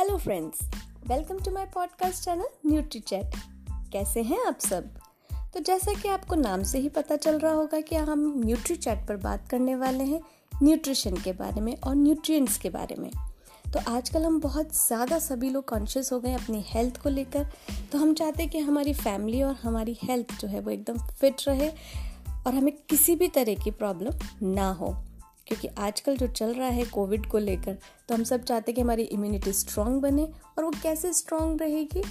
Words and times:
Hello 0.00 0.16
friends 0.18 0.58
welcome 1.06 1.38
to 1.38 1.50
my 1.50 1.64
podcast 1.66 2.24
channel 2.24 2.44
Nutri 2.66 3.00
Chat 3.00 3.34
कैसे 3.92 4.22
हैं 4.22 4.38
आप 4.46 4.58
सब? 4.58 4.84
तो 5.54 5.60
जैसा 5.60 5.92
कि 5.94 6.08
आपको 6.08 6.34
नाम 6.34 6.62
से 6.62 6.78
ही 6.78 6.88
पता 6.88 7.16
चल 7.16 7.38
रहा 7.38 7.52
होगा 7.52 7.80
कि 7.80 7.96
हम 7.96 8.42
न्यूट्री 8.44 8.76
चैट 8.76 9.06
पर 9.08 9.16
बात 9.16 9.48
करने 9.48 9.74
वाले 9.76 10.04
हैं 10.04 10.20
न्यूट्रिशन 10.62 11.16
के 11.16 11.32
बारे 11.32 11.60
में 11.60 11.76
और 11.76 11.94
न्यूट्रिएंट्स 11.94 12.56
के 12.58 12.70
बारे 12.70 12.96
में। 12.96 13.10
तो 13.72 13.80
आजकल 13.90 14.22
हम 14.22 14.40
बहुत 14.40 14.74
ज़्यादा 14.86 15.18
सभी 15.18 15.50
लोग 15.50 15.64
कॉन्शियस 15.64 16.12
हो 16.12 16.20
गए 16.20 16.32
अपनी 16.34 16.64
हेल्थ 16.66 17.02
को 17.02 17.08
लेकर। 17.08 17.46
तो 17.92 17.98
हम 17.98 18.14
चाहते 18.14 18.42
हैं 18.42 18.52
कि 18.52 18.58
हमारी 18.58 18.94
फैमिली 18.94 19.42
और 19.42 19.54
हमारी 19.54 19.98
हेल्थ 20.02 20.40
जो 20.40 20.48
है 20.48 20.60
वो 20.60 20.70
एकदम 20.70 20.98
फिट 20.98 21.36
रहे 21.48 21.68
और 22.46 22.54
हमें 22.54 22.72
किसी 22.90 23.16
भी 23.16 23.28
तरह 23.28 23.54
की 23.54 23.70
प्रॉब्लम 23.70 24.46
ना 24.46 24.70
हो। 24.72 24.96
क्योंकि 25.50 25.68
आजकल 25.68 26.16
जो 26.16 26.26
चल 26.26 26.54
रहा 26.54 26.68
है 26.68 26.84
कोविड 26.84 27.26
को 27.26 27.38
लेकर 27.38 27.78
तो 28.08 28.14
हम 28.14 28.24
सब 28.24 28.44
चाहते 28.44 28.72
हैं 28.72 28.76
कि 28.76 28.82
हमारी 28.82 29.02
इम्यूनिटी 29.02 29.52
स्ट्रांग 29.52 30.00
बने 30.00 30.24
और 30.58 30.64
वो 30.64 30.72
कैसे 30.82 31.12
स्ट्रांग 31.12 31.60
रहेगी? 31.60 32.02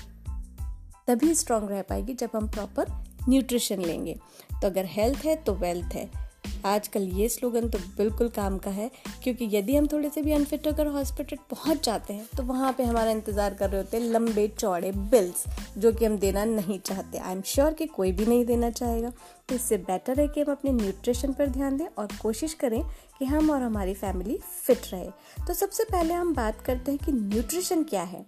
तभी 1.07 1.35
स्ट्रांग 1.35 1.69
रह 1.69 1.81
पाएगी 1.81 2.13
जब 2.13 2.29
हम 2.35 2.49
प्रॉपर 2.49 2.85
न्यूट्रिशन 3.29 3.81
लेंगे। 3.81 4.13
तो 4.51 4.67
अगर 4.67 4.85
हेल्थ 4.85 5.19
है 5.25 5.35
तो 5.35 5.53
वेल्थ 5.53 5.93
है। 5.93 6.28
आजकल 6.65 7.07
ये 7.11 7.27
स्लोगन 7.29 7.67
तो 7.69 7.79
बिल्कुल 7.97 8.29
काम 8.29 8.57
का 8.57 8.71
है, 8.71 8.89
क्योंकि 9.23 9.49
यदि 9.51 9.75
हम 9.75 9.87
थोड़े 9.87 10.09
से 10.09 10.21
भी 10.21 10.31
अनफिट 10.31 10.67
होकर 10.67 10.87
हॉस्पिटल 10.87 11.37
पहुँच 11.49 11.85
जाते 11.85 12.13
हैं 12.13 12.25
तो 12.37 12.43
वहाँ 12.43 12.71
पे 12.73 12.83
हमारा 12.83 13.11
इंतज़ार 13.11 13.53
कर 13.53 13.69
रहे 13.69 13.81
होते 13.81 13.97
हैं 13.97 14.03
लंबे 14.05 14.47
चौड़े 14.49 14.91
बिल्स 14.91 15.43
जो 15.77 15.91
कि 15.91 16.05
हम 16.05 16.17
देना 16.17 16.45
नहीं 16.45 16.79
चाहते। 16.79 17.17
आई 17.17 17.33
एम 17.33 17.41
श्योर 17.45 17.73
कि 17.73 17.85
कोई 17.87 18.11
भी 18.11 18.25
नहीं 18.25 18.45
देना 18.45 18.69
चाहेगा। 18.71 19.11
तो 19.49 19.55
इससे 19.55 19.77
बेटर 19.79 20.19
है 20.19 20.27
कि 20.27 20.41
हम 20.41 20.51
अपने 20.51 20.71
न्यूट्रिशन 20.73 21.33
पर 21.33 21.47
ध्यान 21.49 21.77
दें 21.77 21.85
और 21.87 22.07
कोशिश 22.21 22.53
करें 22.53 22.81
कि 23.19 23.25
हम 23.25 23.49
और 23.49 23.61
हमारी 23.61 23.93
फैमिली 23.93 24.37
फिट 24.57 24.91
रहे। 24.93 25.09
तो 25.47 25.53
सबसे 25.53 25.83
पहले 25.83 26.13
हम 26.13 26.33
बात 26.33 26.61
करते 26.61 26.91
हैं 26.91 26.99
कि 27.05 27.11
न्यूट्रिशन 27.11 27.83
क्या 27.83 28.03
है। 28.03 28.25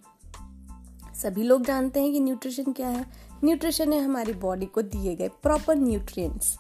सभी 1.16 1.44
लोग 1.44 1.66
जानते 1.66 2.02
हैं 2.02 2.12
कि 2.12 2.20
न्यूट्रिशन 2.20 2.72
क्या 2.72 2.88
है। 2.88 3.06
न्यूट्रिशन 3.44 3.94
है 3.94 4.00
हमारी 4.00 4.34
बॉडी 4.40 4.66
को 4.66 4.82
दिए 4.84 5.16
गए 5.16 5.28
प्रॉपर 5.44 5.76
न्यूट्रिएंट्स 5.76 6.56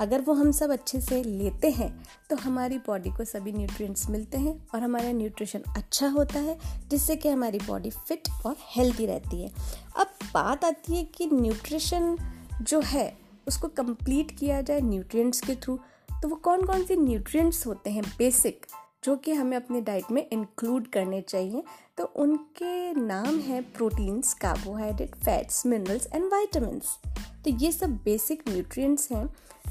अगर 0.00 0.20
वो 0.20 0.32
हम 0.32 0.50
सब 0.52 0.70
अच्छे 0.70 1.00
से 1.00 1.22
लेते 1.22 1.70
हैं 1.70 1.90
तो 2.30 2.36
हमारी 2.36 2.78
बॉडी 2.78 3.10
को 3.10 3.24
सभी 3.24 3.52
न्यूट्रिएंट्स 3.52 4.08
मिलते 4.10 4.38
हैं 4.38 4.54
और 4.74 4.82
हमारा 4.82 5.12
न्यूट्रिशन 5.12 5.62
अच्छा 5.76 6.08
होता 6.08 6.38
है, 6.38 6.58
जिससे 6.88 7.16
कि 7.16 7.28
हमारी 7.28 7.58
बॉडी 7.58 7.90
फिट 7.90 8.28
और 8.46 8.56
हेल्दी 8.68 9.06
रहती 9.06 9.42
है। 9.42 9.50
अब 9.96 10.14
बात 10.34 10.64
आती 10.64 10.96
है 10.96 11.04
कि 11.06 11.28
न्यूट्रिशन 11.32 12.16
जो 12.62 12.80
है, 12.80 13.16
उसको 13.48 13.68
कंप्लीट 13.70 14.38
किया 14.38 14.60
जाए 14.60 14.80
न्यूट्रिएंट्स 14.80 15.40
के 15.40 15.54
थ्रू 15.56 15.78
तो 16.22 16.28
वो 16.28 16.36
कौन 16.36 16.64
कौन 16.66 16.84
से 16.84 16.96
न्यूट्रिएंट्स 16.96 17.66
होते 17.66 17.90
हैं 17.90 18.02
बेसिक 18.18 18.66
जो 19.04 19.14
कि 19.16 19.32
हमें 19.32 19.56
अपने 19.56 19.80
डाइट 19.80 20.10
में 20.10 20.26
इंक्लूड 20.32 20.86
करने 20.86 21.20
चाहिए। 21.20 21.62
तो 21.98 22.04
उनके 22.16 22.92
नाम 22.94 23.38
हैं 23.40 23.62
proteins 23.72 24.32
carbohydrate 24.34 25.14
fats 25.14 25.64
minerals 25.66 26.06
and 26.14 26.24
vitamins 26.24 26.96
तो 27.44 27.50
ये 27.58 27.72
सब 27.72 27.96
बेसिक 28.04 28.42
न्यूट्रिएंट्स 28.48 29.10
हैं। 29.12 29.24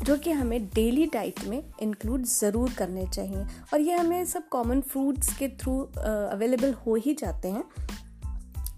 जो 0.03 0.17
कि 0.17 0.31
हमें 0.31 0.65
डेली 0.65 1.05
डाइट 1.05 1.43
में 1.47 1.61
इंक्लूड 1.81 2.23
ज़रूर 2.25 2.73
करने 2.77 3.05
चाहिए। 3.07 3.45
और 3.73 3.81
ये 3.81 3.95
हमें 3.95 4.25
सब 4.25 4.47
कॉमन 4.49 4.81
फ्रूट्स 4.81 5.33
के 5.37 5.47
थ्रू 5.59 5.79
अवेलेबल 5.97 6.73
हो 6.85 6.95
ही 6.95 7.13
जाते 7.13 7.47
हैं। 7.47 7.63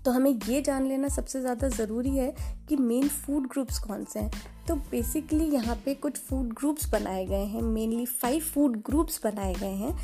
तो 0.06 0.12
हमें 0.12 0.32
ये 0.48 0.62
जान 0.62 0.88
लेना 0.88 1.08
सबसे 1.08 1.42
ज़्यादा 1.42 1.68
ज़रूरी 1.70 2.10
है 2.10 2.34
कि 2.70 2.76
मेन 2.78 3.08
फ़ूड 3.10 3.48
ग्रुप्स 3.48 3.80
कौन 3.80 4.04
से 4.06 4.20
हैं। 4.20 4.32
तो 4.68 4.76
बेसिकली 4.92 5.46
यहाँ 5.46 5.76
पे 5.86 5.94
कुछ 5.96 6.18
फ़ूड 6.20 6.54
ग्रुप्स 6.54 6.90
बनाए 6.92 7.26
गए 7.26 7.46
हैं। 7.46 7.62
मेनली 7.62 8.06
फाइव 8.06 8.42
फ़ूड 8.44 8.78
ग्रुप्स 8.86 9.20
बनाए 9.24 9.54
गए 9.54 9.74
हैं, 9.74 9.96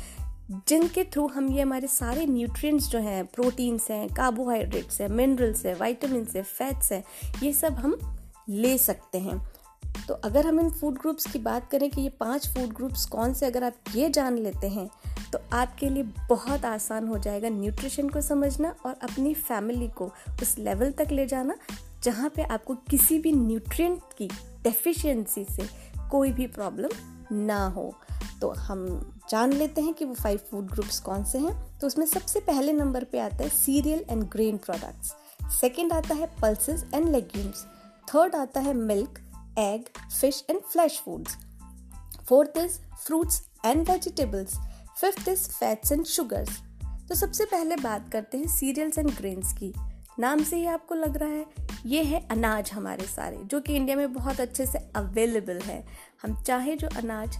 जिनके 0.68 1.04
थ्रू 1.04 1.26
हम 1.26 1.48
ये 1.48 1.62
हमारे 1.62 1.86
सारे 1.88 2.26
न्यूट्रिएंट्स 2.26 2.88
जो 2.88 2.98
हैं 2.98 3.24
प्रोटीन्स 3.26 3.90
हैं 3.90 4.08
कार्बोहाइड्रेट्स 4.14 5.00
हैं 5.00 5.08
मिनरल्स 5.10 5.64
हैं 5.66 5.74
वाइटामिन 5.74 6.26
हैं 6.36 6.42
फैट्स 6.44 6.92
हैं, 6.92 7.04
ये 7.42 7.52
सब 7.52 7.74
हम 7.74 7.98
ले 8.48 8.76
सकते 8.78 9.18
हैं। 9.18 9.40
तो 10.08 10.14
अगर 10.14 10.46
हम 10.46 10.60
इन 10.60 10.70
फ़ूड 10.70 10.98
ग्रुप्स 10.98 11.26
की 11.32 11.38
बात 11.38 11.68
करें 11.70 11.88
कि 11.90 12.00
ये 12.00 12.08
पाँच 12.20 12.48
फ़ूड 12.48 12.72
ग्रुप्स 12.74 13.04
कौन 13.06 13.34
से, 13.34 13.46
अगर 13.46 13.64
आप 13.64 13.74
ये 13.94 14.08
जान 14.10 14.38
लेते 14.38 14.68
हैं 14.68 14.88
तो 15.32 15.38
आपके 15.52 15.88
लिए 15.88 16.02
बहुत 16.28 16.64
आसान 16.64 17.06
हो 17.08 17.18
जाएगा 17.18 17.48
न्यूट्रिशन 17.48 18.08
को 18.08 18.20
समझना 18.20 18.74
और 18.86 18.94
अपनी 19.02 19.34
फैमिली 19.34 19.88
को 19.88 20.06
उस 20.42 20.56
लेवल 20.58 20.90
तक 20.92 21.10
ले 21.10 21.26
जाना 21.26 21.56
जहाँ 22.04 22.30
पे 22.36 22.42
आपको 22.44 22.74
किसी 22.90 23.18
भी 23.18 23.32
न्यूट्रिएंट 23.32 24.00
की 24.18 24.28
डेफिशिएंसी 24.62 25.44
से 25.50 25.68
कोई 26.10 26.32
भी 26.32 26.46
प्रॉब्लम 26.46 27.36
ना 27.36 27.64
हो। 27.66 27.92
तो 28.40 28.50
हम 28.50 28.86
जान 29.30 29.52
लेते 29.52 29.80
हैं 29.80 29.94
कि 29.94 30.04
वो 30.04 30.14
फाइव 30.14 30.38
फ़ूड 30.50 30.70
ग्रुप्स 30.70 30.98
कौन 31.00 31.24
से 31.24 31.38
हैं। 31.38 31.54
तो 31.78 31.86
उसमें 31.86 32.06
सबसे 32.06 32.40
पहले 32.40 32.72
नंबर 32.72 33.04
पे 33.04 33.18
आता 33.18 33.36
है 33.36 33.48
cereal 33.48 34.04
and 34.10 34.22
grain 34.24 34.56
products 34.58 35.14
second 35.60 35.92
आता 35.92 36.14
है 36.14 36.26
पल्सेस 36.42 36.84
एंड 36.94 37.08
लेग्यूम्स 37.08 37.64
थर्ड 38.08 38.34
आता 38.34 38.60
है 38.60 38.74
milk 38.74 39.20
egg 39.58 39.84
fish 40.20 40.44
and 40.50 40.60
flesh 40.62 41.00
foods 41.04 41.36
fourth 42.28 42.58
is 42.58 42.78
fruits 43.06 43.42
and 43.66 43.90
vegetables 43.90 44.56
fifth 45.00 45.28
is 45.28 45.48
fats 45.48 45.92
and 45.92 46.04
sugars 46.04 46.58
तो 47.08 47.14
सबसे 47.14 47.44
पहले 47.44 47.76
बात 47.76 48.08
करते 48.12 48.38
हैं 48.38 48.48
सीरियल्स 48.48 48.98
एंड 48.98 49.10
ग्रेन्स 49.10 49.52
की। 49.52 49.72
नाम 50.18 50.42
से 50.42 50.56
ही 50.56 50.66
आपको 50.66 50.94
लग 50.94 51.16
रहा 51.16 51.28
है, 51.28 51.46
ये 51.86 52.02
है 52.02 52.20
अनाज 52.30 52.70
हमारे 52.72 53.06
सारे, 53.06 53.36
जो 53.36 53.60
कि 53.60 53.76
इंडिया 53.76 53.96
में 53.96 54.12
बहुत 54.12 54.40
अच्छे 54.40 54.66
से 54.66 54.78
अवेलेबल 54.96 55.58
है। 55.58 55.84
हम 56.22 56.42
चाहे 56.42 56.76
जो 56.76 56.88
अनाज 56.96 57.36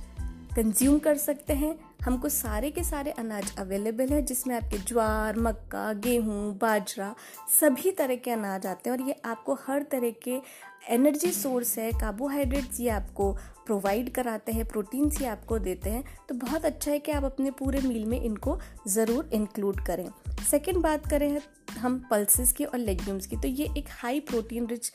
कंज्यूम 0.57 0.99
कर 0.99 1.17
सकते 1.17 1.53
हैं, 1.53 1.79
हमको 2.05 2.29
सारे 2.29 2.71
के 2.71 2.85
सारे 2.85 3.11
अनाज 3.11 3.57
अवेलेबल 3.59 4.09
है, 4.09 4.23
जिसमें 4.23 4.55
आपके 4.57 4.79
ज्वार, 4.79 5.39
मक्का, 5.39 5.93
गेहूँ, 5.93 6.59
बाजरा, 6.59 7.15
सभी 7.61 7.91
तरह 7.91 8.17
के 8.17 8.31
अनाज 8.31 8.67
आते 8.67 8.91
हैं 8.91 8.97
और 8.99 9.07
ये 9.07 9.21
आपको 9.25 9.55
हर 9.55 9.83
तरह 9.83 10.11
के 10.11 10.41
एनर्जी 10.83 11.31
सोर्स 11.33 11.77
है 11.79 11.91
कार्बोहाइड्रेट्स 11.93 12.81
ये 12.81 12.89
आपको 12.91 13.33
प्रोवाइड 13.67 14.11
कराते 14.15 14.53
हैं 14.53 14.65
प्रोटीन्स 14.65 15.21
ये 15.21 15.27
आपको 15.29 15.59
देते 15.59 15.91
हैं 15.91 16.05
तो 16.29 16.35
बहुत 16.37 16.65
अच्छा 16.65 16.91
है 16.91 16.99
कि 16.99 17.13
आप 17.13 17.25
अपने 17.25 17.51
पूरे 17.51 17.81
मील 17.81 18.05
में 18.05 18.21
इनको 18.21 18.59
ज़रूर 18.89 19.31
इंक्लूड 19.33 19.81
करें। 19.87 20.09
सेकेंड 20.51 20.79
बात 20.79 21.07
करें 21.07 21.41
हम 21.79 21.99
पल्सेस 22.11 22.53
की 22.53 22.65
और 22.65 22.79
लेग्यूम्स 22.79 23.27
की 23.27 23.37
तो 23.37 23.49
ये 23.49 23.69
एक 23.79 23.89
हाई 23.91 24.21
प्रोटीन 24.21 24.67
रिच 24.67 24.93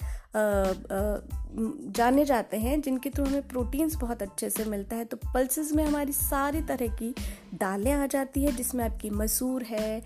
जाने 1.97 2.25
जाते 2.25 2.57
हैं, 2.57 2.81
जिनके 2.81 3.09
थ्रू 3.09 3.25
हमें 3.25 3.47
प्रोटीन्स 3.47 3.95
बहुत 3.95 4.21
अच्छे 4.21 4.49
से 4.49 4.65
मिलता 4.65 4.95
है 4.95 5.05
तो 5.05 5.17
पल्सेस 5.25 5.71
में 5.73 5.83
हमारी 5.85 6.11
सारी 6.11 6.61
तरह 6.61 6.95
की 6.95 7.13
दालें 7.53 7.91
आ 7.93 8.05
जाती 8.07 8.43
है, 8.43 8.51
जिसमें 8.51 8.85
आपकी 8.85 9.09
मसूर 9.09 9.63
है, 9.63 10.01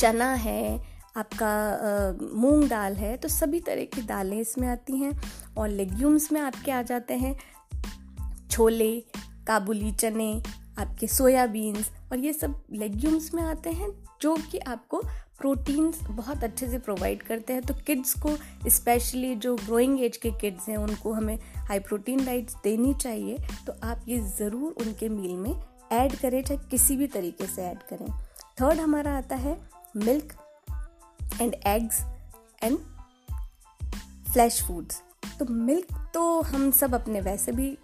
चना 0.00 0.32
है 0.34 0.97
आपका 1.18 1.52
मूंग 2.34 2.68
दाल 2.68 2.94
है 2.96 3.16
तो 3.16 3.28
सभी 3.28 3.60
तरह 3.60 3.84
की 3.86 4.02
दालें 4.04 4.38
इसमें 4.40 4.68
आती 4.68 4.98
हैं 4.98 5.12
और 5.58 5.68
लेग्यूम्स 5.70 6.30
में 6.32 6.40
आपके 6.40 6.72
आ 6.72 6.82
जाते 6.82 7.14
हैं। 7.16 7.36
छोले, 8.50 8.92
काबुली 9.46 9.92
चने, 9.92 10.32
आपके 10.78 11.06
सोयाबीन्स 11.08 11.90
और 12.12 12.18
ये 12.18 12.32
सब 12.32 12.62
लेग्यूम्स 12.72 13.32
में 13.34 13.42
आते 13.42 13.70
हैं, 13.70 13.88
जो 14.22 14.36
कि 14.50 14.58
आपको 14.58 15.00
प्रोटीन्स 15.38 15.98
बहुत 16.02 16.44
अच्छे 16.44 16.68
से 16.68 16.78
प्रोवाइड 16.78 17.22
करते 17.22 17.52
हैं। 17.52 17.62
तो 17.62 17.74
किड्स 17.86 18.14
को 18.20 18.36
स्पेशली 18.68 19.34
जो 19.36 19.54
ग्रोइंग 19.56 20.00
एज 20.00 20.16
के 20.16 20.30
किड्स 20.30 20.68
हैं, 20.68 20.76
उनको 20.76 21.12
हमें 21.12 21.38
हाई 21.58 21.78
प्रोटीन 21.80 22.24
डाइट्स 22.24 22.54
देनी 22.64 22.94
चाहिए। 22.94 23.36
तो 23.66 23.74
आप 23.82 24.04
ये 24.08 24.18
ज़रूर 24.38 24.74
उनके 24.80 25.08
मील 25.08 25.36
में 25.36 25.54
ऐड 25.92 26.16
करें, 26.16 26.42
चाहे 26.42 26.68
किसी 26.70 26.96
भी 26.96 27.06
तरीके 27.08 27.46
से 27.46 27.62
ऐड 27.62 27.82
करें। 27.90 28.08
थर्ड 28.60 28.80
हमारा 28.80 29.16
आता 29.18 29.36
है 29.36 29.56
milk 29.96 30.32
and 31.42 31.54
eggs 31.66 32.00
and 32.62 32.78
flesh 34.32 34.62
foods 34.62 35.02
तो 35.38 35.44
मिल्क 35.44 36.10
तो 36.14 36.40
हम 36.40 36.70
सब 36.70 36.94
अपने 36.94 37.20
वैसे 37.20 37.52
भी 37.52 37.78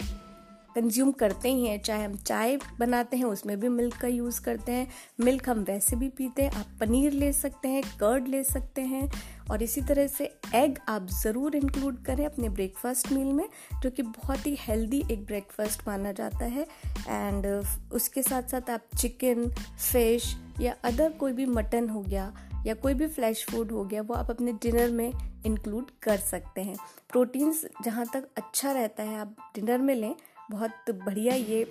कंज्यूम 0.74 1.12
करते 1.12 1.52
ही 1.52 1.66
हैं। 1.66 1.82
चाहे 1.82 2.04
हम 2.04 2.14
चाय 2.14 2.56
बनाते 2.80 3.16
हैं, 3.16 3.24
उसमें 3.24 3.60
भी 3.60 3.68
मिल्क 3.68 3.96
का 3.96 4.08
यूज़ 4.08 4.40
करते 4.40 4.72
हैं। 4.72 4.88
मिल्क 5.20 5.48
हम 5.48 5.58
वैसे 5.58 5.96
भी 5.96 6.08
पीते 6.08 6.42
हैं। 6.42 6.52
आप 6.52 6.66
पनीर 6.80 7.12
ले 7.12 7.32
सकते 7.32 7.68
हैं 7.68 7.82
कर्ड 7.82 8.28
ले 8.28 8.44
सकते 8.44 8.82
हैं। 8.82 9.10
और 9.50 9.62
इसी 9.62 9.80
तरह 9.80 10.06
से 10.06 10.24
एग 10.54 10.78
आप 10.88 11.06
ज़रूर 11.22 11.56
इंक्लूड 11.56 12.02
करें 12.04 12.26
अपने 12.26 12.48
ब्रेकफास्ट 12.48 13.12
मील 13.12 13.32
में, 13.32 13.48
जो 13.82 13.90
कि 13.90 14.02
बहुत 14.02 14.46
ही 14.46 14.56
हेल्दी 14.60 15.02
एक 15.10 15.26
ब्रेकफास्ट 15.26 15.88
माना 15.88 16.12
जाता 16.12 16.44
है। 16.44 16.66
एंड 17.08 17.46
उसके 17.92 18.22
साथ 18.22 18.42
साथ 18.42 18.70
आप 18.70 18.82
चिकन 18.98 19.48
फ़िश 19.92 20.36
या 20.60 20.74
अदर 20.84 21.12
कोई 21.12 21.32
भी 21.32 21.46
मटन 21.46 21.88
हो 21.88 22.00
गया 22.00 22.32
या 22.66 22.74
कोई 22.74 22.94
भी 22.94 23.06
फ्लैश 23.08 23.44
फ़ूड 23.46 23.72
हो 23.72 23.84
गया, 23.84 24.02
वो 24.02 24.14
आप 24.14 24.30
अपने 24.30 24.52
डिनर 24.62 24.90
में 24.90 25.12
इंक्लूड 25.46 25.90
कर 26.02 26.16
सकते 26.18 26.60
हैं। 26.60 26.76
प्रोटीन्स 27.10 27.64
जहाँ 27.84 28.06
तक 28.12 28.28
अच्छा 28.36 28.72
रहता 28.72 29.02
है, 29.02 29.18
आप 29.18 29.36
डिनर 29.54 29.78
में 29.78 29.94
लें, 29.94 30.14
बहुत 30.50 30.90
बढ़िया 31.04 31.34
ये 31.34 31.66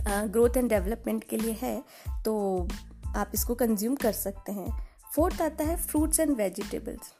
ग्रोथ 0.00 0.56
एंड 0.56 0.68
डेवलपमेंट 0.68 1.24
के 1.24 1.36
लिए 1.36 1.56
है 1.62 1.82
तो 2.24 2.68
आप 3.16 3.30
इसको 3.34 3.54
कंज्यूम 3.54 3.94
कर 3.96 4.12
सकते 4.12 4.52
हैं। 4.52 4.70
फोर्थ 5.14 5.42
आता 5.42 5.64
है 5.64 5.76
fruits 5.78 6.20
and 6.20 6.36
vegetables 6.36 7.12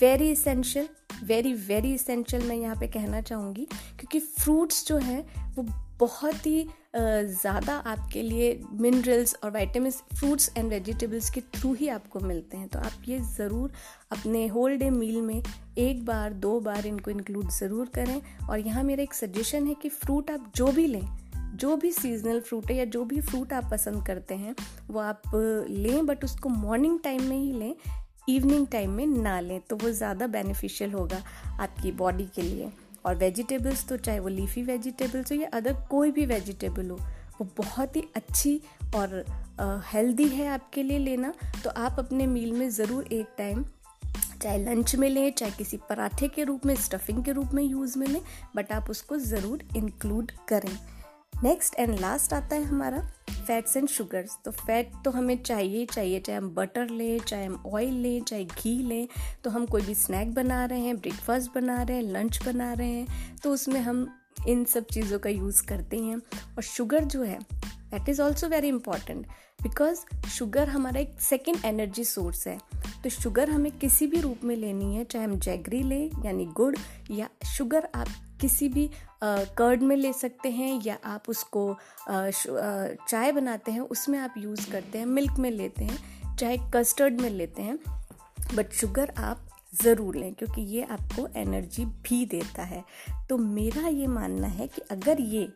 very 0.00 0.30
essential 0.30 0.88
very 1.24 1.52
very 1.54 1.92
essential 1.94 2.42
मैं 2.42 2.56
यहाँ 2.56 2.76
पे 2.76 2.86
कहना 2.88 3.20
चाहूँगी, 3.20 3.64
क्योंकि 3.64 4.18
फ्रूट्स 4.20 4.86
जो 4.86 4.96
है, 4.98 5.20
वो 5.56 5.62
बहुत 6.00 6.46
ही 6.46 6.66
ज़्यादा 6.94 7.74
आपके 7.76 8.22
लिए 8.22 8.60
मिनरल्स 8.72 9.34
और 9.44 9.50
वाइटामिन 9.50 9.90
फ्रूट्स 9.90 10.50
एंड 10.56 10.70
वेजिटेबल्स 10.70 11.30
के 11.30 11.40
थ्रू 11.54 11.72
ही 11.74 11.88
आपको 11.88 12.20
मिलते 12.20 12.56
हैं। 12.56 12.68
तो 12.68 12.78
आप 12.78 13.08
ये 13.08 13.18
ज़रूर 13.28 13.72
अपने 14.12 14.46
होल 14.48 14.76
डे 14.78 14.90
मील 14.90 15.20
में 15.22 15.42
एक 15.78 16.04
बार, 16.04 16.32
दो 16.32 16.58
बार 16.60 16.86
इनको 16.86 17.10
इंक्लूड 17.10 17.50
ज़रूर 17.50 17.90
करें। 17.94 18.20
और 18.48 18.58
यहाँ 18.58 18.82
मेरा 18.84 19.02
एक 19.02 19.14
सजेशन 19.14 19.66
है 19.66 19.74
कि 19.74 19.88
फ्रूट 19.88 20.30
आप 20.30 20.52
जो 20.56 20.66
भी 20.66 20.86
लें, 20.86 21.06
जो 21.54 21.76
भी 21.76 21.92
सीजनल 21.92 22.40
फ्रूट 22.40 22.70
है 22.70 22.76
या 22.76 22.84
जो 22.86 23.04
भी 23.04 23.20
फ्रूट 23.20 23.52
आप 23.52 23.70
पसंद 23.70 24.06
करते 24.06 24.34
हैं, 24.34 24.54
वो 24.90 25.00
आप 25.00 25.22
लें 25.34 26.06
बट 26.06 26.24
उसको 26.24 26.48
मॉर्निंग 26.48 26.98
टाइम 27.04 27.24
में 27.24 27.36
ही 27.36 27.52
लें 27.52 27.74
इवनिंग 28.28 28.66
टाइम 28.66 28.90
में 28.90 29.06
ना 29.06 29.38
लें 29.40 29.60
तो 29.60 29.76
वो 29.76 29.90
ज़्यादा 29.90 30.26
बेनिफिशियल 30.28 30.92
होगा 30.92 31.22
आपकी 31.60 31.92
बॉडी 31.92 32.26
के 32.34 32.42
लिए। 32.42 32.70
और 33.04 33.14
वेजिटेबल्स 33.16 33.86
तो 33.88 33.96
चाहे 33.96 34.20
वो 34.20 34.28
लीफी 34.28 34.62
वेजिटेबल्स 34.62 35.32
हो 35.32 35.36
या 35.38 35.48
अदर 35.54 35.76
कोई 35.90 36.10
भी 36.10 36.26
वेजिटेबल 36.26 36.90
हो, 36.90 36.96
वो 37.40 37.48
बहुत 37.58 37.96
ही 37.96 38.02
अच्छी 38.16 38.60
और 38.96 39.24
हेल्दी 39.86 40.28
है 40.28 40.46
आपके 40.48 40.82
लिए 40.82 40.98
लेना। 40.98 41.32
तो 41.64 41.70
आप 41.70 41.96
अपने 41.98 42.26
मील 42.26 42.52
में 42.52 42.68
ज़रूर 42.70 43.12
एक 43.12 43.34
टाइम 43.38 43.64
चाहे 44.42 44.58
लंच 44.58 44.94
में 44.96 45.08
लें, 45.08 45.32
चाहे 45.32 45.52
किसी 45.52 45.76
पराठे 45.88 46.28
के 46.28 46.44
रूप 46.44 46.66
में 46.66 46.74
स्टफिंग 46.76 47.24
के 47.24 47.32
रूप 47.32 47.50
में 47.54 47.62
यूज़ 47.62 47.98
में 47.98 48.06
लें 48.06 48.20
बट 48.56 48.72
आप 48.72 48.90
उसको 48.90 49.16
ज़रूर 49.18 49.64
इंक्लूड 49.76 50.32
करें। 50.48 50.76
नेक्स्ट 51.42 51.74
एंड 51.78 51.98
लास्ट 52.00 52.32
आता 52.32 52.56
है 52.56 52.64
हमारा 52.64 52.98
फैट्स 53.46 53.76
एंड 53.76 53.88
शुगर्स 53.88 54.36
तो 54.44 54.50
फैट 54.50 54.90
तो 55.04 55.10
हमें 55.10 55.42
चाहिए 55.42 55.78
ही 55.78 55.86
चाहिए, 55.86 56.20
चाहे 56.20 56.38
हम 56.38 56.48
बटर 56.54 56.88
लें, 56.88 57.18
चाहे 57.18 57.44
हम 57.44 57.62
ऑयल 57.66 57.94
लें, 57.94 58.22
चाहे 58.22 58.44
घी 58.44 58.76
लें 58.82 59.08
तो 59.44 59.50
हम 59.50 59.66
कोई 59.66 59.82
भी 59.82 59.94
स्नैक 59.94 60.34
बना 60.34 60.64
रहे 60.64 60.80
हैं 60.80 60.96
ब्रेकफास्ट 60.96 61.54
बना 61.54 61.82
रहे 61.82 61.96
हैं 61.96 62.04
लंच 62.04 62.42
बना 62.46 62.72
रहे 62.72 62.90
हैं 62.90 63.38
तो 63.42 63.52
उसमें 63.52 63.80
हम 63.80 64.06
इन 64.48 64.64
सब 64.64 64.86
चीज़ों 64.86 65.18
का 65.18 65.30
यूज़ 65.30 65.62
करते 65.66 65.98
हैं। 65.98 66.16
और 66.16 66.62
शुगर 66.62 67.04
जो 67.04 67.22
है 67.22 67.38
that 67.54 68.08
is 68.08 68.22
also 68.22 68.48
very 68.48 68.68
important 68.68 69.26
because 69.62 70.04
sugar 70.28 70.68
हमारा 70.68 71.00
एक 71.00 71.20
सेकेंड 71.20 71.64
एनर्जी 71.64 72.04
सोर्स 72.04 72.46
है। 72.46 72.58
तो 73.02 73.10
शुगर 73.10 73.50
हमें 73.50 73.72
किसी 73.72 74.06
भी 74.06 74.20
रूप 74.20 74.44
में 74.44 74.56
लेनी 74.56 74.94
है, 74.96 75.04
चाहे 75.04 75.24
हम 75.24 75.38
जैगरी 75.38 75.82
लें, 75.82 76.10
यानी 76.24 76.44
गुड़, 76.46 76.74
या 77.10 77.28
शुगर 77.56 77.88
आप 77.94 78.08
किसी 78.40 78.68
भी 78.68 78.88
कर्ड 79.24 79.82
में 79.82 79.96
ले 79.96 80.12
सकते 80.12 80.50
हैं 80.50 80.80
या 80.84 80.98
आप 81.04 81.28
उसको 81.28 81.76
चाय 82.08 83.32
बनाते 83.32 83.72
हैं, 83.72 83.80
उसमें 83.80 84.18
आप 84.18 84.34
यूज़ 84.38 84.70
करते 84.70 84.98
हैं 84.98 85.06
मिल्क 85.06 85.38
में 85.38 85.50
लेते 85.50 85.84
हैं, 85.84 86.36
चाहे 86.36 86.58
कस्टर्ड 86.74 87.20
में 87.20 87.30
लेते 87.30 87.62
हैं 87.62 87.78
बट 88.54 88.72
शुगर 88.72 89.12
आप 89.18 89.46
ज़रूर 89.82 90.16
लें 90.16 90.32
क्योंकि 90.34 90.62
ये 90.68 90.82
आपको 90.82 91.26
एनर्जी 91.36 91.84
भी 91.84 92.24
देता 92.26 92.62
है। 92.62 92.84
तो 93.28 93.36
मेरा 93.38 93.88
ये 93.88 94.06
मानना 94.06 94.46
है 94.48 94.66
कि 94.66 94.82
अगर 94.90 95.20
ये 95.20 95.48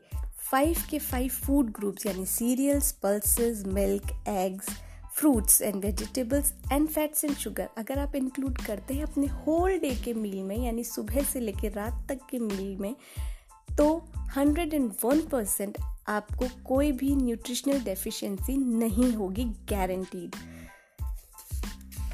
फाइव 0.51 0.83
के 0.91 0.99
फाइव 0.99 1.29
फ़ूड 1.45 1.71
ग्रुप्स 1.73 2.07
यानी 2.07 2.27
cereals 2.27 2.91
pulses 3.03 3.65
milk 3.67 4.11
eggs 4.29 4.69
fruits 5.15 5.63
and 5.63 5.85
vegetables 5.85 6.53
and 6.73 6.89
fats 6.89 7.25
and 7.25 7.37
sugar 7.37 7.69
अगर 7.79 7.99
आप 7.99 8.15
इंक्लूड 8.15 8.59
करते 8.59 8.95
हैं 8.95 9.03
अपने 9.03 9.27
होल 9.27 9.79
डे 9.79 9.91
के 9.91 10.15
मील 10.15 10.43
में, 10.43 10.57
यानी 10.57 10.85
सुबह 10.85 11.23
से 11.23 11.41
लेकर 11.41 11.73
रात 11.73 12.07
तक 12.09 12.19
के 12.31 12.39
मील 12.39 12.77
में 12.77 12.97
तो 13.79 14.09
101 14.39 15.21
परसेंट 15.31 15.77
आपको 16.09 16.49
कोई 16.65 16.93
भी 16.93 17.17
न्यूट्रिशनल 17.17 17.81
डेफिशिएंसी 17.81 18.57
नहीं 18.57 19.13
होगी 19.13 19.45
गारंटीड 19.45 20.37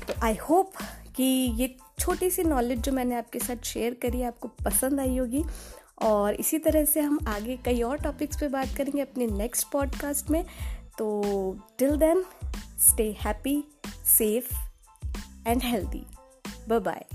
तो 0.09 0.15
आई 0.23 0.35
होप 0.35 0.73
कि 1.17 1.23
ये 1.57 1.77
छोटी 1.99 2.31
सी 2.31 2.45
नॉलेज 2.45 2.79
जो 2.79 2.93
मैंने 2.93 3.15
आपके 3.15 3.39
साथ 3.39 3.65
शेयर 3.65 3.95
करी 3.95 4.23
आपको 4.23 4.49
पसंद 4.49 5.01
आई 5.01 5.19
होगी। 5.19 5.45
और 6.03 6.35
इसी 6.35 6.59
तरह 6.59 6.85
से 6.85 7.01
हम 7.01 7.19
आगे 7.29 7.57
कई 7.57 7.83
और 7.83 7.97
टॉपिक्स 7.97 8.41
पे 8.41 8.49
बात 8.49 8.69
करेंगे 8.77 9.03
अपने 9.03 9.27
नेक्स्ट 9.27 9.69
पॉडकास्ट 9.73 10.31
में। 10.31 10.45
तो 11.01 11.09
till 11.79 11.97
then 11.97 12.25
happy, 13.15 13.67
safe, 14.05 14.49
and 15.47 15.63
healthy. 15.63 16.07
Bye 16.69 16.79
bye. 16.81 17.07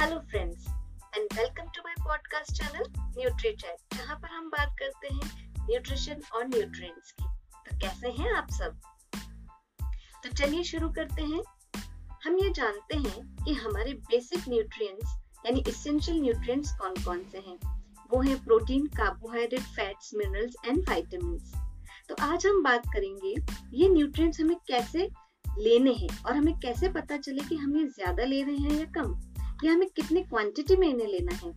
Hello 0.00 0.18
friends 0.20 0.66
and 1.16 1.32
welcome 1.32 1.66
to 1.66 1.82
my 1.82 1.94
podcast 2.04 2.52
channel 2.52 2.92
Nutri 3.18 3.56
Chat 3.56 3.96
जहाँ 3.96 4.16
पर 4.16 4.36
हम 4.36 4.50
बात 4.50 4.76
करते 4.80 5.14
हैं 5.14 5.66
न्यूट्रिशन 5.66 6.22
और 6.34 6.46
न्यूट्रिएंट्स 6.46 7.12
की 7.12 7.24
तो 7.66 7.78
कैसे 7.78 8.10
हैं 8.22 8.32
आप 8.34 8.50
सब 8.52 8.89
तो 10.24 10.30
चलिए 10.30 10.62
शुरू 10.64 10.88
करते 10.90 11.22
हैं। 11.24 11.42
हम 12.24 12.36
ये 12.38 12.50
जानते 12.52 12.96
हैं 12.98 13.44
कि 13.44 13.52
हमारे 13.54 13.92
बेसिक 14.08 14.48
न्यूट्रिएंट्स 14.48 15.16
यानी 15.46 15.62
इसेंशियल 15.68 16.20
न्यूट्रिएंट्स 16.20 16.72
कौन 16.78 16.94
कौन 17.04 17.22
से 17.32 17.38
हैं? 17.38 17.58
वो 18.10 18.20
हैं 18.20 18.36
protein 18.44 18.86
carbohydrate 18.96 19.62
fats 19.76 20.10
minerals 20.14 20.54
and 20.66 20.78
vitamin 20.88 21.38
तो 22.08 22.14
आज 22.22 22.46
हम 22.46 22.62
बात 22.62 22.86
करेंगे, 22.94 23.34
ये 23.74 23.88
न्यूट्रिएंट्स 23.88 24.40
हमें 24.40 24.56
कैसे 24.68 25.08
लेने 25.58 25.92
हैं 25.92 26.08
और 26.24 26.36
हमें 26.36 26.54
कैसे 26.60 26.88
पता 26.90 27.16
चले 27.18 27.42
कि 27.48 27.56
हम 27.56 27.76
ये 27.76 27.84
ज़्यादा 27.86 28.24
ले 28.24 28.42
रहे 28.42 28.56
हैं 28.56 28.78
या 28.78 28.84
कम? 28.94 29.14
या 29.64 29.72
हमें 29.72 29.88
कितने 29.88 30.22
क्वांटिटी 30.22 30.76
में 30.76 30.88
इन्हें 30.88 31.06
लेना 31.08 31.34
है? 31.36 31.52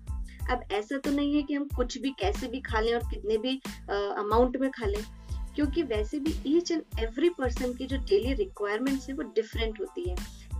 अब 0.51 0.63
ऐसा 0.71 0.97
तो 0.97 1.11
नहीं 1.11 1.35
है 1.35 1.41
कि 1.41 1.53
हम 1.53 1.67
कुछ 1.75 1.97
भी, 1.97 2.09
कैसे 2.19 2.47
भी 2.47 2.59
खा 2.61 2.79
लें 2.79 2.93
और 2.93 3.03
कितने 3.09 3.37
भी 3.37 3.55
अमाउंट 3.89 4.57
में 4.57 4.69
खा 4.71 4.85
लें। 4.85 5.03
क्योंकि 5.55 5.83
वैसे 5.83 6.19
भी 6.19 6.35
ईच 6.47 6.71
एंड 6.71 6.81
एवरी 6.99 7.29
पर्सन 7.29 7.73
की 7.73 7.85
जो 7.85 7.97
डेली 7.99 8.33
रिक्वायरमेंट्स 8.35 9.09
है 9.09 9.15
वो 9.15 9.23
डिफरेंट 9.35 9.79
होती 9.79 10.09
है। 10.09 10.15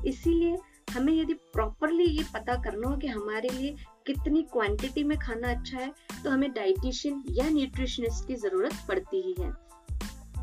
इसीलिए 0.06 0.57
हमें 0.94 1.13
यदि 1.13 1.34
प्रॉपरली 1.54 2.06
ये 2.06 2.24
पता 2.34 2.56
करना 2.63 2.88
हो 2.88 2.98
कि 2.98 3.07
हमारे 3.07 3.50
लिए 3.50 3.75
कितनी 4.07 4.42
क्वांटिटी 4.44 5.04
में 5.04 5.18
खाना 5.19 5.51
अच्छा 5.51 5.78
है 5.78 5.92
तो 6.24 6.30
हमें 6.30 6.51
डाइटिशियन 6.54 7.24
या 7.31 7.50
न्यूट्रिशनिस्ट 7.50 8.28
की 8.28 8.36
ज़रूरत 8.38 8.74
पड़ती 8.88 9.22
ही 9.22 9.36
है। 9.40 9.51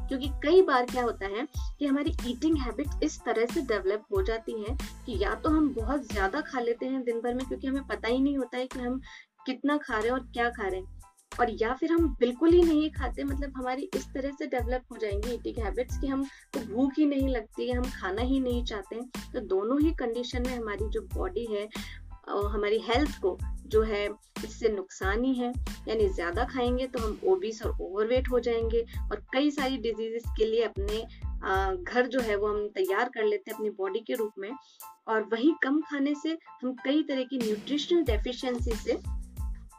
क्योंकि 0.08 0.28
कई 0.42 0.62
बार 0.62 0.86
क्या 0.86 1.02
होता 1.02 1.26
है 1.28 1.46
कि 1.78 1.86
हमारी 1.86 2.14
ईटिंग 2.26 2.56
हैबिट 2.58 3.04
इस 3.04 3.18
तरह 3.24 3.46
से 3.46 3.60
डेवलप 3.64 4.04
हो 4.12 4.22
जाती 4.22 4.60
है 4.62 4.76
कि 5.06 5.18
या 5.22 5.34
तो 5.34 5.50
हम 5.50 5.68
बहुत 5.74 6.12
ज़्यादा 6.12 6.40
खा 6.40 6.60
लेते 6.60 6.86
हैं 6.86 7.02
दिन 7.04 7.20
भर 7.20 7.34
में, 7.34 7.46
क्योंकि 7.46 7.66
हमें 7.66 7.86
पता 7.86 8.08
ही 8.08 8.18
नहीं 8.18 8.38
होता 8.38 8.58
है 8.58 8.66
कि 8.66 8.78
हम 8.78 9.00
कितना 9.46 9.76
खा 9.78 9.98
रहे 9.98 10.06
हैं 10.06 10.12
और 10.12 10.26
क्या 10.32 10.48
खा 10.50 10.66
रहे 10.68 10.80
हैं। 10.80 10.99
और 11.38 11.50
या 11.60 11.72
फिर 11.74 11.92
हम 11.92 12.08
बिल्कुल 12.20 12.52
ही 12.52 12.62
नहीं 12.62 12.90
खाते 12.90 13.24
मतलब 13.24 13.52
हमारी 13.56 13.88
इस 13.96 14.06
तरह 14.14 14.30
से 14.30 14.46
डेवलप 14.48 14.92
हो 14.92 14.96
जाएँगी 14.96 15.34
ईटिंग 15.34 15.64
हैबिट्स 15.64 15.98
कि 16.00 16.06
हम 16.06 16.24
तो 16.54 16.60
भूख 16.66 16.98
ही 16.98 17.06
नहीं 17.06 17.28
लगती 17.28 17.68
है, 17.68 17.76
हम 17.76 17.90
खाना 17.92 18.22
ही 18.22 18.40
नहीं 18.40 18.64
चाहते 18.64 18.96
हैं। 18.96 19.32
तो 19.32 19.40
दोनों 19.46 19.80
ही 19.80 19.92
कंडीशन 19.98 20.42
में 20.46 20.56
हमारी 20.56 20.88
जो 20.90 21.00
बॉडी 21.14 21.46
है 21.52 21.68
हमारी 22.28 22.78
हेल्थ 22.80 23.18
को 23.22 23.36
जो 23.66 23.82
है, 23.82 24.08
इससे 24.44 24.68
नुकसान 24.68 25.24
ही 25.24 25.34
है। 25.34 25.52
यानी 25.88 26.08
ज़्यादा 26.08 26.44
खाएँगे 26.44 26.86
तो 26.86 26.98
हम 26.98 27.20
ओबीस 27.28 27.62
और 27.62 27.76
ओवरवेट 27.82 28.30
हो 28.30 28.40
जाएँगे 28.40 28.84
और 29.02 29.24
कई 29.32 29.50
सारी 29.50 29.76
डिजीजेस 29.78 30.24
के 30.38 30.46
लिए 30.46 30.62
अपने 30.64 31.02
घर 31.84 32.06
जो 32.06 32.20
है 32.20 32.36
वो 32.36 32.48
हम 32.48 32.68
तैयार 32.74 33.08
कर 33.14 33.24
लेते 33.24 33.50
हैं 33.50 33.56
अपनी 33.56 33.70
बॉडी 33.78 34.00
के 34.00 34.14
रूप 34.14 34.32
में। 34.38 34.50
और 35.08 35.22
वही 35.32 35.52
कम 35.62 35.80
खाने 35.80 36.14
से 36.22 36.36
हम 36.62 36.72
कई 36.84 37.02
तरह 37.02 37.22
की 37.24 37.38
न्यूट्रिशनल 37.38 38.02
डेफिशिएंसी 38.04 38.72
से 38.76 38.98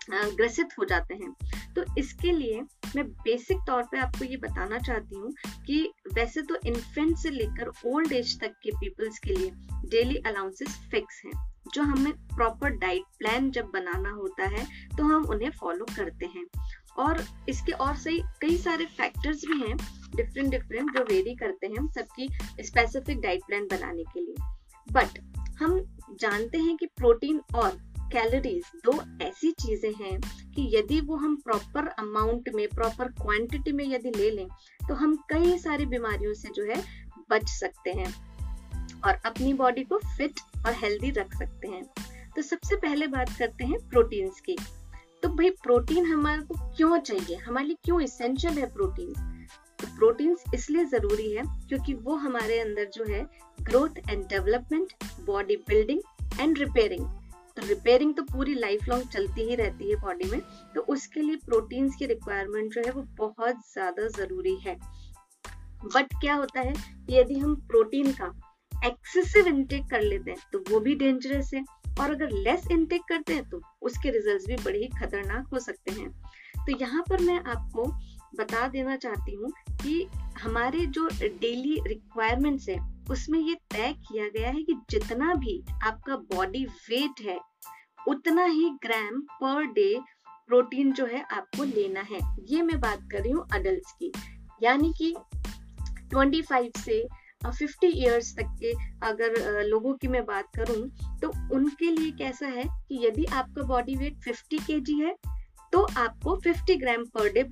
ग्रसित 0.10 0.70
हो 0.80 0.86
जाते 0.86 1.14
हैं। 1.14 1.32
तो 1.74 1.84
इसके 1.98 2.32
लिए 2.32 2.62
मैं 2.96 3.06
बेसिक 3.08 3.58
तौर 3.68 3.84
पे 3.84 4.00
आपको 4.00 4.26
ये 4.26 4.38
बताना 4.38 4.80
चाहती 4.80 5.16
हूँ 5.16 5.32
कि 5.66 5.94
वैसे 6.14 6.42
तो 6.42 6.56
इन्फेंट 6.66 7.18
से 7.18 7.30
लेकर 7.30 7.72
ओल्ड 7.86 8.12
एज 8.12 8.40
तक 8.40 8.56
के 8.64 8.72
पीपल्स 8.72 9.20
के 9.20 9.34
लिए 9.34 9.52
डेली 9.90 10.16
अलाउंसेस 10.26 10.80
फिक्स 10.92 11.22
हैं। 11.26 11.32
जो 11.74 11.84
हमें 11.84 12.12
प्रॉपर 12.36 12.70
डाइट 12.70 13.04
प्लान 13.20 13.50
जब 13.52 13.66
बनाना 13.66 14.10
होता 14.10 14.48
है 14.48 14.66
तो 14.98 15.04
हम 15.04 15.26
उन्हें 15.26 15.50
फॉलो 15.52 15.86
करते 15.86 16.26
हैं। 16.26 16.46
और 16.98 17.24
इसके 17.50 17.72
और 17.72 17.96
सही, 17.96 18.20
कई 18.42 18.58
सारे 18.58 18.86
फैक्टर्स 18.86 19.46
भी 19.46 19.60
हैं 19.60 19.78
डिफरेंट 20.16 20.50
डिफरेंट 20.50 20.98
जो 20.98 21.04
वेरी 21.04 21.36
करते 21.36 21.68
हैं 21.68 21.88
सबकी 21.88 22.28
स्पेसिफिक 22.62 23.22
डाइट 23.22 23.42
प्लान 23.48 23.68
बनाने 23.68 24.04
के 24.04 24.20
लिए। 24.20 24.36
बट 24.88 25.20
हम 25.60 25.80
जानते 26.20 26.58
हैं 26.58 26.76
कि 26.78 26.86
प्रोटीन 26.86 27.42
और 27.56 27.78
कैलोरीज 28.12 28.72
दो 28.86 28.94
ऐसी 29.22 29.52
चीज़ें 29.52 29.92
हैं 29.94 30.20
कि 30.54 30.70
यदि 30.76 31.00
वो 31.02 31.16
हम 31.16 31.36
प्रॉपर 31.36 31.88
अमाउंट 32.00 32.50
में 32.56 32.68
प्रॉपर 32.68 33.08
क्वांटिटी 33.22 33.72
में 33.72 33.86
यदि 33.86 34.12
ले 34.18 34.30
लें 34.32 34.48
तो 34.88 34.94
हम 34.94 35.16
कई 35.30 35.58
सारी 35.58 35.86
बीमारियों 35.86 36.34
से 36.34 36.50
जो 36.56 36.64
है 36.64 36.82
बच 37.32 37.48
सकते 37.50 37.92
हैं 37.92 38.14
और 39.06 39.22
अपनी 39.26 39.54
बॉडी 39.54 39.84
को 39.84 39.98
फिट 40.18 40.40
और 40.66 40.74
हेल्दी 40.74 41.10
रख 41.12 41.34
सकते 41.36 41.68
हैं। 41.68 41.84
तो 42.36 42.42
सबसे 42.42 42.76
पहले 42.76 43.08
बात 43.08 43.30
करते 43.40 43.66
हैं 43.66 43.78
प्रोटीन्स 43.90 44.42
की। 44.42 44.56
तो 45.24 45.30
भाई 45.30 45.50
प्रोटीन 45.64 46.06
हमारे 46.06 46.42
को 46.42 46.56
क्यों 46.76 46.98
चाहिए? 47.00 47.36
हमारे 47.38 47.66
लिए 47.68 47.78
क्यों 47.84 48.02
इसेंशियल 48.02 48.58
है 48.58 48.72
प्रोटीन 48.74 49.14
तो 49.80 49.88
प्रोटीन्स 49.98 50.44
इसलिए 50.54 50.86
ज़रूरी 50.86 51.32
है 51.32 51.44
क्योंकि 51.68 51.94
वो 51.94 52.16
हमारे 52.18 52.60
अंदर 52.60 52.90
जो 52.94 53.04
है 53.04 53.26
growth 53.62 53.98
and 54.10 54.24
development 54.28 54.94
body 55.26 55.56
building 55.68 56.02
and 56.40 56.58
repairing 56.58 57.21
तो 57.58 57.66
रिपेयरिंग 57.68 58.14
तो 58.16 58.24
पूरी 58.24 58.54
लाइफ 58.56 58.88
लॉन्ग 58.90 59.08
चलती 59.10 59.50
ही 59.50 59.56
रहती 59.56 59.90
है 59.90 59.96
बॉडी 60.02 60.30
में 60.32 60.40
तो 60.76 60.82
उसके 60.90 61.22
लिए 61.22 61.36
प्रोटीन्स 61.46 61.96
की 61.96 62.06
रिक्वायरमेंट 62.06 62.74
जो 62.74 62.82
है 62.86 62.92
वो 62.92 63.02
बहुत 63.18 63.56
ज़्यादा 63.74 64.08
ज़रूरी 64.18 64.56
है। 64.58 64.76
बट 65.86 66.14
क्या 66.14 66.36
होता 66.36 66.60
है, 66.60 66.74
यदि 67.10 67.38
हम 67.40 67.56
प्रोटीन 67.68 68.12
का 68.14 68.32
एक्सेसिव 68.72 69.48
इनटेक 69.48 69.90
कर 69.90 70.02
लेते 70.02 70.32
हैं 70.32 70.40
तो 70.54 70.64
वो 70.70 70.80
भी 70.80 70.96
डेंजरस 70.96 71.50
है। 71.54 71.64
और 72.00 72.12
अगर 72.12 72.32
लेस 72.34 72.68
इनटेक 72.72 73.02
करते 73.10 73.34
हैं 73.34 73.50
तो 73.50 73.62
उसके 73.82 74.10
रिजल्ट्स 74.10 74.46
भी 74.48 74.56
बड़े 74.56 74.80
ही 74.80 74.88
खतरनाक 75.00 75.48
हो 75.54 75.60
सकते 75.60 75.92
हैं। 75.92 76.10
तो 76.58 76.78
यहाँ 76.80 77.04
पर 77.10 77.22
मैं 77.22 77.40
आपको 77.42 77.86
बता 78.36 78.68
देना 78.68 78.96
चाहती 78.98 79.36
हूँ 79.36 79.52
कि 79.82 80.08
हमारे 80.40 80.86
जो 80.88 81.08
डेली 81.22 81.80
रिक्वायरमेंट्स 81.88 82.70
है 82.70 82.78
उसमें 83.10 83.40
ये 83.40 83.56
तय 83.72 83.94
किया 83.94 84.28
गया 84.28 84.50
है 84.50 84.64
कि 84.64 84.74
जितना 84.90 85.34
भी 85.34 85.64
आपका 85.84 86.16
बॉडी 86.16 86.66
वेट 86.66 87.22
है, 87.22 87.40
उतना 88.08 88.46
ही 88.46 88.70
ग्राम 88.70 89.22
पर 89.22 89.66
डे 89.66 90.00
प्रोटीन 90.30 90.94
जो 90.94 91.06
है 91.06 91.22
आपको 91.22 91.64
लेना 91.64 92.02
है। 92.02 92.20
ये 92.50 92.62
मैं 92.62 92.80
बात 92.80 93.00
कर 93.12 93.22
रही 93.22 93.32
हूँ 93.32 93.48
अडल्ट 93.54 93.92
की। 94.00 94.12
यानी 94.64 94.94
कि 94.98 95.16
25 96.16 96.78
से 96.78 97.08
50 97.46 97.84
इयर्स 97.84 98.36
तक 98.36 98.58
के 98.64 98.72
अगर 99.08 99.64
लोगों 99.64 99.94
की 99.94 100.08
मैं 100.08 100.26
बात 100.26 100.46
करूँ 100.56 100.90
तो 101.20 101.56
उनके 101.56 101.92
लिए 101.92 102.12
कैसा 102.12 102.48
है 102.48 102.64
कि 102.64 103.08
यदि 103.08 103.26
आपका 103.26 103.64
बॉडी 103.64 103.96
वेट 103.96 104.14
50 104.28 104.66
के 104.66 104.94
है 104.94 105.16
तो 105.74 105.88
आपको 105.98 106.42
50 106.48 106.80
ग्राम 106.80 107.06
पर 107.06 107.32
डे 107.32 107.44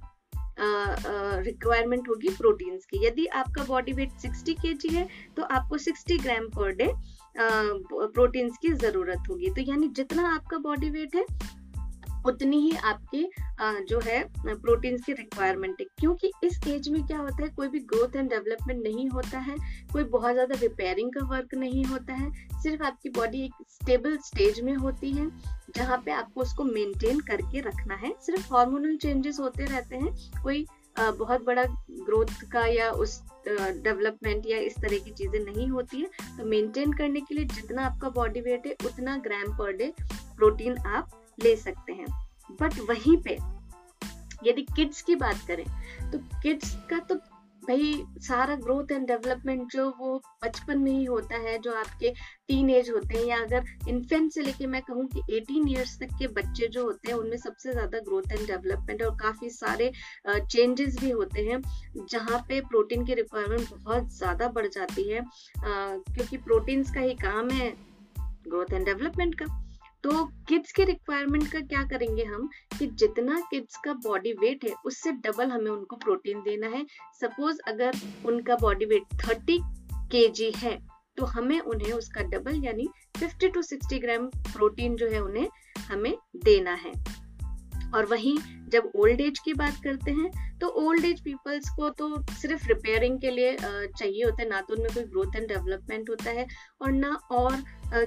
रिक्वायरमेंट 0.59 2.09
होगी 2.09 2.29
प्रोटीन्स 2.29 2.85
की। 2.85 3.05
यदि 3.05 3.25
आपका 3.35 3.63
बॉडी 3.63 3.93
वेट 3.93 4.11
60 4.21 4.53
के 4.61 4.73
है 4.89 5.07
तो 5.37 5.43
आपको 5.43 5.77
60 5.79 6.17
ग्राम 6.21 6.47
पर 6.57 6.71
डे 6.73 6.89
प्रोटीन्स 7.37 8.57
की 8.61 8.73
ज़रूरत 8.75 9.29
होगी। 9.29 9.49
तो 9.49 9.61
यानी 9.61 9.87
जितना 9.95 10.27
आपका 10.35 10.57
बॉडी 10.59 10.89
वेट 10.89 11.15
है 11.15 11.25
उतनी 12.29 12.59
ही 12.61 12.71
आपके 12.85 13.23
जो 13.83 13.99
है, 13.99 14.23
प्रोटीन्स 14.45 15.03
की 15.05 15.13
रिक्वायरमेंट 15.13 15.75
है। 15.79 15.85
क्योंकि 15.99 16.31
इस 16.43 16.59
एज 16.67 16.89
में 16.89 17.01
क्या 17.03 17.17
होता 17.17 17.43
है, 17.43 17.49
कोई 17.49 17.67
भी 17.67 17.79
ग्रोथ 17.85 18.15
एंड 18.15 18.29
डेवलपमेंट 18.29 18.81
नहीं 18.83 19.07
होता 19.09 19.39
है, 19.39 19.55
कोई 19.93 20.03
बहुत 20.05 20.33
ज़्यादा 20.33 20.59
रिपेयरिंग 20.61 21.11
का 21.13 21.25
वर्क 21.27 21.55
नहीं 21.55 21.83
होता 21.85 22.13
है, 22.13 22.31
सिर्फ़ 22.63 22.83
आपकी 22.83 23.09
बॉडी 23.11 23.43
एक 23.45 23.53
स्टेबल 23.71 24.17
स्टेज 24.25 24.61
में 24.61 24.73
होती 24.75 25.11
है, 25.11 25.29
जहाँ 25.75 26.01
पे 26.05 26.11
आपको 26.11 26.41
उसको 26.41 26.63
मेंटेन 26.65 27.19
करके 27.21 27.61
रखना 27.61 27.95
है। 27.97 28.13
सिर्फ़ 28.21 28.53
हार्मोनल 28.53 28.97
चेंजेस 28.97 29.39
होते 29.39 29.65
रहते 29.65 29.95
हैं, 29.95 30.13
कोई 30.43 30.65
बहुत 30.99 31.43
बड़ा 31.45 31.63
ग्रोथ 31.63 32.31
का 32.51 32.65
या 32.67 32.89
उस 32.93 33.19
डेवलपमेंट 33.47 34.45
या 34.47 34.57
इस 34.59 34.75
तरह 34.77 34.97
की 34.97 35.11
चीज़ें 35.11 35.39
नहीं 35.41 35.67
होती 35.67 36.01
है 36.01 36.37
तो 36.37 36.45
मेंटेन 36.45 36.93
करने 36.93 37.19
के 37.19 37.35
लिए 37.35 37.45
जितना 37.47 37.85
आपका 37.85 38.09
बॉडी 38.11 38.41
वेट 38.41 38.65
है, 38.67 38.75
उतना 38.85 39.15
ग्राम 39.19 39.57
पर 39.57 39.71
डे 39.73 39.93
प्रोटीन 40.11 40.77
आप 40.77 41.18
ले 41.39 41.55
सकते 41.57 41.93
हैं। 41.93 42.07
बट 42.51 42.79
वहीं 42.89 43.17
पे, 43.17 43.37
यदि 44.43 44.61
किड्स 44.75 45.01
की 45.01 45.15
बात 45.17 45.45
करें 45.47 45.65
तो 46.11 46.17
किड्स 46.41 46.75
का 46.89 46.99
तो 46.99 47.15
भाई 47.63 48.03
सारा 48.19 48.55
ग्रोथ 48.55 48.91
एंड 48.91 49.05
डेवलपमेंट 49.07 49.71
जो 49.71 49.89
वो 49.97 50.15
बचपन 50.43 50.77
में 50.79 50.91
ही 50.91 51.03
होता 51.05 51.37
है, 51.37 51.57
जो 51.59 51.73
आपके 51.73 52.09
टीन 52.47 52.69
एज 52.69 52.89
होते 52.89 53.17
हैं, 53.17 53.25
या 53.25 53.37
अगर 53.37 53.89
इन्फेंट 53.89 54.31
से 54.33 54.41
लेके 54.41 54.67
मैं 54.67 54.81
कहूँ 54.81 55.05
कि 55.07 55.21
18 55.31 55.67
इयर्स 55.69 55.97
तक 55.99 56.15
के 56.19 56.27
बच्चे 56.33 56.67
जो 56.67 56.83
होते 56.85 57.11
हैं, 57.11 57.17
उनमें 57.17 57.37
सबसे 57.37 57.71
ज़्यादा 57.71 57.99
ग्रोथ 57.99 58.31
एंड 58.31 58.45
डेवलपमेंट 58.47 59.03
और 59.03 59.15
काफ़ी 59.15 59.49
सारे 59.49 59.91
चेंजेस 60.27 60.97
भी 60.99 61.09
होते 61.11 61.41
हैं, 61.41 61.61
जहाँ 62.05 62.39
पे 62.49 62.59
प्रोटीन 62.63 63.05
की 63.05 63.13
रिक्वायरमेंट 63.13 63.69
बहुत 63.73 64.17
ज़्यादा 64.17 64.47
बढ़ 64.49 64.67
जाती 64.67 65.09
है। 65.09 65.21
क्योंकि 65.57 66.37
प्रोटीन्स 66.39 66.91
का 66.91 67.01
ही 67.01 67.13
काम 67.17 67.49
है 67.51 67.69
ग्रोथ 68.43 68.73
एंड 68.73 68.85
डेवलपमेंट 68.85 69.35
का। 69.35 69.45
तो 70.03 70.25
किड्स 70.25 70.71
के 70.71 70.83
रिक्वायरमेंट 70.83 71.51
का 71.51 71.59
क्या 71.59 71.83
करेंगे 71.83 72.23
हम? 72.23 72.49
कि 72.79 72.87
जितना 72.87 73.39
किड्स 73.51 73.75
का 73.85 73.93
बॉडी 73.93 74.31
वेट 74.31 74.63
है, 74.63 74.73
उससे 74.85 75.11
डबल 75.11 75.49
हमें 75.49 75.71
उनको 75.71 75.95
प्रोटीन 75.95 76.39
देना 76.39 76.67
है। 76.67 76.85
सपोज़ 77.21 77.59
अगर 77.67 77.93
उनका 78.25 78.55
बॉडी 78.55 78.85
वेट 78.85 79.03
थर्टी 79.13 79.59
के 80.11 80.51
है 80.57 80.77
तो 81.17 81.25
हमें 81.25 81.59
उन्हें 81.59 81.93
उसका 81.93 82.21
डबल 82.21 82.63
यानी 82.65 82.87
50 83.19 83.53
टू 83.53 83.61
60 83.61 83.99
ग्राम 83.99 84.25
प्रोटीन 84.27 84.95
जो 84.95 85.07
है 85.07 85.19
उन्हें 85.19 85.47
हमें 85.91 86.13
देना 86.43 86.73
है। 86.73 86.91
और 87.95 88.05
वहीं 88.05 88.37
जब 88.69 88.91
ओल्ड 88.95 89.21
एज 89.21 89.39
की 89.39 89.53
बात 89.53 89.75
करते 89.83 90.11
हैं 90.11 90.29
तो 90.59 90.67
ओल्ड 90.79 91.05
एज 91.05 91.19
पीपल्स 91.23 91.69
को 91.69 91.89
तो 91.91 92.07
सिर्फ़ 92.31 92.67
रिपेयरिंग 92.67 93.19
के 93.21 93.31
लिए 93.31 93.55
चाहिए 93.61 94.23
होता 94.23 94.41
है, 94.41 94.47
ना 94.49 94.61
तो 94.61 94.73
उनमें 94.75 94.93
कोई 94.93 95.03
ग्रोथ 95.05 95.35
एंड 95.35 95.47
डेवलपमेंट 95.47 96.09
होता 96.09 96.31
है 96.31 96.45
और 96.81 96.91
ना 96.91 97.09
और 97.31 97.63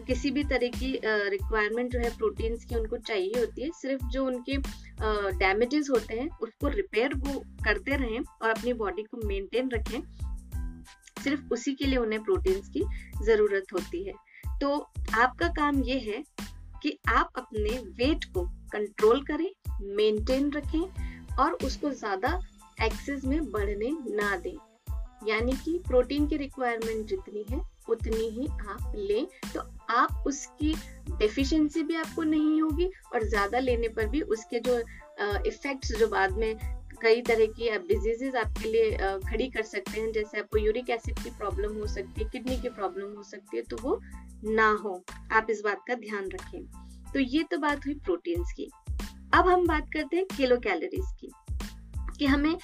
किसी 0.07 0.31
भी 0.31 0.45
तरह 0.45 0.69
की 0.71 0.93
रिक्वायरमेंट 1.05 1.93
जो 1.93 1.99
है 1.99 2.11
प्रोटीन्स 2.19 2.65
की 2.65 2.75
उनको 2.75 2.97
चाहिए 2.99 3.39
होती 3.39 3.63
है, 3.63 3.71
सिर्फ़ 3.73 4.05
जो 4.07 4.27
उनके 4.27 4.57
डैमेजेस 5.39 5.89
होते 5.91 6.15
हैं, 6.15 6.29
उसको 6.39 6.69
रिपेयर 6.71 7.15
वो 7.17 7.39
करते 7.65 7.97
रहें 7.97 8.21
और 8.21 8.51
अपनी 8.51 8.73
बॉडी 8.75 9.03
को 9.05 9.27
मेंटेन 9.27 9.71
रखें, 9.71 10.01
सिर्फ़ 11.25 11.53
उसी 11.53 11.75
के 11.75 11.87
लिए 11.87 11.99
उन्हें 11.99 12.23
प्रोटीन्स 12.23 12.69
की 12.69 12.85
ज़रूरत 13.25 13.73
होती 13.73 14.05
है। 14.05 14.13
तो 14.61 14.77
आपका 15.17 15.49
काम 15.51 15.83
ये 15.83 15.99
है 16.01 16.23
कि 16.83 16.97
आप 17.11 17.31
अपने 17.37 17.79
वेट 17.99 18.25
को 18.35 18.45
कंट्रोल 18.73 19.23
करें 19.25 19.51
मेंटेन 19.97 20.51
रखें 20.53 21.37
और 21.37 21.53
उसको 21.65 21.91
ज़्यादा 21.93 22.39
एक्सेस 22.79 23.25
में 23.25 23.51
बढ़ने 23.51 23.91
ना 24.17 24.37
दें। 24.37 24.57
यानी 25.23 25.53
कि 25.55 25.79
प्रोटीन 25.89 26.27
की 26.27 26.37
रिक्वायरमेंट 26.37 27.07
जितनी 27.09 27.45
है, 27.51 27.61
उतनी 27.89 28.29
ही 28.31 28.47
आप 28.47 28.93
लें। 28.97 29.27
तो 29.55 29.61
आप 29.91 30.25
उसकी 30.27 30.75
डेफिशिएंसी 31.11 31.83
भी 31.83 31.95
आपको 31.97 32.23
नहीं 32.25 32.61
होगी 32.63 32.91
और 33.15 33.25
ज़्यादा 33.25 33.59
लेने 33.61 33.89
पर 33.89 34.07
भी 34.07 34.21
उसके 34.21 34.61
जो 34.61 34.79
इफेक्ट्स 35.47 35.93
जो 35.99 36.09
बाद 36.09 36.39
में 36.39 36.57
कई 37.03 37.23
तरह 37.23 37.47
की 37.47 37.69
आप 37.69 37.85
डिजीजेस 37.89 38.35
आपके 38.35 38.69
लिए 38.69 39.19
खड़ी 39.29 39.49
कर 39.51 39.63
सकते 39.65 40.01
हैं। 40.01 40.11
जैसे 40.13 40.39
आपको 40.41 40.59
यूरिक 40.59 40.91
एसिड 40.91 41.19
की 41.19 41.31
प्रॉब्लम 41.31 41.79
हो 41.79 41.87
सकती 41.87 42.23
है 42.23 42.29
किडनी 42.31 42.61
की 42.63 42.69
प्रॉब्लम 42.71 43.17
हो 43.17 43.23
सकती 43.23 43.57
है 43.57 43.63
तो 43.63 43.77
वो 43.83 44.01
ना 44.45 44.71
हो, 44.75 45.03
आप 45.33 45.47
इस 45.51 45.61
बात 45.65 45.81
का 45.89 45.95
ध्यान 45.95 46.29
रखें। 46.29 46.65
तो 47.13 47.21
ये 47.21 47.43
तो 47.43 47.59
बात 47.59 47.87
हुई 47.87 47.95
प्रोटीन्स 47.95 48.53
की। 48.53 48.71
अब 49.35 49.49
हम 49.49 49.67
बात 49.67 49.89
करते 49.95 50.17
हैं 50.17 50.27
किलो 50.27 50.57
कैलोरीज 50.59 51.13
की, 51.21 51.31
कि 52.19 52.27
हमें 52.27 52.57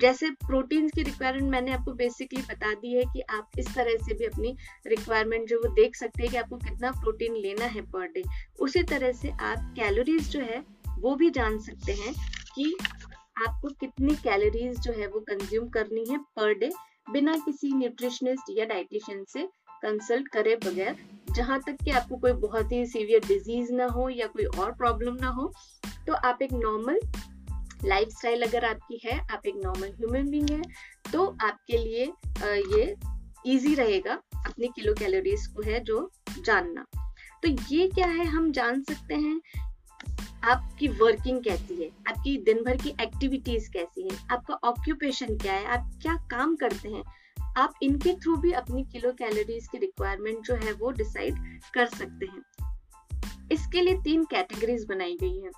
जैसे 0.00 0.30
प्रोटीन्स 0.30 0.92
की 0.92 1.02
रिक्वायरमेंट 1.02 1.50
मैंने 1.50 1.72
आपको 1.72 1.92
बेसिकली 1.92 2.42
बता 2.42 2.72
दी 2.74 2.94
है 2.94 3.02
कि 3.04 3.20
आप 3.30 3.58
इस 3.58 3.74
तरह 3.74 3.96
से 4.06 4.14
भी 4.14 4.24
अपनी 4.24 4.56
रिक्वायरमेंट 4.86 5.48
जो 5.48 5.58
वो 5.58 5.68
देख 5.74 5.96
सकते 5.96 6.22
हैं 6.22 6.30
कि 6.30 6.36
आपको 6.36 6.56
कितना 6.56 6.90
प्रोटीन 6.90 7.36
लेना 7.36 7.64
है 7.64 7.82
पर 7.82 8.06
डे 8.06 8.22
उसी 8.60 8.82
तरह 8.82 9.12
से 9.12 9.30
आप 9.30 9.72
कैलोरीज 9.76 10.28
जो 10.30 10.40
है, 10.40 10.62
वो 10.98 11.14
भी 11.14 11.30
जान 11.30 11.58
सकते 11.58 11.92
हैं 11.92 12.14
कि 12.54 12.76
आपको 13.38 13.68
कितनी 13.80 14.14
कैलोरीज 14.14 14.80
जो 14.80 14.92
है 14.92 15.06
वो 15.06 15.20
कंज्यूम 15.20 15.68
करनी 15.68 16.04
है 16.10 16.18
पर 16.36 16.54
डे 16.54 16.70
बिना 17.12 17.36
किसी 17.36 17.72
न्यूट्रिशनिस्ट 17.72 18.58
या 18.58 18.64
डाइटिशियन 18.64 19.24
से। 19.28 19.48
कंसल्ट 19.82 20.28
करे 20.28 20.56
बगैर, 20.56 20.96
जहाँ 21.30 21.60
तक 21.66 21.76
कि 21.84 21.90
आपको 21.90 22.16
कोई 22.16 22.32
बहुत 22.42 22.72
ही 22.72 22.84
सीवियर 22.86 23.26
डिज़ीज़ 23.26 23.72
ना 23.72 23.86
हो 23.86 24.08
या 24.08 24.26
कोई 24.26 24.44
और 24.44 24.72
प्रॉब्लम 24.72 25.16
ना 25.20 25.28
हो 25.28 25.52
तो 26.06 26.12
आप 26.14 26.42
एक 26.42 26.52
नॉर्मल 26.52 27.00
लाइफस्टाइल 27.84 28.42
अगर 28.42 28.64
आपकी 28.64 29.00
है, 29.04 29.18
आप 29.20 29.46
एक 29.46 29.54
नॉर्मल 29.56 29.88
ह्यूमन 29.88 30.30
बींग 30.30 30.50
है 30.50 30.62
तो 31.12 31.26
आपके 31.42 31.78
लिए 31.78 32.04
ये 32.76 32.94
इजी 33.46 33.74
रहेगा 33.74 34.12
अपनी 34.46 34.68
किलो 34.68 34.94
कैलोरीज 34.94 35.46
को 35.46 35.62
है 35.62 35.80
जो 35.80 36.10
जानना। 36.38 36.84
तो 37.42 37.48
ये 37.74 37.86
क्या 37.88 38.06
है 38.06 38.24
हम 38.24 38.50
जान 38.52 38.82
सकते 38.82 39.14
हैं? 39.14 39.40
आपकी 40.44 40.88
वर्किंग 40.88 41.42
कैसी 41.44 41.82
है? 41.82 41.88
आपकी 42.08 42.36
दिन 42.44 42.62
भर 42.64 42.76
की 42.76 42.88
एक्टिविटीज़ 43.00 43.70
कैसी 43.70 44.08
है? 44.08 44.18
आपका 44.30 44.54
ऑक्यूपेशन 44.64 45.36
क्या 45.36 45.52
है? 45.52 45.64
आप 45.66 45.90
क्या 46.02 46.14
काम 46.30 46.56
करते 46.56 46.88
हैं? 46.88 47.02
आप 47.56 47.74
इनके 47.82 48.12
थ्रू 48.14 48.36
भी 48.36 48.50
अपनी 48.52 48.84
किलो 48.84 49.12
कैलोरीज 49.12 49.66
की 49.68 49.78
रिक्वायरमेंट 49.78 50.46
जो 50.46 50.54
है 50.54 50.72
वो 50.72 50.90
डिसाइड 50.90 51.38
कर 51.74 51.86
सकते 51.86 52.26
हैं। 52.26 52.42
इसके 53.52 53.80
लिए 53.80 54.00
तीन 54.02 54.24
कैटेगरीज 54.24 54.84
बनाई 54.84 55.16
गई 55.20 55.38
है। 55.38 55.50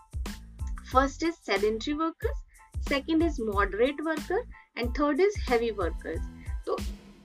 First 0.93 1.23
is 1.23 1.35
sedentary 1.47 1.93
workers 1.93 2.88
second 2.88 3.23
is 3.23 3.40
moderate 3.43 4.00
worker 4.00 4.43
and 4.78 4.90
third 4.99 5.21
is 5.21 5.40
heavy 5.40 5.71
workers 5.71 6.64
तो 6.67 6.76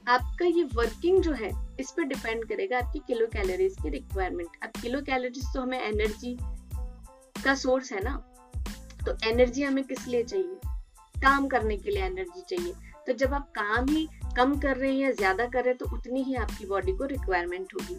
आपका 0.07 0.45
ये 0.45 0.63
वर्किंग 0.73 1.21
जो 1.21 1.31
है, 1.31 1.49
इस 1.79 1.91
पर 1.91 2.03
डिपेंड 2.03 2.43
करेगा 2.45 2.77
आपकी 2.77 2.99
किलो 2.99 3.25
कैलोरीज 3.27 3.75
की 3.83 3.89
रिक्वायरमेंट 3.89 4.63
अब 4.63 4.81
किलो 4.81 5.01
कैलोरीज 5.01 5.45
तो 5.53 5.61
हमें 5.61 5.79
एनर्जी 5.81 6.37
का 7.45 7.55
सोर्स 7.55 7.91
है 7.91 8.03
ना? 8.03 8.15
तो 9.05 9.17
एनर्जी 9.29 9.63
हमें 9.63 9.83
किस 9.83 10.07
लिए 10.07 10.23
चाहिए? 10.23 10.59
काम 11.21 11.47
करने 11.47 11.77
के 11.77 11.91
लिए 11.91 12.03
एनर्जी 12.03 12.41
चाहिए। 12.49 12.73
तो 13.07 13.13
जब 13.13 13.33
आप 13.33 13.51
काम 13.55 13.85
ही 13.89 14.07
कम 14.37 14.57
कर 14.59 14.77
रहे 14.77 14.91
हैं 14.91 14.99
या 14.99 15.11
ज़्यादा 15.11 15.45
कर 15.45 15.59
रहे 15.59 15.69
हैं 15.69 15.77
तो 15.77 15.95
उतनी 15.95 16.23
ही 16.23 16.35
आपकी 16.35 16.65
बॉडी 16.65 16.91
को 16.91 17.05
रिक्वायरमेंट 17.05 17.73
होगी। 17.73 17.95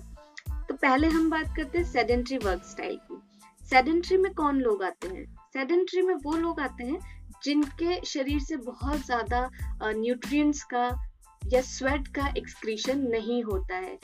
तो 0.68 0.74
पहले 0.74 1.08
हम 1.08 1.30
बात 1.30 1.54
करते 1.56 1.78
हैं 1.78 1.84
सेडेंट्री 1.84 2.38
वर्क 2.38 2.62
स्टाइल 2.64 2.98
की। 3.10 3.20
सेडेंट्री 3.68 4.16
में 4.16 4.32
कौन 4.34 4.60
लोग 4.60 4.82
आते 4.82 5.08
हैं? 5.08 5.24
सेडेंट्री 5.54 6.02
में 6.02 6.14
वो 6.14 6.36
लोग 6.36 6.60
आते 6.60 6.84
हैं 6.84 6.98
जिनके 7.44 8.00
शरीर 8.06 8.40
से 8.40 8.56
बहुत 8.56 9.04
ज़्यादा 9.06 9.48
न्यूट्रिएंट्स 9.84 10.62
का 10.64 10.86
या 11.42 11.60
स्वेट 11.60 12.08
का 12.08 12.32
एक्सक्रीशन 12.36 13.00
नहीं 13.08 13.42
होता 13.42 13.76
है। 13.76 13.98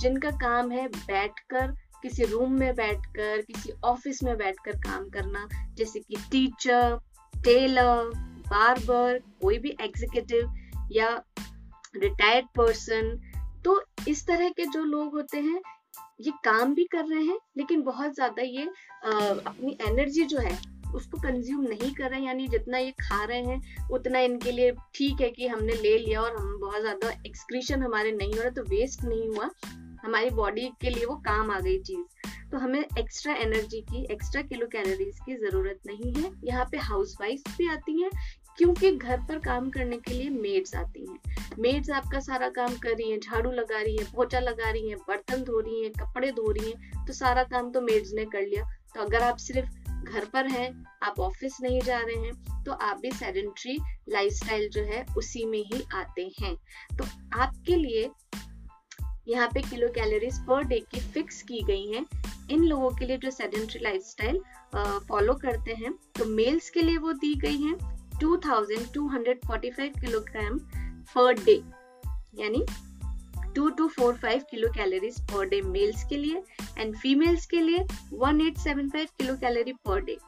जिनका 0.00 0.30
काम 0.38 0.70
है 0.70 0.86
बैठकर, 0.88 1.70
किसी 2.02 2.24
रूम 2.24 2.52
में 2.52 2.74
बैठकर, 2.74 3.40
किसी 3.42 3.72
ऑफ़िस 3.84 4.22
में 4.22 4.36
बैठकर 4.38 4.76
काम 4.78 5.08
करना, 5.08 5.46
जैसे 5.74 6.00
कि 6.00 6.16
टीचर 6.30 6.98
टेलर 7.34 8.10
बार्बर 8.52 9.18
कोई 9.42 9.58
भी 9.58 9.76
एग्जीक्यूटिव 9.80 10.52
या 10.92 11.10
रिटायर्ड 11.96 12.46
पर्सन 12.56 13.16
तो 13.64 13.80
इस 14.08 14.26
तरह 14.26 14.48
के 14.50 14.66
जो 14.66 14.84
लोग 14.84 15.14
होते 15.14 15.38
हैं 15.40 15.60
ये 16.20 16.32
काम 16.44 16.74
भी 16.74 16.84
कर 16.92 17.04
रहे 17.06 17.22
हैं 17.24 17.38
लेकिन 17.56 17.82
बहुत 17.82 18.14
ज़्यादा 18.14 18.42
ये 18.42 18.64
आ, 18.64 19.10
अपनी 19.10 19.76
एनर्जी 19.88 20.24
जो 20.24 20.38
है 20.38 20.58
उसको 20.94 21.18
कंज्यूम 21.20 21.60
नहीं 21.62 21.92
कर 21.94 22.10
रहे 22.10 22.18
हैं 22.20 22.26
यानी 22.26 22.46
जितना 22.48 22.78
ये 22.78 22.90
खा 23.00 23.22
रहे 23.24 23.42
हैं 23.44 23.88
उतना 23.92 24.18
इनके 24.20 24.52
लिए 24.52 24.72
ठीक 24.94 25.20
है 25.20 25.30
कि 25.30 25.46
हमने 25.46 25.74
ले 25.74 25.96
लिया 25.98 26.20
और 26.22 26.36
हम 26.36 26.58
बहुत 26.60 26.80
ज़्यादा 26.80 27.10
एक्सक्रीशन 27.26 27.82
हमारे 27.82 28.12
नहीं 28.12 28.34
हो 28.34 28.42
रहा 28.42 28.50
तो 28.50 28.62
वेस्ट 28.70 29.04
नहीं 29.04 29.28
हुआ। 29.28 29.48
हमारी 30.04 30.30
बॉडी 30.36 30.68
के 30.80 30.90
लिए 30.90 31.04
वो 31.06 31.14
काम 31.26 31.50
आ 31.50 31.58
गई 31.60 31.78
चीज़। 31.80 32.30
तो 32.50 32.58
हमें 32.58 32.80
एक्स्ट्रा 32.80 33.34
एनर्जी 33.42 33.80
की 33.82 34.04
एक्स्ट्रा 34.12 34.42
किलो 34.42 34.66
कैलोरीज 34.72 35.18
की 35.26 35.36
ज़रूरत 35.36 35.80
नहीं 35.86 36.12
है। 36.14 36.30
यहाँ 36.44 36.64
पे 36.72 36.78
हाउस 36.88 37.16
वाइफ 37.20 37.56
भी 37.58 37.68
आती 37.72 38.00
हैं 38.02 38.10
क्योंकि 38.58 38.90
घर 38.92 39.20
पर 39.28 39.38
काम 39.40 39.68
करने 39.70 39.96
के 39.98 40.14
लिए 40.14 40.30
मेड्स 40.30 40.74
आती 40.76 41.06
हैं। 41.06 41.36
मेड्स 41.58 41.90
आपका 41.90 42.20
सारा 42.20 42.48
काम 42.50 42.76
कर 42.76 42.90
रही 42.90 43.10
हैं, 43.10 43.18
झाड़ू 43.20 43.50
लगा 43.52 43.80
रही 43.80 43.96
है 43.96 44.04
पोचा 44.14 44.40
लगा 44.40 44.70
रही 44.70 44.88
हैं, 44.88 44.98
बर्तन 45.08 45.42
धो 45.42 45.60
रही 45.60 45.82
हैं, 45.82 45.92
कपड़े 45.92 46.30
धो 46.32 46.50
रही 46.50 46.70
हैं 46.70 47.06
तो 47.06 47.12
सारा 47.12 47.42
काम 47.44 47.70
तो 47.72 47.80
मेड्स 47.82 48.12
ने 48.14 48.24
कर 48.26 48.42
लिया। 48.42 48.64
तो 48.94 49.00
अगर 49.00 49.22
आप 49.22 49.36
सिर्फ़ 49.38 49.80
घर 50.04 50.24
पर 50.24 50.46
हैं, 50.48 50.84
आप 51.02 51.18
ऑफ़िस 51.20 51.56
नहीं 51.62 51.80
जा 51.80 51.98
रहे 51.98 52.16
हैं 52.16 52.64
तो 52.64 52.72
आप 52.72 52.98
भी 53.00 53.10
सेडेंट्री 53.12 53.78
लाइफस्टाइल 54.08 54.68
जो 54.68 54.82
है, 54.84 55.04
उसी 55.16 55.44
में 55.46 55.58
ही 55.64 55.82
आते 55.94 56.30
हैं। 56.40 56.54
तो 56.96 57.04
आपके 57.34 57.76
लिए 57.76 58.10
यहाँ 59.28 59.48
पे 59.48 59.60
किलो 59.62 59.88
कैलोरीज 59.94 60.38
पर 60.46 60.64
डे 60.64 60.78
की 60.90 61.00
फिक्स 61.12 61.42
की 61.42 61.62
गई 61.64 61.86
हैं। 61.86 62.04
इन 62.50 62.64
लोगों 62.64 62.90
के 62.90 63.06
लिए 63.06 63.16
जो 63.18 63.30
सेडेंट्री 63.30 63.80
लाइफस्टाइल 63.80 64.40
फॉलो 65.08 65.34
करते 65.34 65.74
हैं 65.74 65.92
तो 66.18 66.24
मेल्स 66.26 66.70
के 66.70 66.82
लिए 66.82 66.96
वो 66.98 67.12
दी 67.14 67.34
गई 67.40 67.56
हैं। 67.58 67.76
2245 68.22 70.00
किलोग्राम 70.00 70.58
पर 71.16 71.32
डे 71.32 71.62
यानी 72.34 72.66
two 73.54 73.68
two 73.68 73.88
four 73.88 74.14
five 74.14 74.42
kilo 74.50 74.68
calories 74.68 75.20
per 75.20 75.46
day 75.46 75.62
males 75.62 76.04
के 76.04 76.16
लिए 76.16 76.42
एंड 76.78 76.96
फीमेल्स 76.96 77.46
के 77.46 77.60
लिए 77.60 77.86
one 78.12 78.40
eight 78.40 78.58
seven 78.58 78.88
five 78.88 79.06
kilo 79.18 79.34
calorie 79.34 79.72
per 79.72 80.00
day 80.00 80.18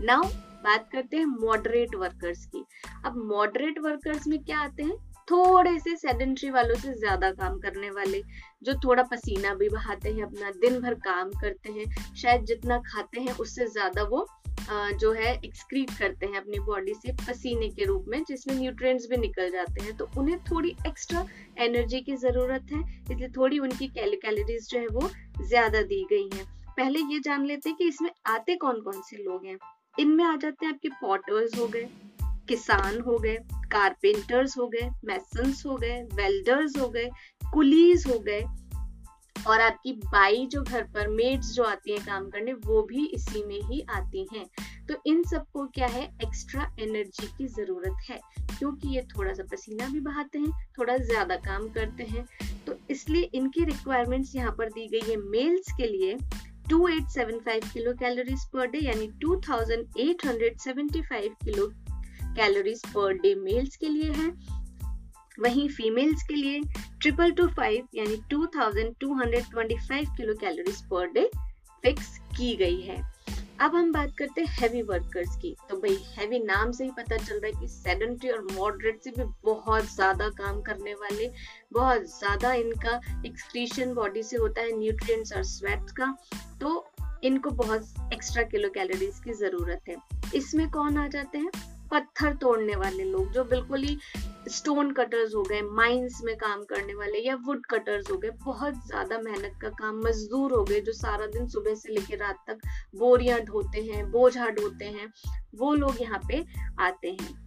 now 0.00 0.22
बात 0.64 0.88
करते 0.92 1.16
हैं 1.16 1.26
मॉडरेट 1.26 1.94
वर्कर्स 1.94 2.46
की. 2.46 2.64
अब 3.04 3.16
मॉडरेट 3.16 3.78
वर्कर्स 3.78 4.26
में 4.26 4.44
क्या 4.44 4.58
आते 4.58 4.82
हैं? 4.82 4.96
थोड़े 5.30 5.78
से 5.78 5.96
सेडेंट्री 5.96 6.50
वालों 6.50 6.74
से 6.74 6.94
ज़्यादा 6.94 7.30
काम 7.30 7.58
करने 7.58 7.90
वाले, 7.90 8.22
जो 8.62 8.74
थोड़ा 8.74 9.02
पसीना 9.02 9.54
भी 9.54 9.68
बहाते 9.68 10.12
हैं, 10.12 10.22
अपना 10.22 10.50
दिन 10.50 10.80
भर 10.80 10.94
काम 10.94 11.30
करते 11.30 11.72
हैं, 11.72 12.14
शायद 12.14 12.44
जितना 12.44 12.78
खाते 12.78 13.20
हैं 13.20 13.32
उससे 13.32 13.66
ज़्यादा 13.66 14.02
वो 14.02 14.28
जो 14.70 15.12
है 15.12 15.32
एक्सक्रीट 15.36 15.90
करते 15.98 16.26
हैं 16.26 16.36
अपनी 16.36 16.58
बॉडी 16.66 16.94
से 16.94 17.12
पसीने 17.20 17.68
के 17.70 17.84
रूप 17.84 18.04
में, 18.08 18.22
जिसमें 18.24 18.54
न्यूट्रिएंट्स 18.54 19.06
भी 19.10 19.16
निकल 19.18 19.50
जाते 19.50 19.82
हैं। 19.82 19.96
तो 19.96 20.08
उन्हें 20.18 20.38
थोड़ी 20.44 20.74
एक्स्ट्रा 20.86 21.26
एनर्जी 21.58 22.00
की 22.00 22.16
ज़रूरत 22.16 22.72
है, 22.72 22.80
इसलिए 23.02 23.28
थोड़ी 23.36 23.58
उनकी 23.58 23.88
कैलोरीज 23.90 24.68
जो 24.70 24.78
है 24.78 24.86
वो 24.88 25.10
ज़्यादा 25.42 25.82
दी 25.84 26.04
गई 26.10 26.28
हैं। 26.34 26.46
पहले 26.76 27.00
ये 27.12 27.18
जान 27.20 27.44
लेते 27.46 27.68
हैं 27.68 27.76
कि 27.78 27.88
इसमें 27.88 28.10
आते 28.26 28.56
कौन 28.56 28.80
कौन 28.80 29.00
से 29.02 29.22
लोग 29.24 29.46
हैं? 29.46 29.58
इनमें 29.98 30.24
आ 30.24 30.34
जाते 30.36 30.66
हैं 30.66 30.72
आपके 30.72 30.88
पॉटर्स 31.00 31.58
हो 31.58 31.66
गए, 31.68 31.88
किसान 32.48 33.00
हो 33.00 33.18
गए 33.18 33.36
कारपेंटर्स 33.72 34.56
हो 34.58 34.66
गए 34.68 34.88
मैसन्स 35.04 35.64
हो 35.66 35.76
गए 35.76 36.02
वेल्डर्स 36.14 36.78
हो 36.78 36.88
गए 36.88 37.08
कुलीज 37.54 38.06
हो 38.06 38.18
गए। 38.20 38.40
और 39.46 39.60
आपकी 39.60 39.92
बाई 39.92 40.46
जो 40.46 40.62
घर 40.62 40.82
पर 40.82 41.08
मेड्स 41.08 41.52
जो 41.52 41.62
आती 41.62 41.92
हैं 41.92 42.06
काम 42.06 42.30
करने, 42.30 42.52
वो 42.52 42.82
भी 42.82 43.06
इसी 43.06 43.44
में 43.44 43.62
ही 43.62 43.86
आती 43.90 44.28
हैं। 44.34 44.46
तो 44.88 44.94
इन 45.06 45.22
सबको 45.22 45.66
क्या 45.66 45.86
है? 45.86 46.16
एक्स्ट्रा 46.22 46.76
एनर्जी 46.80 47.26
की 47.26 47.46
ज़रूरत 47.46 47.96
है, 48.10 48.20
क्योंकि 48.58 48.88
ये 48.88 49.02
थोड़ा 49.02 49.32
सा 49.32 49.42
पसीना 49.42 49.88
भी 49.88 50.00
बहाते 50.00 50.38
हैं, 50.38 50.52
थोड़ा 50.78 50.96
ज़्यादा 50.96 51.36
काम 51.36 51.68
करते 51.68 52.04
हैं। 52.04 52.28
तो 52.66 52.78
इसलिए 52.90 53.30
इनकी 53.34 53.64
रिक्वायरमेंट्स 53.64 54.36
यहाँ 54.36 54.52
पर 54.52 54.68
दी 54.68 54.88
गई 54.88 55.10
है 55.10 55.16
मेल्स 55.16 55.72
के 55.72 55.86
लिए 55.86 56.18
2875 56.68 57.72
किलो 57.72 57.92
कैलोरीज 57.92 58.44
पर 58.44 58.66
डे 58.66 58.78
यानी 58.78 59.12
2875 59.24 61.28
kilo 61.44 61.72
calories 62.36 62.86
per 62.86 63.12
day 63.12 63.34
males 63.34 63.76
के 63.76 63.88
लिए 63.88 64.12
है। 64.12 64.63
वहीं 65.38 65.68
फीमेल्स 65.68 66.22
के 66.22 66.34
लिए 66.34 66.60
ट्रिपल 67.00 67.30
टू 67.32 67.46
फाइव 67.56 67.88
यानी 67.94 68.16
two 68.30 68.46
thousand 68.56 68.94
two 69.00 69.14
hundred 69.14 69.50
twenty 69.50 69.76
five 69.88 70.14
kilo 70.16 70.34
calories 70.40 70.80
per 70.90 71.06
day 71.12 71.28
fix 71.84 72.16
की 72.36 72.54
गई 72.56 72.80
है। 72.80 73.02
अब 73.60 73.74
हम 73.74 73.90
बात 73.92 74.12
करते 74.18 74.40
हैं 74.40 74.48
हैवी 74.50 74.80
वर्कर्स 74.82 75.36
की। 75.36 75.54
तो 75.68 75.76
भाई 75.76 75.96
हैवी 76.14 76.38
नाम 76.38 76.70
से 76.72 76.84
ही 76.84 76.90
पता 76.90 77.16
चल 77.16 77.34
रहा 77.34 77.46
है 77.46 77.60
कि 77.60 77.68
सेडेंट्री 77.68 78.30
और 78.30 78.40
मॉडरेट 78.52 79.02
से 79.02 79.10
भी 79.10 79.24
बहुत 79.44 79.84
ज़्यादा 79.94 80.28
काम 80.38 80.60
करने 80.62 80.94
वाले, 80.94 81.30
बहुत 81.72 82.02
ज़्यादा 82.08 82.52
इनका 82.54 83.00
एक्सक्रीशन 83.26 83.94
बॉडी 83.94 84.22
से 84.22 84.36
होता 84.36 84.60
है 84.60 84.78
न्यूट्रिएंट्स 84.78 85.32
और 85.32 85.42
स्वेट 85.44 85.90
का। 85.90 86.14
तो 86.60 86.84
इनको 87.24 87.50
बहुत 87.52 88.12
एक्स्ट्रा 88.12 88.42
किलो 88.44 88.68
कैलोरीज 88.70 89.20
की 89.24 89.32
ज़रूरत 89.34 89.88
है। 89.88 89.96
इसमें 90.34 90.68
कौन 90.70 90.98
आ 90.98 91.06
जाते 91.08 91.38
हैं? 91.38 91.50
पत्थर 91.90 92.34
तोड़ने 92.34 92.76
वाले 92.76 93.04
लोग, 93.04 93.32
जो 93.32 93.44
बिल्कुल 93.44 93.82
ही 93.82 93.98
स्टोन 94.48 94.90
कटर्स 94.92 95.34
हो 95.34 95.42
गए 95.42 95.60
माइंस 95.62 96.20
में 96.24 96.36
काम 96.36 96.62
करने 96.64 96.94
वाले 96.94 97.18
या 97.18 97.34
वुड 97.46 97.66
कटर्स 97.66 98.10
हो 98.10 98.16
गए, 98.16 98.30
बहुत 98.44 98.74
ज़्यादा 98.86 99.18
मेहनत 99.18 99.58
का 99.62 99.68
काम, 99.68 100.00
मजदूर 100.00 100.52
हो 100.52 100.62
गए 100.64 100.80
जो 100.80 100.92
सारा 100.92 101.26
दिन 101.26 101.46
सुबह 101.48 101.74
से 101.74 101.92
लेकर 101.92 102.18
रात 102.18 102.44
तक 102.48 102.60
बोरियाँ 102.96 103.40
ढोते 103.40 103.82
हैं, 103.82 104.10
बोझा 104.10 104.48
ढोते 104.50 104.84
हैं, 104.84 105.12
वो 105.54 105.74
लोग 105.74 106.02
यहाँ 106.02 106.20
पे 106.28 106.44
आते 106.80 107.10
हैं। 107.10 107.42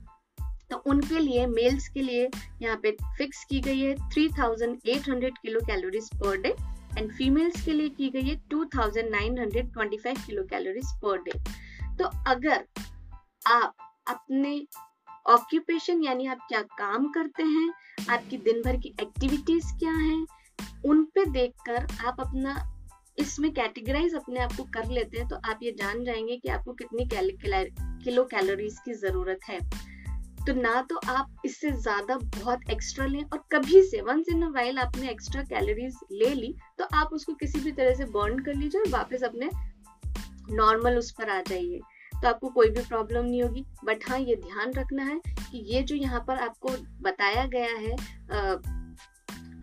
तो 0.72 0.78
उनके 0.88 1.20
लिए 1.20 1.46
मेल्स 1.48 1.88
के 1.88 2.02
लिए 2.02 2.30
यहाँ 2.62 2.78
पे 2.78 2.92
फिक्स 3.18 3.44
की 3.44 3.60
गई 3.62 3.80
है 3.80 3.96
3800 4.10 5.30
kilo 5.42 5.60
calories 5.68 6.10
per 6.14 6.38
day 6.38 6.56
and 6.98 7.12
females 7.12 7.64
के 7.66 7.74
लिए 7.74 7.90
की 7.90 8.10
गई 8.10 8.30
है 8.30 8.36
2925 8.54 10.26
किलो 10.26 10.44
कैलोरीज 10.44 10.92
पर 11.04 11.22
डे 11.22 11.40
तो 12.00 12.10
अगर 12.28 12.66
आप 13.48 13.76
अपने 14.08 14.60
ऑक्यूपेशन 15.28 16.04
यानी 16.04 16.28
आप 16.28 16.46
क्या 16.48 16.62
काम 16.78 17.08
करते 17.12 17.44
हैं, 17.44 17.70
आपकी 18.10 18.38
दिन 18.40 18.62
भर 18.62 18.78
की 18.78 18.94
एक्टिविटीज़ 19.02 19.74
क्या 19.80 19.92
हैं, 19.92 20.26
उन 20.86 21.04
पे 21.16 21.26
देखकर 21.26 21.88
आप 22.08 22.20
अपना, 22.20 22.56
इसमें 23.18 23.52
कैटेगराइज 23.54 24.16
अपने 24.16 24.40
आप 24.40 24.54
को 24.58 24.63
कर 24.74 24.90
लेते 24.90 25.18
हैं 25.18 25.28
तो 25.28 25.36
आप 25.46 25.60
ये 25.63 25.72
जान 25.72 26.04
जाएँगे 26.04 26.38
कि 26.38 26.50
आपको 26.50 26.74
कितनी 26.74 27.08
किलो 28.04 28.24
कैलोरीज 28.26 28.80
की 28.86 28.94
ज़रूरत 28.96 29.40
है। 29.50 29.60
तो 30.40 30.54
ना 30.54 30.82
तो 30.82 31.00
आप 31.10 31.42
इससे 31.46 31.72
ज़्यादा 31.74 32.18
बहुत 32.18 32.70
एक्स्ट्रा 32.72 33.06
लें 33.06 33.24
और 33.24 33.44
कभी 33.52 33.82
से 33.84 34.02
वंस 34.02 34.26
इन 34.30 34.44
वाइल 34.54 34.78
आपने 34.80 35.10
एक्स्ट्रा 35.12 35.42
कैलोरीज 35.44 35.98
ले 36.12 36.34
ली 36.34 36.54
तो 36.80 36.86
आप 36.94 37.10
उसको 37.13 37.34
किसी 37.34 37.60
भी 37.60 37.72
तरह 37.72 37.94
से 37.94 38.06
बर्न 38.12 38.40
कर 38.40 38.54
लीजिए 38.54 38.82
और 38.82 38.90
वापस 38.90 39.24
अपने 39.24 39.50
नॉर्मल 40.52 40.98
उस 40.98 41.12
पर 41.12 41.30
आ 41.30 41.42
जाइए। 41.42 41.80
तो 42.22 42.28
आपको 42.28 42.50
कोई 42.50 42.70
भी 42.70 42.82
प्रॉब्लम 42.82 43.26
नहीं 43.26 43.42
होगी। 43.44 43.66
बट 43.86 44.10
हाँ 44.10 44.20
ये 44.20 44.36
ध्यान 44.36 44.74
रखना 44.74 45.04
है 45.04 45.20
कि 45.42 45.64
ये 45.74 45.82
जो 45.84 45.96
यहाँ 45.96 46.24
पर 46.28 46.40
आपको 46.40 46.70
बताया 47.02 47.46
गया 47.46 47.76
है 47.78 47.96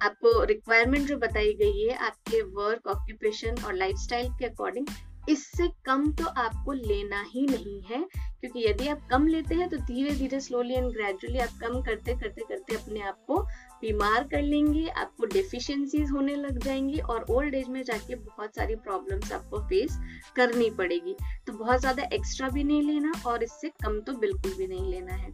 आपको 0.02 0.44
रिक्वायरमेंट 0.44 1.06
जो 1.06 1.16
बताई 1.16 1.52
गई 1.52 1.82
है, 1.82 1.94
आपके 1.96 2.40
वर्क 2.42 2.86
ऑक्यूपेशन 2.86 3.62
और 3.66 3.74
लाइफस्टाइल 3.74 4.28
के 4.28 4.46
अकॉर्डिंग 4.46 4.86
इससे 5.28 5.68
कम 5.86 6.10
तो 6.12 6.24
आपको 6.24 6.72
लेना 6.72 7.22
ही 7.28 7.46
नहीं 7.46 7.80
है, 7.82 7.98
क्योंकि 8.40 8.64
यदि 8.66 8.88
आप 8.88 9.06
कम 9.10 9.26
लेते 9.26 9.54
हैं 9.54 9.68
तो 9.68 9.76
धीरे 9.78 10.14
धीरे 10.14 10.40
स्लोली 10.40 10.74
एंड 10.74 10.90
ग्रेजुअली 10.92 11.38
आप 11.38 11.58
कम 11.60 11.80
करते 11.82 12.14
करते 12.14 12.44
करते 12.48 12.74
अपने 12.74 13.00
आप 13.02 13.24
को 13.26 13.40
बीमार 13.82 14.28
कर 14.28 14.42
लेंगे, 14.42 14.86
आपको 14.88 15.26
डिफिशियंसीज 15.26 16.10
होने 16.10 16.34
लग 16.36 16.58
जाएँगी 16.58 16.98
और 17.00 17.24
ओल्ड 17.30 17.54
एज 17.54 17.68
में 17.68 17.82
जाके 17.82 18.14
बहुत 18.16 18.56
सारी 18.56 18.74
प्रॉब्लम्स 18.76 19.32
आपको 19.32 19.58
फेस 19.68 19.98
करनी 20.36 20.70
पड़ेगी। 20.72 21.16
तो 21.46 21.52
बहुत 21.54 21.80
ज़्यादा 21.80 22.08
एक्स्ट्रा 22.12 22.48
भी 22.48 22.64
नहीं 22.64 22.82
लेना 22.82 23.12
और 23.26 23.42
इससे 23.42 23.68
कम 23.84 24.00
तो 24.00 24.12
बिल्कुल 24.18 24.54
भी 24.54 24.66
नहीं 24.66 24.90
लेना 24.90 25.14
है। 25.14 25.32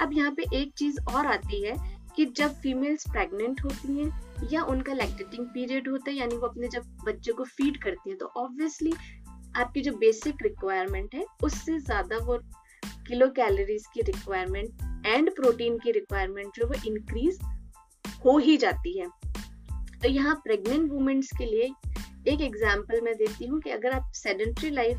अब 0.00 0.12
यहाँ 0.12 0.32
पे 0.32 0.44
एक 0.56 0.72
चीज़ 0.78 1.00
और 1.08 1.26
आती 1.26 1.64
है 1.64 1.76
कि 2.16 2.24
जब 2.28 2.54
फीमेल्स 2.60 3.04
प्रेग्नेंट 3.10 3.60
होती 3.64 3.98
हैं 3.98 4.48
या 4.52 4.62
उनका 4.64 4.92
लैक्टेटिंग 4.92 5.46
पीरियड 5.46 5.88
होता 5.88 6.10
है, 6.10 6.16
यानी 6.16 6.36
वो 6.36 6.46
अपने 6.46 6.68
जब 6.68 6.84
बच्चे 7.06 7.32
को 7.32 7.44
फ़ीड 7.46 7.76
करती 7.82 8.10
हैं 8.10 8.18
तो 8.18 8.26
ऑब्वियसली 8.36 8.92
आपकी 9.58 9.80
जो 9.80 9.92
बेसिक 9.98 10.42
रिक्वायरमेंट 10.42 11.14
है, 11.14 11.24
उससे 11.42 11.78
ज़्यादा 11.78 12.18
वो 12.26 12.38
किलो 13.08 13.28
कैलोरीज 13.36 13.86
की 13.94 14.02
रिक्वायरमेंट 14.02 15.06
एंड 15.06 15.30
प्रोटीन 15.36 15.78
की 15.78 15.92
रिक्वायरमेंट 15.92 16.56
जो 16.56 16.66
वो 16.66 16.74
इंक्रीज 16.86 17.38
हो 18.24 18.36
ही 18.38 18.56
जाती 18.56 18.98
है। 18.98 19.08
तो 20.02 20.08
यहाँ 20.08 20.34
प्रेग्नेंट 20.44 20.90
वुमेन्स 20.90 21.30
के 21.38 21.44
लिए 21.44 21.70
एक 22.28 22.40
एग्ज़ाम्पल 22.40 23.00
मैं 23.00 23.14
देती 23.16 23.46
हूँ 23.46 23.60
कि 23.60 23.70
अगर 23.70 23.92
आप 23.92 24.10
सेडेंट्री 24.14 24.70
लाइफ 24.70 24.98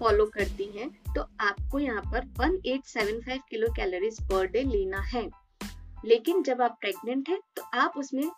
फॉलो 0.00 0.24
करती 0.34 0.64
हैं 0.76 0.88
तो 1.14 1.22
आपको 1.40 1.78
यहाँ 1.78 2.02
पर 2.12 2.26
1875 2.38 3.38
किलो 3.50 3.72
कैलोरीज 3.76 4.20
पर 4.30 4.46
डे 4.46 4.62
लेना 4.64 5.00
है। 5.12 5.28
लेकिन 6.04 6.42
जब 6.42 6.62
आप 6.62 6.76
प्रेग्नेंट 6.80 7.28
हैं 7.28 7.38
तो 7.56 7.62
आप 7.78 7.94
उसमें 7.96 8.28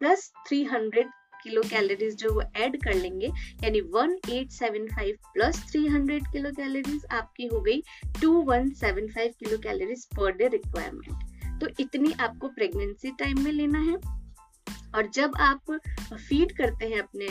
प्लस 0.00 0.30
300 0.48 1.04
किलो 1.42 1.62
कैलोरीज 1.70 2.14
जो 2.16 2.32
वो 2.34 2.42
ऐड 2.56 2.76
कर 2.84 2.94
लेंगे, 2.94 3.26
यानी 3.64 3.80
1875 3.80 5.16
प्लस 5.34 5.62
300 5.72 6.20
किलो 6.32 6.50
कैलोरीज 6.52 7.04
आपकी 7.12 7.46
हो 7.46 7.60
गई 7.60 7.80
2175 8.18 9.34
kilo 9.34 9.58
calories 9.58 10.04
per 10.16 10.32
day 10.32 10.48
requirement 10.48 11.60
तो 11.60 11.68
इतनी 11.80 12.12
आपको 12.20 12.48
प्रेगनेंसी 12.48 13.10
टाइम 13.18 13.40
में 13.44 13.52
लेना 13.52 13.78
है। 13.80 13.96
और 14.94 15.08
जब 15.14 15.32
आप 15.40 15.72
फ़ीड 16.12 16.56
करते 16.56 16.86
हैं 16.86 17.00
अपने 17.00 17.28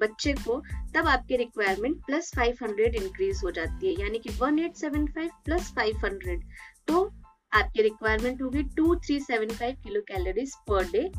बच्चे 0.00 0.32
को, 0.34 0.60
तब 0.94 1.08
आपके 1.08 1.36
रिक्वायरमेंट 1.36 1.96
प्लस 2.06 2.30
500 2.36 2.94
इंक्रीज 2.96 3.40
हो 3.44 3.50
जाती 3.50 3.86
है। 3.86 4.00
यानी 4.00 4.18
कि 4.18 4.30
1875 4.32 5.30
प्लस 5.44 5.72
500 5.78 6.42
तो 6.88 7.04
आपकी 7.52 7.82
रिक्वायरमेंट 7.82 8.42
होगी 8.42 8.62
2375 8.74 9.74
kilo 9.82 10.00
calories 10.08 10.54
per 10.70 10.90
day 10.90 11.10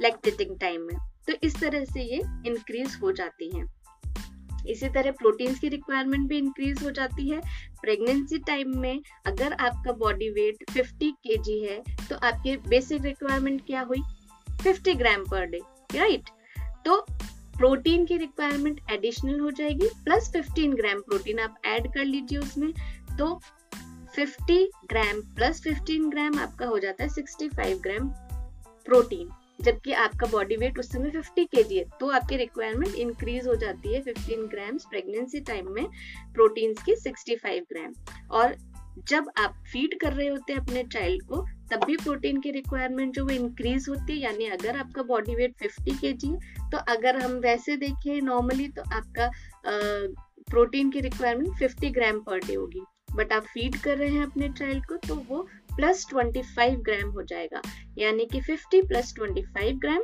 lactating 0.00 0.58
time 0.60 0.80
में। 0.82 0.96
तो 1.28 1.32
इस 1.42 1.60
तरह 1.60 1.84
से 1.84 2.02
ये 2.02 2.20
इंक्रीज 2.46 2.98
हो 3.02 3.12
जाती 3.12 3.58
है। 3.58 3.82
इसी 4.68 4.88
तरह 4.88 5.10
प्रोटीन्स 5.10 5.58
की 5.58 5.68
रिक्वायरमेंट 5.68 6.28
भी 6.28 6.38
इंक्रीज 6.38 6.82
हो 6.84 6.90
जाती 6.90 7.28
है। 7.30 7.40
प्रेगनेंसी 7.82 8.38
टाइम 8.38 8.78
में 8.78 9.02
अगर 9.26 9.52
आपका 9.52 9.92
बॉडी 9.92 10.28
वेट 10.30 10.64
50 10.72 11.12
के 11.26 11.66
है 11.66 11.82
तो 12.08 12.16
आपकी 12.16 12.56
बेसिक 12.56 13.02
रिक्वायरमेंट 13.02 13.66
क्या 13.66 13.80
हुई? 13.80 14.02
50 14.62 14.94
ग्राम 14.94 15.24
पर 15.30 15.46
डे 15.46 15.58
राइट 15.94 16.22
तो 16.84 17.06
प्रोटीन 17.58 18.06
की 18.06 18.16
रिक्वायरमेंट 18.16 18.80
एडिशनल 18.90 19.40
हो 19.40 19.50
जाएगी 19.50 19.88
प्लस 20.04 20.32
15 20.36 20.74
ग्राम 20.74 21.00
प्रोटीन 21.00 21.38
आप 21.38 21.56
ऐड 21.64 21.94
कर 21.94 22.04
लीजिए 22.04 22.38
उसमें 22.38 22.72
तो 23.18 23.40
50 24.18 24.66
ग्राम 24.86 25.20
प्लस 25.34 25.62
15 25.66 26.10
ग्राम 26.10 26.38
आपका 26.38 26.66
हो 26.66 26.78
जाता 26.78 27.04
है 27.04 27.10
65 27.10 27.82
ग्राम 27.82 28.08
प्रोटीन 28.84 29.28
जबकि 29.62 29.92
आपका 29.92 30.26
बॉडी 30.26 30.56
वेट 30.56 30.78
उस 30.78 30.90
समय 30.92 31.10
50 31.10 31.46
के 31.54 31.62
है 31.76 31.84
तो 32.00 32.10
आपकी 32.10 32.36
रिक्वायरमेंट 32.36 32.94
इंक्रीज 32.94 33.46
हो 33.46 33.54
जाती 33.56 33.94
है 33.94 34.02
15 34.04 34.48
ग्राम 34.50 34.78
प्रेगनेंसी 34.90 35.40
टाइम 35.40 35.72
में 35.72 35.86
प्रोटीन्स 36.34 36.82
की 36.82 36.94
65 37.02 37.60
ग्राम 37.72 37.92
और 38.30 38.56
जब 39.08 39.30
आप 39.38 39.54
फ़ीड 39.72 39.98
कर 40.00 40.12
रहे 40.12 40.26
होते 40.28 40.52
हैं 40.52 40.60
अपने 40.60 40.82
चाइल्ड 40.84 41.22
को, 41.22 41.36
तब 41.72 41.84
भी 41.86 41.96
प्रोटीन 41.96 42.40
की 42.40 42.50
रिक्वायरमेंट 42.50 43.14
जो 43.14 43.24
वो 43.24 43.30
इंक्रीज 43.30 43.86
होती 43.88 44.12
है, 44.12 44.18
यानी 44.18 44.46
अगर 44.46 44.76
आपका 44.76 45.02
बॉडी 45.02 45.34
वेट 45.34 45.54
50 45.62 45.98
के 46.00 46.12
जी 46.12 46.32
तो 46.72 46.78
अगर 46.92 47.16
हम 47.16 47.32
वैसे 47.40 47.76
देखें 47.76 48.20
नॉर्मली 48.22 48.68
तो 48.68 48.82
आपका 48.92 49.30
प्रोटीन 50.50 50.90
की 50.90 51.00
रिक्वायरमेंट 51.00 51.58
50 51.58 51.92
ग्राम 51.94 52.20
पर 52.20 52.38
डे 52.38 52.54
होगी. 52.54 52.82
बट 53.16 53.32
आप 53.32 53.44
फ़ीड 53.44 53.76
कर 53.76 53.98
रहे 53.98 54.08
हैं 54.08 54.22
अपने 54.22 54.48
चाइल्ड 54.48 54.86
को 54.86 54.96
तो 55.08 55.14
वो 55.28 55.46
प्लस 55.76 56.06
25 56.06 56.76
ग्राम 56.80 57.10
हो 57.10 57.22
जाएगा। 57.22 57.62
यानी 57.98 58.26
कि 58.26 58.40
50 58.42 58.86
प्लस 58.88 59.14
25 59.18 59.78
ग्राम 59.80 60.02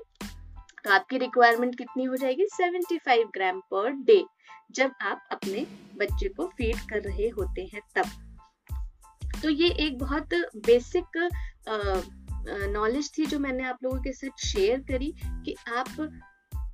तो 0.84 0.90
आपकी 0.90 1.18
रिक्वायरमेंट 1.18 1.76
कितनी 1.78 2.04
हो 2.04 2.16
जाएगी? 2.16 2.46
75 2.52 3.24
ग्राम 3.34 3.60
पर 3.70 3.90
डे 4.04 4.22
जब 4.70 4.92
आप 5.02 5.28
अपने 5.32 5.66
बच्चे 5.98 6.28
को 6.28 6.46
फ़ीड 6.48 6.80
कर 6.90 7.02
रहे 7.02 7.28
होते 7.28 7.68
हैं 7.74 7.82
तब। 7.96 9.40
तो 9.42 9.50
ये 9.50 9.68
एक 9.86 9.98
बहुत 9.98 10.34
बेसिक 10.66 11.28
नॉलेज 12.70 13.10
थी 13.18 13.26
जो 13.26 13.38
मैंने 13.38 13.64
आप 13.64 13.78
लोगों 13.84 13.98
के 13.98 14.12
साथ 14.12 14.46
शेयर 14.46 14.80
करी 14.80 15.12
कि 15.20 15.54
आप 15.68 15.88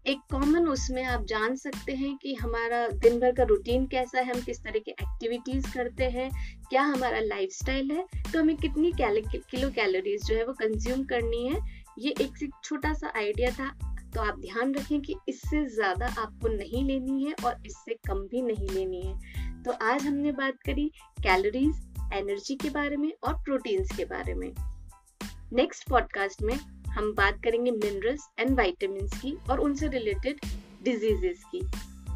एक 0.07 0.19
कॉमन 0.31 0.67
उसमें 0.69 1.03
आप 1.05 1.25
जान 1.25 1.55
सकते 1.57 1.93
हैं 1.95 2.17
कि 2.17 2.35
हमारा 2.35 2.87
दिन 2.89 3.19
भर 3.21 3.33
का 3.33 3.43
रूटीन 3.43 3.87
कैसा 3.87 4.19
है, 4.19 4.25
हम 4.27 4.41
किस 4.41 4.59
तरह 4.63 4.79
की 4.79 4.91
एक्टिविटीज़ 4.91 5.73
करते 5.75 6.05
हैं, 6.07 6.31
क्या 6.71 6.83
हमारा 6.83 7.21
लाइफस्टाइल 7.21 7.91
है 7.91 8.05
तो 8.33 8.41
हमें 8.41 8.57
कितनी 8.57 8.93
किलो 8.97 9.71
कैलोरीज 9.71 10.27
जो 10.27 10.35
है 10.37 10.45
वो 10.47 10.53
कंज्यूम 10.53 11.05
करनी 11.05 11.47
है, 11.47 11.61
ये 11.99 12.15
एक 12.21 12.51
छोटा 12.65 12.93
सा 12.95 13.13
आइडिया 13.17 13.51
था। 13.51 13.69
तो 14.15 14.21
आप 14.23 14.39
ध्यान 14.41 14.75
रखें 14.75 15.01
कि 15.03 15.15
इससे 15.29 15.65
ज़्यादा 15.69 16.07
आपको 16.19 16.49
नहीं 16.49 16.85
लेनी 16.85 17.25
है 17.25 17.35
और 17.45 17.63
इससे 17.67 17.95
कम 18.09 18.19
भी 18.29 18.43
नहीं 18.43 18.69
लेनी 18.69 19.01
है। 19.01 19.63
तो 19.63 19.73
आज 19.85 20.07
हमने 20.07 20.33
बात 20.33 20.63
करी 20.67 20.91
कैलोरीज 21.23 22.13
एनर्जी 22.15 22.55
के 22.57 22.71
बारे 22.71 22.97
में 22.97 23.13
और 23.25 23.35
प्रोटीन्स 23.45 23.97
के 23.97 24.05
बारे 24.05 24.35
में। 24.35 24.51
नेक्स्ट 25.53 25.89
पॉडकास्ट 25.89 26.43
में 26.43 26.59
हम 26.95 27.13
बात 27.15 27.43
करेंगे 27.45 27.71
मिनरल्स 27.71 28.29
एंड 28.39 28.57
वाइटामिन 28.57 29.07
की 29.15 29.37
और 29.51 29.61
उनसे 29.61 29.89
रिलेटेड 29.89 30.41
डिजीजेस 30.85 31.45
की। 31.45 31.63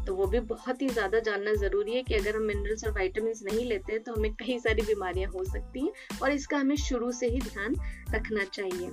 तो 0.05 0.13
वो 0.15 0.25
भी 0.27 0.39
बहुत 0.49 0.81
ही 0.81 0.87
ज़्यादा 0.89 1.19
जानना 1.19 1.53
ज़रूरी 1.55 1.95
है 1.95 2.01
कि 2.03 2.13
अगर 2.15 2.35
हम 2.35 2.43
मिनरल्स 2.43 2.83
और 2.85 2.91
वाइटामिन 2.91 3.33
नहीं 3.45 3.65
लेते 3.65 3.93
हैं 3.93 4.01
तो 4.03 4.13
हमें 4.13 4.33
कई 4.35 4.57
सारी 4.59 4.81
बीमारियाँ 4.81 5.29
हो 5.31 5.43
सकती 5.45 5.81
हैं 5.81 6.19
और 6.21 6.31
इसका 6.31 6.57
हमें 6.57 6.75
शुरू 6.79 7.11
से 7.11 7.27
ही 7.27 7.39
ध्यान 7.41 7.75
रखना 8.15 8.43
चाहिए। 8.45 8.89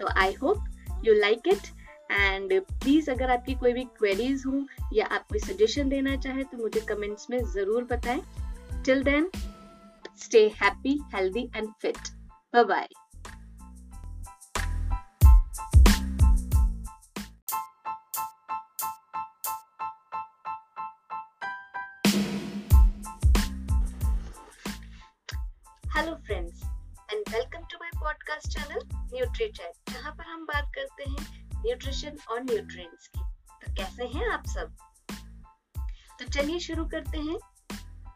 तो 0.00 0.08
I 0.16 0.32
hope 0.34 1.00
you 1.04 1.14
like 1.14 1.48
it 1.48 1.66
and 2.10 2.52
please 2.62 3.10
अगर 3.10 3.30
आपकी 3.30 3.54
कोई 3.54 3.72
भी 3.72 3.84
क्वेरीज 3.98 4.42
हो 4.46 4.62
या 4.94 5.06
आप 5.06 5.26
कोई 5.28 5.38
सजेशन 5.40 5.88
देना 5.88 6.16
चाहे 6.18 6.44
तो 6.44 6.58
मुझे 6.58 6.80
कमेंट्स 6.88 7.26
में 7.30 7.38
ज़रूर 7.46 7.84
बताएँ। 7.90 8.22
Till 8.84 9.02
then 9.04 9.30
stay 10.18 10.46
happy 10.62 10.98
healthy 11.14 11.50
and 11.56 11.68
fit 11.82 12.08
bye 12.54 12.64
bye 12.64 12.88
hello 26.08 26.20
friends 26.26 26.62
and 27.12 27.24
welcome 27.28 27.64
to 27.70 27.78
my 27.80 27.90
podcast 27.94 28.48
channel 28.48 28.80
Nutri 29.14 29.46
Chat 29.48 29.90
जहाँ 29.90 30.12
पर 30.12 30.24
हम 30.24 30.44
बात 30.44 30.70
करते 30.74 31.10
हैं 31.10 31.50
न्यूट्रिशन 31.64 32.16
और 32.30 32.40
न्यूट्रिएंट्स 32.42 33.08
की। 33.08 33.20
तो 33.62 33.74
कैसे 33.74 34.04
हैं 34.04 34.28
आप 34.28 34.46
सब? 34.46 34.76
तो 36.18 36.24
चलिए 36.24 36.58
शुरू 36.58 36.84
करते 36.84 37.18
हैं। 37.18 37.36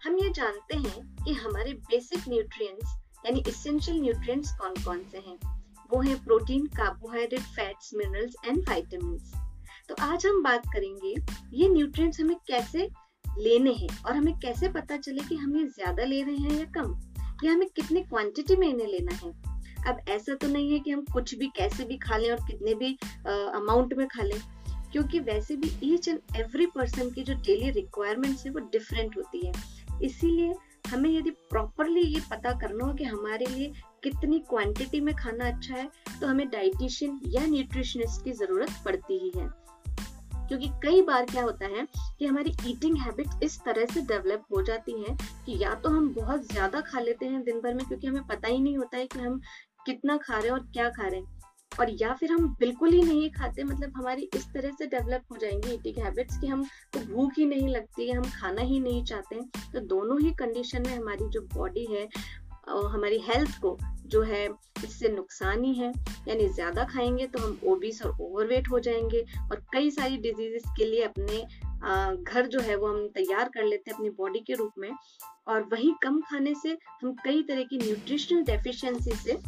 हम 0.05 0.17
ये 0.17 0.31
जानते 0.31 0.77
हैं 0.77 1.25
कि 1.25 1.33
हमारे 1.33 1.73
बेसिक 1.91 2.29
न्यूट्रिएंट्स 2.29 2.97
यानी 3.27 3.45
इसेंशियल 3.49 4.01
न्यूट्रिएंट्स 4.01 4.57
कौन-कौन 4.61 5.05
से 5.13 5.19
हैं? 5.19 5.39
वो 5.91 6.01
है 6.01 6.15
protein 6.25 6.67
carbohydrate 6.67 7.43
fats 7.57 7.95
minerals 7.95 8.37
and 8.45 8.69
vitamins 8.69 9.33
तो 9.89 9.95
आज 10.01 10.27
हम 10.27 10.43
बात 10.43 10.67
करेंगे, 10.67 11.15
ये 11.53 11.69
न्यूट्रिएंट्स 11.69 12.21
हमें 12.21 12.37
कैसे 12.37 12.89
लेने 13.39 13.73
हैं 13.75 14.03
और 14.05 14.17
हमें 14.17 14.35
कैसे 14.39 14.69
पता 14.73 14.97
चले 14.97 15.29
कि 15.29 15.37
हम 15.37 15.57
ये 15.57 15.67
ज़्यादा 15.67 16.05
ले 16.05 16.23
रहे 16.23 16.37
हैं 16.37 16.59
या 16.59 16.67
कम? 16.75 17.01
या 17.45 17.53
हमें 17.53 17.69
कितने 17.77 18.01
क्वांटिटी 18.03 18.57
में 18.57 18.69
इन्हें 18.69 18.87
लेना 18.89 19.15
है। 19.17 19.31
अब 19.83 20.01
ऐसा 20.09 20.35
तो 20.35 20.49
नहीं 20.49 20.73
है 20.73 20.79
कि 20.79 20.91
हम 20.91 21.05
कुछ 21.13 21.35
भी 21.35 21.47
कैसे 21.57 21.85
भी 21.85 21.97
खा 21.99 22.17
लें 22.17 22.31
और 22.31 22.41
कितने 22.47 22.75
भी 22.75 22.97
अमाउंट 23.27 23.95
में 23.95 24.07
खा 24.09 24.23
लें, 24.23 24.41
क्योंकि 24.93 25.19
वैसे 25.21 25.57
भी 25.57 25.71
ईच 25.85 26.09
एंड 26.09 26.19
एवरी 26.37 26.67
पर्सन 26.67 27.11
की 27.11 27.23
जो 27.23 27.35
डेली 27.37 27.71
रिक्वायरमेंट्स 27.71 28.45
है 28.47 28.53
वो 28.53 28.61
डिफरेंट 28.73 29.17
होती 29.17 29.47
है। 29.47 29.53
इसीलिए 30.03 30.55
हमें 30.85 31.11
यदि 31.11 31.31
प्रॉपरली 31.51 32.01
ये 32.03 32.21
पता 32.31 32.53
करना 32.61 32.85
हो 32.85 32.93
कि 32.95 33.05
हमारे 33.05 33.47
लिए 33.47 33.73
कितनी 34.05 34.39
क्वांटिटी 34.49 35.01
में 35.01 35.15
खाना 35.17 35.47
अच्छा 35.47 35.75
है 35.75 35.89
तो 36.21 36.27
हमें 36.27 36.49
डाइटिशियन 36.49 37.21
या 37.27 37.45
न्यूट्रिशनिस्ट 37.47 38.25
की 38.25 38.33
ज़रूरत 38.35 38.71
पड़ती 38.85 39.19
ही 39.19 39.31
है। 39.37 39.49
क्योंकि 40.49 40.69
कई 40.83 41.03
बार 41.03 41.25
क्या 41.25 41.43
होता 41.43 41.67
है 41.67 41.87
कि 42.19 42.27
हमारी 42.27 42.55
ईटिंग 42.67 42.97
हैबिट 42.99 43.43
इस 43.43 43.59
तरह 43.65 43.87
से 43.95 44.01
डेवलप 44.03 44.45
हो 44.53 44.63
जाती 44.63 45.01
है 45.03 45.17
कि 45.47 45.63
या 45.63 45.75
तो 45.75 45.91
हम 45.91 46.13
बहुत 46.15 46.53
ज़्यादा 46.53 46.81
खा 46.83 47.01
लेते 47.01 47.27
हैं 47.27 47.43
दिन 47.45 47.61
भर 47.61 47.75
में, 47.75 47.85
क्योंकि 47.87 48.07
हमें 48.07 48.27
पता 48.27 48.49
ही 48.49 48.61
नहीं 48.61 48.77
होता 48.79 48.97
है 48.97 49.07
कि 49.07 49.19
हम 49.19 49.41
कितना 49.87 50.17
खा 50.17 50.39
रहे 50.39 50.47
हैं 50.47 50.53
और 50.53 50.67
क्या 50.73 50.89
खा 50.91 51.07
रहे 51.07 51.21
हैं। 51.21 51.41
और 51.81 51.91
या 52.01 52.13
फिर 52.15 52.33
हम 52.33 52.49
बिल्कुल 52.61 52.93
ही 52.93 53.03
नहीं 53.03 53.31
खाते 53.31 53.65
मतलब 53.65 53.93
हमारी 53.97 54.29
इस 54.35 54.47
तरह 54.55 54.71
से 54.71 54.87
डेवलप 54.87 55.23
हो 55.33 55.37
जाएँगी 55.37 55.73
ईटिंग 55.75 56.03
हैबिट्स 56.05 56.39
कि 56.39 56.47
हमको 56.47 57.01
भूख 57.07 57.39
ही 57.39 57.47
नहीं 57.47 57.69
लगती 57.69 58.09
है 58.09 58.17
हम 58.17 58.25
खाना 58.31 58.63
ही 58.63 58.81
नहीं 58.81 59.05
चाहते 59.05 59.37
हैं। 59.37 59.71
तो 59.73 59.81
दोनों 59.87 60.21
ही 60.21 60.33
कंडीशन 60.39 60.83
में 60.83 60.97
हमारी 60.97 61.29
जो 61.29 61.41
बॉडी 61.55 61.85
है 61.85 62.07
हमारी 62.89 63.19
हेल्थ 63.21 63.59
को 63.61 63.77
जो 64.07 64.23
है, 64.23 64.49
इससे 64.85 65.09
नुकसान 65.09 65.65
ही 65.65 65.73
है। 65.75 65.93
यानी 66.29 66.49
ज़्यादा 66.49 66.85
खाएँगे 66.85 67.27
तो 67.27 67.39
हम 67.39 67.59
ओबीस 67.65 68.03
और 68.03 68.17
ओवरवेट 68.21 68.71
हो 68.71 68.79
जाएँगे 68.81 69.25
और 69.43 69.63
कई 69.73 69.91
सारी 69.91 70.17
डिजीजेस 70.19 70.63
के 70.77 70.85
लिए 70.85 71.03
अपने 71.03 71.45
घर 72.15 72.47
जो 72.47 72.61
है 72.61 72.77
वो 72.77 72.87
हम 72.87 73.07
तैयार 73.09 73.49
कर 73.55 73.65
लेते 73.65 73.91
हैं 73.91 73.97
अपनी 73.97 74.11
बॉडी 74.11 74.41
के 74.41 74.55
रूप 74.55 74.73
में। 74.79 74.91
और 75.49 75.63
वही 75.63 75.93
कम 76.03 76.21
खाने 76.21 76.55
से 76.55 76.77
हम 77.03 77.13
कई 77.25 77.43
तरह 77.43 77.63
की 77.63 77.79
न्यूट्रिशनल 77.79 78.43
डेफिशिएंसी 78.45 79.17
से 79.17 79.39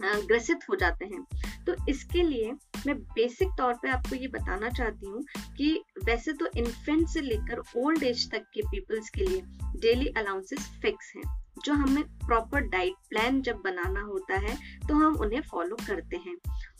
ग्रसित 0.00 0.68
हो 0.70 0.76
जाते 0.76 1.04
हैं। 1.04 1.22
तो 1.66 1.74
इसके 1.88 2.22
लिए 2.22 2.52
मैं 2.86 2.96
बेसिक 2.98 3.48
तौर 3.58 3.74
पे 3.74 3.90
आपको 3.90 4.16
ये 4.16 4.28
बताना 4.28 4.68
चाहती 4.68 5.06
हूँ 5.06 5.22
कि 5.56 5.72
वैसे 6.04 6.32
तो 6.32 6.46
इन्फेंट 6.56 7.08
से 7.08 7.20
लेकर 7.20 7.62
ओल्ड 7.76 8.02
एज 8.02 8.30
तक 8.30 8.50
के 8.54 8.62
पीपल्स 8.62 9.08
के 9.10 9.24
लिए 9.24 9.42
डेली 9.80 10.12
अलाउंसेस 10.16 10.68
फिक्स 10.82 11.12
हैं। 11.16 11.22
जो 11.58 11.74
हमें 11.74 12.02
प्रॉपर 12.26 12.60
डाइट 12.68 12.94
प्लान 13.10 13.40
जब 13.42 13.60
बनाना 13.64 14.00
होता 14.02 14.38
है 14.38 14.56
तो 14.88 14.94
हम 14.94 15.16
उन्हें 15.16 15.40
फॉलो 15.42 15.76
करते 15.86 16.16
हैं। 16.16 16.36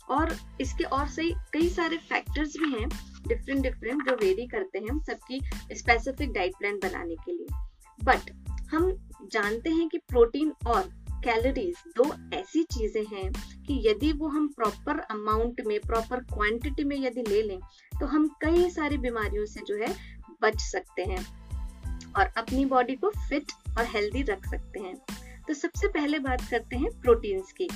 और 0.09 0.35
इसके 0.61 0.83
और 0.83 1.07
सही, 1.07 1.31
कई 1.53 1.69
सारे 1.69 1.97
फैक्टर्स 1.99 2.57
भी 2.57 2.71
हैं 2.71 2.87
डिफरेंट 3.27 3.61
डिफरेंट 3.61 4.09
जो 4.09 4.15
वेरी 4.15 4.47
करते 4.47 4.79
हैं 4.79 4.99
सबकी 5.03 5.41
स्पेसिफिक 5.73 6.33
डाइट 6.33 6.53
प्लान 6.59 6.79
बनाने 6.79 7.15
के 7.15 7.31
लिए। 7.31 7.47
बट 7.99 8.31
हम 8.71 8.91
जानते 9.31 9.69
हैं 9.69 9.87
कि 9.89 9.97
प्रोटीन 10.09 10.53
और 10.67 10.89
कैलोरीज 11.25 11.75
दो 11.97 12.03
ऐसी 12.33 12.63
चीज़ें 12.63 13.05
हैं 13.05 13.31
कि 13.63 13.81
यदि 13.87 14.11
वो 14.13 14.27
हम 14.27 14.47
प्रॉपर 14.47 14.99
अमाउंट 15.11 15.61
में 15.67 15.79
प्रॉपर 15.79 16.19
क्वांटिटी 16.23 16.83
में 16.83 16.95
यदि 16.97 17.21
ले 17.21 17.41
लें 17.41 17.59
तो 17.99 18.05
हम 18.05 18.27
कई 18.41 18.69
सारी 18.69 18.97
बीमारियों 18.97 19.45
से 19.45 19.61
जो 19.67 19.75
है 19.77 19.93
बच 20.41 20.59
सकते 20.61 21.03
हैं। 21.03 21.25
और 22.17 22.31
अपनी 22.37 22.65
बॉडी 22.65 22.95
को 22.95 23.09
फिट 23.19 23.51
और 23.77 23.85
हेल्दी 23.85 24.21
रख 24.23 24.45
सकते 24.45 24.79
हैं। 24.79 24.95
तो 25.47 25.53
सबसे 25.53 25.87
पहले 25.89 26.19
बात 26.19 26.41
करते 26.49 26.75
हैं 26.75 26.89
प्रोटीन्स 27.01 27.51
की। 27.51 27.67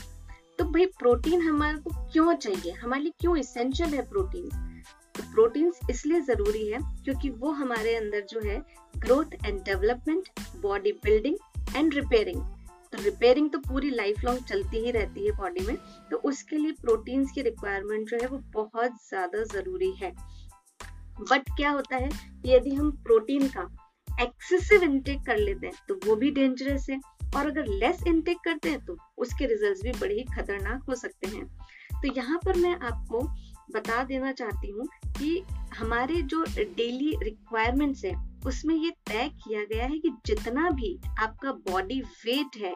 तो 0.59 0.65
भाई 0.65 0.85
प्रोटीन 0.99 1.41
हमारे 1.41 1.77
को 1.77 1.89
क्यों 2.12 2.33
चाहिए? 2.35 2.71
हमारे 2.73 3.01
लिए 3.01 3.13
क्यों 3.19 3.38
इसेंशियल 3.38 3.93
है 3.93 4.07
प्रोटीन 4.09 4.49
तो 5.15 5.23
प्रोटीन्स 5.33 5.79
इसलिए 5.89 6.19
ज़रूरी 6.21 6.67
है 6.67 6.79
क्योंकि 7.03 7.29
वो 7.29 7.51
हमारे 7.53 7.95
अंदर 7.95 8.25
जो 8.29 8.39
है 8.41 8.57
growth 8.97 9.33
and 9.45 9.59
development 9.63 10.29
body 10.62 10.91
building 11.03 11.35
and 11.75 11.93
repairing 11.93 12.41
तो 12.93 13.01
रिपेयरिंग 13.03 13.49
तो 13.51 13.59
पूरी 13.59 13.89
लाइफ 13.89 14.23
लॉन्ग 14.25 14.43
चलती 14.45 14.83
ही 14.85 14.91
रहती 14.91 15.25
है 15.25 15.31
बॉडी 15.38 15.65
में। 15.65 15.75
तो 16.12 16.17
उसके 16.29 16.57
लिए 16.57 16.71
प्रोटीन्स 16.81 17.31
की 17.31 17.41
रिक्वायरमेंट 17.41 18.09
जो 18.09 18.17
है 18.21 18.27
वो 18.27 18.38
बहुत 18.53 18.95
ज़्यादा 19.09 19.43
ज़रूरी 19.53 19.91
है। 19.93 20.12
बट 21.21 21.49
क्या 21.57 21.71
होता 21.71 21.95
है? 21.95 22.09
यदि 22.45 22.73
हम 22.75 22.91
प्रोटीन 23.03 23.47
का 23.47 23.67
एक्सेसिव 24.21 24.84
इंटेक 24.84 25.25
कर 25.25 25.38
लेते 25.38 25.67
हैं 25.67 25.75
तो 25.89 25.95
वो 26.05 26.15
भी 26.15 26.32
डेंजरस 26.32 26.86
है। 26.89 26.99
और 27.36 27.47
अगर 27.47 27.65
लेस 27.69 28.03
इंटेक 28.08 28.38
करते 28.45 28.69
हैं 28.69 28.79
तो 28.86 28.95
उसके 29.17 29.45
रिजल्ट्स 29.45 29.82
भी 29.84 29.91
बड़े 29.99 30.15
ही 30.15 30.23
खतरनाक 30.36 30.84
हो 30.89 30.95
सकते 30.95 31.27
हैं। 31.27 31.45
तो 31.93 32.13
यहाँ 32.15 32.39
पर 32.45 32.58
मैं 32.58 32.75
आपको 32.77 33.21
बता 33.71 34.03
देना 34.03 34.32
चाहती 34.32 34.71
हूँ 34.71 34.86
कि 35.17 35.43
हमारे 35.77 36.21
जो 36.23 36.43
डेली 36.58 37.15
रिक्वायरमेंट्स 37.23 38.03
है, 38.05 38.13
उसमें 38.45 38.75
ये 38.75 38.89
तय 39.08 39.29
किया 39.43 39.63
गया 39.65 39.86
है 39.86 39.99
कि 39.99 40.10
जितना 40.25 40.69
भी 40.69 40.97
आपका 41.19 41.51
बॉडी 41.69 41.99
वेट 42.01 42.58
है, 42.62 42.75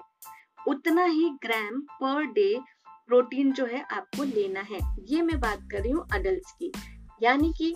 उतना 0.68 1.06
ही 1.06 1.30
ग्राम 1.44 1.80
पर 2.02 2.26
डे 2.32 2.56
प्रोटीन 3.08 3.52
जो 3.54 3.66
है 3.66 3.82
आपको 3.92 4.24
लेना 4.26 4.62
है। 4.62 4.80
ये 5.10 5.22
मैं 5.22 5.40
बात 5.40 5.68
कर 5.72 5.82
रही 5.82 5.92
हूँ 5.92 6.06
अडल्ट 6.14 6.52
की। 6.60 6.72
यानी 7.24 7.54
कि 7.58 7.74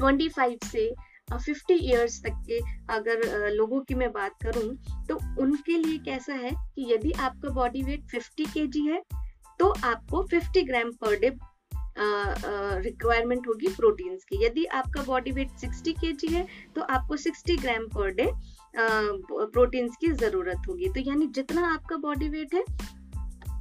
25 0.00 0.66
से 0.66 0.92
फिफ्टी 1.38 1.74
ईयर्स 1.74 2.22
तक 2.22 2.42
के 2.46 2.58
अगर 2.92 3.50
लोगों 3.50 3.80
की 3.80 3.94
मैं 3.94 4.10
बात 4.12 4.36
करूँ 4.42 4.74
तो 5.08 5.18
उनके 5.42 5.76
लिए 5.78 5.98
कैसा 6.04 6.34
है 6.34 6.50
कि 6.50 6.92
यदि 6.92 7.12
आपका 7.12 7.48
बॉडी 7.50 7.82
वेट 7.82 8.04
50 8.14 8.52
के 8.52 8.80
है 8.80 9.02
तो 9.60 9.68
आपको 9.84 10.22
50 10.28 10.66
ग्राम 10.66 10.90
पर 11.00 11.18
डे 11.20 11.30
रिक्वायरमेंट 12.82 13.46
होगी 13.48 13.68
प्रोटीन्स 13.68 14.24
की। 14.24 14.44
यदि 14.44 14.64
आपका 14.64 15.02
बॉडी 15.02 15.30
वेट 15.30 15.48
60 15.64 15.92
के 16.00 16.34
है 16.34 16.46
तो 16.74 16.82
आपको 16.82 17.16
60 17.16 17.60
ग्राम 17.60 17.86
पर 17.86 18.10
डे 18.10 18.30
प्रोटीन्स 18.76 19.96
की 20.00 20.12
ज़रूरत 20.12 20.68
होगी। 20.68 20.88
तो 20.88 21.00
यानी 21.00 21.26
जितना 21.26 21.66
आपका 21.74 21.96
बॉडी 21.96 22.28
वेट 22.28 22.54
है 22.54 22.64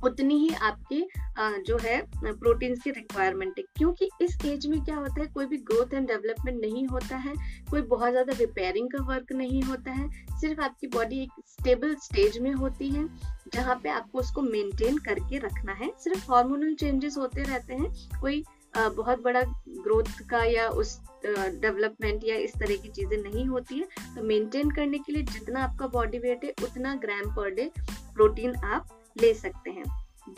उतनी 0.04 0.38
ही 0.40 0.50
आपकी 0.64 1.02
जो 1.40 1.78
है, 1.78 2.02
प्रोटीन्स 2.24 2.82
की 2.84 2.92
रिक्वायरमेंट 2.92 3.54
है। 3.58 3.64
क्योंकि 3.78 4.10
इस 4.22 4.38
एज 4.46 4.66
में 4.68 4.80
क्या 4.86 4.96
होता 4.96 5.22
है, 5.22 5.28
कोई 5.28 5.46
भी 5.46 5.58
ग्रोथ 5.70 5.94
एंड 5.94 6.08
डेवलपमेंट 6.08 6.60
नहीं 6.62 6.86
होता 6.88 7.18
है, 7.18 7.34
कोई 7.70 7.82
बहुत 7.84 8.12
ज़्यादा 8.12 8.34
रिपेयरिंग 8.40 8.90
का 8.92 9.04
वर्क 9.06 9.32
नहीं 9.34 9.62
होता 9.64 9.92
है, 9.92 10.10
सिर्फ़ 10.42 10.62
आपकी 10.62 10.88
बॉडी 10.90 11.22
एक 11.24 11.32
स्टेबल 11.50 11.96
स्टेज 12.04 12.38
में 12.40 12.52
होती 12.54 12.90
है, 12.90 13.08
जहाँ 13.54 13.80
पे 13.84 13.90
आपको 13.90 14.20
उसको 14.20 14.42
मेंटेन 14.42 14.98
करके 15.00 15.38
रखना 15.40 15.74
है। 15.74 15.92
सिर्फ़ 16.00 16.32
हार्मोनल 16.32 16.74
चेंजेस 16.76 17.18
होते 17.18 17.44
रहते 17.44 17.74
हैं, 17.74 17.92
कोई 18.22 18.44
बहुत 18.74 19.22
बड़ा 19.24 19.42
ग्रोथ 19.68 20.20
का 20.30 20.44
या 20.44 20.68
उस 20.72 21.00
डेवलपमेंट 21.26 22.24
या 22.24 22.36
इस 22.38 22.54
तरह 22.54 22.76
की 22.76 22.90
चीज़ें 22.90 23.18
नहीं 23.20 23.46
होती 23.46 23.78
है। 23.78 24.16
तो 24.16 24.24
मेंटेन 24.24 24.72
करने 24.72 24.98
के 24.98 25.14
लिए 25.14 25.24
जितना 25.24 25.64
आपका 25.64 25.88
बॉडी 25.90 26.20
वेट 26.20 26.44
है, 26.44 26.54
उतना 26.64 26.94
ग्राम 26.98 27.36
पर 27.36 27.50
डे 27.52 27.70
प्रोटीन 27.90 28.56
आप 28.56 28.88
ले 29.16 29.34
सकते 29.36 29.72
हैं। 29.72 29.86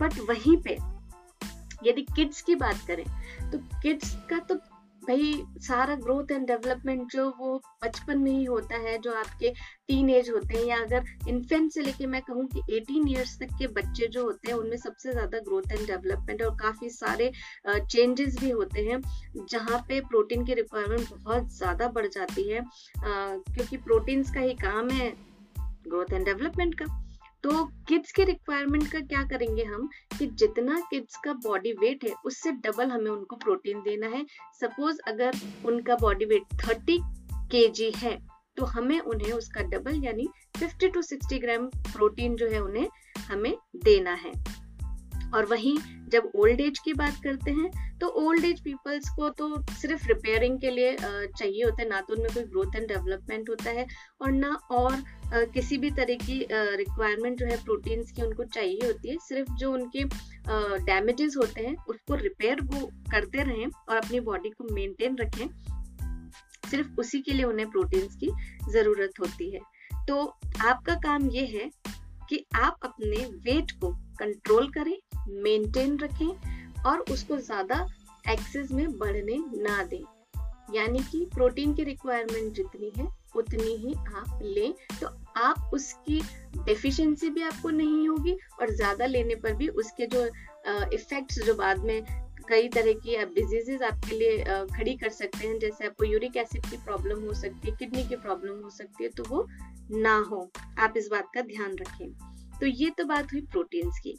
बट 0.01 0.19
वहीं 0.29 0.57
पे 0.63 0.77
यदि 1.84 2.01
किड्स 2.15 2.41
की 2.41 2.55
बात 2.57 2.86
करें 2.88 3.05
तो 3.51 3.57
किड्स 3.81 4.15
का 4.29 4.39
तो 4.39 4.55
भाई 5.03 5.34
सारा 5.60 5.93
ग्रोथ 5.95 6.31
एंड 6.31 6.45
डेवलपमेंट 6.47 7.12
जो 7.12 7.23
वो 7.39 7.55
बचपन 7.84 8.17
में 8.17 8.31
ही 8.31 8.43
होता 8.45 8.77
है, 8.77 8.97
जो 8.97 9.13
आपके 9.13 9.49
टीन 9.88 10.10
एज 10.10 10.29
होते 10.29 10.53
हैं, 10.53 10.63
या 10.65 10.77
अगर 10.77 11.29
इन्फेंट 11.29 11.71
से 11.71 11.81
लेके 11.81 12.05
मैं 12.07 12.21
कहूँ 12.21 12.45
कि 12.47 12.62
18 12.71 13.07
इयर्स 13.10 13.38
तक 13.39 13.55
के 13.60 13.67
बच्चे 13.79 14.07
जो 14.07 14.25
होते 14.25 14.51
हैं, 14.51 14.57
उनमें 14.57 14.77
सबसे 14.77 15.12
ज़्यादा 15.12 15.39
ग्रोथ 15.39 15.71
एंड 15.71 15.86
डेवलपमेंट 15.88 16.41
और 16.41 16.55
काफ़ी 16.55 16.89
सारे 16.89 17.31
चेंजेस 17.67 18.39
भी 18.39 18.49
होते 18.51 18.81
हैं, 18.81 19.01
जहाँ 19.49 19.79
पे 19.88 19.99
प्रोटीन 20.03 20.45
की 20.45 20.53
रिक्वायरमेंट 20.53 21.13
बहुत 21.13 21.51
ज़्यादा 21.57 21.88
बढ़ 21.89 22.07
जाती 22.07 22.49
है। 22.49 22.62
क्योंकि 22.97 23.77
प्रोटीन्स 23.79 24.31
का 24.31 24.39
ही 24.39 24.53
काम 24.62 24.89
है 24.91 25.10
ग्रोथ 25.88 26.13
एंड 26.13 26.25
डेवलपमेंट 26.25 26.79
का। 26.81 26.97
तो 27.43 27.63
किड्स 27.88 28.12
के 28.12 28.23
रिक्वायरमेंट 28.23 28.91
का 28.91 28.99
क्या 29.01 29.23
करेंगे 29.23 29.63
हम? 29.63 29.88
कि 30.19 30.25
जितना 30.34 30.80
किड्स 30.89 31.15
का 31.23 31.34
बॉडी 31.45 31.71
वेट 31.73 32.04
है, 32.04 32.13
उससे 32.25 32.51
डबल 32.51 32.89
हमें 32.89 33.10
उनको 33.12 33.36
प्रोटीन 33.36 33.82
देना 33.82 34.08
है। 34.08 34.25
सपोज़ 34.62 34.99
अगर 35.08 35.39
उनका 35.65 35.95
बॉडी 35.95 36.25
वेट 36.25 36.54
थर्टी 36.60 36.99
के 37.51 37.91
है 37.97 38.17
तो 38.58 38.65
हमें 38.65 38.99
उन्हें 38.99 39.32
उसका 39.34 39.62
डबल 39.62 40.04
यानी 40.04 40.27
50 40.56 40.89
टू 40.93 41.01
60 41.01 41.39
ग्राम 41.41 41.65
प्रोटीन 41.88 42.36
जो 42.36 42.47
है 42.47 42.60
उन्हें 42.60 42.88
हमें 43.19 43.54
देना 43.84 44.13
है। 44.15 44.32
और 45.34 45.45
वहीं 45.45 45.77
जब 46.10 46.32
ओल्ड 46.36 46.62
एज 46.62 46.80
की 46.80 46.93
बात 46.93 47.15
करते 47.23 47.51
हैं 47.51 47.97
तो 47.99 48.08
ओल्ड 48.19 48.45
एज 48.45 48.60
पीपल्स 48.63 49.10
को 49.10 49.30
तो 49.30 49.47
सिर्फ़ 49.71 50.08
रिपेयरिंग 50.08 50.60
के 50.60 50.69
लिए 50.69 50.95
चाहिए 50.99 51.63
होता 51.63 51.82
है, 51.82 51.88
ना 51.89 52.01
तो 52.01 52.13
उनमें 52.13 52.34
कोई 52.34 52.43
ग्रोथ 52.43 52.75
एंड 52.75 52.88
डेवलपमेंट 52.88 53.49
होता 53.49 53.69
है, 53.69 53.86
और 54.21 54.32
ना 54.32 54.54
और 54.71 55.01
किसी 55.33 55.77
भी 55.77 55.89
तरह 55.91 56.15
की 56.17 56.37
रिक्वायरमेंट 56.51 57.37
जो 57.39 57.45
है 57.45 57.57
प्रोटीन्स 57.63 58.11
की 58.11 58.21
उनको 58.21 58.43
चाहिए 58.45 58.79
होती 58.85 59.09
है, 59.09 59.17
सिर्फ़ 59.19 59.51
जो 59.59 59.71
उनके 59.73 60.03
डैमेजेस 60.85 61.35
होते 61.37 61.61
हैं, 61.61 61.75
उसको 61.89 62.15
रिपेयर 62.15 62.61
वो 62.63 62.85
करते 63.11 63.43
रहें 63.43 63.65
और 63.65 63.97
अपनी 63.97 64.19
बॉडी 64.21 64.49
को 64.49 64.73
मेंटेन 64.73 65.17
रखें। 65.17 65.47
सिर्फ़ 66.69 66.99
उसी 66.99 67.21
के 67.21 67.33
लिए 67.33 67.45
उन्हें 67.45 67.69
प्रोटीन्स 67.69 68.15
की 68.15 68.29
ज़रूरत 68.71 69.19
होती 69.19 69.49
है। 69.51 69.59
तो 70.07 70.23
आपका 70.61 70.95
काम 70.95 71.29
ये 71.29 71.45
है 71.47 71.69
कि 72.29 72.45
आप 72.55 72.77
अपने 72.83 73.25
वेट 73.45 73.71
को 73.71 73.93
कंट्रोल 74.19 74.69
करें 74.69 74.97
मेंटेन 75.43 75.97
रखें 75.99 76.81
और 76.81 76.99
उसको 77.11 77.37
ज़्यादा 77.39 77.85
एक्सेस 78.29 78.71
में 78.71 78.97
बढ़ने 78.97 79.37
ना 79.63 79.83
दें। 79.83 80.03
यानी 80.75 80.99
कि 81.11 81.25
प्रोटीन 81.33 81.73
की 81.73 81.83
रिक्वायरमेंट 81.83 82.53
जितनी 82.53 82.91
है, 82.97 83.07
उतनी 83.35 83.75
ही 83.77 83.93
आप 83.93 84.39
लें। 84.43 84.73
तो 85.01 85.07
आप 85.37 85.71
उसकी 85.73 86.19
डेफिशिएंसी 86.57 87.29
भी 87.29 87.41
आपको 87.41 87.69
नहीं 87.69 88.07
होगी 88.07 88.37
और 88.61 88.71
ज़्यादा 88.75 89.05
लेने 89.05 89.35
पर 89.35 89.53
भी 89.53 89.67
उसके 89.83 90.07
जो 90.07 90.25
इफेक्ट्स 90.93 91.39
जो 91.45 91.53
बाद 91.55 91.83
में 91.85 92.03
कई 92.49 92.67
तरह 92.69 92.93
की 92.93 93.15
आप 93.15 93.27
डिजीजेस 93.35 93.81
आपके 93.81 94.15
लिए 94.15 94.37
खड़ी 94.67 94.95
कर 94.97 95.09
सकते 95.09 95.47
हैं। 95.47 95.57
जैसे 95.59 95.85
आपको 95.87 96.05
यूरिक 96.05 96.37
एसिड 96.37 96.65
की 96.65 96.77
प्रॉब्लम 96.77 97.21
हो 97.25 97.33
सकती 97.33 97.69
है 97.69 97.75
किडनी 97.75 98.03
की 98.03 98.15
प्रॉब्लम 98.17 98.63
हो 98.63 98.69
सकती 98.69 99.03
है 99.03 99.09
तो 99.09 99.23
वो 99.29 99.47
ना 99.93 100.15
हो। 100.29 100.49
आप 100.79 100.93
इस 100.97 101.07
बात 101.11 101.29
का 101.35 101.41
ध्यान 101.43 101.75
रखें। 101.75 102.11
तो 102.59 102.65
ये 102.65 102.89
तो 102.89 103.05
बात 103.05 103.33
हुई 103.33 103.41
प्रोटीन्स 103.41 103.99
की। 103.99 104.17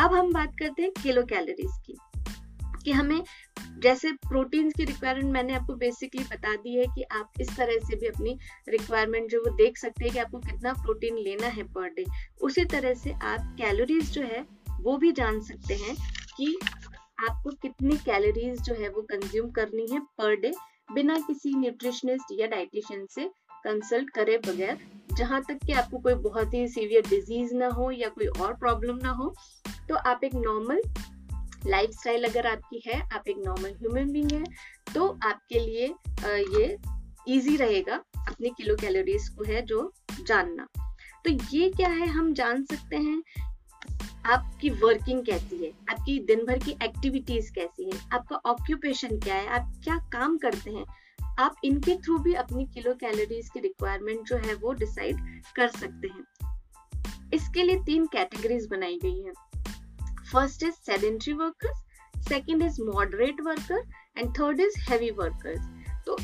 अब 0.00 0.14
हम 0.14 0.32
बात 0.32 0.54
करते 0.58 0.82
हैं 0.82 0.92
किलो 1.02 1.22
कैलोरीज 1.24 1.78
की। 1.86 1.96
कि 2.84 2.92
हमें 2.92 3.20
जैसे 3.82 4.12
प्रोटीन्स 4.12 4.72
की 4.76 4.84
रिक्वायरमेंट 4.84 5.32
मैंने 5.32 5.54
आपको 5.54 5.74
बेसिकली 5.74 6.24
बता 6.24 6.54
दी 6.56 6.74
है 6.76 6.84
कि 6.84 7.02
आप 7.02 7.40
इस 7.40 7.56
तरह 7.56 7.78
से 7.78 7.96
भी 7.96 8.06
अपनी 8.06 8.38
रिक्वायरमेंट 8.68 9.30
जो 9.30 9.40
वो 9.40 9.54
देख 9.56 9.78
सकते 9.78 10.04
हैं 10.04 10.12
कि 10.12 10.18
आपको 10.18 10.38
कितना 10.38 10.72
प्रोटीन 10.72 11.18
लेना 11.18 11.46
है 11.46 11.62
पर 11.62 11.88
डे 11.88 12.04
उसी 12.40 12.64
तरह 12.64 12.94
से 12.94 13.12
आप 13.12 13.54
कैलोरीज 13.58 14.10
जो 14.12 14.22
है, 14.22 14.44
वो 14.80 14.96
भी 14.96 15.12
जान 15.12 15.40
सकते 15.40 15.74
हैं 15.74 15.96
कि 16.36 16.58
आपको 17.28 17.50
कितनी 17.50 17.96
कैलोरीज 17.96 18.62
जो 18.62 18.74
है 18.74 18.88
वो 18.88 19.02
कंज्यूम 19.02 19.50
करनी 19.50 19.86
है 19.92 20.00
पर 20.00 20.36
डे 20.36 20.52
बिना 20.94 21.18
किसी 21.18 21.54
न्यूट्रिशनिस्ट 21.54 22.40
या 22.40 22.46
डाइटिशियन 22.46 23.06
से 23.10 23.30
कंसल्ट 23.64 24.10
करे 24.10 24.38
बगैर। 24.38 24.76
जहाँ 25.16 25.42
तक 25.48 25.58
कि 25.66 25.72
आपको 25.72 25.98
कोई 25.98 26.14
बहुत 26.14 26.54
ही 26.54 26.68
सीवियर 26.68 27.08
डिज़ीज़ 27.08 27.54
ना 27.54 27.68
हो 27.68 27.90
या 27.90 28.08
कोई 28.08 28.26
और 28.26 28.52
प्रॉब्लम 28.54 28.98
ना 29.02 29.10
हो 29.10 29.34
तो 29.88 29.94
आप 29.94 30.20
एक 30.24 30.34
नॉर्मल 30.34 30.82
लाइफस्टाइल 31.66 32.24
अगर 32.24 32.46
आपकी 32.46 32.82
है, 32.86 33.00
आप 33.02 33.28
एक 33.28 33.36
नॉर्मल 33.38 33.70
ह्यूमन 33.70 34.12
बींग 34.12 34.32
है 34.32 34.44
तो 34.94 35.08
आपके 35.24 35.58
लिए 35.58 35.86
ये 36.58 36.76
इजी 37.28 37.56
रहेगा 37.56 37.94
अपनी 38.18 38.50
किलो 38.50 38.74
कैलोरीज 38.76 39.28
को 39.28 39.44
है 39.44 39.62
जो 39.62 39.92
जानना। 40.22 40.66
तो 41.24 41.30
ये 41.52 41.68
क्या 41.70 41.88
है 41.88 42.06
हम 42.06 42.32
जान 42.34 42.64
सकते 42.64 42.96
हैं? 42.96 43.22
आपकी 44.26 44.70
वर्किंग 44.70 45.24
कैसी 45.26 45.64
है? 45.64 45.70
आपकी 45.90 46.18
दिन 46.26 46.44
भर 46.46 46.58
की 46.58 46.70
एक्टिविटीज़ 46.82 47.52
कैसी 47.52 47.90
है? 47.90 48.00
आपका 48.12 48.36
ऑक्यूपेशन 48.46 49.18
क्या 49.18 49.34
है? 49.34 49.46
आप 49.48 49.72
क्या 49.84 49.96
काम 50.12 50.38
करते 50.38 50.70
हैं? 50.70 50.84
आप 51.38 51.56
इनके 51.64 51.94
थ्रू 51.96 52.18
भी 52.18 52.34
अपनी 52.34 52.66
किलो 52.66 52.94
कैलोरीज 52.94 53.48
की 53.50 53.60
रिक्वायरमेंट 53.60 54.26
जो 54.26 54.36
है 54.36 54.54
वो 54.54 54.72
डिसाइड 54.72 55.16
कर 55.56 55.68
सकते 55.68 56.08
हैं। 56.08 56.24
इसके 57.34 57.62
लिए 57.62 57.82
तीन 57.82 58.06
कैटेगरीज 58.06 58.66
बनाई 58.66 58.98
गई 59.02 59.20
हैं। 59.20 59.32
First 60.32 60.62
is 60.62 60.74
sedentary 60.86 61.32
workers 61.32 62.28
second 62.28 62.62
is 62.62 62.80
moderate 62.84 63.40
worker 63.40 63.82
and 64.18 64.30
third 64.38 64.60
is 64.60 64.78
heavy 64.80 65.10
workers 65.18 65.68
तो 66.06 66.16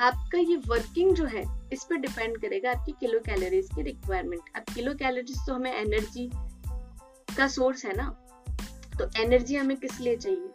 आपका 0.00 0.38
ये 0.38 0.56
वर्किंग 0.66 1.14
जो 1.14 1.24
है, 1.24 1.42
इस 1.72 1.82
पर 1.84 1.96
डिपेंड 1.96 2.36
करेगा 2.40 2.70
आपकी 2.70 2.92
किलो 3.00 3.18
कैलोरीज 3.20 3.68
की 3.74 3.82
रिक्वायरमेंट 3.82 4.56
अब 4.56 4.74
किलो 4.74 4.94
कैलोरीज 4.94 5.38
तो 5.46 5.54
हमें 5.54 5.72
एनर्जी 5.72 6.30
का 7.36 7.46
सोर्स 7.48 7.84
है 7.84 7.96
ना? 7.96 8.08
तो 8.98 9.08
एनर्जी 9.22 9.56
हमें 9.56 9.76
किस 9.76 10.00
लिए 10.00 10.16
चाहिए? 10.16 10.52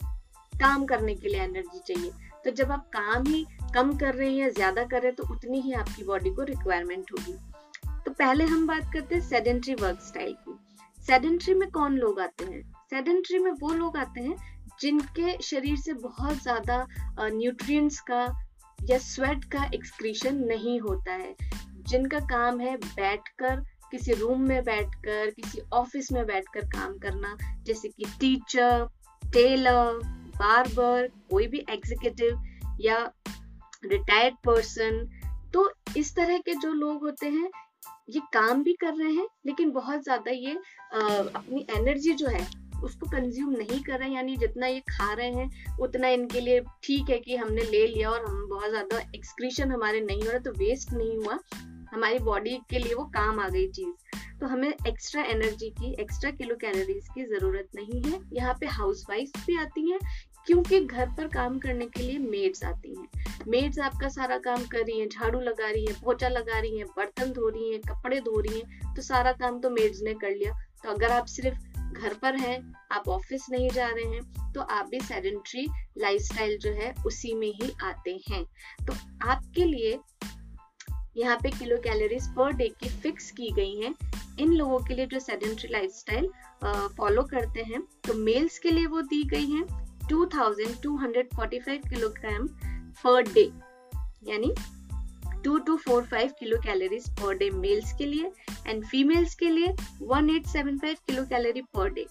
काम 0.53 0.85
करने 0.85 1.15
के 1.15 1.29
लिए 1.29 1.41
एनर्जी 1.41 1.79
चाहिए। 1.87 2.11
तो 2.45 2.51
जब 2.51 2.71
आप 2.71 2.87
काम 2.93 3.23
ही 3.27 3.45
कम 3.75 3.95
कर 3.97 4.15
रहे 4.15 4.29
हैं 4.29 4.37
या 4.37 4.49
ज़्यादा 4.49 4.83
कर 4.83 5.01
रहे 5.01 5.07
हैं 5.07 5.15
तो 5.15 5.33
उतनी 5.33 5.61
ही 5.61 5.73
आपकी 5.73 6.03
बॉडी 6.03 6.29
को 6.29 6.43
रिक्वायरमेंट 6.43 7.11
होगी। 7.11 7.33
तो 8.05 8.11
पहले 8.11 8.45
हम 8.45 8.65
बात 8.67 8.91
करते 8.93 9.15
हैं 9.15 9.21
सेडेंट्री 9.21 9.73
वर्क 9.75 9.99
स्टाइल 10.01 10.35
की। 10.39 10.57
सेडेंट्री 11.03 11.53
में 11.53 11.69
कौन 11.71 11.97
लोग 11.97 12.19
आते 12.19 12.45
हैं? 12.45 12.61
सेडेंट्री 12.93 13.37
में 13.39 13.51
वो 13.51 13.73
लोग 13.73 13.97
आते 13.97 14.21
हैं 14.21 14.35
जिनके 14.81 15.41
शरीर 15.41 15.77
से 15.77 15.93
बहुत 15.93 16.41
ज़्यादा 16.43 16.75
न्यूट्रिएंट्स 17.19 17.99
का 17.99 18.21
या 18.89 18.97
स्वेट 18.97 19.45
का 19.45 19.63
एक्सक्रीशन 19.75 20.35
नहीं 20.37 20.79
होता 20.79 21.13
है। 21.13 21.35
जिनका 21.89 22.19
काम 22.19 22.59
है 22.59 22.75
बैठकर 22.77 23.63
किसी 23.91 24.13
रूम 24.13 24.41
में 24.41 24.63
बैठकर 24.63 25.29
किसी 25.29 25.61
ऑफ़िस 25.73 26.11
में 26.11 26.25
बैठकर 26.25 26.65
काम 26.67 26.97
करना 26.97 27.35
जैसे 27.63 27.89
कि 27.89 28.05
टीचर 28.19 28.87
टेलर 29.23 29.99
बार्बर 30.37 31.07
कोई 31.29 31.47
भी 31.47 31.65
एग्जीक्यूटिव 31.69 32.43
या 32.81 33.11
रिटायर्ड 33.85 34.35
पर्सन 34.45 35.05
तो 35.53 35.69
इस 35.97 36.15
तरह 36.15 36.37
के 36.37 36.55
जो 36.55 36.73
लोग 36.73 37.03
होते 37.03 37.29
हैं 37.29 37.49
ये 38.09 38.19
काम 38.33 38.63
भी 38.63 38.73
कर 38.73 38.93
रहे 38.93 39.13
हैं 39.13 39.27
लेकिन 39.45 39.71
बहुत 39.71 40.03
ज़्यादा 40.03 40.31
ये 40.31 40.53
आ, 40.93 40.99
अपनी 41.39 41.65
एनर्जी 41.77 42.13
जो 42.13 42.27
है 42.27 42.62
उसको 42.83 43.07
कंज्यूम 43.09 43.49
नहीं 43.51 43.81
कर 43.83 43.99
रहे 43.99 44.07
हैं, 44.07 44.15
यानी 44.15 44.35
जितना 44.37 44.67
ये 44.67 44.79
खा 44.89 45.11
रहे 45.13 45.31
हैं, 45.31 45.77
उतना 45.79 46.07
इनके 46.09 46.39
लिए 46.39 46.59
ठीक 46.83 47.09
है 47.09 47.19
कि 47.19 47.35
हमने 47.35 47.61
ले 47.63 47.85
लिया 47.87 48.09
और 48.09 48.25
हम 48.25 48.47
बहुत 48.49 48.69
ज़्यादा 48.69 48.99
एक्सक्रीशन 49.15 49.71
हमारे 49.71 50.01
नहीं 50.01 50.21
हो 50.21 50.29
रहा 50.29 50.39
तो 50.39 50.51
वेस्ट 50.57 50.93
नहीं 50.93 51.17
हुआ। 51.17 51.39
हमारी 51.93 52.19
बॉडी 52.21 52.59
के 52.69 52.79
लिए 52.79 52.93
वो 52.93 53.03
काम 53.15 53.39
आ 53.39 53.47
गई 53.49 53.67
चीज़। 53.69 54.19
तो 54.39 54.47
हमें 54.47 54.69
एक्स्ट्रा 54.87 55.23
एनर्जी 55.23 55.69
की 55.71 55.91
एक्स्ट्रा 56.01 56.29
किलो 56.31 56.55
कैलोरीज 56.61 57.07
की 57.15 57.25
ज़रूरत 57.25 57.67
नहीं 57.75 58.01
है। 58.03 58.19
यहाँ 58.33 58.53
पे 58.59 58.65
हाउस 58.67 59.05
वाइफ 59.09 59.45
भी 59.45 59.57
आती 59.57 59.89
हैं, 59.89 59.99
क्योंकि 60.47 60.79
घर 60.79 61.09
पर 61.17 61.27
काम 61.27 61.57
करने 61.59 61.85
के 61.87 62.01
लिए 62.01 62.17
मेड्स 62.19 62.63
आती 62.63 62.95
हैं। 62.95 63.45
मेड्स 63.47 63.79
आपका 63.81 64.07
सारा 64.09 64.37
काम 64.39 64.65
कर 64.65 64.79
रही 64.79 64.99
हैं, 64.99 65.07
झाड़ू 65.09 65.39
लगा 65.41 65.69
रही 65.69 65.85
हैं, 65.85 65.95
पोछा 66.03 66.27
लगा 66.29 66.59
रही 66.59 66.77
हैं, 66.77 66.87
बर्तन 66.97 67.31
धो 67.31 67.49
रही 67.49 67.71
हैं, 67.71 67.81
कपड़े 67.83 68.19
धो 68.21 68.39
रही 68.39 68.59
हैं 68.59 68.93
तो 68.95 69.01
सारा 69.01 69.31
काम 69.33 69.59
तो 69.59 69.69
मेड्स 69.71 70.01
ने 70.03 70.13
कर 70.15 70.31
लिया। 70.31 70.53
तो 70.83 70.89
अगर 70.89 71.11
आप 71.11 71.25
सिर्फ़ 71.27 71.72
घर 71.93 72.13
पर 72.13 72.35
हैं, 72.35 72.57
आप 72.91 73.07
ऑफ़िस 73.09 73.45
नहीं 73.51 73.69
जा 73.69 73.87
रहे 73.87 74.05
हैं 74.05 74.51
तो 74.53 74.61
आप 74.61 74.87
भी 74.89 74.99
सेडेंट्री 75.01 75.65
लाइफस्टाइल 75.97 76.57
जो 76.57 76.71
है, 76.73 76.93
उसी 77.05 77.33
में 77.33 77.51
ही 77.61 77.71
आते 77.83 78.19
हैं। 78.29 78.43
तो 78.85 78.93
आपके 79.29 79.65
लिए 79.65 79.99
यहाँ 81.17 81.37
पे 81.43 81.49
किलो 81.51 81.77
कैलोरीज 81.77 82.27
पर 82.35 82.53
डे 82.53 82.67
की 82.79 82.89
फिक्स 83.01 83.29
की 83.31 83.51
गई 83.51 83.75
हैं। 83.81 83.93
इन 84.39 84.53
लोगों 84.53 84.79
के 84.79 84.95
लिए 84.95 85.05
जो 85.05 85.19
सेडेंट्री 85.19 85.69
लाइफस्टाइल 85.71 86.29
फॉलो 86.97 87.23
करते 87.23 87.63
हैं 87.63 87.81
तो 88.07 88.13
मेल्स 88.13 88.57
के 88.59 88.71
लिए 88.71 88.85
वो 88.85 89.01
दी 89.03 89.23
गई 89.29 89.45
हैं 89.45 89.65
2245 90.07 91.89
किलोग्राम 91.89 92.47
पर 93.03 93.31
डे 93.33 93.43
यानी 94.23 94.53
two 95.43 95.57
two 95.57 95.75
four 95.77 96.03
five 96.03 96.31
kilo 96.39 96.57
calories 96.57 97.09
per 97.19 97.37
day 97.37 97.49
males 97.51 97.93
के 97.93 98.05
लिए 98.05 98.31
एंड 98.67 98.85
फीमेल्स 98.85 99.35
के 99.35 99.49
लिए 99.49 99.73
one 100.01 100.29
eight 100.29 100.45
seven 100.47 100.77
five 100.77 100.97
kilo 101.07 101.23
calorie 101.25 101.61
per 101.75 101.89
day 101.89 102.07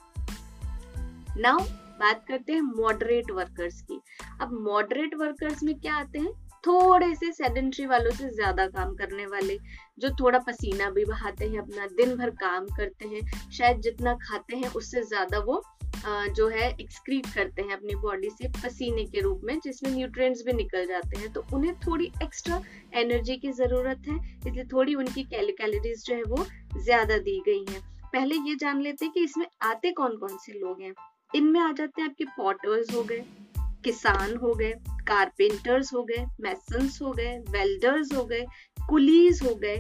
now 1.39 1.65
बात 2.01 2.25
करते 2.29 2.53
हैं 2.53 2.61
मॉडरेट 2.61 3.31
वर्कर्स 3.31 3.81
की। 3.83 4.01
अब 4.41 4.53
मॉडरेट 4.63 5.15
वर्कर्स 5.15 5.63
में 5.63 5.75
क्या 5.81 5.95
आते 5.95 6.19
हैं? 6.19 6.33
थोड़े 6.67 7.15
से 7.15 7.31
सेडेंट्री 7.33 7.85
वालों 7.87 8.11
से 8.11 8.29
ज़्यादा 8.31 8.67
काम 8.67 8.95
करने 8.95 9.27
वाले, 9.27 9.57
जो 9.99 10.11
थोड़ा 10.11 10.39
पसीना 10.39 10.91
भी 10.91 11.05
बहाते 11.05 11.49
हैं, 11.49 11.59
अपना 11.59 11.87
दिन 11.97 12.15
भर 12.17 12.31
काम 12.43 12.67
करते 12.77 13.09
हैं, 13.09 13.21
शायद 13.51 13.81
जितना 13.81 14.15
खाते 14.23 14.57
हैं 14.57 14.69
उससे 14.73 15.03
ज़्यादा 15.03 15.39
वो 15.39 15.63
जो 16.05 16.49
है 16.49 16.69
एक्सक्रीट 16.71 17.27
करते 17.35 17.63
हैं 17.63 17.73
अपनी 17.73 17.95
बॉडी 17.97 18.31
से 18.31 18.49
पसीने 18.55 19.05
के 19.05 19.21
रूप 19.21 19.41
में, 19.45 19.59
जिसमें 19.65 19.91
न्यूट्रिएंट्स 19.93 20.43
भी 20.47 20.53
निकल 20.53 20.87
जाते 20.87 21.19
हैं। 21.19 21.33
तो 21.33 21.45
उन्हें 21.55 21.75
थोड़ी 21.81 22.11
एक्स्ट्रा 22.23 22.61
एनर्जी 22.95 23.37
की 23.37 23.53
ज़रूरत 23.53 24.09
है, 24.09 24.17
इसलिए 24.39 24.65
थोड़ी 24.73 24.95
उनकी 24.95 25.23
कैलोरीज 25.25 26.05
जो 26.07 26.15
है 26.15 26.23
वो 26.25 26.45
ज़्यादा 26.77 27.19
दी 27.21 27.41
गई 27.47 27.65
है। 27.71 27.81
पहले 28.13 28.37
ये 28.49 28.55
जान 28.61 28.81
लेते 28.83 29.05
हैं 29.05 29.15
कि 29.15 29.25
इसमें 29.25 29.47
आते 29.63 29.91
कौन 29.93 30.17
कौन 30.17 30.37
से 30.37 30.53
लोग 30.53 30.81
हैं? 30.83 30.93
इनमें 31.35 31.61
आ 31.61 31.71
जाते 31.73 32.03
हैं 32.03 32.09
आपके 32.09 32.25
पॉटर्स 32.37 32.95
हो 32.95 33.03
गए, 33.03 33.25
किसान 33.85 34.37
हो 34.37 34.55
गए 34.55 34.73
कारपेंटर्स 35.09 35.93
हो 35.95 36.03
गए 36.05 36.25
मैसन्स 36.41 37.01
हो 37.03 37.13
गए 37.13 37.39
वेल्डर्स 37.51 38.13
हो 38.15 38.25
गए 38.25 38.45
कुलीज 38.89 39.43
हो 39.43 39.55
गए 39.55 39.77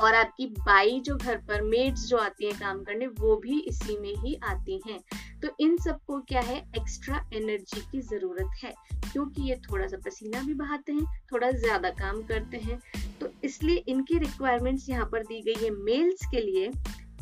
और 0.00 0.14
आपकी 0.14 0.46
बाई 0.46 1.00
जो 1.00 1.16
घर 1.16 1.42
पर 1.48 1.62
मेड्स 1.62 2.06
जो 2.06 2.16
आती 2.16 2.46
हैं 2.46 2.58
काम 2.58 2.84
करने, 2.84 3.06
वो 3.06 3.36
भी 3.36 3.60
इसी 3.60 3.98
में 3.98 4.16
ही 4.16 4.40
आती 4.44 4.82
हैं। 4.86 5.00
तो 5.42 5.48
इन 5.60 5.76
सबको 5.76 6.20
क्या 6.20 6.40
है? 6.40 6.70
एक्स्ट्रा 6.76 7.30
एनर्जी 7.34 7.80
की 7.92 8.00
ज़रूरत 8.00 8.50
है, 8.64 8.74
क्योंकि 9.12 9.42
ये 9.42 9.60
थोड़ा 9.70 9.86
सा 9.86 9.96
पसीना 10.06 10.42
भी 10.42 10.54
बहाते 10.54 10.92
हैं, 10.92 11.04
थोड़ा 11.32 11.50
ज़्यादा 11.50 11.90
काम 11.90 12.22
करते 12.22 12.58
हैं। 12.58 12.82
तो 13.20 13.32
इसलिए 13.44 13.84
इनकी 13.88 14.18
रिक्वायरमेंट्स 14.18 14.88
यहाँ 14.88 15.06
पर 15.06 15.22
दी 15.22 15.42
गई 15.42 15.64
है 15.64 15.70
मेल्स 15.70 16.26
के 16.30 16.40
लिए 16.40 16.70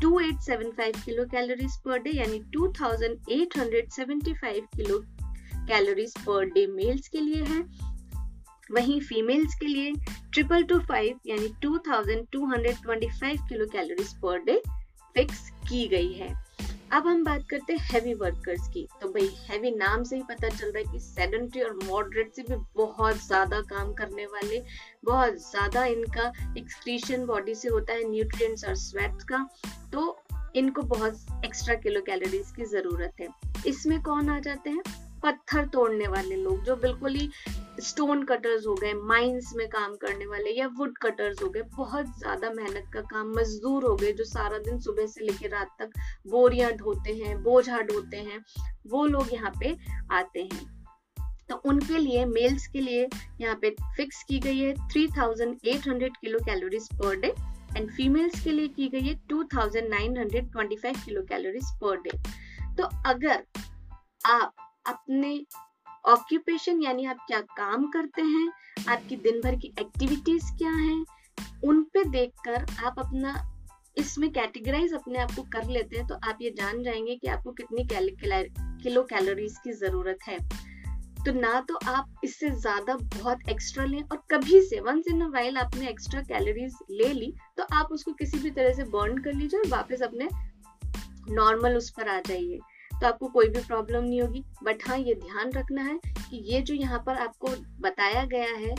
2875 0.00 1.04
किलो 1.04 1.24
कैलोरीज 1.24 1.76
पर 1.85 1.98
डे 1.98 2.11
यानी 2.11 2.44
2875 2.57 4.61
kilo 4.76 5.04
calories 5.68 6.14
per 6.18 6.44
day 6.44 6.66
males 6.66 7.09
के 7.09 7.20
लिए 7.20 7.44
है। 7.44 7.88
वहीं 8.70 9.00
फीमेल्स 9.00 9.54
के 9.54 9.66
लिए 9.66 9.92
ट्रिपल 10.33 10.62
टू 10.64 10.78
फाइव 10.81 11.20
यानी 11.26 11.48
two 11.62 11.78
thousand 11.88 12.26
two 12.33 12.44
hundred 12.46 12.83
twenty 12.83 13.09
five 13.20 13.46
kilo 13.48 13.66
calories 13.72 14.12
per 14.22 14.38
day 14.40 14.61
fix 15.16 15.48
की 15.68 15.87
गई 15.88 16.12
है। 16.12 16.37
अब 16.92 17.07
हम 17.07 17.22
बात 17.24 17.42
करते 17.50 17.72
हैं 17.72 17.81
हैवी 17.83 18.12
वर्कर्स 18.14 18.68
की। 18.68 18.87
तो 19.00 19.09
भाई 19.09 19.26
हैवी 19.48 19.70
नाम 19.70 20.02
से 20.04 20.16
ही 20.16 20.22
पता 20.28 20.48
चल 20.48 20.66
रहा 20.66 20.78
है 20.78 20.92
कि 20.92 21.00
सेडेंट्री 21.00 21.62
और 21.62 21.74
मॉडरेट 21.85 22.33
से 22.35 22.42
भी 22.42 22.57
बहुत 22.76 23.16
ज़्यादा 23.26 23.61
काम 23.70 23.92
करने 23.94 24.24
वाले, 24.26 24.62
बहुत 25.04 25.35
ज़्यादा 25.40 25.85
इनका 25.87 26.33
एक्सक्रीशन 26.59 27.26
बॉडी 27.26 27.54
से 27.54 27.68
होता 27.68 27.92
है 27.92 28.09
न्यूट्रिएंट्स 28.11 28.64
और 28.64 28.74
स्वेट 28.76 29.22
का। 29.28 29.48
तो 29.92 30.16
इनको 30.57 30.83
बहुत 30.85 31.44
एक्स्ट्रा 31.44 31.74
किलो 31.74 32.00
कैलोरीज 32.00 32.52
की 32.57 32.64
ज़रूरत 32.66 33.20
है। 33.20 33.28
इसमें 33.66 34.00
कौन 34.02 34.28
आ 34.28 34.38
जाते 34.40 34.70
हैं? 34.70 34.83
पत्थर 35.22 35.66
तोड़ने 35.66 36.07
वाले 36.07 36.37
लोग, 36.37 36.64
जो 36.64 36.76
बिल्कुल 36.76 37.14
ही 37.14 37.31
स्टोन 37.81 38.24
कटर्स 38.24 38.66
हो 38.66 38.74
गए 38.74 38.92
माइंस 38.94 39.52
में 39.57 39.68
काम 39.68 39.94
करने 39.96 40.26
वाले 40.26 40.50
या 40.50 40.66
वुड 40.66 40.98
कटर्स 40.98 41.42
हो 41.42 41.48
गए, 41.48 41.62
बहुत 41.62 42.07
ज़्यादा 42.18 42.50
मेहनत 42.50 42.90
का 42.92 43.00
काम, 43.00 43.31
मजदूर 43.31 43.85
हो 43.85 43.94
गए, 43.96 44.12
जो 44.12 44.24
सारा 44.24 44.59
दिन 44.59 44.81
सुबह 44.81 45.07
से 45.07 45.24
लेकर 45.24 45.50
रात 45.50 45.76
तक 45.78 45.90
बोरियाँ 46.26 46.72
ढोते 46.72 47.14
हैं, 47.14 47.42
बोझा 47.42 47.81
ढोते 47.81 48.16
हैं, 48.16 48.44
वो 48.87 49.07
लोग 49.07 49.33
यहाँ 49.33 49.52
पे 49.61 49.76
आते 50.12 50.42
हैं। 50.42 50.78
तो 51.48 51.54
उनके 51.64 51.98
लिए 51.98 52.24
मेल्स 52.24 52.66
के 52.66 52.81
लिए 52.81 53.09
यहाँ 53.40 53.54
पे 53.62 53.70
फिक्स 53.96 54.22
की 54.22 54.38
गई 54.38 54.59
है 54.59 54.74
3800 54.88 56.09
kilo 56.20 56.38
calories 56.38 56.88
per 56.92 57.16
day 57.16 57.35
and 57.76 57.90
females 57.90 58.44
के 58.44 58.52
लिए 58.52 58.68
की 58.68 58.88
गई 58.88 59.00
है 59.00 59.14
2925 59.28 61.04
किलो 61.04 61.22
कैलोरीज 61.22 61.70
पर 61.74 62.00
डे 62.00 62.11
तो 62.76 62.88
अगर 63.07 63.44
आप 64.26 64.67
अपने 64.88 65.40
ऑक्यूपेशन 66.05 66.83
यानी 66.83 67.05
आप 67.07 67.24
क्या 67.27 67.40
काम 67.57 67.87
करते 67.90 68.22
हैं, 68.22 68.48
आपकी 68.88 69.16
दिन 69.18 69.40
भर 69.40 69.57
की 69.57 69.72
एक्टिविटीज़ 69.81 70.44
क्या 70.59 70.70
हैं, 70.70 71.05
उन 71.64 71.83
पे 71.85 72.05
देखकर 72.05 72.66
आप 72.87 72.98
अपना, 72.98 73.35
इसमें 73.96 74.31
कैटेगराइज 74.33 74.94
अपने 74.94 75.18
आप 75.18 75.35
को 75.37 75.42
कर 75.53 75.68
लेते 75.68 75.96
हैं 75.96 76.07
तो 76.07 76.14
आप 76.29 76.38
ये 76.42 76.51
जान 76.51 76.83
जाएँगे 76.83 77.16
कि 77.16 77.29
आपको 77.29 77.53
कितनी 77.53 77.87
किलो 78.83 79.03
कैलोरीज 79.05 79.57
की 79.64 79.72
ज़रूरत 79.72 80.18
है। 80.29 80.38
तो 81.18 81.33
ना 81.33 81.61
तो 81.61 81.79
आप 81.88 82.20
इससे 82.24 82.51
ज़्यादा 82.51 82.94
बहुत 82.96 83.48
एक्स्ट्रा 83.48 83.85
लें 83.85 84.03
और 84.03 84.22
कभी 84.31 84.61
से 84.62 84.81
वंस 84.81 85.09
इन 85.09 85.22
वाइल 85.31 85.57
आपने 85.57 85.88
एक्स्ट्रा 85.88 86.20
कैलोरीज 86.22 86.77
ले 86.90 87.12
ली 87.12 87.33
तो 87.57 87.64
आप 87.72 87.88
उसको 87.92 88.12
किसी 88.12 88.38
भी 88.38 88.51
तरह 88.51 88.72
से 88.72 88.85
बर्न 88.90 89.18
कर 89.18 89.33
लीजिए 89.33 89.61
और 89.61 89.68
वापस 89.68 90.03
अपने 90.03 90.29
नॉर्मल 91.31 91.77
उस 91.77 91.90
पर 91.90 92.09
आ 92.09 92.18
जाइए। 92.20 92.59
तो 93.00 93.06
आपको 93.06 93.28
कोई 93.28 93.48
भी 93.48 93.61
प्रॉब्लम 93.61 94.04
नहीं 94.04 94.20
होगी। 94.22 94.44
बट 94.64 94.88
हाँ 94.88 94.98
ये 94.98 95.14
ध्यान 95.16 95.52
रखना 95.52 95.82
है 95.82 95.98
कि 96.06 96.42
ये 96.52 96.61
जो 96.61 96.74
यहाँ 96.74 97.02
पर 97.06 97.18
आपको 97.18 97.54
बताया 97.80 98.24
गया 98.24 98.55
है 98.57 98.74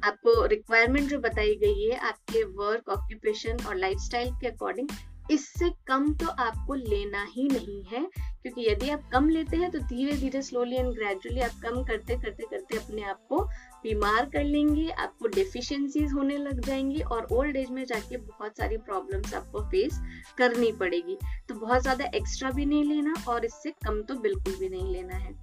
आपको 0.00 0.44
रिक्वायरमेंट 0.46 1.08
जो 1.08 1.18
बताई 1.18 1.54
गई 1.54 1.84
है 1.84 1.96
आपके 2.08 2.42
वर्क 2.56 2.88
ऑक्यूपेशन 2.88 3.64
और 3.68 3.76
लाइफस्टाइल 3.76 4.32
के 4.32 4.46
अकॉर्डिंग 4.46 4.88
इससे 5.30 5.68
कम 5.86 6.12
तो 6.14 6.26
आपको 6.26 6.74
लेना 6.74 7.24
ही 7.30 7.46
नहीं 7.48 7.82
है। 7.84 8.00
क्योंकि 8.42 8.66
यदि 8.68 8.90
आप 8.90 9.08
कम 9.12 9.28
लेते 9.28 9.56
हैं 9.56 9.70
तो 9.70 9.78
धीरे 9.78 10.12
धीरे 10.16 10.42
स्लोली 10.42 10.76
एंड 10.76 10.92
ग्रेजुअली 10.94 11.40
आप 11.40 11.60
कम 11.62 11.82
करते 11.84 12.16
करते 12.16 12.46
करते 12.50 12.76
अपने 12.76 13.02
आप 13.02 13.26
को 13.28 13.42
बीमार 13.82 14.28
कर 14.28 14.44
लेंगे, 14.44 14.88
आपको 14.90 15.28
डेफिशिएंसीज 15.28 16.12
होने 16.12 16.36
लग 16.38 16.60
जाएँगी 16.60 17.00
और 17.02 17.26
ओल्ड 17.32 17.56
एज 17.56 17.70
में 17.70 17.84
जाके 17.84 18.16
बहुत 18.18 18.56
सारी 18.58 18.76
प्रॉब्लम्स 18.78 19.34
आपको 19.34 19.60
फेस 19.70 20.00
करनी 20.38 20.70
पड़ेगी। 20.74 21.16
तो 21.48 21.54
बहुत 21.56 21.82
ज़्यादा 21.82 22.10
एक्स्ट्रा 22.14 22.50
भी 22.50 22.66
नहीं 22.66 22.84
लेना 22.84 23.14
और 23.28 23.44
इससे 23.44 23.70
कम 23.84 24.02
तो 24.02 24.14
बिल्कुल 24.16 24.56
भी 24.56 24.68
नहीं 24.68 24.92
लेना 24.92 25.16
है। 25.16 25.34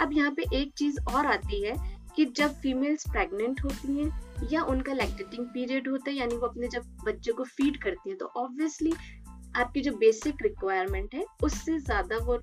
अब 0.00 0.12
यहाँ 0.12 0.30
पे 0.30 0.44
एक 0.56 0.72
चीज़ 0.78 0.98
और 1.08 1.26
आती 1.26 1.62
है 1.62 1.74
कि 2.16 2.24
जब 2.26 2.54
फीमेल्स 2.60 3.08
प्रेग्नेंट 3.10 3.60
होती 3.64 3.98
हैं 3.98 4.48
या 4.52 4.62
उनका 4.64 4.92
लैक्टेटिंग 4.92 5.46
पीरियड 5.46 5.88
होता 5.88 6.10
है, 6.10 6.16
यानी 6.16 6.36
वो 6.36 6.46
अपने 6.46 6.68
जब 6.68 6.96
बच्चे 7.06 7.32
को 7.32 7.44
फ़ीड 7.46 7.82
करती 7.82 8.10
हैं 8.10 8.18
तो 8.18 8.26
ऑब्वियसली 8.36 8.92
आपकी 9.56 9.80
जो 9.80 9.92
बेसिक 9.94 10.42
रिक्वायरमेंट 10.42 11.14
है, 11.14 11.24
उससे 11.42 11.78
ज़्यादा 11.78 12.16
वो 12.18 12.38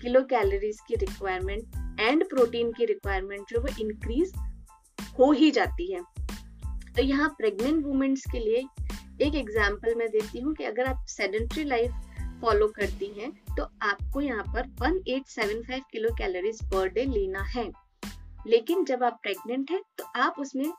किलो 0.00 0.20
कैलोरीज 0.30 0.80
की 0.88 0.94
रिक्वायरमेंट 0.96 2.00
एंड 2.00 2.24
प्रोटीन 2.28 2.72
की 2.72 2.84
रिक्वायरमेंट 2.84 3.50
जो 3.50 3.60
वो 3.60 3.68
इंक्रीज 3.80 4.32
हो 5.18 5.30
ही 5.32 5.50
जाती 5.50 5.92
है। 5.92 6.02
तो 6.96 7.02
यहाँ 7.02 7.28
प्रेग्नेंट 7.38 7.84
वुमेन्स 7.84 8.24
के 8.32 8.38
लिए 8.38 8.66
एक 9.22 9.34
एग्ज़ाम्पल 9.34 9.94
मैं 9.94 10.08
देती 10.10 10.40
हूँ 10.40 10.54
कि 10.54 10.64
अगर 10.64 10.86
आप 10.86 11.04
सेडेंट्री 11.08 11.64
लाइफ 11.64 11.90
फॉलो 12.40 12.66
करती 12.76 13.06
हैं 13.18 13.30
तो 13.56 13.62
आपको 13.82 14.20
यहाँ 14.20 14.44
पर 14.54 14.68
1875 14.82 15.80
किलो 15.92 16.14
कैलोरीज 16.18 16.62
पर 16.72 16.88
डे 16.88 17.04
लेना 17.04 17.42
है। 17.48 17.70
लेकिन 18.46 18.84
जब 18.84 19.04
आप 19.04 19.18
प्रेग्नेंट 19.22 19.70
हैं 19.70 19.80
तो 19.98 20.04
आप 20.16 20.34
उसमें 20.38 20.70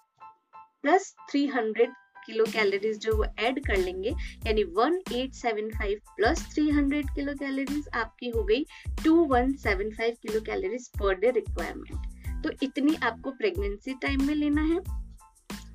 प्लस 0.84 1.14
300 1.32 1.88
किलो 2.26 2.46
कैलोरीज 2.46 2.98
जो 3.00 3.16
वो 3.18 3.26
ऐड 3.40 3.60
कर 3.66 3.78
लेंगे, 3.78 4.10
यानी 4.46 4.64
1875 4.64 5.96
प्लस 6.16 6.46
300 6.56 7.02
किलो 7.16 7.34
कैलोरीज 7.40 7.88
आपकी 7.96 8.30
हो 8.30 8.44
गई 8.44 8.64
2175 9.00 10.18
kilo 10.22 10.42
calories 10.42 10.88
per 11.00 11.16
day 11.16 11.32
requirement 11.32 12.14
तो 12.44 12.52
इतनी 12.64 12.96
आपको 12.96 13.32
प्रेगनेंसी 13.32 13.94
टाइम 13.94 14.24
में 14.24 14.36
लेना 14.36 14.62
है। 14.64 14.80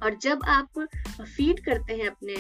और 0.03 0.17
जब 0.23 0.41
आप 0.49 0.79
फ़ीड 1.21 1.65
करते 1.65 1.97
हैं 1.97 2.09
अपने 2.09 2.37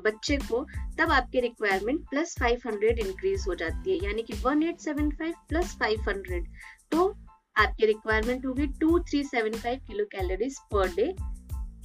बच्चे 0.00 0.36
को, 0.36 0.64
तब 0.98 1.10
आपकी 1.10 1.40
रिक्वायरमेंट 1.40 2.00
प्लस 2.00 2.34
500 2.40 2.98
इंक्रीज 2.98 3.44
हो 3.48 3.54
जाती 3.54 3.90
है। 3.90 4.04
यानी 4.04 4.22
कि 4.22 4.32
1875 4.36 5.34
प्लस 5.48 5.76
500 5.80 6.46
तो 6.92 7.08
आपकी 7.56 7.86
रिक्वायरमेंट 7.86 8.46
होगी 8.46 8.66
2375 8.78 9.78
kilo 9.86 10.04
calories 10.04 10.58
per 10.72 10.94
day 10.94 11.14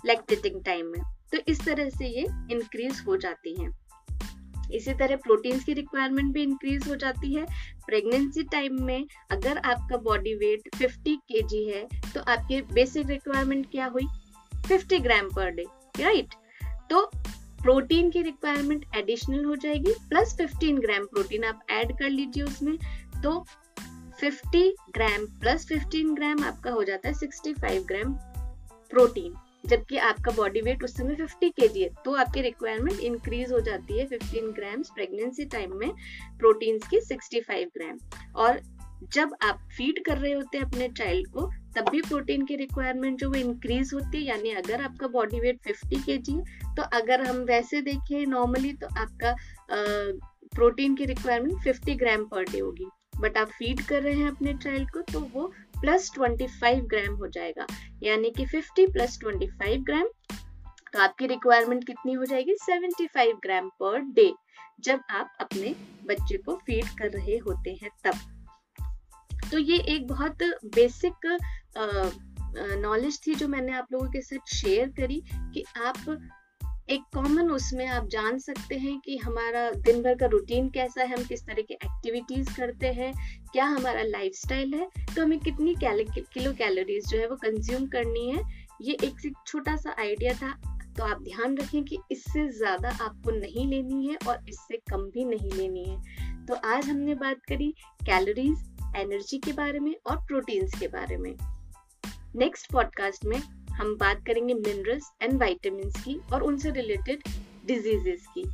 lactating 0.06 0.64
time 0.64 0.86
में। 0.86 1.02
तो 1.32 1.38
इस 1.48 1.66
तरह 1.66 1.90
से 1.90 2.08
ये 2.08 2.26
इंक्रीज 2.52 3.04
हो 3.08 3.18
जाती 3.18 3.62
हैं। 3.62 3.72
इसी 4.76 4.94
तरह 4.94 5.16
प्रोटीन्स 5.16 5.64
की 5.64 5.74
रिक्वायरमेंट 5.74 6.34
भी 6.34 6.44
इंक्रीज 6.44 6.88
हो 6.90 6.96
जाती 6.96 7.34
है। 7.34 7.46
प्रेगनेंसी 7.86 8.44
टाइम 8.44 8.84
में 8.84 9.06
अगर 9.32 9.58
आपका 9.58 9.98
बॉडी 9.98 10.34
वेट 10.36 10.70
50 10.76 11.18
के 11.32 11.72
है 11.72 11.88
तो 12.14 12.22
आपकी 12.22 12.62
बेसिक 12.74 13.10
रिक्वायरमेंट 13.10 13.70
क्या 13.72 13.86
हुई? 13.86 14.08
50 14.70 15.00
ग्राम 15.00 15.30
पर 15.36 15.50
डे 15.50 15.66
राइट 16.00 16.34
तो 16.90 17.10
प्रोटीन 17.62 18.10
की 18.10 18.22
रिक्वायरमेंट 18.22 18.86
एडिशनल 18.96 19.46
हो 19.46 19.56
जाएगी 19.56 19.94
प्लस 20.10 20.38
15 20.38 20.80
ग्राम 20.80 21.06
प्रोटीन 21.06 21.44
आप 21.44 21.66
ऐड 21.70 21.98
कर 22.00 22.10
लीजिए 22.10 22.44
उसमें 22.44 22.78
तो 23.24 23.46
50 24.24 24.72
ग्राम 24.94 25.26
प्लस 25.40 25.68
15 25.72 26.16
ग्राम 26.16 26.44
आपका 26.44 26.72
हो 26.72 26.84
जाता 26.84 27.10
है 27.10 27.16
65 27.16 27.86
ग्राम 27.88 28.14
प्रोटीन 28.90 29.34
जबकि 29.64 29.98
आपका 29.98 30.32
बॉडी 30.32 30.62
वेट 30.62 30.84
उस 30.84 30.96
समय 30.98 31.16
50 31.16 31.52
के 31.60 31.68
है 31.80 31.90
तो 32.06 32.14
आपकी 32.16 32.42
रिक्वायरमेंट 32.42 33.00
इंक्रीज 33.00 33.52
हो 33.52 33.60
जाती 33.60 34.00
है 34.00 34.08
15 34.10 34.52
ग्राम 34.56 34.82
प्रेगनेंसी 34.96 35.46
टाइम 35.46 35.78
में 35.78 35.90
प्रोटीन्स 36.40 36.88
की 36.88 37.00
65 37.06 37.66
ग्राम 37.78 37.98
और 38.36 38.60
जब 39.14 39.34
आप 39.44 39.60
फ़ीड 39.78 40.04
कर 40.06 40.18
रहे 40.18 40.32
होते 40.34 40.58
हैं 40.58 40.66
अपने 40.66 40.88
चाइल्ड 40.90 41.28
को, 41.28 41.46
तब 41.76 41.90
भी 41.92 42.02
प्रोटीन 42.02 42.46
की 42.46 42.56
रिक्वायरमेंट 42.56 43.20
जो 43.20 43.30
वो 43.30 43.36
इंक्रीज 43.36 43.92
होती 43.94 44.18
है, 44.18 44.24
यानी 44.24 44.52
अगर 44.52 44.84
आपका 44.84 45.08
बॉडी 45.08 45.40
वेट 45.40 45.60
50 45.68 46.04
के 46.06 46.18
जी 46.18 46.36
तो 46.78 46.84
अगर 46.98 47.22
हम 47.22 47.38
वैसे 47.48 47.82
देखें 47.82 48.26
नॉर्मली 48.26 48.74
तो 48.74 48.88
आपका 49.00 49.36
प्रोटीन 50.56 50.96
की 50.96 51.06
रिक्वायरमेंट 51.06 51.64
50 51.64 51.96
ग्राम 52.00 52.26
पर 52.26 52.44
डे 52.44 52.60
होगी. 52.60 52.88
बट 53.20 53.38
आप 53.38 53.50
फ़ीड 53.50 53.82
कर 53.82 54.02
रहे 54.04 54.14
हैं 54.14 54.28
अपने 54.28 54.54
चाइल्ड 54.54 54.90
को 54.92 55.02
तो 55.14 55.20
वो 55.34 55.52
प्लस 55.82 56.12
25 56.18 56.82
ग्राम 56.86 57.16
हो 57.16 57.28
जाएगा। 57.28 57.66
यानी 58.04 58.32
कि 58.32 58.46
50 58.46 58.92
प्लस 58.94 59.20
25 59.26 59.84
ग्राम 59.86 60.08
तो 60.94 61.00
आपकी 61.00 61.28
रिक्वायरमेंट 61.28 61.86
कितनी 61.88 62.14
हो 62.14 62.26
जाएगी? 62.26 62.56
75 62.62 63.34
ग्राम 63.44 63.70
पर 63.80 64.00
डे 64.14 64.32
जब 64.80 65.00
आप 65.12 65.38
अपने 65.42 65.76
बच्चे 66.06 66.38
को 66.38 66.56
फ़ीड 66.56 66.86
कर 67.00 67.10
रहे 67.12 67.38
होते 67.38 67.78
हैं 67.82 67.90
तब। 68.04 68.18
तो 69.52 69.58
ये 69.58 69.78
एक 69.96 70.08
बहुत 70.08 70.44
बेसिक 70.76 71.38
नॉलेज 72.80 73.20
थी 73.28 73.36
जो 73.36 73.48
मैंने 73.48 73.72
आप 73.72 73.88
लोगों 73.92 74.08
के 74.08 74.22
साथ 74.22 74.56
शेयर 74.56 74.90
करी 74.90 75.22
कि 75.54 75.64
आप 75.86 75.98
एक 76.90 77.02
कॉमन 77.14 77.50
उसमें 77.52 77.86
आप 77.88 78.08
जान 78.08 78.38
सकते 78.40 78.76
हैं 78.78 79.00
कि 79.00 79.18
हमारा 79.18 79.70
दिन 79.72 80.02
भर 80.04 80.16
का 80.16 80.26
रूटीन 80.26 80.70
कैसा 80.70 81.02
है, 81.02 81.08
हम 81.10 81.24
किस 81.24 81.46
तरह 81.46 81.62
की 81.62 81.74
एक्टिविटीज़ 81.74 82.50
करते 82.56 82.88
हैं, 82.88 83.14
क्या 83.52 83.66
हमारा 83.66 84.04
लाइफस्टाइल 84.04 84.74
है 84.74 84.88
तो 85.16 85.22
हमें 85.22 85.40
कितनी 85.40 85.76
किलो 85.82 86.54
कैलोरीज 86.54 87.10
जो 87.10 87.18
है 87.18 87.28
वो 87.30 87.36
कंज्यूम 87.36 87.86
करनी 87.88 88.30
है, 88.30 88.44
ये 88.82 88.98
एक 89.04 89.32
छोटा 89.48 89.76
सा 89.76 89.96
आइडिया 90.00 90.34
था। 90.34 90.52
तो 90.98 91.04
आप 91.06 91.22
ध्यान 91.24 91.58
रखें 91.58 91.84
कि 91.84 91.98
इससे 92.12 92.48
ज़्यादा 92.52 92.90
आपको 93.02 93.32
नहीं 93.32 93.68
लेनी 93.68 94.08
है 94.08 94.18
और 94.28 94.40
इससे 94.50 94.78
कम 94.90 95.04
भी 95.12 95.26
नहीं 95.26 95.52
लेनी 95.52 95.84
है। 95.84 96.46
तो 96.46 96.56
आज 96.68 96.90
हमने 96.90 97.16
बात 97.16 97.46
करी 97.50 97.72
कैलोरीज 98.02 98.98
एनर्जी 98.98 99.38
के 99.38 99.54
बारे 99.54 99.80
में 99.80 99.94
और 100.08 100.18
प्रोटीन्स 100.18 100.80
के 100.80 100.88
बारे 100.88 101.18
में। 101.18 101.34
नेक्स्ट 102.36 102.72
पॉडकास्ट 102.72 103.26
में 103.26 103.40
हम 103.80 103.96
बात 103.98 104.26
करेंगे 104.28 104.54
मिनरल्स 104.54 105.12
एंड 105.22 105.40
वाइटामिन 105.40 105.90
की 105.98 106.20
और 106.34 106.44
उनसे 106.44 106.72
रिलेटेड 106.72 107.24
डिजीजेस 107.66 108.26
की। 108.34 108.46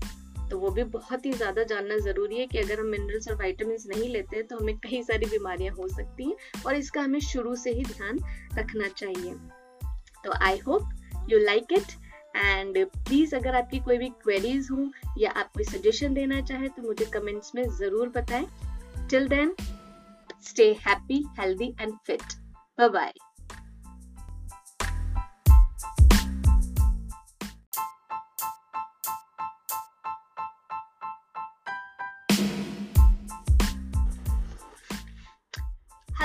तो 0.49 0.57
वो 0.59 0.69
भी 0.69 0.83
बहुत 0.93 1.25
ही 1.25 1.31
ज़्यादा 1.33 1.63
जानना 1.63 1.97
ज़रूरी 1.97 2.37
है 2.37 2.45
कि 2.47 2.57
अगर 2.57 2.79
हम 2.79 2.85
मिनरल्स 2.87 3.27
और 3.27 3.35
वाइटामिन 3.35 3.77
नहीं 3.87 4.09
लेते 4.09 4.35
हैं 4.35 4.45
तो 4.47 4.57
हमें 4.57 4.77
कई 4.79 5.01
सारी 5.03 5.25
बीमारियाँ 5.25 5.73
हो 5.75 5.87
सकती 5.87 6.23
हैं 6.23 6.63
और 6.65 6.75
इसका 6.75 7.01
हमें 7.01 7.19
शुरू 7.23 7.55
से 7.55 7.71
ही 7.71 7.83
ध्यान 7.83 8.19
रखना 8.57 8.87
चाहिए। 8.87 9.33
तो 10.23 10.31
I 10.41 10.57
hope 10.57 11.27
you 11.29 11.39
like 11.39 11.73
it 11.73 11.91
and 12.35 12.85
please 12.87 13.35
अगर 13.35 13.55
आपकी 13.55 13.79
कोई 13.79 13.97
भी 13.97 14.09
क्वेरीज 14.23 14.67
हो 14.71 14.89
या 15.17 15.31
आप 15.31 15.51
कोई 15.53 15.63
सजेशन 15.65 16.13
देना 16.13 16.41
चाहे 16.41 16.69
तो 16.69 16.81
मुझे 16.81 17.05
कमेंट्स 17.13 17.55
में 17.55 17.63
ज़रूर 17.77 18.09
बताएँ। 18.17 18.47
Till 19.09 19.27
then 19.27 19.55
stay 20.43 20.71
happy 20.87 21.23
healthy 21.39 21.75
and 21.81 21.93
fit 22.07 22.33
bye 22.77 22.89
bye 22.89 23.13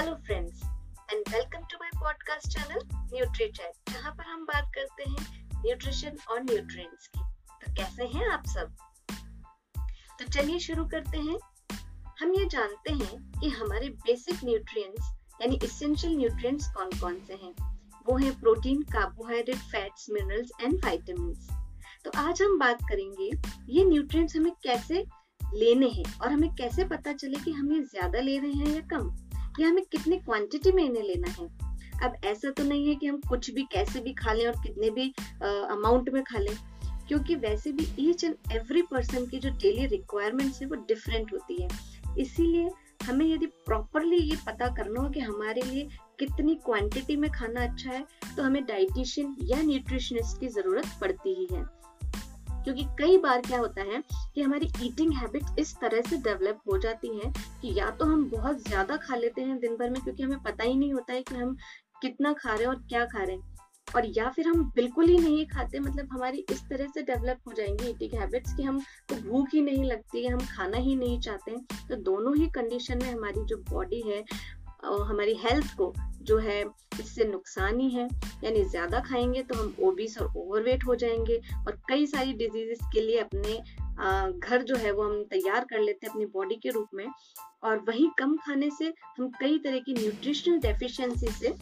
hello 0.01 0.15
friends 0.27 0.61
and 1.13 1.29
welcome 1.29 1.65
to 1.71 1.79
my 1.81 1.91
podcast 1.95 2.47
channel 2.49 2.85
Nutrichat 3.15 3.91
जहाँ 3.91 4.13
पर 4.13 4.25
हम 4.25 4.45
बात 4.47 4.71
करते 4.75 5.09
हैं 5.11 5.61
न्यूट्रिशन 5.65 6.17
और 6.31 6.43
न्यूट्रिएंट्स 6.45 7.07
की। 7.07 7.21
तो 7.55 7.73
कैसे 7.75 8.05
हैं 8.15 8.29
आप 8.29 8.47
सब? 8.47 8.73
तो 10.19 10.25
चलिए 10.27 10.59
शुरू 10.59 10.85
करते 10.89 11.19
हैं। 11.19 11.39
हम 12.21 12.33
ये 12.35 12.47
जानते 12.47 12.93
हैं 12.95 13.21
कि 13.41 13.49
हमारे 13.51 13.89
बेसिक 14.07 14.45
न्यूट्रिएंट्स 14.45 15.13
यानी 15.43 15.59
इसेंशियल 15.65 16.17
न्यूट्रिएंट्स 16.17 16.73
कौन 16.75 16.99
कौन 17.01 17.21
से 17.27 17.35
हैं? 17.35 17.55
वो 18.07 18.17
हैं 18.17 18.35
protein 18.41 18.83
carbohydrate 18.93 19.71
fats 19.73 20.11
minerals 20.11 20.53
and 20.61 20.85
vitamins 20.85 21.49
तो 22.05 22.19
आज 22.19 22.43
हम 22.43 22.59
बात 22.59 22.89
करेंगे, 22.91 23.31
ये 23.69 23.85
न्यूट्रिएंट्स 23.85 24.37
हमें 24.37 24.53
कैसे 24.63 25.05
लेने 25.41 25.89
हैं 25.91 26.13
और 26.19 26.33
हमें 26.33 26.55
कैसे 26.55 26.85
पता 26.89 27.13
चले 27.15 27.45
कि 27.45 27.53
हम 27.53 27.73
ये 27.73 27.83
ज़्यादा 27.83 28.21
ले 28.21 28.39
रहे 28.39 28.53
हैं 28.53 28.75
या 28.75 28.87
कम? 28.91 29.17
या 29.61 29.69
हमें 29.69 29.85
कितनी 29.93 30.17
क्वांटिटी 30.19 30.73
में 30.73 30.83
इन्हें 30.85 31.03
लेना 31.05 31.31
है। 31.33 31.49
अब 32.01 32.15
ऐसा 32.25 32.51
तो 32.51 32.65
नहीं 32.65 32.89
है 32.89 32.95
कि 32.95 33.07
हम 33.07 33.21
कुछ 33.29 33.51
भी 33.51 33.63
कैसे 33.73 34.01
भी 34.01 34.13
खा 34.15 34.33
लें 34.33 34.47
और 34.47 34.61
कितने 34.63 34.91
भी 34.91 35.09
अमाउंट 35.43 36.09
में 36.11 36.23
खा 36.25 36.39
लें, 36.39 36.55
क्योंकि 37.09 37.35
वैसे 37.37 37.73
भी 37.73 37.87
ईच 38.01 38.25
एंड 38.25 38.35
एवरी 38.53 38.83
पर्सन 38.83 39.27
की 39.27 39.39
जो 39.39 39.51
डेली 39.53 39.87
रिक्वायरमेंट्स 39.87 40.61
है 40.63 40.69
वो 40.69 40.77
डिफरेंट 40.89 41.33
होती 41.33 41.63
है। 41.63 41.69
इसीलिए 42.19 42.69
हमें 43.05 43.27
यदि 43.27 43.47
प्रॉपरली 43.67 44.17
ये 44.21 44.37
पता 44.47 44.69
करना 44.77 45.01
हो 45.01 45.09
कि 45.11 45.21
हमारे 45.21 45.63
लिए 45.63 45.87
कितनी 46.19 46.55
क्वांटिटी 46.65 47.17
में 47.17 47.31
खाना 47.31 47.63
अच्छा 47.63 47.91
है 47.91 48.05
तो 48.37 48.43
हमें 48.43 48.65
डाइटिशियन 48.67 49.37
या 49.43 49.61
न्यूट्रिशनिस्ट 49.63 50.41
की 50.41 50.49
ज़रूरत 50.51 50.87
पड़ती 51.01 51.35
ही 51.35 51.47
है। 51.53 51.65
क्योंकि 52.71 52.85
कई 52.99 53.17
बार 53.19 53.41
क्या 53.41 53.59
होता 53.59 53.83
है 53.83 54.03
कि 54.35 54.43
हमारी 54.43 54.69
ईटिंग 54.83 55.13
हैबिट 55.13 55.59
इस 55.59 55.75
तरह 55.77 56.01
से 56.01 56.17
डेवलप 56.19 56.59
हो 56.67 56.77
जाती 56.79 57.09
है 57.17 57.33
कि 57.63 57.73
या 57.79 57.89
तो 57.91 58.05
हम 58.05 58.25
बहुत 58.31 58.59
ज़्यादा 58.69 58.97
खा 58.97 59.17
लेते 59.17 59.43
हैं 59.43 59.59
दिन 59.61 59.75
भर 59.77 59.91
में, 59.91 60.01
क्योंकि 60.03 60.23
हमें 60.23 60.43
पता 60.43 60.65
ही 60.65 60.75
नहीं 60.75 60.93
होता 60.95 61.13
है 61.13 61.23
कि 61.23 61.35
हम 61.35 61.57
कितना 62.03 62.33
खा 62.33 62.51
रहे 62.51 62.61
हैं 62.61 62.69
और 62.69 62.77
क्या 62.89 63.05
खा 63.05 63.23
रहे 63.23 63.37
हैं। 63.37 63.59
और 63.95 64.07
या 64.19 64.29
फिर 64.31 64.49
हम 64.49 64.63
बिल्कुल 64.77 65.09
ही 65.09 65.17
नहीं 65.19 65.47
खाते 65.47 65.81
मतलब 65.81 66.09
हमारी 66.13 66.45
इस 66.51 66.63
तरह 66.63 66.87
से 66.95 67.03
डेवलप 67.03 67.39
हो 67.47 67.53
जाएँगी 67.53 67.89
ईटिंग 67.89 68.19
हैबिट्स 68.21 68.55
कि 68.57 68.63
हमको 68.63 69.21
भूख 69.23 69.49
ही 69.55 69.63
नहीं 69.63 69.85
लगती 69.85 70.25
है 70.25 70.33
हम 70.33 70.47
खाना 70.49 70.79
ही 70.79 70.95
नहीं 70.97 71.19
चाहते 71.21 71.51
हैं। 71.51 71.87
तो 71.89 71.97
दोनों 72.03 72.37
ही 72.37 72.47
कंडीशन 72.51 72.99
में 73.03 73.13
हमारी 73.13 73.45
जो 73.45 73.57
बॉडी 73.71 74.03
है 74.09 74.25
हमारी 74.85 75.35
हेल्थ 75.37 75.77
को 75.77 75.93
जो 76.23 76.39
है 76.39 76.61
इससे 77.01 77.25
नुकसान 77.25 77.81
ही 77.81 77.89
है 77.91 78.09
यानी 78.45 78.65
ज़्यादा 78.65 79.01
खाएँगे 79.01 79.43
तो 79.43 79.55
हम 79.55 79.75
ओबीस 79.81 80.19
और 80.19 80.33
ओवरवेट 80.37 80.85
हो 80.87 80.95
जाएँगे 80.95 81.41
और 81.67 81.79
कई 81.89 82.07
सारी 82.07 82.33
डिजीजेस 82.33 82.79
के 82.93 83.01
लिए 83.01 83.19
अपने 83.19 83.59
घर 84.39 84.63
जो 84.63 84.77
है 84.77 84.93
वो 84.93 85.03
हम 85.03 85.23
तैयार 85.25 85.65
कर 85.65 85.81
लेते 85.81 86.07
हैं 86.07 86.13
अपनी 86.13 86.27
बॉडी 86.27 86.55
के 86.55 86.71
रूप 86.71 86.89
में 86.95 87.07
और 87.63 87.79
वही 87.79 88.11
कम 88.19 88.37
खाने 88.37 88.71
से 88.71 88.93
हम 89.19 89.29
कई 89.41 89.59
तरह 89.59 89.79
की 89.79 89.95
न्यूट्रिशनल 89.95 90.59
डेफिशिएंसी 90.59 91.29
से 91.31 91.55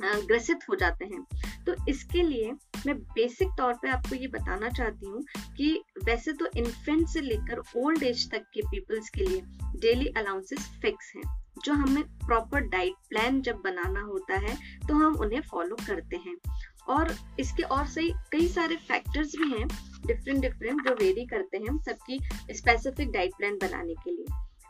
ग्रसित 0.00 0.68
हो 0.70 0.76
जाते 0.76 1.04
हैं। 1.04 1.22
तो 1.66 1.74
इसके 1.88 2.22
लिए 2.22 2.52
मैं 2.86 2.96
बेसिक 2.98 3.48
तौर 3.58 3.72
पे 3.74 3.88
आपको 3.88 4.14
ये 4.14 4.26
बताना 4.28 4.68
चाहती 4.68 5.06
हूँ 5.06 5.22
कि 5.56 5.70
वैसे 6.04 6.32
तो 6.32 6.46
इन्फेंट 6.56 7.06
से 7.08 7.20
लेकर 7.20 7.62
ओल्ड 7.76 8.02
एज 8.02 8.30
तक 8.30 8.44
के 8.54 8.62
पीपल्स 8.66 9.08
के 9.08 9.24
लिए 9.24 9.40
डेली 9.80 10.06
अलाउंसेस 10.16 10.68
फिक्स 10.82 11.12
हैं। 11.16 11.22
जो 11.64 11.72
हमें 11.72 12.02
प्रॉपर 12.26 12.60
डाइट 12.68 12.94
प्लान 13.08 13.40
जब 13.42 13.60
बनाना 13.64 14.00
होता 14.02 14.38
है 14.38 14.56
तो 14.88 14.94
हम 14.94 15.16
उन्हें 15.16 15.40
फॉलो 15.42 15.76
करते 15.86 16.16
हैं। 16.16 16.36
और 16.88 17.14
इसके 17.40 17.62
और 17.62 17.86
सही, 17.86 18.10
कई 18.32 18.48
सारे 18.48 18.76
फैक्टर्स 18.88 19.32
भी 19.36 19.50
हैं 19.50 19.66
डिफरेंट 20.06 20.40
डिफरेंट 20.40 20.82
जो 20.88 20.94
वेरी 20.94 21.24
करते 21.26 21.58
हैं 21.58 21.76
सबकी 21.78 22.18
स्पेसिफिक 22.52 23.10
डाइट 23.12 23.32
प्लान 23.38 23.58
बनाने 23.62 23.94
के 23.94 24.10
लिए। 24.10 24.26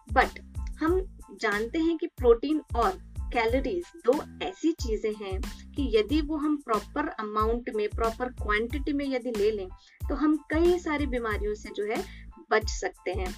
बट 0.08 0.40
हम 0.80 1.00
जानते 1.40 1.78
हैं 1.78 1.96
कि 1.98 2.06
प्रोटीन 2.18 2.62
और 2.76 2.98
कैलोरीज 3.32 3.84
दो 4.06 4.12
ऐसी 4.42 4.72
चीज़ें 4.72 5.12
हैं 5.14 5.40
कि 5.72 5.90
यदि 5.96 6.20
वो 6.20 6.36
हम 6.36 6.56
प्रॉपर 6.56 7.08
अमाउंट 7.08 7.70
में 7.74 7.88
प्रॉपर 7.88 8.28
क्वांटिटी 8.32 8.92
में 8.92 9.04
यदि 9.06 9.30
ले 9.36 9.50
लें 9.50 9.68
तो 10.08 10.14
हम 10.14 10.36
कई 10.50 10.78
सारी 10.78 11.06
बीमारियों 11.06 11.54
से 11.54 11.68
जो 11.76 11.84
है 11.84 12.02
बच 12.50 12.68
सकते 12.70 13.12
हैं 13.12 13.34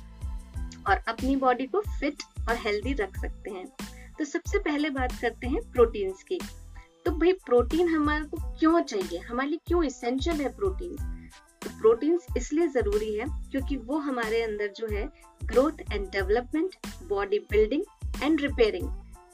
और 0.88 1.02
अपनी 1.08 1.36
बॉडी 1.36 1.66
को 1.66 1.80
फिट 2.00 2.22
और 2.48 2.56
हेल्दी 2.56 2.92
रख 2.92 3.18
सकते 3.20 3.50
हैं। 3.50 3.66
तो 4.18 4.24
सबसे 4.24 4.58
पहले 4.58 4.90
बात 4.90 5.12
करते 5.20 5.46
हैं 5.46 5.60
प्रोटीन्स 5.72 6.22
की। 6.22 6.38
तो 7.04 7.10
भाई 7.10 7.32
प्रोटीन 7.46 7.88
हमारे 7.88 8.24
को 8.24 8.36
क्यों 8.58 8.80
चाहिए? 8.82 9.18
हमारे 9.18 9.48
लिए 9.48 9.58
क्यों 9.66 9.84
इसेंशियल 9.84 10.40
है 10.40 10.56
प्रोटीन 10.56 10.96
तो 11.62 11.70
प्रोटीन्स 11.80 12.26
इसलिए 12.36 12.68
ज़रूरी 12.68 13.14
है 13.14 13.24
क्योंकि 13.50 13.76
वो 13.76 13.98
हमारे 13.98 14.42
अंदर 14.42 14.72
जो 14.76 14.86
है 14.86 15.08
growth 15.44 15.80
and 15.92 16.06
development 16.06 16.76
body 17.08 17.38
building 17.50 17.84
and 18.22 18.40
repairing 18.40 18.88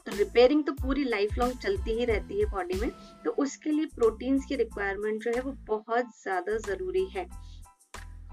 तो 0.07 0.15
रिपेयरिंग 0.17 0.63
तो 0.63 0.71
पूरी 0.73 1.03
लाइफ 1.03 1.37
लॉन्ग 1.37 1.57
चलती 1.59 1.97
ही 1.99 2.05
रहती 2.05 2.39
है 2.39 2.45
बॉडी 2.45 2.79
में 2.79 2.89
तो 3.25 3.31
उसके 3.43 3.71
लिए 3.71 3.85
प्रोटीन्स 3.95 4.45
की 4.45 4.55
रिक्वायरमेंट 4.55 5.23
जो 5.23 5.31
है 5.35 5.41
वो 5.41 5.51
बहुत 5.67 6.09
ज़्यादा 6.21 6.57
ज़रूरी 6.67 7.05
है। 7.15 7.25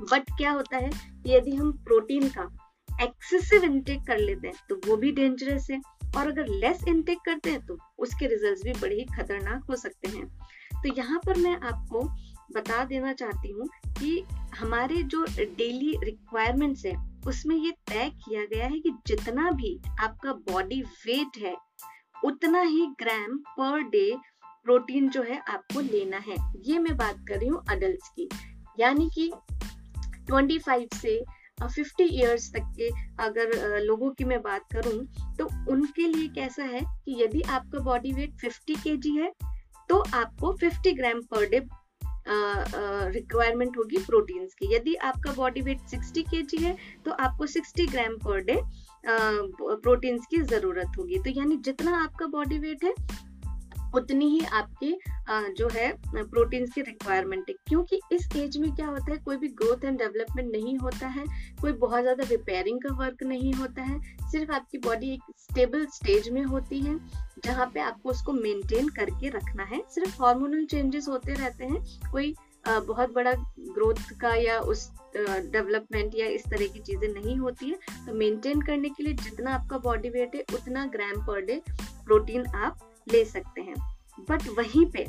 बट 0.03 0.31
क्या 0.39 0.51
होता 0.51 0.77
है, 0.77 0.91
यदि 1.27 1.55
हम 1.55 1.73
प्रोटीन 1.85 2.29
का 2.29 2.49
एक्सेसिव 3.03 3.65
इनटेक 3.65 4.03
कर 4.07 4.19
लेते 4.19 4.49
हैं 4.49 4.57
तो 4.69 4.81
वो 4.87 4.97
भी 4.97 5.13
डेंजरस 5.13 5.67
है, 5.71 5.81
और 6.17 6.29
अगर 6.29 6.49
लेस 6.57 6.85
इनटेक 6.89 7.19
करते 7.25 7.51
हैं 7.51 7.65
तो 7.67 7.79
उसके 7.99 8.27
रिजल्ट्स 8.27 8.63
भी 8.65 8.73
बड़े 8.81 8.95
ही 8.95 9.05
खतरनाक 9.15 9.65
हो 9.71 9.77
सकते 9.77 10.09
हैं। 10.09 10.27
तो 10.75 10.95
यहाँ 10.97 11.21
पर 11.27 11.39
मैं 11.39 11.57
आपको 11.57 12.03
बता 12.55 12.85
देना 12.85 13.13
चाहती 13.15 13.53
हूँ 13.53 13.69
कि 13.99 14.25
हमारे 14.57 15.03
जो 15.05 15.25
डेली 15.39 15.97
रिक्वायरमेंट्स 16.05 16.85
है 16.87 16.95
उसमें 17.27 17.57
ये 17.57 17.71
तय 17.71 18.11
किया 18.11 18.45
गया 18.45 18.67
है 18.67 18.79
कि 18.81 18.91
जितना 19.07 19.51
भी 19.51 19.81
आपका 20.01 20.33
बॉडी 20.33 20.83
वेट 20.83 21.39
है, 21.39 21.57
उतना 22.25 22.61
ही 22.61 22.87
ग्राम 22.87 23.37
पर 23.37 23.83
डे 23.83 24.17
प्रोटीन 24.65 25.09
जो 25.09 25.23
है 25.23 25.39
आपको 25.49 25.81
लेना 25.81 26.17
है। 26.17 26.37
ये 26.67 26.79
मैं 26.79 26.97
बात 26.97 27.17
कर 27.29 27.39
रही 27.39 27.49
हूँ 27.49 27.63
अडल्ट 27.71 28.01
की। 28.17 28.29
यानी 28.81 29.11
कि 29.15 29.33
25 30.31 30.95
से 30.95 31.25
50 31.63 32.01
इयर्स 32.01 32.53
तक 32.53 32.73
के 32.79 32.89
अगर 33.23 33.81
लोगों 33.81 34.11
की 34.11 34.25
मैं 34.25 34.43
बात 34.43 34.63
करूँ 34.73 35.07
तो 35.37 35.73
उनके 35.73 36.03
लिए 36.03 36.29
कैसा 36.29 36.63
है 36.63 36.81
कि 36.81 37.23
यदि 37.25 37.43
आपका 37.43 37.79
बॉडी 37.79 38.13
वेट 38.13 38.35
50 38.45 38.81
के 38.87 39.11
है 39.21 39.33
तो 39.89 39.99
आपको 40.15 40.53
50 40.65 40.95
ग्राम 40.97 41.21
पर 41.21 41.49
डे 41.49 41.61
रिक्वायरमेंट 42.27 43.77
होगी 43.79 43.97
प्रोटीन्स 44.05 44.55
की। 44.55 44.75
यदि 44.75 44.95
आपका 45.05 45.33
बॉडी 45.33 45.61
वेट 45.61 45.81
60 45.89 46.23
के 46.31 46.65
है 46.65 46.77
तो 47.05 47.11
आपको 47.21 47.47
60 47.49 47.87
ग्राम 47.91 48.17
पर 48.19 48.41
डे 48.43 48.61
प्रोटीन्स 49.07 50.27
की 50.31 50.41
ज़रूरत 50.45 50.99
होगी। 50.99 51.19
तो 51.19 51.31
यानी 51.31 51.57
जितना 51.65 51.97
आपका 52.03 52.27
बॉडी 52.29 52.59
वेट 52.59 52.85
है 52.85 52.95
उतनी 53.95 54.29
ही 54.29 54.45
आपकी 54.53 54.93
जो 55.31 55.69
है, 55.69 55.93
प्रोटीन्स 56.15 56.73
की 56.75 56.81
रिक्वायरमेंट 56.83 57.45
है। 57.49 57.55
क्योंकि 57.69 58.01
इस 58.13 58.29
एज 58.37 58.57
में 58.59 58.71
क्या 58.75 58.87
होता 58.87 59.11
है, 59.13 59.19
कोई 59.19 59.37
भी 59.37 59.49
ग्रोथ 59.51 59.85
एंड 59.85 59.99
डेवलपमेंट 59.99 60.51
नहीं 60.53 60.77
होता 60.79 61.07
है, 61.09 61.25
कोई 61.61 61.73
बहुत 61.75 62.03
ज़्यादा 62.03 62.25
रिपेयरिंग 62.31 62.81
का 62.81 62.95
वर्क 62.97 63.23
नहीं 63.25 63.53
होता 63.55 63.83
है, 63.83 64.01
सिर्फ़ 64.31 64.53
आपकी 64.53 64.79
बॉडी 64.79 65.13
एक 65.13 65.33
स्टेबल 65.41 65.87
स्टेज 65.95 66.29
में 66.29 66.43
होती 66.45 66.81
है, 66.81 66.99
जहाँ 67.45 67.67
पे 67.75 67.81
आपको 67.81 68.11
उसको 68.11 68.33
मेंटेन 68.33 68.89
करके 68.91 69.29
रखना 69.31 69.65
है। 69.65 69.83
सिर्फ़ 69.91 70.23
हार्मोनल 70.23 70.65
चेंजेस 70.67 71.09
होते 71.09 71.35
रहते 71.35 71.65
हैं, 71.65 71.83
कोई 72.11 72.35
बहुत 72.67 73.13
बड़ा 73.15 73.33
ग्रोथ 73.61 74.11
का 74.21 74.35
या 74.35 74.59
उस 74.63 74.91
डेवलपमेंट 75.17 76.15
या 76.15 76.27
इस 76.29 76.45
तरह 76.45 76.67
की 76.67 76.81
चीज़ें 76.81 77.09
नहीं 77.11 77.37
होती 77.37 77.69
है। 77.69 78.07
तो 78.07 78.15
मेंटेन 78.15 78.61
करने 78.61 78.89
के 78.89 79.03
लिए 79.03 79.15
जितना 79.15 79.55
आपका 79.55 79.79
बॉडी 79.81 80.09
वेट 80.11 80.35
है, 80.35 80.45
उतना 80.55 80.85
ग्राम 80.87 81.27
पर 81.27 81.41
डे 81.41 81.61
प्रोटीन 81.81 82.47
आप 82.47 82.89
ले 83.07 83.25
सकते 83.27 83.61
हैं। 83.61 83.77
बट 84.29 84.49
वहीं 84.59 84.87
पे 84.93 85.07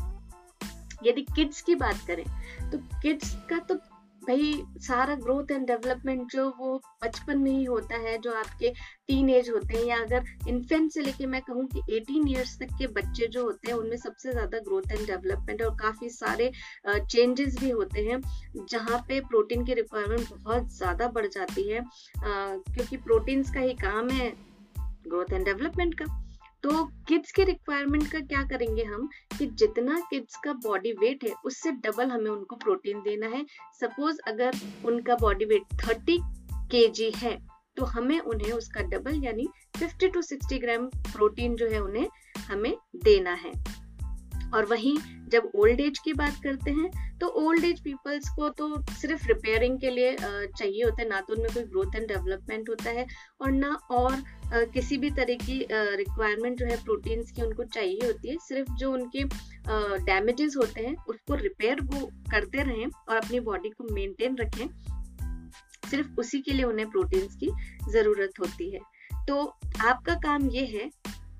यदि 1.03 1.21
किड्स 1.35 1.61
की 1.61 1.75
बात 1.75 2.05
करें 2.07 2.23
तो 2.71 2.77
किड्स 3.01 3.35
का 3.49 3.57
तो 3.61 3.75
भाई 4.21 4.53
सारा 4.81 5.15
ग्रोथ 5.15 5.51
एंड 5.51 5.65
डेवलपमेंट 5.67 6.31
जो 6.31 6.47
वो 6.59 6.75
बचपन 7.03 7.37
में 7.37 7.49
ही 7.51 7.63
होता 7.63 7.95
है, 7.97 8.17
जो 8.17 8.33
आपके 8.33 8.69
टीन 9.07 9.29
एज 9.29 9.49
होते 9.49 9.77
हैं, 9.77 9.83
या 9.85 9.97
अगर 9.97 10.49
इन्फेंट 10.49 10.91
से 10.91 11.01
लेके 11.01 11.25
मैं 11.25 11.41
कहूँ 11.41 11.65
कि 11.67 11.81
18 11.91 12.29
इयर्स 12.29 12.57
तक 12.59 12.71
के 12.79 12.87
बच्चे 12.93 13.27
जो 13.27 13.43
होते 13.43 13.71
हैं, 13.71 13.77
उनमें 13.77 13.97
सबसे 13.97 14.31
ज़्यादा 14.31 14.59
ग्रोथ 14.59 14.91
एंड 14.91 15.05
डेवलपमेंट 15.07 15.61
और 15.61 15.75
काफ़ी 15.75 16.09
सारे 16.11 16.51
चेंजेस 16.87 17.59
भी 17.59 17.69
होते 17.71 18.05
हैं, 18.05 18.21
जहाँ 18.69 19.03
पे 19.07 19.19
प्रोटीन 19.27 19.65
की 19.65 19.73
रिक्वायरमेंट 19.73 20.29
बहुत 20.33 20.75
ज़्यादा 20.77 21.07
बढ़ 21.09 21.27
जाती 21.27 21.69
है। 21.69 21.85
क्योंकि 22.15 22.97
प्रोटीन्स 22.99 23.53
का 23.53 23.59
ही 23.59 23.73
काम 23.83 24.09
है 24.11 24.33
ग्रोथ 25.07 25.33
एंड 25.33 25.45
डेवलपमेंट 25.45 25.93
का। 26.01 26.05
तो 26.63 26.85
किड्स 26.85 27.31
के 27.31 27.43
रिक्वायरमेंट 27.43 28.11
का 28.11 28.19
क्या 28.19 28.43
करेंगे 28.43 28.83
हम? 28.83 29.09
कि 29.39 29.45
जितना 29.45 29.99
किड्स 30.09 30.35
का 30.43 30.53
बॉडी 30.53 30.91
वेट 30.91 31.23
है, 31.23 31.33
उससे 31.45 31.71
डबल 31.71 32.09
हमें 32.09 32.31
उनको 32.31 32.55
प्रोटीन 32.55 32.99
देना 32.99 33.27
है। 33.27 33.45
सपोज़ 33.81 34.19
अगर 34.27 34.51
उनका 34.85 35.15
बॉडी 35.15 35.45
वेट 35.45 35.63
थर्टी 35.73 36.19
के 36.71 37.11
है 37.15 37.47
तो 37.77 37.85
हमें 37.85 38.19
उन्हें 38.19 38.51
उसका 38.51 38.81
डबल 38.81 39.23
यानी 39.23 39.47
50 39.79 40.13
टू 40.13 40.21
60 40.21 40.59
ग्राम 40.59 40.85
प्रोटीन 40.87 41.55
जो 41.55 41.67
है 41.67 41.79
उन्हें 41.79 42.07
हमें 42.37 42.77
देना 42.95 43.33
है। 43.33 43.82
और 44.53 44.65
वहीं 44.65 44.97
जब 45.29 45.51
ओल्ड 45.55 45.79
एज 45.79 45.99
की 45.99 46.13
बात 46.13 46.35
करते 46.43 46.71
हैं 46.71 46.89
तो 47.19 47.27
ओल्ड 47.41 47.63
एज 47.65 47.79
पीपल्स 47.83 48.29
को 48.29 48.49
तो 48.49 48.67
सिर्फ़ 48.91 49.27
रिपेयरिंग 49.27 49.79
के 49.79 49.89
लिए 49.89 50.15
चाहिए 50.19 50.83
होता 50.83 51.01
है, 51.01 51.07
ना 51.09 51.21
तो 51.21 51.33
उनमें 51.33 51.53
कोई 51.53 51.63
ग्रोथ 51.63 51.95
एंड 51.95 52.07
डेवलपमेंट 52.07 52.69
होता 52.69 52.89
है 52.89 53.05
और 53.41 53.51
ना 53.51 53.71
और 53.91 54.23
किसी 54.73 54.97
भी 54.97 55.09
तरह 55.11 55.35
की 55.37 55.57
रिक्वायरमेंट 55.71 56.59
जो 56.59 56.65
है 56.65 56.75
प्रोटीन्स 56.83 57.31
की 57.31 57.41
उनको 57.41 57.63
चाहिए 57.65 57.99
होती 58.05 58.29
है, 58.29 58.37
सिर्फ़ 58.39 58.71
जो 58.79 58.91
उनके 58.93 59.23
डैमेजेस 60.05 60.55
होते 60.57 60.81
हैं, 60.81 60.95
उसको 61.05 61.35
रिपेयर 61.35 61.81
वो 61.83 62.05
करते 62.31 62.63
रहें 62.63 62.85
और 62.85 63.17
अपनी 63.17 63.39
बॉडी 63.41 63.69
को 63.69 63.93
मेंटेन 63.93 64.37
रखें, 64.37 64.67
सिर्फ़ 65.89 66.19
उसी 66.19 66.41
के 66.41 66.53
लिए 66.53 66.65
उन्हें 66.65 66.89
प्रोटीन्स 66.89 67.35
की 67.35 67.49
ज़रूरत 67.91 68.39
होती 68.39 68.71
है। 68.71 68.79
तो 69.27 69.43
आपका 69.85 70.15
काम 70.21 70.49
ये 70.49 70.65
है 70.67 70.89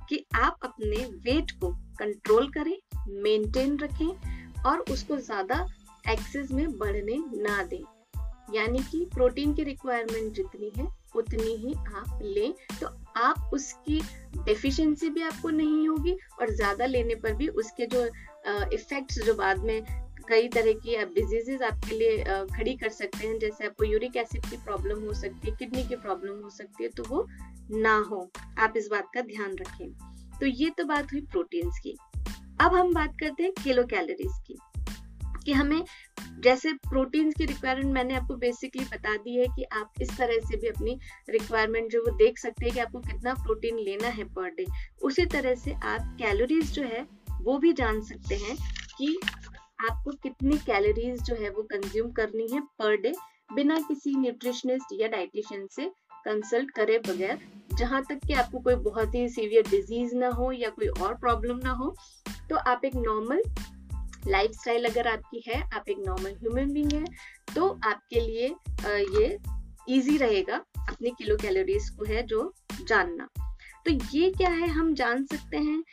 कि 0.09 0.25
आप 0.35 0.57
अपने 0.63 1.05
वेट 1.25 1.51
को 1.51 1.71
कंट्रोल 1.99 2.47
करें 2.51 2.75
मेंटेन 3.09 3.77
रखें 3.79 4.61
और 4.63 4.79
उसको 4.91 5.17
ज़्यादा 5.19 5.65
एक्सेस 6.09 6.51
में 6.51 6.77
बढ़ने 6.77 7.17
ना 7.43 7.63
दें। 7.63 7.83
यानी 8.53 8.79
कि 8.81 9.05
प्रोटीन 9.13 9.53
की 9.53 9.63
रिक्वायरमेंट 9.63 10.33
जितनी 10.33 10.71
है, 10.77 10.87
उतनी 11.15 11.55
ही 11.57 11.73
आप 11.73 12.19
लें। 12.23 12.53
तो 12.79 12.87
आप 13.17 13.49
उसकी 13.53 13.99
डेफिशिएंसी 14.37 15.09
भी 15.09 15.21
आपको 15.21 15.49
नहीं 15.51 15.87
होगी 15.87 16.15
और 16.39 16.53
ज़्यादा 16.55 16.85
लेने 16.85 17.15
पर 17.15 17.33
भी 17.33 17.47
उसके 17.47 17.85
जो 17.85 18.05
इफेक्ट्स 18.73 19.19
जो 19.25 19.33
बाद 19.33 19.59
में 19.59 19.81
कई 20.29 20.47
तरह 20.47 20.73
की 20.75 20.95
आप 20.95 21.07
डिजीजेस 21.15 21.61
आपके 21.61 21.97
लिए 21.97 22.23
खड़ी 22.53 22.75
कर 22.75 22.89
सकते 22.91 23.27
हैं। 23.27 23.37
जैसे 23.39 23.65
आपको 23.65 23.83
यूरिक 23.83 24.15
एसिड 24.17 24.45
की 24.45 24.57
प्रॉब्लम 24.57 25.03
हो 25.05 25.13
सकती 25.13 25.49
है 25.49 25.55
किडनी 25.57 25.83
की 25.83 25.95
प्रॉब्लम 25.97 26.41
हो 26.43 26.49
सकती 26.49 26.83
है 26.83 26.89
तो 26.89 27.03
वो 27.09 27.25
ना 27.71 27.95
हो। 28.09 28.29
आप 28.59 28.73
इस 28.77 28.87
बात 28.91 29.09
का 29.13 29.21
ध्यान 29.23 29.55
रखें। 29.57 29.91
तो 30.39 30.45
ये 30.45 30.69
तो 30.69 30.85
बात 30.85 31.13
हुई 31.13 31.21
प्रोटीन्स 31.21 31.79
की। 31.79 31.97
अब 32.63 32.73
हम 32.75 32.93
बात 32.93 33.13
करते 33.19 33.43
हैं 33.43 33.51
किलो 33.63 33.83
कैलोरीज 33.83 34.33
की, 34.47 34.55
कि 35.45 35.53
हमें 35.53 35.83
जैसे 36.43 36.71
प्रोटीन्स 36.73 37.33
की 37.35 37.45
रिक्वायरमेंट 37.45 37.93
मैंने 37.93 38.15
आपको 38.15 38.35
बेसिकली 38.35 38.83
बता 38.83 39.15
दी 39.17 39.35
है 39.37 39.45
कि 39.55 39.63
आप 39.73 40.01
इस 40.01 40.17
तरह 40.17 40.39
से 40.39 40.57
भी 40.57 40.67
अपनी 40.67 40.97
रिक्वायरमेंट 41.29 41.91
जो 41.91 42.01
वो 42.01 42.15
देख 42.17 42.37
सकते 42.39 42.65
हैं 42.65 42.73
कि 42.73 42.79
आपको 42.79 42.99
कितना 42.99 43.33
प्रोटीन 43.33 43.79
लेना 43.79 44.07
है 44.07 44.23
पर 44.23 44.49
डे 44.49 44.65
उसी 45.01 45.25
तरह 45.25 45.55
से 45.55 45.73
आप 45.73 46.15
कैलोरीज 46.19 46.71
जो 46.71 46.83
है, 46.83 47.05
वो 47.41 47.57
भी 47.57 47.73
जान 47.73 48.01
सकते 48.01 48.35
हैं 48.35 48.55
कि 48.97 49.17
आपको 49.89 50.11
कितनी 50.23 50.57
कैलोरीज 50.57 51.21
जो 51.23 51.35
है 51.35 51.49
वो 51.49 51.63
कंज्यूम 51.63 52.11
करनी 52.11 52.47
है 52.53 52.61
पर 52.79 52.95
डे 52.97 53.13
बिना 53.53 53.79
किसी 53.81 54.15
न्यूट्रिशनिस्ट 54.17 54.99
या 55.01 55.07
डाइटिशियन 55.07 55.67
से 55.71 55.91
कंसल्ट 56.25 56.71
करे 56.71 56.97
बगैर, 57.07 57.39
जहाँ 57.77 58.01
तक 58.09 58.19
कि 58.27 58.33
आपको 58.33 58.59
कोई 58.59 58.75
बहुत 58.83 59.15
ही 59.15 59.27
सीवियर 59.29 59.67
डिज़ीज़ 59.69 60.15
ना 60.15 60.27
हो 60.29 60.51
या 60.51 60.69
कोई 60.69 60.87
और 60.87 61.13
प्रॉब्लम 61.15 61.59
ना 61.63 61.71
हो। 61.71 61.95
तो 62.53 62.57
आप 62.59 62.81
एक 62.85 62.95
नॉर्मल 62.95 63.41
लाइफ 64.27 64.51
स्टाइल 64.51 64.85
अगर 64.85 65.07
आपकी 65.07 65.41
है, 65.47 65.61
आप 65.73 65.87
एक 65.89 65.97
नॉर्मल 65.99 66.31
ह्यूमन 66.31 66.73
बींग 66.73 66.91
है 66.93 67.05
तो 67.55 67.67
आपके 67.83 68.19
लिए 68.19 68.47
ये 69.19 69.37
इजी 69.89 70.17
रहेगा 70.17 70.55
अपनी 70.79 71.09
किलो 71.09 71.35
कैलोरीज 71.35 71.89
को 71.89 72.05
है 72.05 72.21
जो 72.23 72.53
जानना। 72.87 73.27
तो 73.85 73.91
ये 74.17 74.29
क्या 74.31 74.49
है 74.49 74.67
हम 74.67 74.93
जान 74.93 75.25
सकते 75.25 75.57
हैं? 75.57 75.83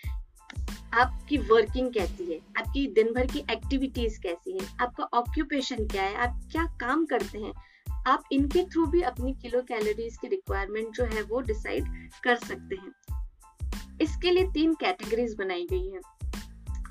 आपकी 0.94 1.38
वर्किंग 1.38 1.92
कैसी 1.92 2.32
है? 2.32 2.38
आपकी 2.58 2.86
दिन 2.92 3.12
भर 3.14 3.26
की 3.26 3.44
एक्टिविटीज़ 3.50 4.20
कैसी 4.20 4.58
है? 4.58 4.68
आपका 4.80 5.04
ऑक्यूपेशन 5.04 5.86
क्या 5.86 6.02
है? 6.02 6.14
आप 6.16 6.40
क्या 6.52 6.64
काम 6.80 7.06
करते 7.06 7.38
हैं? 7.38 7.52
आप 8.06 8.24
इनके 8.32 8.64
थ्रू 8.64 8.86
भी 8.86 9.02
अपनी 9.02 9.34
किलो 9.34 9.62
कैलोरीज 9.62 10.16
की 10.16 10.28
रिक्वायरमेंट 10.28 10.94
जो 10.94 11.04
है 11.04 11.22
वो 11.22 11.40
डिसाइड 11.40 11.88
कर 12.24 12.36
सकते 12.36 12.76
हैं। 12.76 12.92
इसके 14.02 14.30
लिए 14.30 14.50
तीन 14.50 14.74
कैटेगरीज 14.74 15.34
बनाई 15.34 15.66
गई 15.70 15.88
हैं। 15.88 16.00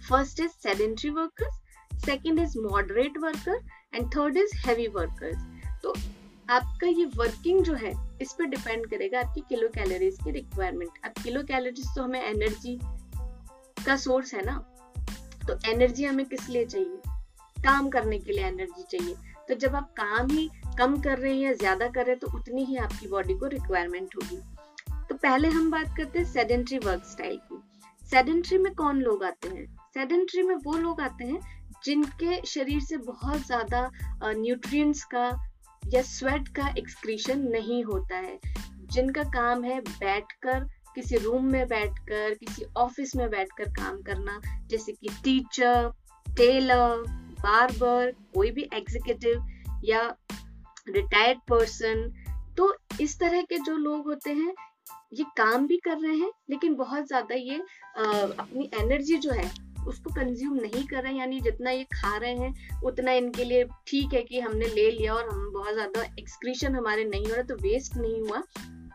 First 0.10 0.40
is 0.40 0.52
sedentary 0.64 1.10
workers 1.12 2.06
second 2.06 2.40
is 2.40 2.58
moderate 2.62 3.18
worker 3.24 3.60
and 3.96 4.08
third 4.16 4.38
is 4.38 4.56
heavy 4.66 4.88
workers 4.96 5.44
तो 5.84 5.94
आपका 6.50 6.88
ये 6.88 7.06
वर्किंग 7.16 7.64
जो 7.64 7.74
है, 7.74 7.92
इस 8.22 8.32
पर 8.34 8.46
डिपेंड 8.46 8.86
करेगा 8.90 9.20
आपकी 9.20 9.42
किलो 9.50 9.68
कैलोरीज 9.76 10.18
की 10.24 10.32
रिक्वायरमेंट 10.32 11.06
अब 11.06 11.24
किलो 11.24 11.44
कैलोरीज 11.48 11.88
तो 11.96 12.04
हमें 12.04 12.22
एनर्जी 12.22 12.78
का 13.86 13.96
सोर्स 13.98 14.34
है 14.34 14.46
ना? 14.46 14.58
तो 15.48 15.58
एनर्जी 15.70 16.06
हमें 16.06 16.26
किस 16.26 16.50
लिए 16.50 16.66
चाहिए? 16.66 17.02
काम 17.58 17.90
करने 17.90 18.20
के 18.20 18.32
लिए 18.32 18.46
एनर्जी 18.46 18.84
चाहिए। 18.92 19.16
तो 19.48 19.56
जब 19.56 19.76
आप 19.76 19.94
काम 19.98 20.28
ही 20.32 20.50
कम 20.78 21.00
कर 21.02 21.18
रहे 21.18 21.34
हैं 21.34 21.42
या 21.42 21.54
ज़्यादा 21.54 21.88
कर 21.88 22.06
रहे 22.06 22.12
हैं 22.12 22.20
तो 22.20 22.38
उतनी 22.38 22.64
ही 22.66 22.76
आपकी 22.78 23.08
बॉडी 23.08 23.34
को 23.34 23.48
रिक्वायरमेंट 23.48 24.16
होगी। 24.16 24.42
तो 25.10 25.16
पहले 25.16 25.50
हम 25.50 25.72
बात 25.72 25.96
करते 25.98 26.20
हैं 26.20 26.26
सेडेंट्री 26.26 26.78
वर्क 26.80 27.04
स्टाइल 27.06 27.40
की। 27.44 27.62
सेडेंट्री 28.04 28.58
में 28.58 28.74
कौन 28.76 29.02
लोग 29.02 29.24
आते 29.24 29.50
हैं? 29.50 29.66
सेडेंट्री 29.94 30.42
में 30.42 30.56
वो 30.56 30.78
लोग 30.78 31.02
आते 31.02 31.24
हैं 31.24 31.40
जिनके 31.84 32.46
शरीर 32.46 32.80
से 32.80 32.98
बहुत 32.98 33.46
ज़्यादा 33.46 33.90
न्यूट्रिएंट्स 34.24 35.04
का 35.04 35.28
या 35.88 36.02
स्वेट 36.02 36.48
का 36.48 36.74
एक्सक्रीशन 36.78 37.40
नहीं 37.42 37.84
होता 37.84 38.18
है। 38.18 38.40
जिनका 38.92 39.24
काम 39.24 39.64
है 39.64 39.80
बैठकर 39.82 40.64
किसी 40.96 41.18
रूम 41.18 41.46
में 41.46 41.68
बैठकर 41.68 42.34
किसी 42.34 42.66
ऑफ़िस 42.78 43.16
में 43.16 43.30
बैठकर 43.30 43.70
काम 43.70 44.02
करना 44.02 44.40
जैसे 44.68 44.92
कि 44.92 45.10
टीचर 45.24 45.92
टेलर 46.28 47.04
बार्बर 47.44 48.12
कोई 48.34 48.52
भी 48.52 48.70
एग्जीक्यूटिव 48.74 49.46
या 49.84 50.02
रिटायर्ड 50.90 51.40
पर्सन 51.50 52.12
तो 52.58 52.76
इस 53.02 53.20
तरह 53.20 53.42
के 53.42 53.58
जो 53.58 53.78
लोग 53.78 54.08
होते 54.08 54.30
हैं 54.30 54.54
ये 55.14 55.26
काम 55.38 55.68
भी 55.68 55.78
कर 55.78 55.98
रहे 55.98 56.18
हैं 56.18 56.32
लेकिन 56.50 56.76
बहुत 56.76 57.08
ज़्यादा 57.08 57.36
ये 57.36 57.62
आ, 57.98 58.04
अपनी 58.44 58.70
एनर्जी 58.80 59.18
जो 59.18 59.32
है 59.32 59.69
उसको 59.88 60.14
कंज्यूम 60.14 60.56
नहीं 60.56 60.84
कर 60.88 61.04
रहे 61.04 61.12
हैं, 61.12 61.20
यानी 61.20 61.40
जितना 61.42 61.72
ये 61.72 61.84
खा 61.94 62.16
रहे 62.18 62.34
हैं, 62.34 62.82
उतना 62.84 63.12
इनके 63.14 63.44
लिए 63.44 63.64
ठीक 63.88 64.14
है 64.14 64.22
कि 64.24 64.40
हमने 64.40 64.68
ले 64.68 64.90
लिया 64.92 65.14
और 65.14 65.30
हम 65.30 65.52
बहुत 65.54 65.74
ज़्यादा 65.74 66.04
एक्सक्रीशन 66.20 66.76
हमारे 66.76 67.06
नहीं 67.06 67.26
हो 67.26 67.34
रहा 67.34 67.44
तो 67.44 67.56
वेस्ट 67.62 67.98
नहीं 67.98 68.22
हुआ। 68.22 68.44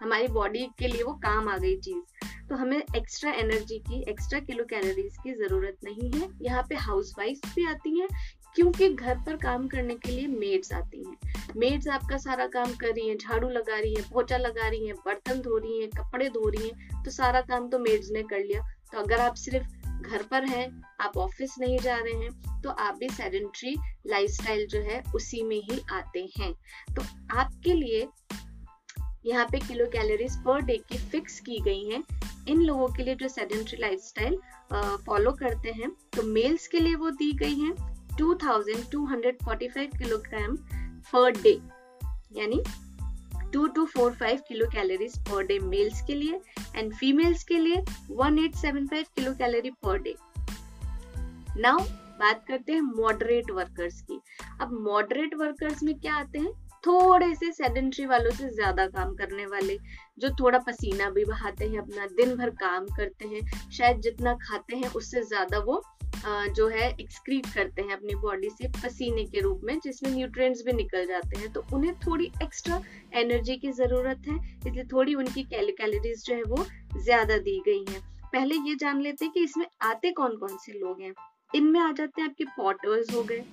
हमारी 0.03 0.29
बॉडी 0.29 0.67
के 0.79 0.89
लिए 0.89 1.03
वो 1.03 1.13
काम 1.23 1.49
आ 1.49 1.57
गई 1.59 1.77
चीज़। 1.79 2.23
तो 2.49 2.55
हमें 2.55 2.77
एक्स्ट्रा 2.77 3.33
एनर्जी 3.33 3.79
की 3.81 4.01
एक्स्ट्रा 4.11 4.39
किलो 4.41 4.65
कैलोरीज 4.65 5.17
की 5.23 5.33
ज़रूरत 5.35 5.77
नहीं 5.85 6.11
है। 6.13 6.29
यहाँ 6.43 6.63
पे 6.69 6.75
हाउस 6.77 7.15
भी 7.19 7.67
आती 7.67 7.99
हैं, 8.01 8.09
क्योंकि 8.57 8.89
घर 8.89 9.15
पर 9.17 9.37
काम 9.37 9.67
करने 9.69 9.95
के 9.97 10.13
लिए 10.13 10.27
मेड्स 10.29 10.73
आती 10.73 11.03
हैं। 11.05 11.53
मेड्स 11.57 11.89
आपका 11.89 12.17
सारा 12.19 12.47
काम 12.49 12.75
कर 12.75 12.89
रही 12.89 13.09
हैं, 13.09 13.17
झाड़ू 13.19 13.49
लगा 13.49 13.79
रही 13.79 13.95
हैं 13.95 14.05
पोचा 14.13 14.37
लगा 14.37 14.69
रही 14.69 14.87
हैं, 14.87 14.95
बर्तन 15.07 15.41
धो 15.41 15.57
रही 15.57 15.81
हैं, 15.81 15.89
कपड़े 15.93 16.29
धो 16.29 16.49
रही 16.49 16.69
हैं 16.69 17.03
तो 17.05 17.11
सारा 17.11 17.41
काम 17.43 17.69
तो 17.69 17.79
मेड्स 17.79 18.11
ने 18.13 18.23
कर 18.25 18.39
लिया। 18.41 18.61
तो 18.93 18.99
अगर 18.99 19.21
आप 19.21 19.35
सिर्फ़ 19.37 19.67
घर 20.05 20.23
पर 20.23 20.45
हैं, 20.45 20.67
आप 21.01 21.17
ऑफ़िस 21.17 21.55
नहीं 21.61 21.79
जा 21.79 21.97
रहे 21.97 22.15
हैं 22.15 22.61
तो 22.63 22.71
आप 22.71 22.97
भी 22.99 23.09
सेडेंट्री 23.09 23.75
लाइफस्टाइल 24.07 24.67
जो 24.67 24.81
है, 24.81 25.03
उसी 25.15 25.43
में 25.43 25.61
ही 25.63 25.81
आते 25.93 26.29
हैं। 26.39 26.53
तो 26.95 27.03
आपके 27.39 27.75
लिए 27.75 28.07
यहाँ 29.27 29.45
पे 29.45 29.59
किलो 29.59 29.87
कैलोरीज 29.87 30.37
पर 30.39 30.61
डे 30.61 30.77
की 30.89 30.99
फिक्स 31.11 31.39
की 31.41 31.59
गई 31.61 31.85
हैं। 31.91 32.03
इन 32.49 32.61
लोगों 32.61 32.89
के 32.89 33.03
लिए 33.03 33.15
जो 33.15 33.29
सेडेंट्री 33.29 33.79
लाइफस्टाइल 33.81 34.39
फॉलो 35.07 35.33
करते 35.33 35.73
हैं 35.73 35.91
तो 36.17 36.23
मेल्स 36.23 36.67
के 36.69 36.81
लिए 36.81 36.95
वो 36.95 37.11
दी 37.13 37.33
गई 37.33 37.55
हैं 37.55 37.73
2245 38.17 39.97
किलोग्राम 39.99 40.57
पर 41.13 41.31
डे 41.43 41.53
यानी 42.33 42.63
two 43.55 43.67
two 43.67 43.85
four 43.87 44.13
five 44.13 44.41
kilo 44.49 44.67
calories 44.67 45.19
per 45.19 45.47
day 45.47 45.59
males 45.59 46.01
के 46.03 46.15
लिए 46.15 46.41
एंड 46.77 46.95
फीमेल्स 46.95 47.45
के 47.45 47.59
लिए 47.59 47.83
one 48.11 48.39
eight 48.39 48.55
seven 48.55 48.87
five 48.87 49.05
kilo 49.17 49.33
calorie 49.33 49.71
per 49.85 49.99
day 49.99 50.15
now 51.59 51.79
बात 52.19 52.45
करते 52.49 52.73
हैं 52.73 52.81
मॉडरेट 52.81 53.51
वर्कर्स 53.51 54.01
की। 54.01 54.21
अब 54.61 54.73
मॉडरेट 54.81 55.35
वर्कर्स 55.35 55.83
में 55.83 55.95
क्या 56.01 56.15
आते 56.15 56.39
हैं? 56.39 56.53
थोड़े 56.87 57.35
से 57.35 57.51
सेडेंट्री 57.53 58.05
वालों 58.07 58.31
से 58.31 58.49
ज़्यादा 58.49 58.87
काम 58.87 59.15
करने 59.15 59.47
वाले, 59.47 59.79
जो 60.19 60.31
थोड़ा 60.31 60.59
पसीना 60.59 61.09
भी 61.11 61.25
बहाते 61.25 61.65
हैं, 61.65 61.79
अपना 61.79 62.07
दिन 62.07 62.35
भर 62.37 62.51
काम 62.51 62.87
करते 62.87 63.29
हैं, 63.29 63.71
शायद 63.71 64.01
जितना 64.01 64.35
खाते 64.43 64.77
हैं 64.77 64.91
उससे 64.93 65.23
ज़्यादा 65.23 65.59
वो 65.59 65.83
जो 66.27 66.67
है 66.69 66.89
एक्सक्रीट 66.91 67.47
करते 67.55 67.83
हैं 67.83 67.93
अपनी 67.93 68.15
बॉडी 68.17 68.51
से 68.51 68.69
पसीने 68.75 69.25
के 69.25 69.41
रूप 69.41 69.61
में, 69.65 69.79
जिसमें 69.85 70.11
न्यूट्रिएंट्स 70.11 70.63
भी 70.67 70.73
निकल 70.73 71.07
जाते 71.07 71.39
हैं। 71.39 71.53
तो 71.53 71.65
उन्हें 71.75 71.95
थोड़ी 71.97 72.31
एक्स्ट्रा 72.43 72.81
एनर्जी 73.15 73.57
की 73.57 73.73
ज़रूरत 73.73 74.29
है, 74.29 74.37
इसलिए 74.59 74.85
थोड़ी 74.93 75.15
उनकी 75.15 75.43
कैलोरीज 75.45 76.25
जो 76.27 76.35
है 76.35 76.43
वो 76.45 76.65
ज़्यादा 76.97 77.39
दी 77.39 77.61
गई 77.67 77.85
है। 77.93 78.01
पहले 78.33 78.55
ये 78.69 78.75
जान 78.75 79.01
लेते 79.01 79.25
हैं 79.25 79.33
कि 79.35 79.43
इसमें 79.45 79.67
आते 79.83 80.11
कौन 80.13 80.37
कौन 80.37 80.57
से 80.57 80.73
लोग 80.73 81.01
हैं। 81.01 81.13
इनमें 81.55 81.81
आ 81.81 81.91
जाते 81.93 82.23
हैं 82.23 82.29
आपके 82.29 82.45
पॉटर्स 82.57 83.15
हो 83.15 83.23
गए, 83.23 83.45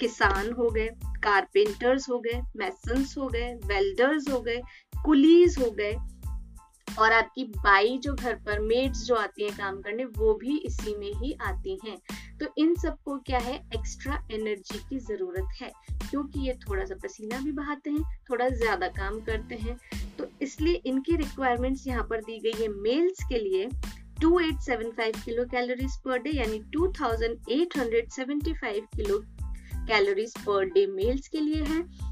किसान 0.00 0.52
हो 0.52 0.68
गए 0.70 0.88
कारपेंटर्स 1.24 2.08
हो 2.08 2.18
गए 2.18 2.40
मैसन्स 2.56 3.16
हो 3.18 3.26
गए 3.28 3.52
वेल्डर्स 3.66 4.28
हो 4.30 4.40
गए 4.40 4.60
कुलीज 5.04 5.58
हो 5.58 5.70
गए 5.70 5.94
और 6.98 7.12
आपकी 7.12 7.44
बाई 7.44 7.98
जो 7.98 8.14
घर 8.14 8.40
पर 8.46 8.60
मेड्स 8.60 9.04
जो 9.04 9.14
आती 9.14 9.44
हैं 9.44 9.56
काम 9.56 9.80
करने, 9.80 10.04
वो 10.04 10.34
भी 10.34 10.58
इसी 10.58 10.94
में 10.94 11.14
ही 11.14 11.38
आती 11.42 11.78
हैं। 11.84 11.98
तो 12.38 12.46
इन 12.58 12.74
सबको 12.74 13.18
क्या 13.18 13.38
है? 13.38 13.70
एक्स्ट्रा 13.74 14.26
एनर्जी 14.32 14.78
की 14.88 14.98
ज़रूरत 14.98 15.48
है, 15.60 15.72
क्योंकि 16.10 16.40
ये 16.40 16.58
थोड़ा 16.68 16.84
सा 16.84 16.94
पसीना 16.94 17.40
भी 17.40 17.52
बहाते 17.52 17.90
हैं, 17.90 18.02
थोड़ा 18.30 18.48
ज़्यादा 18.48 18.88
काम 18.88 19.20
करते 19.20 19.54
हैं। 19.54 19.80
तो 20.18 20.26
इसलिए 20.42 20.82
इनकी 20.86 21.16
रिक्वायरमेंट्स 21.16 21.86
यहाँ 21.86 22.06
पर 22.10 22.20
दी 22.20 22.38
गई 22.38 22.62
है 22.62 22.68
मेल्स 22.68 23.18
के 23.28 23.38
लिए 23.38 23.68
2875 24.20 25.24
किलो 25.24 25.44
कैलोरीज 25.44 25.92
पर 26.04 26.18
डे 26.18 26.30
यानी 26.30 26.58
2875 26.76 28.86
kilo 28.96 29.24
calories 29.88 30.38
per 30.38 30.64
day 30.64 30.86
males 30.86 31.28
के 31.28 31.40
लिए 31.40 31.64
है। 31.64 32.09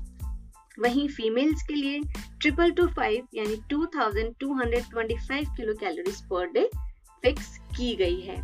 वहीं 0.79 1.09
फीमेल्स 1.09 1.62
के 1.62 1.74
लिए 1.74 2.01
ट्रिपल 2.41 2.70
टू 2.70 2.87
फाइव 2.89 3.26
यानी 3.35 3.57
two 3.70 3.87
thousand 3.97 4.35
two 4.41 4.53
hundred 4.55 4.85
twenty 4.91 5.16
five 5.29 5.55
kilo 5.57 5.74
calories 5.81 6.20
per 6.26 6.47
day 6.53 6.68
fix 7.24 7.57
की 7.76 7.95
गई 7.97 8.20
है। 8.20 8.37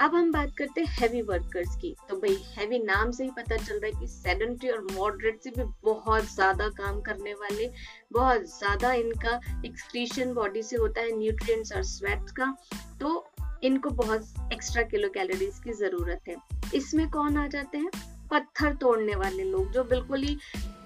अब 0.00 0.14
हम 0.14 0.30
बात 0.32 0.50
करते 0.58 0.80
हैं 0.80 0.88
हैवी 0.90 1.20
वर्कर्स 1.22 1.74
की। 1.76 1.94
तो 2.08 2.16
भाई 2.16 2.36
हैवी 2.56 2.78
नाम 2.78 3.10
से 3.10 3.24
ही 3.24 3.30
पता 3.36 3.56
चल 3.56 3.74
रहा 3.74 3.86
है 3.86 4.00
कि 4.00 4.06
सेडेंट्री 4.08 4.68
और 4.70 4.86
मॉडरेट 4.92 5.40
से 5.42 5.50
भी 5.50 5.64
बहुत 5.84 6.24
ज़्यादा 6.34 6.68
काम 6.76 7.00
करने 7.00 7.32
वाले, 7.34 7.70
बहुत 8.12 8.44
ज़्यादा 8.48 8.92
इनका 8.94 9.40
एक्सक्रीशन 9.66 10.32
बॉडी 10.34 10.62
से 10.62 10.76
होता 10.76 11.00
है 11.00 11.16
न्यूट्रिएंट्स 11.18 11.72
और 11.72 11.82
स्वेट 11.84 12.30
का। 12.36 12.54
तो 13.00 13.26
इनको 13.64 13.90
बहुत 14.02 14.52
एक्स्ट्रा 14.52 14.82
किलो 14.84 15.08
कैलोरीज 15.08 15.58
की 15.64 15.72
ज़रूरत 15.74 16.28
है। 16.28 16.36
इसमें 16.74 17.08
कौन 17.10 17.36
आ 17.36 17.46
जाते 17.48 17.78
हैं? 17.78 17.90
पत्थर 18.30 18.74
तोड़ने 18.74 19.14
वाले 19.14 19.44
लोग, 19.44 19.70
जो 19.72 19.84
बिल्कुल 19.84 20.22
ही 20.22 20.36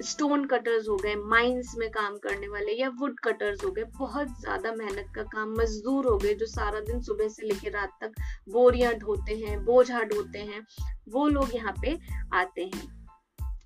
स्टोन 0.03 0.45
कटर्स 0.45 0.89
हो 0.89 0.97
गए 0.97 1.15
माइंस 1.15 1.75
में 1.79 1.91
काम 1.91 2.17
करने 2.17 2.49
वाले 2.49 2.73
या 2.73 2.89
वुड 2.89 3.21
कटर्स 3.21 3.65
हो 3.65 3.71
गए, 3.71 3.85
बहुत 3.99 4.29
ज़्यादा 4.41 4.73
मेहनत 4.73 5.13
का 5.15 5.23
काम, 5.23 5.53
मजदूर 5.53 6.07
हो 6.07 6.17
गए 6.19 6.35
जो 6.35 6.47
सारा 6.47 6.81
दिन 6.81 7.01
सुबह 7.01 7.29
से 7.29 7.47
लेकर 7.47 7.73
रात 7.73 7.99
तक 8.01 8.13
बोरियाँ 8.49 8.95
ढोते 8.95 9.37
हैं, 9.37 9.65
बोझा 9.65 10.03
ढोते 10.03 10.39
हैं, 10.39 10.67
वो 11.09 11.29
लोग 11.29 11.55
यहाँ 11.55 11.75
पे 11.83 11.99
आते 12.35 12.65
हैं। 12.65 13.03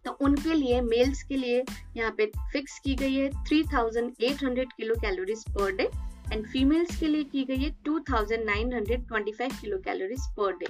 तो 0.04 0.12
उनके 0.20 0.54
लिए 0.54 0.80
मेल्स 0.80 1.22
के 1.22 1.36
लिए 1.36 1.64
यहाँ 1.96 2.10
पे 2.10 2.26
फिक्स 2.26 2.78
की 2.78 2.94
गई 2.94 3.14
है 3.14 3.30
3800 3.44 4.64
kilo 4.76 4.94
calories 4.94 5.44
per 5.48 5.72
day 5.72 5.90
and 6.32 6.46
females 6.46 7.00
के 7.00 7.06
लिए 7.06 7.24
की 7.24 7.44
गई 7.44 7.56
है 7.56 7.70
2925 7.82 9.60
किलो 9.60 9.78
कैलोरीज 9.78 10.26
पर 10.40 10.56
डे 10.56 10.66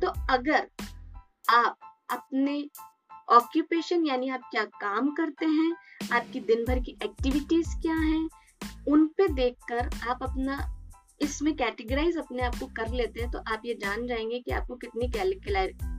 तो 0.00 0.12
अगर 0.30 0.68
आप 1.50 1.78
अपने 2.10 2.68
ऑक्यूपेशन 3.28 4.06
यानी 4.06 4.28
आप 4.28 4.48
क्या 4.50 4.64
काम 4.80 5.10
करते 5.10 5.46
हैं, 5.46 5.72
आपकी 6.12 6.40
दिन 6.42 6.64
भर 6.64 6.80
की 6.80 6.96
एक्टिविटीज़ 7.02 7.76
क्या 7.82 7.94
हैं, 7.94 8.28
उन 8.88 9.06
पे 9.08 9.28
देखकर 9.28 9.88
आप 10.10 10.22
अपना, 10.22 10.58
इसमें 11.20 11.54
कैटेगराइज 11.56 12.16
अपने 12.18 12.42
आप 12.42 12.54
को 12.54 12.66
कर 12.76 12.92
लेते 12.92 13.20
हैं 13.20 13.30
तो 13.30 13.38
आप 13.48 13.62
ये 13.64 13.74
जान 13.74 14.06
जाएँगे 14.06 14.38
कि 14.38 14.52
आपको 14.52 14.76
कितनी 14.76 15.10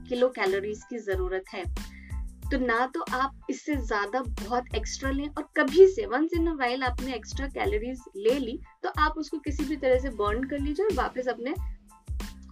किलो 0.08 0.28
कैलोरीज 0.28 0.82
की 0.90 0.98
ज़रूरत 0.98 1.44
है। 1.54 1.64
तो 2.50 2.58
ना 2.58 2.86
तो 2.86 3.00
आप 3.12 3.46
इससे 3.50 3.74
ज़्यादा 3.76 4.20
बहुत 4.42 4.74
एक्स्ट्रा 4.74 5.10
लें 5.10 5.28
और 5.28 5.48
कभी 5.56 5.86
से 5.86 6.04
वंस 6.06 6.34
इन 6.34 6.48
वाइल 6.58 6.82
आपने 6.82 7.14
एक्स्ट्रा 7.14 7.46
कैलोरीज 7.48 8.02
ले 8.16 8.38
ली 8.38 8.58
तो 8.82 8.88
आप 8.98 9.14
उसको 9.18 9.38
किसी 9.38 9.64
भी 9.64 9.76
तरह 9.76 9.98
से 9.98 10.10
बर्न 10.16 10.44
कर 10.44 10.58
लीजिए 10.58 10.86
और 10.86 10.92
वापस 10.94 11.28
अपने 11.28 11.54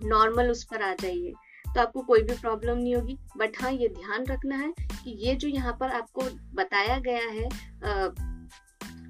नॉर्मल 0.04 0.50
उस 0.50 0.64
पर 0.64 0.82
आ 0.82 0.92
जाइए। 0.94 1.32
तो 1.74 1.80
आपको 1.80 2.02
कोई 2.02 2.22
भी 2.22 2.34
प्रॉब्लम 2.34 2.78
नहीं 2.78 2.94
होगी। 2.94 3.18
बट 3.36 3.62
हाँ 3.62 3.72
ये 3.72 3.88
ध्यान 3.90 4.24
रखना 4.26 4.56
है 4.56 4.72
कि 4.80 5.16
ये 5.26 5.34
जो 5.34 5.48
यहाँ 5.48 5.76
पर 5.80 5.90
आपको 5.92 6.22
बताया 6.54 6.98
गया 6.98 7.28
है 7.30 7.48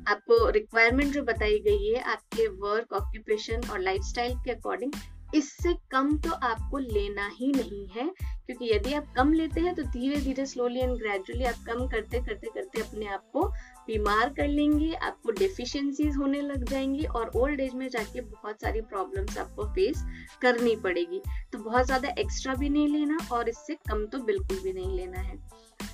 आपको 0.05 0.49
रिक्वायरमेंट 0.51 1.13
जो 1.13 1.23
बताई 1.23 1.59
गई 1.59 1.89
है 1.89 2.01
आपके 2.13 2.47
वर्क 2.63 2.93
ऑक्यूपेशन 2.93 3.69
और 3.73 3.81
लाइफस्टाइल 3.81 4.35
के 4.45 4.51
अकॉर्डिंग 4.51 4.93
इससे 5.35 5.73
कम 5.91 6.17
तो 6.19 6.31
आपको 6.31 6.79
लेना 6.79 7.29
ही 7.35 7.51
नहीं 7.53 7.87
है। 7.89 8.09
क्योंकि 8.47 8.71
यदि 8.73 8.93
आप 8.95 9.07
कम 9.17 9.33
लेते 9.33 9.61
हैं 9.61 9.75
तो 9.75 9.83
धीरे 9.83 10.17
धीरे 10.21 10.45
स्लोली 10.47 10.81
एंड 10.81 10.97
ग्रेजुअली 10.99 11.45
आप 11.45 11.65
कम 11.67 11.87
करते 11.89 12.21
करते 12.21 12.51
करते 12.55 12.81
अपने 12.81 13.07
आप 13.07 13.31
को 13.33 13.47
बीमार 13.87 14.33
कर 14.35 14.49
लेंगे, 14.49 14.93
आपको 14.93 15.31
डिफिशियंसीज 15.33 16.17
होने 16.17 16.41
लग 16.41 16.65
जाएँगी 16.65 17.05
और 17.07 17.31
ओल्ड 17.37 17.61
एज 17.61 17.75
में 17.75 17.89
जाके 17.89 18.21
बहुत 18.21 18.61
सारी 18.61 18.81
प्रॉब्लम्स 18.83 19.39
आपको 19.39 19.65
फेस 19.75 20.05
करनी 20.43 20.75
पड़ेगी। 20.77 21.21
तो 21.53 21.59
बहुत 21.61 21.87
ज़्यादा 21.87 22.15
एक्स्ट्रा 22.19 22.55
भी 22.55 22.69
नहीं 22.69 22.89
लेना 22.89 23.19
और 23.33 23.49
इससे 23.49 23.75
कम 23.89 24.07
तो 24.07 24.19
बिल्कुल 24.25 24.59
भी 24.59 24.73
नहीं 24.73 24.97
लेना 24.97 25.21
है। 25.21 25.39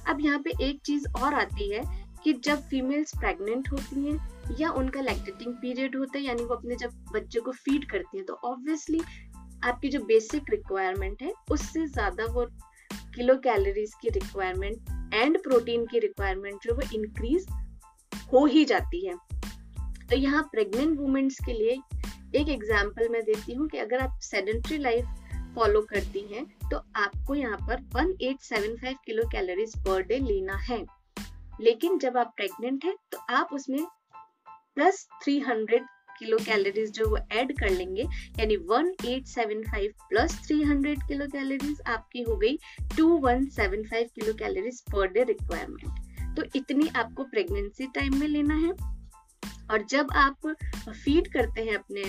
अब 0.08 0.20
यहाँ 0.20 0.38
पे 0.38 0.52
एक 0.60 0.80
चीज़ 0.86 1.06
और 1.18 1.34
आती 1.34 1.70
है 1.70 1.84
कि 2.24 2.32
जब 2.44 2.62
फीमेल्स 2.68 3.16
प्रेग्नेंट 3.18 3.68
होती 3.72 4.06
हैं 4.06 4.56
या 4.58 4.70
उनका 4.72 5.00
लैक्टेटिंग 5.00 5.54
पीरियड 5.54 5.96
होता 5.96 6.18
है, 6.18 6.24
यानी 6.24 6.44
वो 6.44 6.54
अपने 6.54 6.76
जब 6.76 7.04
बच्चे 7.12 7.40
को 7.40 7.52
फ़ीड 7.54 7.90
करती 7.90 8.16
हैं 8.16 8.26
तो 8.26 8.34
ऑब्वियसली 8.44 9.00
आपकी 9.64 9.88
जो 9.88 10.00
बेसिक 10.04 10.50
रिक्वायरमेंट 10.50 11.22
है, 11.22 11.32
उससे 11.50 11.86
ज़्यादा 11.86 12.24
वो 12.26 12.46
किलो 13.14 13.36
कैलोरीज 13.38 13.94
की 14.02 14.08
रिक्वायरमेंट 14.10 15.14
एंड 15.14 15.42
प्रोटीन 15.42 15.86
की 15.86 15.98
रिक्वायरमेंट 15.98 16.58
जो 16.62 16.74
वो 16.74 16.82
इंक्रीज 16.94 17.46
हो 18.32 18.44
ही 18.46 18.64
जाती 18.64 19.06
है। 19.06 19.14
तो 20.10 20.16
यहाँ 20.16 20.42
प्रेग्नेंट 20.52 20.98
वुमेन्स 20.98 21.38
के 21.46 21.52
लिए 21.52 21.80
एक 22.40 22.48
एग्ज़ाम्पल 22.48 23.08
मैं 23.08 23.22
देती 23.22 23.54
हूँ 23.54 23.68
कि 23.68 23.78
अगर 23.78 24.00
आप 24.00 24.18
सेडेंट्री 24.22 24.78
लाइफ 24.78 25.04
फॉलो 25.54 25.80
करती 25.82 26.20
हैं 26.32 26.44
तो 26.70 26.76
आपको 26.96 27.34
यहाँ 27.34 27.58
पर 27.68 27.80
1875 27.94 28.94
किलो 29.06 29.22
कैलोरीज 29.32 29.76
पर 29.78 30.02
डे 30.02 30.18
लेना 30.18 30.56
है। 30.68 30.84
लेकिन 31.60 31.98
जब 31.98 32.16
आप 32.16 32.32
प्रेग्नेंट 32.36 32.84
हैं 32.84 32.94
तो 33.12 33.18
आप 33.30 33.48
उसमें 33.52 33.84
प्लस 34.76 35.06
300 35.24 35.80
किलो 36.18 36.38
कैलोरीज 36.38 36.90
जो 36.92 37.08
वो 37.10 37.18
ऐड 37.32 37.52
कर 37.58 37.70
लेंगे, 37.70 38.02
यानी 38.38 38.56
1875 38.56 39.88
प्लस 40.08 40.38
300 40.48 40.94
किलो 41.08 41.26
कैलोरीज 41.32 41.80
आपकी 41.86 42.22
हो 42.22 42.36
गई 42.36 42.56
2175 42.92 44.10
kilo 44.14 44.32
calories 44.34 44.80
per 44.92 45.06
day 45.08 45.24
requirement 45.24 46.09
तो 46.40 46.46
इतनी 46.56 46.86
आपको 46.88 47.24
प्रेगनेंसी 47.24 47.86
टाइम 47.86 48.18
में 48.18 48.26
लेना 48.28 48.54
है। 48.54 48.70
और 49.70 49.84
जब 49.90 50.08
आप 50.16 50.46
फ़ीड 50.88 51.32
करते 51.32 51.62
हैं 51.62 51.74
अपने 51.76 52.04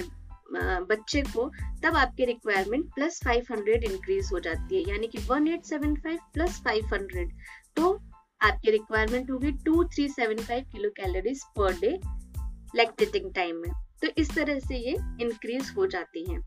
बच्चे 0.86 1.22
को, 1.22 1.48
तब 1.84 1.96
आपकी 1.96 2.26
रिक्वायरमेंट 2.26 2.86
प्लस 2.96 3.20
500 3.26 3.84
इंक्रीज 3.84 4.30
हो 4.34 4.40
जाती 4.40 4.76
है। 4.76 4.90
यानी 4.90 5.08
कि 5.08 5.18
1875 5.18 6.18
प्लस 6.34 6.62
500 6.68 7.32
तो 7.76 7.94
आपकी 8.42 8.72
रिक्वायरमेंट 8.72 9.32
होगी 9.32 9.52
2375 9.66 10.64
kilo 10.72 10.90
calories 10.90 11.44
per 11.58 11.80
day 11.80 12.00
lactating 12.76 13.34
time 13.34 13.56
में। 13.56 13.72
तो 14.02 14.08
इस 14.18 14.36
तरह 14.36 14.60
से 14.60 14.78
ये 14.78 14.96
इंक्रीज 15.22 15.74
हो 15.78 15.88
जाती 15.88 16.32
हैं। 16.32 16.40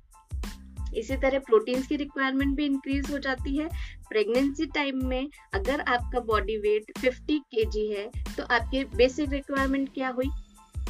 इसी 0.98 1.16
तरह 1.16 1.38
प्रोटीन्स 1.38 1.86
की 1.86 1.96
रिक्वायरमेंट 1.96 2.56
भी 2.56 2.66
इंक्रीज 2.66 3.10
हो 3.10 3.18
जाती 3.18 3.56
है। 3.56 3.68
प्रेगनेंसी 4.08 4.66
टाइम 4.66 5.06
में 5.06 5.28
अगर 5.54 5.80
आपका 5.80 6.20
बॉडी 6.20 6.56
वेट 6.56 6.92
50 6.98 7.40
के 7.54 7.64
है 7.94 8.10
तो 8.36 8.44
आपकी 8.54 8.84
बेसिक 8.96 9.32
रिक्वायरमेंट 9.32 9.92
क्या 9.94 10.08
हुई? 10.08 10.30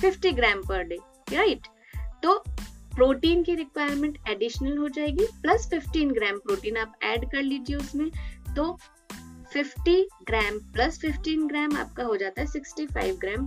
50 0.02 0.34
ग्राम 0.36 0.62
पर 0.68 0.82
डे 0.82 0.98
राइट 1.32 1.66
तो 2.22 2.38
प्रोटीन 2.94 3.42
की 3.42 3.54
रिक्वायरमेंट 3.54 4.18
एडिशनल 4.28 4.76
हो 4.78 4.88
जाएगी 4.88 5.26
प्लस 5.42 5.68
15 5.70 6.12
ग्राम 6.14 6.38
प्रोटीन 6.38 6.76
आप 6.76 6.98
ऐड 7.02 7.24
कर 7.30 7.42
लीजिए 7.42 7.76
उसमें 7.76 8.10
तो 8.56 8.78
50 9.56 10.04
ग्राम 10.26 10.58
प्लस 10.72 11.00
15 11.04 11.48
ग्राम 11.48 11.76
आपका 11.76 12.04
हो 12.04 12.16
जाता 12.16 12.42
है 12.42 12.46
65 12.46 13.18
ग्राम 13.18 13.46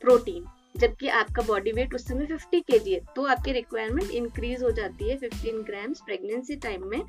प्रोटीन 0.00 0.44
जबकि 0.76 1.08
आपका 1.08 1.42
बॉडी 1.42 1.72
वेट 1.72 1.94
उस 1.94 2.06
समय 2.08 2.26
50 2.26 2.62
के 2.70 2.76
है 2.90 3.00
तो 3.16 3.24
आपकी 3.26 3.52
रिक्वायरमेंट 3.52 4.10
इंक्रीज 4.10 4.62
हो 4.62 4.70
जाती 4.70 5.10
है 5.10 5.18
15 5.18 5.62
ग्राम्स 5.66 6.00
प्रेगनेंसी 6.00 6.56
टाइम 6.56 6.86
में 6.86 7.00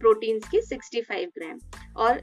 प्रोटीन्स 0.00 0.48
की 0.48 0.60
65 0.66 1.26
ग्राम 1.38 1.58
और 1.96 2.20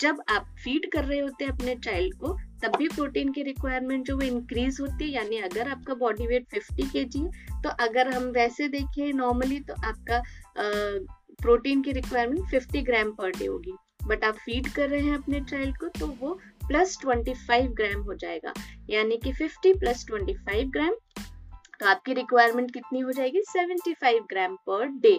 जब 0.00 0.20
आप 0.28 0.46
फ़ीड 0.64 0.90
कर 0.92 1.04
रहे 1.04 1.18
होते 1.18 1.44
हैं 1.44 1.52
अपने 1.52 1.74
चाइल्ड 1.74 2.14
को, 2.14 2.32
तब 2.62 2.76
भी 2.78 2.88
प्रोटीन 2.88 3.32
की 3.32 3.42
रिक्वायरमेंट 3.42 4.06
जो 4.06 4.16
वो 4.16 4.22
इंक्रीज 4.22 4.78
होती 4.80 5.04
है, 5.04 5.10
यानी 5.10 5.36
अगर 5.38 5.68
आपका 5.68 5.94
बॉडी 5.94 6.26
वेट 6.26 6.46
50 6.54 6.90
के 6.92 7.04
जी 7.04 7.22
तो 7.62 7.68
अगर 7.84 8.08
हम 8.08 8.24
वैसे 8.30 8.68
देखें 8.68 9.12
नॉर्मली 9.12 9.60
तो 9.60 9.74
आपका 9.86 10.22
प्रोटीन 11.42 11.82
की 11.82 11.92
रिक्वायरमेंट 11.92 12.50
50 12.50 12.84
ग्राम 12.86 13.12
पर 13.12 13.30
डे 13.30 13.46
होगी. 13.46 13.72
बट 14.06 14.24
आप 14.24 14.36
फ़ीड 14.36 14.68
कर 14.68 14.88
रहे 14.88 15.00
हैं 15.00 15.14
अपने 15.14 15.40
चाइल्ड 15.40 15.76
को 15.76 15.88
तो 15.98 16.06
वो 16.20 16.38
प्लस 16.68 16.96
25 17.04 17.68
ग्राम 17.76 18.02
हो 18.02 18.14
जाएगा, 18.14 18.52
यानी 18.90 19.16
कि 19.16 19.32
50 19.34 19.78
प्लस 19.78 20.04
25 20.10 20.70
ग्राम 20.72 20.94
तो 21.80 21.86
आपकी 21.86 22.14
रिक्वायरमेंट 22.14 22.70
कितनी 22.70 23.00
हो 23.00 23.12
जाएगी? 23.12 23.42
75 23.48 24.20
ग्राम 24.30 24.56
पर 24.66 24.86
डे 25.00 25.18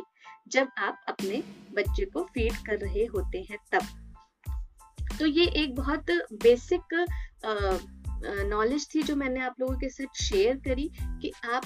जब 0.52 0.68
आप 0.80 1.06
अपने 1.08 1.41
बच्चे 1.76 2.06
को 2.06 2.24
फ़ीड 2.26 2.54
कर 2.66 2.78
रहे 2.78 3.06
होते 3.06 3.45
हैं 3.50 3.58
तब। 3.72 5.18
तो 5.20 5.26
ये 5.26 5.45
एक 5.64 5.76
बहुत 5.76 6.12
बेसिक 6.43 7.06
नॉलेज 8.47 8.88
थी 8.95 9.04
जो 9.04 9.16
मैंने 9.16 9.39
आप 9.39 9.56
लोगों 9.60 9.76
के 9.78 9.89
साथ 9.89 10.22
शेयर 10.22 10.56
करी 10.58 10.89
कि 11.22 11.32
आप 11.45 11.66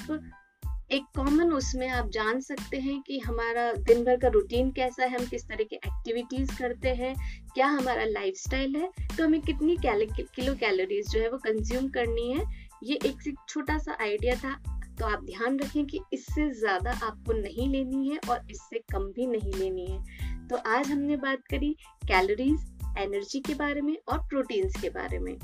एक 0.94 1.04
कॉमन 1.16 1.52
उसमें 1.54 1.88
आप 1.88 2.10
जान 2.10 2.40
सकते 2.40 2.78
हैं 2.78 3.02
कि 3.02 3.18
हमारा 3.20 3.72
दिन 3.74 4.04
भर 4.06 4.18
का 4.18 4.28
रूटीन 4.28 4.72
कैसा 4.72 5.04
है, 5.04 5.18
हम 5.20 5.26
किस 5.26 5.48
तरह 5.48 5.64
की 5.64 5.76
एक्टिविटीज़ 5.76 6.52
करते 6.58 6.90
हैं, 6.90 7.16
क्या 7.54 7.68
हमारा 7.68 8.04
लाइफस्टाइल 8.06 8.76
है 8.76 8.90
तो 9.18 9.24
हमें 9.24 9.42
कितनी 9.42 9.78
किलो 9.82 10.54
कैलोरीज 10.56 11.10
जो 11.10 11.20
है 11.20 11.30
वो 11.30 11.38
कंज्यूम 11.38 11.88
करनी 11.90 12.32
है, 12.32 12.46
ये 12.84 13.00
एक 13.06 13.36
छोटा 13.50 13.78
सा 13.78 13.98
आइडिया 14.02 14.36
था। 14.36 14.54
तो 15.00 15.06
आप 15.06 15.24
ध्यान 15.26 15.58
रखें 15.60 15.86
कि 15.86 16.00
इससे 16.14 16.50
ज़्यादा 16.52 16.92
आपको 17.04 17.34
नहीं 17.34 17.68
लेनी 17.70 18.10
है 18.10 18.20
और 18.30 18.52
इससे 18.52 18.80
कम 18.92 19.12
भी 19.12 19.28
नहीं 19.28 19.54
लेनी 19.54 19.86
है। 19.86 20.48
तो 20.48 20.56
आज 20.56 20.92
हमने 20.92 21.16
बात 21.18 21.48
करी 21.50 21.76
कैलोरीज 22.08 22.72
एनर्जी 23.00 23.40
के 23.40 23.56
बारे 23.56 23.82
में 23.82 23.96
और 24.08 24.20
प्रोटीन्स 24.20 24.82
के 24.82 24.90
बारे 24.92 25.20
में। 25.20 25.38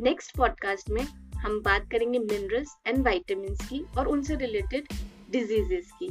नेक्स्ट 0.00 0.36
पॉडकास्ट 0.36 0.90
में 0.90 1.04
हम 1.46 1.60
बात 1.62 1.88
करेंगे 1.90 2.18
मिनरल्स 2.18 2.76
एंड 2.86 3.04
वाइटामिन 3.04 3.54
की 3.68 3.84
और 3.98 4.08
उनसे 4.08 4.36
रिलेटेड 4.36 4.88
डिजीजेस 5.30 5.90
की। 5.98 6.10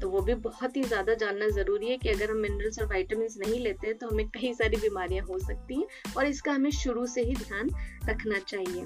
तो 0.00 0.08
वो 0.10 0.20
भी 0.20 0.34
बहुत 0.34 0.76
ही 0.76 0.82
ज़्यादा 0.82 1.14
जानना 1.14 1.48
ज़रूरी 1.48 1.88
है 1.88 1.96
कि 1.98 2.08
अगर 2.08 2.30
हम 2.30 2.36
मिनरल्स 2.36 2.78
और 2.78 2.86
वाइटामिन 2.86 3.28
नहीं 3.38 3.60
लेते 3.60 3.86
हैं 3.86 3.96
तो 3.98 4.08
हमें 4.08 4.28
कई 4.36 4.52
सारी 4.54 4.76
बीमारियाँ 4.76 5.24
हो 5.26 5.38
सकती 5.38 5.74
हैं 5.74 6.14
और 6.16 6.26
इसका 6.26 6.52
हमें 6.52 6.70
शुरू 6.70 7.06
से 7.06 7.22
ही 7.22 7.34
ध्यान 7.34 7.70
रखना 8.08 8.38
चाहिए। 8.38 8.84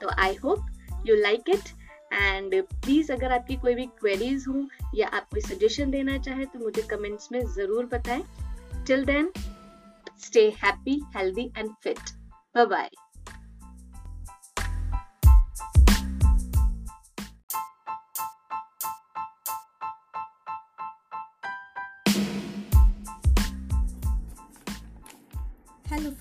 तो 0.00 0.08
I 0.18 0.34
hope 0.34 0.66
you 1.06 1.16
like 1.16 1.50
it 1.50 1.68
and 2.12 2.62
please 2.64 3.12
अगर 3.12 3.32
आपकी 3.32 3.56
कोई 3.56 3.74
भी 3.74 3.86
क्वेरीज 4.00 4.44
हो 4.48 4.66
या 4.94 5.08
आप 5.08 5.28
कोई 5.30 5.40
सजेशन 5.42 5.90
देना 5.90 6.18
चाहे 6.18 6.44
तो 6.44 6.58
मुझे 6.58 6.82
कमेंट्स 6.90 7.32
में 7.32 7.40
ज़रूर 7.54 7.86
बताएँ। 7.86 8.24
Till 8.86 9.04
then 9.04 9.32
stay 10.22 10.48
happy 10.64 11.00
healthy 11.16 11.50
and 11.58 11.70
fit 11.82 12.10
bye 12.54 12.66
bye 12.66 12.90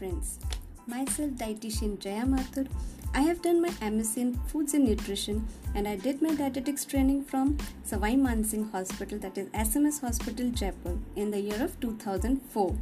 friends, 0.03 0.39
myself 0.85 1.31
dietitian 1.41 1.91
Jaya 1.97 2.25
Mathur. 2.25 2.67
I 3.15 3.21
have 3.21 3.41
done 3.41 3.61
my 3.61 3.69
MSc 3.89 4.17
in 4.17 4.33
Foods 4.49 4.73
and 4.73 4.85
Nutrition 4.85 5.47
and 5.75 5.87
I 5.87 5.95
did 5.95 6.21
my 6.21 6.33
dietetics 6.35 6.83
training 6.83 7.23
from 7.23 7.57
Savai 7.89 8.11
Mansingh 8.23 8.69
Hospital 8.71 9.19
that 9.19 9.37
is 9.37 9.47
SMS 9.49 10.01
Hospital 10.01 10.49
Jaipur 10.49 10.97
in 11.15 11.31
the 11.31 11.39
year 11.39 11.63
of 11.63 11.79
2004. 11.79 12.75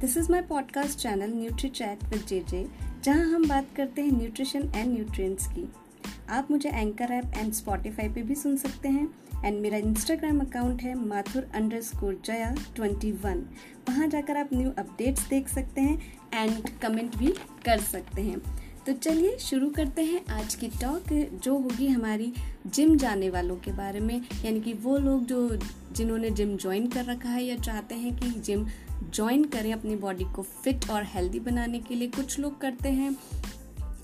This 0.00 0.16
is 0.16 0.28
my 0.28 0.42
podcast 0.42 1.00
channel 1.00 1.30
NutriChat 1.42 2.10
with 2.10 2.26
JJ 2.32 2.66
जहाँ 3.04 3.24
हम 3.34 3.48
बात 3.48 3.66
करते 3.76 4.02
हैं 4.02 4.12
nutrition 4.18 4.70
and 4.74 4.92
nutrients 4.92 5.46
की 5.56 5.68
आप 6.36 6.50
मुझे 6.50 6.70
anchor 6.70 7.12
app 7.12 7.36
and 7.36 7.52
Spotify 7.52 8.08
पे 8.14 8.22
भी 8.28 8.34
सुन 8.42 8.56
सकते 8.56 8.88
हैं 8.88 9.08
एंड 9.44 9.60
मेरा 9.60 9.78
इंस्टाग्राम 9.78 10.40
अकाउंट 10.40 10.82
है 10.82 10.94
Mathur 10.94 11.46
underscore 11.80 12.20
Jaya 12.24 12.54
twenty 12.76 13.12
one 13.12 13.44
वहाँ 13.88 14.08
जाकर 14.08 14.36
आप 14.36 14.50
न्यू 14.54 14.70
अपडेट्स 14.78 15.28
देख 15.28 15.48
सकते 15.48 15.80
हैं 15.80 16.18
एंड 16.34 16.68
कमेंट 16.82 17.16
भी 17.16 17.34
कर 17.64 17.80
सकते 17.80 18.22
हैं। 18.22 18.40
तो 18.86 18.92
चलिए 18.92 19.36
शुरू 19.38 19.68
करते 19.70 20.02
हैं 20.02 20.24
आज 20.26 20.54
की 20.54 20.68
टॉक 20.68 21.12
जो 21.44 21.56
होगी 21.58 21.86
हमारी 21.88 22.32
जिम 22.66 22.96
जाने 22.96 23.30
वालों 23.30 23.56
के 23.56 23.72
बारे 23.72 24.00
में। 24.00 24.16
यानी 24.44 24.60
कि 24.60 24.72
वो 24.72 24.96
लोग 24.98 25.24
जो, 25.26 25.58
जिन्होंने 25.92 26.30
जिम 26.30 26.56
ज्वाइन 26.56 26.86
कर 26.86 27.04
रखा 27.04 27.28
है 27.28 27.44
या 27.44 27.56
चाहते 27.56 27.94
हैं 27.94 28.16
कि 28.16 28.30
जिम 28.40 28.66
ज्वाइन 29.14 29.44
करें 29.44 29.72
अपनी 29.72 29.96
बॉडी 29.96 30.24
को 30.24 30.42
फिट 30.42 30.90
और 30.90 31.04
हेल्दी 31.04 31.40
बनाने 31.40 31.78
के 31.78 31.94
लिए, 31.94 32.08
कुछ 32.08 32.38
लोग 32.38 32.60
करते 32.60 32.88
हैं। 32.88 33.16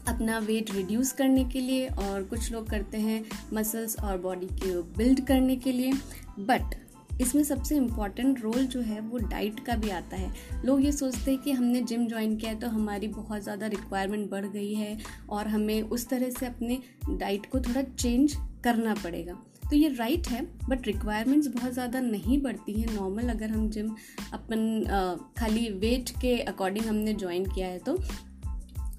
अपना 0.08 0.38
वेट 0.40 0.70
रिड्यूस 0.74 1.12
करने 1.12 1.44
के 1.44 1.60
लिए 1.60 1.88
और 1.88 2.22
कुछ 2.24 2.50
लोग 2.52 2.68
करते 2.70 2.98
हैं 2.98 3.24
मसल्स 3.52 3.98
और 3.98 4.18
बॉडी 4.18 4.46
को 4.58 4.82
बिल्ड 4.96 5.26
करने 5.26 5.56
के 5.56 5.72
लिए। 5.72 5.92
बट 6.40 6.74
इसमें 7.20 7.42
सबसे 7.44 7.76
इंपॉर्टेंट 7.76 8.40
रोल 8.40 8.66
जो 8.66 8.80
है 8.80 9.00
वो 9.00 9.18
डाइट 9.20 9.58
का 9.66 9.74
भी 9.76 9.90
आता 9.90 10.16
है। 10.16 10.32
लोग 10.64 10.84
ये 10.84 10.92
सोचते 10.92 11.30
हैं 11.30 11.40
कि 11.40 11.52
हमने 11.52 11.82
जिम 11.82 12.06
ज्वाइन 12.08 12.36
किया 12.36 12.50
है 12.50 12.58
तो 12.60 12.68
हमारी 12.68 13.08
बहुत 13.10 13.42
ज़्यादा 13.42 13.66
रिक्वायरमेंट 13.68 14.30
बढ़ 14.30 14.46
गई 14.46 14.72
है 14.74 14.96
और 15.30 15.48
हमें 15.48 15.82
उस 15.82 16.08
तरह 16.08 16.30
से 16.30 16.46
अपने 16.46 16.78
डाइट 17.10 17.46
को 17.46 17.60
थोड़ा 17.60 17.82
चेंज 17.82 18.36
करना 18.64 18.94
पड़ेगा। 18.94 19.32
तो 19.62 19.76
ये 19.76 19.88
राइट 19.90 20.28
है 20.28 20.40
बट 20.68 20.86
रिक्वायरमेंट्स 20.86 21.48
बहुत 21.48 21.72
ज़्यादा 21.72 22.00
नहीं 22.00 22.40
बढ़ती 22.42 22.72
हैं। 22.72 22.94
नॉर्मल 22.94 23.28
अगर 23.28 23.50
हम 23.50 23.68
जिम 23.70 23.94
अपन 24.32 25.32
खाली 25.38 25.68
वेट 25.80 26.10
के 26.20 26.36
अकॉर्डिंग 26.38 26.86
हमने 26.86 27.14
ज्वाइन 27.14 27.44
किया 27.46 27.66
है 27.66 27.78
तो 27.78 27.98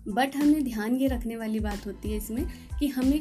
बट 0.07 0.35
हमें 0.35 0.63
ध्यान 0.63 0.95
ये 0.95 1.07
रखने 1.07 1.35
वाली 1.35 1.59
बात 1.59 1.85
होती 1.87 2.11
है 2.11 2.17
इसमें 2.17 2.45
कि 2.79 2.87
हमें 2.87 3.19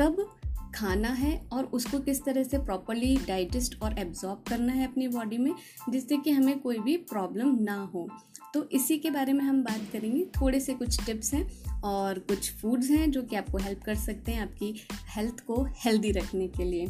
कब 0.00 0.34
खाना 0.74 1.08
है 1.08 1.46
और 1.52 1.64
उसको 1.64 1.98
किस 1.98 2.24
तरह 2.24 2.42
से 2.42 2.58
प्रॉपरली 2.58 3.16
डाइजेस्ट 3.16 3.82
और 3.82 3.98
एब्जॉर्ब 3.98 4.42
करना 4.48 4.72
है 4.72 4.86
अपनी 4.86 5.08
बॉडी 5.08 5.38
में 5.38 5.52
जिससे 5.90 6.16
कि 6.16 6.30
हमें 6.30 6.58
कोई 6.60 6.78
भी 6.78 6.96
प्रॉब्लम 6.96 7.56
ना 7.60 7.90
हो। 7.94 8.08
तो 8.54 8.68
इसी 8.72 8.98
के 8.98 9.10
बारे 9.10 9.32
में 9.32 9.44
हम 9.44 9.62
बात 9.62 9.80
करेंगे। 9.92 10.24
थोड़े 10.40 10.60
से 10.60 10.74
कुछ 10.74 11.06
टिप्स 11.06 11.34
हैं 11.34 11.80
और 11.82 12.18
कुछ 12.18 12.52
फूड्स 12.52 12.90
हैं 12.90 13.10
जो 13.10 13.22
कि 13.22 13.36
आपको 13.36 13.58
हेल्प 13.58 13.82
कर 13.82 13.94
सकते 13.94 14.32
हैं 14.32 14.42
आपकी 14.42 14.74
हेल्थ 15.16 15.40
को 15.40 15.62
हेल्दी 15.64 16.10
रखने 16.10 16.48
के 16.48 16.64
लिए। 16.64 16.86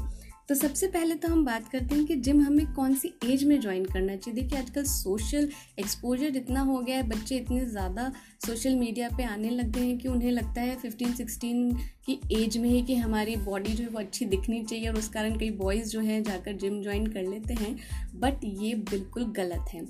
तो 0.49 0.55
सबसे 0.55 0.87
पहले 0.87 1.15
तो 1.15 1.29
हम 1.29 1.45
बात 1.45 1.69
करते 1.69 1.95
हैं 1.95 2.05
कि 2.07 2.17
जिम 2.17 2.41
हमें 2.41 2.67
कौन 2.75 2.95
सी 2.95 3.13
एज 3.25 3.45
में 3.45 3.61
ज्वाइन 3.61 3.85
करना 3.85 4.17
चाहिए। 4.17 4.41
देखिए, 4.41 4.59
आजकल 4.59 4.85
सोशल 4.85 5.49
एक्सपोजर 5.79 6.37
इतना 6.37 6.61
हो 6.61 6.79
गया 6.79 6.97
है, 6.97 7.09
बच्चे 7.09 7.37
इतने 7.37 7.65
ज़्यादा 7.67 8.11
सोशल 8.47 8.75
मीडिया 8.75 9.09
पे 9.17 9.25
आने 9.25 9.51
लग 9.51 9.73
गए 9.73 9.87
हैं 9.87 9.99
कि 9.99 10.09
उन्हें 10.09 10.31
लगता 10.31 10.61
है 10.61 10.77
फिफ्टीन 10.77 11.15
सिक्सटीन 11.15 11.73
की 12.07 12.21
एज 12.33 12.59
में 12.59 12.69
ही 12.69 12.83
कि 12.83 12.95
हमारी 12.97 13.37
बॉडी 13.37 13.73
जो 13.73 13.85
है 13.85 13.91
वो 13.91 13.99
अच्छी 13.99 14.25
दिखनी 14.27 14.63
चाहिए 14.65 14.89
और 14.89 14.99
उस 14.99 15.09
कारण 15.09 15.39
कई 15.39 15.51
बॉयज़ 15.57 15.91
जो 15.91 16.01
हैं 16.01 16.23
जाकर 16.23 16.57
जिम 16.57 16.83
ज्वाइन 16.83 17.07
कर 17.07 17.23
लेते 17.23 17.55
हैं। 17.55 17.77
बट 18.15 18.45
ये 18.45 18.75
बिल्कुल 18.91 19.33
गलत 19.37 19.75
है। 19.75 19.87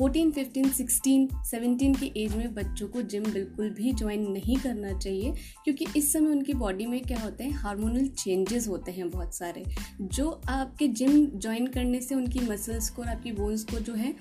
फोर्टीन, 0.00 0.30
फिफ्टीन, 0.30 0.68
सिक्सटीन, 0.68 1.28
सेवनटीन 1.44 1.94
की 1.94 2.12
एज 2.16 2.36
में 2.36 2.54
बच्चों 2.54 2.86
को 2.88 3.02
जिम 3.02 3.22
बिल्कुल 3.22 3.70
भी 3.70 3.92
ज्वाइन 3.92 4.20
नहीं 4.32 4.56
करना 4.56 4.92
चाहिए, 4.98 5.32
क्योंकि 5.64 5.86
इस 5.96 6.12
समय 6.12 6.30
उनकी 6.30 6.52
बॉडी 6.52 6.86
में 6.86 7.00
क्या 7.02 7.18
होते 7.20 7.44
हैं 7.44 7.50
हार्मोनल 7.50 8.06
चेंजेस 8.08 8.68
होते 8.68 8.92
हैं 8.92 9.10
बहुत 9.10 9.34
सारे। 9.34 9.64
जो 10.02 10.30
आपके 10.48 10.88
जिम 10.88 11.26
ज्वाइन 11.26 11.66
करने 11.66 12.00
से 12.00 12.14
उनकी 12.14 12.40
मसल्स 12.40 12.90
को 12.90 13.02
और 13.02 13.08
आपकी 13.08 13.32
बोन्स 13.32 13.64
को 13.64 13.78
जो 13.78 13.94
है 13.94 14.14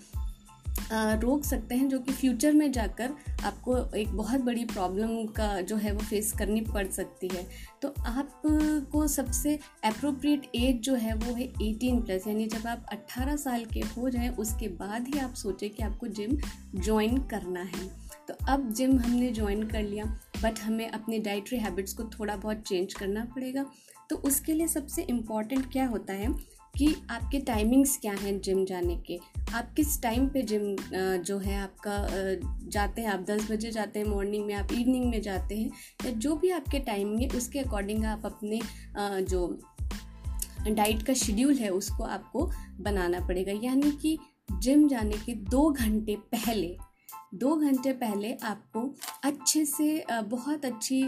रोक 0.92 1.44
सकते 1.44 1.76
हैं 1.76 1.88
जो 1.90 2.00
कि 2.00 2.12
फ्यूचर 2.12 2.54
में 2.54 2.72
जाकर 2.72 3.12
आपको 3.46 3.78
एक 3.96 4.12
बहुत 4.12 4.42
बड़ी 4.42 4.64
प्रॉब्लम 4.66 5.26
का 5.28 5.50
जो 5.62 5.76
है 5.76 5.92
वो 5.92 6.00
फेस 6.00 6.32
करनी 6.32 6.62
पड़ 6.64 6.86
सकती 6.88 7.28
है। 7.28 7.46
तो 7.82 7.94
आपको 8.06 9.08
सबसे 9.08 9.58
अप्रोप्रिएट 9.86 10.50
एज 10.56 10.80
जो 10.80 10.96
है 10.96 11.14
वो 11.16 11.34
है 11.36 11.48
18 11.54 12.02
प्लस 12.02 12.28
यानी 12.28 12.48
जब 12.48 12.68
आप 12.68 12.86
18 12.94 13.36
साल 13.36 13.66
के 13.66 13.80
हो 13.80 14.10
जाएँ, 14.10 14.30
उसके 14.30 14.68
बाद 14.68 15.08
ही 15.08 15.20
आप 15.20 15.34
सोचें 15.34 15.70
कि 15.70 15.84
आपको 15.84 16.08
जिम 16.08 16.38
ज्वाइन 16.76 17.18
करना 17.28 17.62
है। 17.62 17.88
तो 18.28 18.34
अब 18.50 18.72
जिम 18.74 18.98
हमने 19.00 19.32
ज्वाइन 19.32 19.64
कर 19.64 19.84
लिया 19.84 20.06
बट 20.44 20.60
हमें 20.60 20.90
अपने 20.90 21.20
डाइटरी 21.20 21.60
हैबिट्स 21.60 21.94
को 21.94 22.04
थोड़ा 22.20 22.36
बहुत 22.36 22.64
चेंज 22.68 22.94
करना 22.94 23.26
पड़ेगा। 23.26 23.66
तो 24.10 24.16
उसके 24.18 24.54
लिए 24.54 24.68
सबसे 24.68 25.02
इंपॉर्टेंट 25.02 25.72
क्या 25.72 25.86
होता 25.88 26.14
है? 26.14 26.59
कि 26.78 26.96
आपके 27.10 27.40
टाइमिंग्स 27.42 27.98
क्या 27.98 28.14
हैं 28.14 28.40
जिम 28.42 28.64
जाने 28.66 28.96
के? 29.08 29.20
आप 29.54 29.74
किस 29.76 30.02
टाइम 30.02 30.28
पे 30.30 30.42
जिम 30.42 30.76
जो 31.20 31.38
है 31.38 31.56
आपका 31.58 31.98
जाते 32.70 33.02
हैं? 33.02 33.10
आप 33.10 33.26
दस 33.30 33.50
बजे 33.52 33.72
जाते 33.72 34.00
हैं 34.00 34.06
मॉर्निंग 34.08 34.46
में, 34.46 34.54
आप 34.56 34.72
इवनिंग 34.74 35.06
में 35.06 35.22
जाते 35.22 35.58
हैं? 35.58 35.70
या 36.06 36.12
जो 36.12 36.36
भी 36.36 36.50
आपके 36.52 36.80
टाइमिंग 36.82 37.22
है, 37.22 37.38
उसके 37.38 37.60
अकॉर्डिंग 37.60 38.06
आप 38.06 38.26
अपने 38.26 38.60
जो 39.24 39.48
डाइट 40.68 41.04
का 41.04 41.14
शेड्यूल 41.16 41.56
है, 41.56 41.70
उसको 41.72 42.04
आपको 42.06 42.50
बनाना 42.80 43.20
पड़ेगा। 43.28 43.60
यानी 43.64 43.92
कि 44.02 44.18
जिम 44.52 44.88
जाने 44.88 45.18
के 45.18 45.34
दो 45.34 45.70
घंटे 45.72 46.16
पहले, 46.32 46.76
दो 47.34 47.56
घंटे 47.56 47.92
पहले 47.94 48.34
आपको 48.44 48.82
अच्छे 49.24 49.64
से 49.66 50.04
बहुत 50.10 50.66
अच्छी 50.66 51.02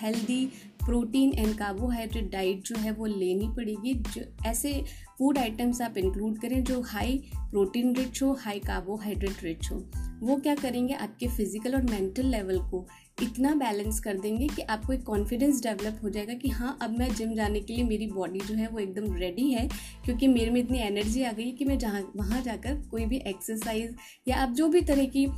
healthy 0.00 0.44
protein 0.88 1.32
and 1.34 1.54
carbohydrate 1.54 2.30
diet 2.30 2.62
जो 2.64 2.76
है 2.76 2.92
वो 2.92 3.06
लेनी 3.06 3.48
पड़ेगी 3.56 3.94
जो 3.94 4.22
ऐसे 4.46 4.84
फ़ूड 5.18 5.38
आइटम्स 5.38 5.82
आप 5.82 5.98
इंक्लूड 5.98 6.38
करें 6.38 6.64
जो 6.64 6.80
हाई 6.80 7.30
प्रोटीन 7.36 7.96
रिच 7.96 8.22
हो 8.22 8.32
हाई 8.32 8.58
कार्बोहाइड्रेट 8.58 9.42
रिच 9.42 9.70
हो। 9.72 9.90
वो 10.20 10.36
क्या 10.36 10.54
करेंगे? 10.54 10.94
आपके 10.94 11.26
फ़िज़िकल 11.26 11.74
और 11.74 11.82
मेंटल 11.82 12.26
लेवल 12.26 12.58
को 12.58 12.88
इतना 13.22 13.54
बैलेंस 13.54 14.00
कर 14.00 14.18
देंगे 14.18 14.46
कि 14.46 14.62
आपको 14.62 14.92
एक 14.92 15.02
कॉन्फिडेंस 15.02 15.62
डेवलप 15.62 16.00
हो 16.02 16.10
जाएगा 16.10 16.34
कि 16.34 16.48
हाँ 16.48 16.78
अब 16.82 16.98
मैं 16.98 17.14
जिम 17.14 17.34
जाने 17.34 17.60
के 17.60 17.72
लिए 17.72 17.84
मेरी 17.84 18.06
बॉडी 18.06 18.38
जो 18.38 18.54
है 18.54 18.68
वो 18.68 18.78
एकदम 18.78 19.14
रेडी 19.14 19.50
है 19.50 19.68
क्योंकि 20.04 20.26
मेरे 20.26 20.50
में 20.50 20.60
इतनी 20.60 20.78
एनर्जी 20.78 21.22
आ 21.22 21.32
गई 21.32 21.52
कि 21.52 21.64
मैं 21.64 21.78
जहाँ 21.78 22.12
वहाँ 22.16 22.42
जाकर 22.42 22.80
कोई 22.90 23.06
भी 23.06 23.16
एक्सरसाइज 23.16 23.96
या 24.28 24.36
आप 24.36 24.48
जो 24.48 24.68
भी 24.68 24.80
तरह 24.80 25.04
की 25.04 25.26
आ, 25.26 25.32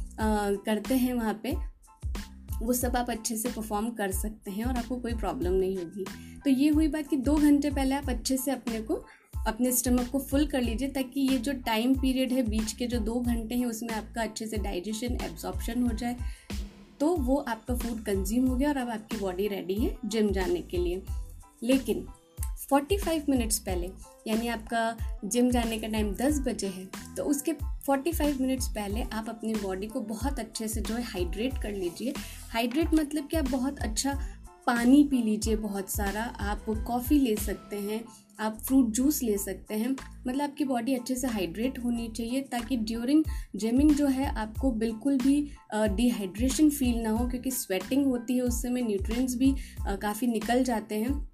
करते 0.51 0.95
हैं 0.95 1.15
वहाँ 1.15 1.41
पे 1.43 1.70
वो 2.63 2.73
सब 2.73 2.97
आप 2.97 3.11
अच्छे 3.11 3.37
से 3.37 3.49
परफॉर्म 3.49 3.91
कर 3.91 4.13
सकते 4.13 4.51
हैं 4.51 4.65
और 4.65 4.77
आपको 4.77 4.97
कोई 4.97 5.15
प्रॉब्लम 5.15 5.53
नहीं 5.53 5.77
होगी। 5.77 6.05
तो 6.45 6.51
ये 6.51 6.69
हुई 6.69 6.89
बात 6.89 7.07
कि 7.07 7.17
दो 7.17 7.37
घंटे 7.37 7.71
पहले 7.71 7.95
आप 7.95 8.09
अच्छे 8.09 8.37
से 8.37 8.51
अपने 8.51 8.81
को, 8.81 9.05
अपने 9.47 9.73
स्टमक 9.73 10.09
को 10.09 10.19
फुल 10.19 10.47
कर 10.47 10.63
लीजिए 10.63 10.89
ताकि 10.89 11.21
ये 11.21 11.39
जो 11.39 11.53
टाइम 11.53 11.95
पीरियड 11.95 12.33
है 12.33 12.43
बीच 12.43 12.73
के 12.73 12.87
जो 12.87 12.99
दो 12.99 13.15
घंटे 13.15 13.55
हैं 13.55 13.67
उसमें 13.67 13.91
आपका 13.91 14.23
अच्छे 14.23 14.47
से 14.47 14.57
डाइजेशन 14.57 15.19
एब्जॉर्प्शन 15.23 15.83
हो 15.83 15.97
जाए 15.97 16.17
तो 17.01 17.17
वो 17.17 17.37
आपका 17.37 17.75
फ़ूड 17.75 18.05
कंज्यूम 18.05 18.47
हो 18.47 18.57
गया 18.57 18.69
और 18.69 18.77
अब 18.77 18.91
आपकी 18.91 19.17
बॉडी 19.17 19.49
रेडी 19.49 19.75
है 19.75 19.97
जिम 20.07 20.31
जाने 20.31 20.61
के 20.61 20.79
लिए। 20.79 21.03
लेकिन 21.63 22.07
45 22.73 23.29
मिनट्स 23.29 23.59
पहले, 23.59 23.91
यानी 24.27 24.49
आपका 24.49 24.97
जिम 25.25 25.51
जाने 25.51 25.79
का 25.79 25.89
टाइम 25.89 26.15
10 26.15 26.39
बजे 26.41 26.67
है 26.67 26.89
तो 27.17 27.25
उसके 27.25 27.53
45 27.87 28.41
मिनट्स 28.41 28.69
पहले 28.69 29.03
आप 29.03 29.29
अपनी 29.29 29.55
बॉडी 29.55 29.87
को 29.87 30.01
बहुत 30.01 30.39
अच्छे 30.39 30.69
से 30.69 30.81
जो 30.81 30.95
है 30.95 31.03
हाइड्रेट 31.03 31.63
कर 31.63 31.73
लीजिए 31.73 32.15
हाइड्रेट 32.51 32.95
मतलब 32.95 33.29
कि 33.31 33.37
आप 33.37 33.51
बहुत 33.51 33.79
अच्छा 33.79 34.19
पानी 34.67 35.03
पी 35.05 35.23
लीजिए 35.23 35.57
बहुत 35.57 35.91
सारा। 35.91 36.23
आप 36.23 36.65
कॉफ़ी 36.87 37.19
ले 37.19 37.35
सकते 37.37 37.77
हैं, 37.77 38.03
आप 38.41 38.59
फ्रूट 38.59 38.91
जूस 38.91 39.23
ले 39.23 39.37
सकते 39.39 39.75
हैं। 39.75 39.91
मतलब 40.27 40.41
आपकी 40.43 40.65
बॉडी 40.65 40.95
अच्छे 40.95 41.15
से 41.15 41.29
हाइड्रेट 41.29 41.79
होनी 41.79 42.09
चाहिए 42.09 42.41
ताकि 42.43 42.77
ड्यूरिंग 42.77 43.25
जिमिंग 43.57 43.91
जो 43.91 44.07
है 44.09 44.27
आपको 44.35 44.71
बिल्कुल 44.73 45.17
भी 45.17 45.41
डिहाइड्रेशन 45.75 46.71
फील 46.71 47.01
ना 47.03 47.11
हो 47.11 47.29
क्योंकि 47.29 47.51
स्वेटिंग 47.51 48.07
होती 48.07 48.37
है 48.37 48.43
उस 48.43 48.63
समय 48.63 48.83
न्यूट्रिएंट्स 48.83 49.37
भी 49.37 49.55
काफ़ी 49.83 50.27
निकल 50.27 50.65
जाते 50.65 50.95
हैं। 50.95 51.30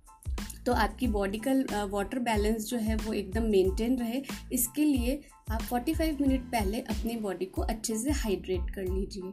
तो 0.66 0.72
आपकी 0.72 1.06
बॉडी 1.06 1.40
का 1.46 1.84
वाटर 1.84 2.18
बैलेंस 2.18 2.64
जो 2.64 2.76
है 2.76 2.96
वो 2.96 3.12
एकदम 3.12 3.42
मेंटेन 3.42 3.96
रहे। 3.98 4.22
इसके 4.52 4.84
लिए 4.84 5.20
आप 5.50 5.62
45 5.62 6.20
मिनट 6.20 6.50
पहले 6.52 6.80
अपनी 6.80 7.16
बॉडी 7.16 7.44
को 7.46 7.62
अच्छे 7.62 7.96
से 7.96 8.10
हाइड्रेट 8.12 8.70
कर 8.74 8.82
लीजिए। 8.82 9.32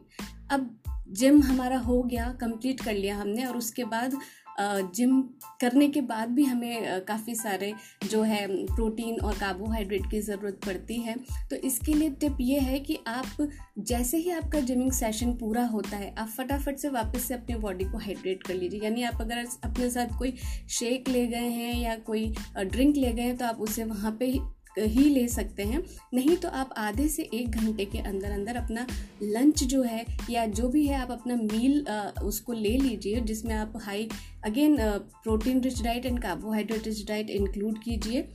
अब 0.50 0.70
जिम 1.10 1.40
हमारा 1.42 1.78
हो 1.78 2.02
गया 2.02 2.32
कंप्लीट 2.40 2.80
कर 2.80 2.94
लिया 2.94 3.16
हमने 3.16 3.44
और 3.44 3.56
उसके 3.56 3.84
बाद 3.84 4.16
जिम 4.60 5.20
करने 5.60 5.88
के 5.88 6.00
बाद 6.02 6.28
भी 6.28 6.44
हमें 6.44 7.00
काफ़ी 7.04 7.34
सारे 7.34 7.72
जो 8.10 8.22
है, 8.22 8.46
प्रोटीन 8.66 9.20
और 9.20 9.34
कार्बोहाइड्रेट 9.38 10.10
की 10.10 10.20
ज़रूरत 10.20 10.60
पड़ती 10.66 11.00
है। 11.00 11.14
तो 11.50 11.56
इसके 11.58 11.94
लिए 11.94 12.10
टिप 12.20 12.36
ये 12.40 12.58
है 12.60 12.78
कि 12.80 12.98
आप, 13.06 13.48
जैसे 13.78 14.16
ही 14.16 14.30
आपका 14.30 14.60
जिमिंग 14.62 14.92
सेशन 14.92 15.32
पूरा 15.34 15.64
होता 15.66 15.96
है, 15.96 16.14
आप 16.14 16.28
फटाफट 16.28 16.78
से 16.78 16.88
वापस 16.90 17.24
से 17.28 17.34
अपनी 17.34 17.54
बॉडी 17.56 17.84
को 17.84 17.98
हाइड्रेट 17.98 18.42
कर 18.42 18.54
लीजिए। 18.54 18.80
यानी 18.80 19.02
आप 19.02 19.20
अगर 19.20 19.44
अपने 19.64 19.90
साथ 19.90 20.18
कोई 20.18 20.34
शेक 20.70 21.08
ले 21.08 21.26
गए 21.26 21.48
हैं 21.50 21.74
या 21.74 21.96
कोई 22.06 22.32
ड्रिंक 22.58 22.96
ले 22.96 23.12
गए 23.12 23.22
हैं 23.22 23.36
तो 23.36 23.44
आप 23.44 23.60
उसे 23.60 23.84
वहाँ 23.84 24.16
पे 24.20 24.32
ही 24.78 25.08
ले 25.10 25.26
सकते 25.28 25.62
हैं। 25.62 25.82
नहीं 26.14 26.36
तो 26.36 26.48
आप 26.48 26.74
आधे 26.76 27.08
से 27.08 27.22
एक 27.34 27.50
घंटे 27.50 27.84
के 27.84 27.98
अंदर 27.98 28.30
अंदर 28.30 28.56
अपना 28.56 28.86
लंच 29.22 29.64
जो 29.64 29.82
है 29.82 30.04
या 30.30 30.46
जो 30.46 30.68
भी 30.68 30.86
है 30.86 30.96
आप 30.96 31.10
अपना 31.10 31.36
मील 31.36 31.80
उसको 32.22 32.52
ले 32.52 32.76
लीजिए 32.78 33.20
जिसमें 33.20 33.54
आप 33.54 33.72
high 33.76 34.08
again 34.44 34.76
protein 35.22 35.60
rich 35.60 35.82
diet 35.82 36.06
and 36.06 36.22
carbohydrate 36.22 36.86
rich 36.86 37.06
diet 37.08 37.30
include 37.30 37.78
कीजिए। 37.78 38.28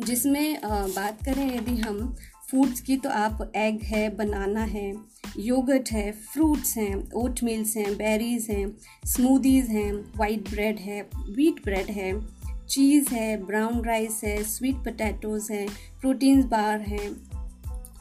जिसमें 0.00 0.60
बात 0.64 1.24
करें 1.24 1.54
यदि 1.56 1.76
हम 1.76 2.16
फूड्स 2.50 2.80
की 2.80 2.96
तो 2.96 3.10
आप 3.10 3.52
एग 3.56 3.82
है 3.82 4.08
बनाना 4.16 4.62
है 4.64 4.94
योगर्ट 5.38 5.90
है 5.92 6.10
फ्रूट्स 6.12 6.76
हैं 6.76 7.10
ओट 7.12 7.42
मिल्स 7.42 7.76
हैं 7.76 7.94
बेरीज 7.94 8.46
हैं 8.50 8.66
स्मूदीज़ 9.06 9.70
हैं 9.70 9.92
वाइट 10.16 10.50
ब्रेड 10.50 10.78
है 10.78 11.00
वीट 11.30 11.62
ब्रेड 11.64 11.90
है। 11.90 12.12
चीज़ 12.68 13.14
है 13.14 13.44
ब्राउन 13.44 13.84
राइस 13.84 14.20
है 14.24 14.42
स्वीट 14.42 14.76
पटैटोज़ 14.76 15.52
हैं 15.52 15.68
प्रोटीन्स 16.00 16.44
बार 16.44 16.80
हैं। 16.80 17.33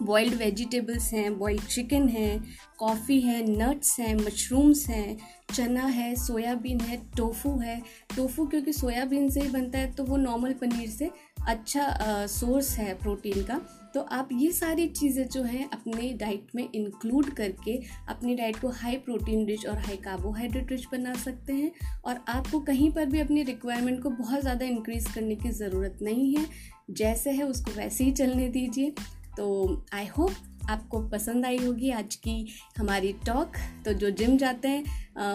बॉइल्ड 0.06 0.34
वेजिटेबल्स 0.34 1.12
हैं, 1.14 1.38
बॉइल्ड 1.40 1.62
चिकन 1.66 2.08
है, 2.10 2.40
कॉफ़ी 2.80 3.20
है, 3.22 3.42
नट्स 3.50 4.00
हैं, 4.00 4.16
मशरूम्स 4.16 4.88
हैं, 4.90 5.18
चना 5.54 5.86
है, 5.88 6.16
सोयाबीन 6.16 6.80
है, 6.80 6.98
टोफू 7.18 7.58
है। 7.60 7.82
टोफू 8.16 8.46
क्योंकि 8.48 8.74
सोयाबीन 8.74 9.30
से 9.30 9.42
ही 9.42 9.50
बनता 9.50 9.80
है 9.80 9.92
तो 9.94 10.04
वो 10.04 10.18
नॉर्मल 10.18 10.54
पनीर 10.62 10.90
से 10.90 11.12
अच्छा 11.48 12.26
सोर्स 12.28 12.78
है 12.78 12.94
प्रोटीन 12.94 13.44
का। 13.44 13.60
तो 13.94 14.02
आप 14.12 14.30
ये 14.34 14.52
सारी 14.52 14.88
चीज़ें 14.90 15.28
जो 15.28 15.42
हैं 15.44 15.70
अपने 15.70 16.10
डाइट 16.20 16.48
में 16.56 16.64
इंक्लूड 16.66 17.30
करके 17.30 17.76
अपनी 18.10 18.36
डाइट 18.36 18.60
को 18.60 18.70
हाई 18.72 18.96
प्रोटीन 18.98 19.46
रिच 19.48 19.66
और 19.66 19.78
हाई 19.78 19.96
कार्बोहाइड्रेट 19.96 20.72
रिच 20.72 20.86
बना 20.92 21.14
सकते 21.16 21.54
हैं 21.54 21.72
और 22.06 22.24
आपको 22.30 22.60
कहीं 22.62 22.92
पर 22.92 23.06
भी 23.06 23.20
अपनी 23.20 23.44
रिक्वायरमेंट 23.44 24.02
को 24.04 24.10
बहुत 24.12 24.42
ज़्यादा 24.42 24.66
इंक्रीज़ 24.66 25.14
करने 25.16 25.36
की 25.36 25.50
ज़रूरत 25.52 26.00
नहीं 26.02 26.36
है। 26.36 26.46
जैसे 26.92 27.32
है, 27.32 27.44
उसको 27.44 27.72
वैसे 27.72 28.04
ही 28.04 28.12
चलने 28.12 28.48
दीजिए। 28.50 28.94
तो 29.38 29.86
आई 29.94 30.06
होप 30.06 30.32
आपको 30.70 31.08
पसंद 31.10 31.46
आई 31.46 31.58
होगी 31.58 31.90
आज 31.90 32.16
की 32.16 32.48
हमारी 32.78 33.14
टॉक 33.14 33.52
तो 33.86 33.94
जो 33.94 34.10
जिम 34.10 34.38
जाते 34.38 34.68
हैं 34.68 34.84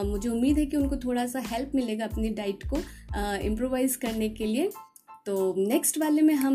मुझे 0.02 0.28
उम्मीद 0.28 0.58
है 0.58 0.66
कि 0.66 0.76
उनको 0.76 0.96
थोड़ा 0.96 1.26
सा 1.26 1.38
हेल्प 1.38 1.72
मिलेगा 1.74 2.04
अपनी 2.04 2.28
डाइट 2.28 2.62
को 2.66 2.76
इम्प्रोवाइज़ 3.46 3.98
करने 3.98 4.28
के 4.28 4.46
लिए। 4.46 4.70
तो 5.28 5.54
नेक्स्ट 5.58 5.98
वाले 5.98 6.22
में 6.22 6.34
हम 6.34 6.54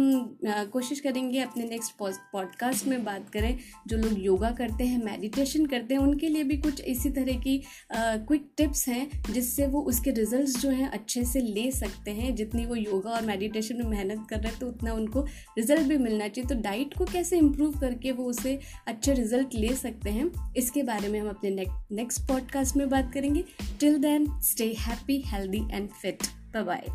कोशिश 0.71 0.99
करेंगे 0.99 1.39
अपने 1.39 1.63
नेक्स्ट 1.63 1.93
पॉडकास्ट 1.97 2.88
में 2.88 3.03
बात 3.05 3.30
करें। 3.30 3.59
जो 3.88 3.97
लोग 3.97 4.13
योगा 4.19 4.49
करते 4.51 4.84
हैं 4.84 5.03
मेडिटेशन 5.03 5.65
करते 5.65 5.93
हैं, 5.93 6.01
उनके 6.01 6.28
लिए 6.28 6.43
भी 6.43 6.57
कुछ 6.57 6.82
इसी 6.84 7.09
तरह 7.09 7.39
की 7.39 7.61
क्विक 7.91 8.49
टिप्स 8.57 8.88
हैं, 8.88 9.34
जिससे 9.34 9.67
वो 9.67 9.82
उसके 9.84 10.11
रिजल्ट्स 10.11 10.57
जो 10.61 10.69
हैं 10.69 10.89
अच्छे 10.89 11.24
से 11.24 11.39
ले 11.39 11.69
सकते 11.71 12.11
हैं। 12.11 12.34
जितनी 12.36 12.65
वो 12.65 12.76
योगा 12.76 13.11
और 13.11 13.26
मेडिटेशन 13.26 13.78
में 13.78 13.89
मेहनत 13.89 14.26
कर 14.30 14.39
रहे 14.39 14.51
हैं 14.51 14.59
तो 14.59 14.67
उतना 14.67 14.93
उनको 14.93 15.26
रिज़ल्ट 15.57 15.88
भी 15.88 15.97
मिलना 15.97 16.28
चाहिए। 16.28 16.49
तो 16.49 16.61
डाइट 16.61 16.97
को 16.97 17.05
कैसे 17.05 17.38
इम्प्रूव 17.38 17.80
करके 17.80 18.11
वो 18.11 18.26
उसे 18.26 18.59
अच्छे 18.88 19.13
रिज़ल्ट 19.13 19.55
ले 19.55 19.74
सकते 19.76 20.09
हैं, 20.09 20.32
इसके 20.57 20.84
बारे 20.84 21.07
में 21.07 21.19
हम 21.19 21.30
अपने 21.30 21.55
नेक्स्ट 21.93 22.28
पॉडकास्ट 22.28 22.78
में 22.78 22.88
बात 22.89 23.13
करेंगे। 23.13 23.45
Till 23.80 23.97
then 23.99 24.28
stay 24.43 24.74
happy 24.80 25.24
healthy 25.28 25.67
and 25.71 25.89
fit 26.01 26.24
bye 26.57 26.86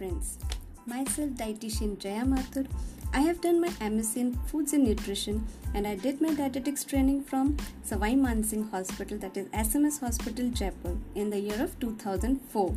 friends, 0.00 0.38
myself 0.90 1.30
dietitian 1.40 1.90
Jaya 2.02 2.24
Mathur. 2.24 2.66
I 3.12 3.20
have 3.20 3.40
done 3.42 3.60
my 3.60 3.68
MSc 3.86 4.16
in 4.16 4.28
Foods 4.50 4.72
and 4.72 4.84
Nutrition 4.84 5.44
and 5.74 5.86
I 5.86 5.94
did 5.94 6.22
my 6.22 6.32
dietetics 6.32 6.84
training 6.84 7.18
from 7.24 7.50
Savai 7.88 8.12
Mansingh 8.20 8.70
Hospital 8.70 9.18
that 9.18 9.36
is 9.36 9.48
SMS 9.48 10.00
Hospital 10.00 10.48
Jaipur 10.60 10.96
in 11.14 11.28
the 11.28 11.38
year 11.38 11.60
of 11.62 11.78
2004. 11.80 12.74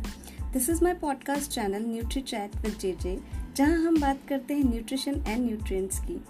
This 0.52 0.68
is 0.68 0.82
my 0.82 0.92
podcast 0.92 1.54
channel 1.54 1.88
NutriChat 1.94 2.60
with 2.62 2.78
JJ 2.84 3.16
जहाँ 3.56 3.78
हम 3.86 4.00
बात 4.00 4.20
करते 4.28 4.54
हैं 4.54 4.64
nutrition 4.70 5.22
and 5.26 5.44
nutrients 5.44 5.98
की 6.06 6.20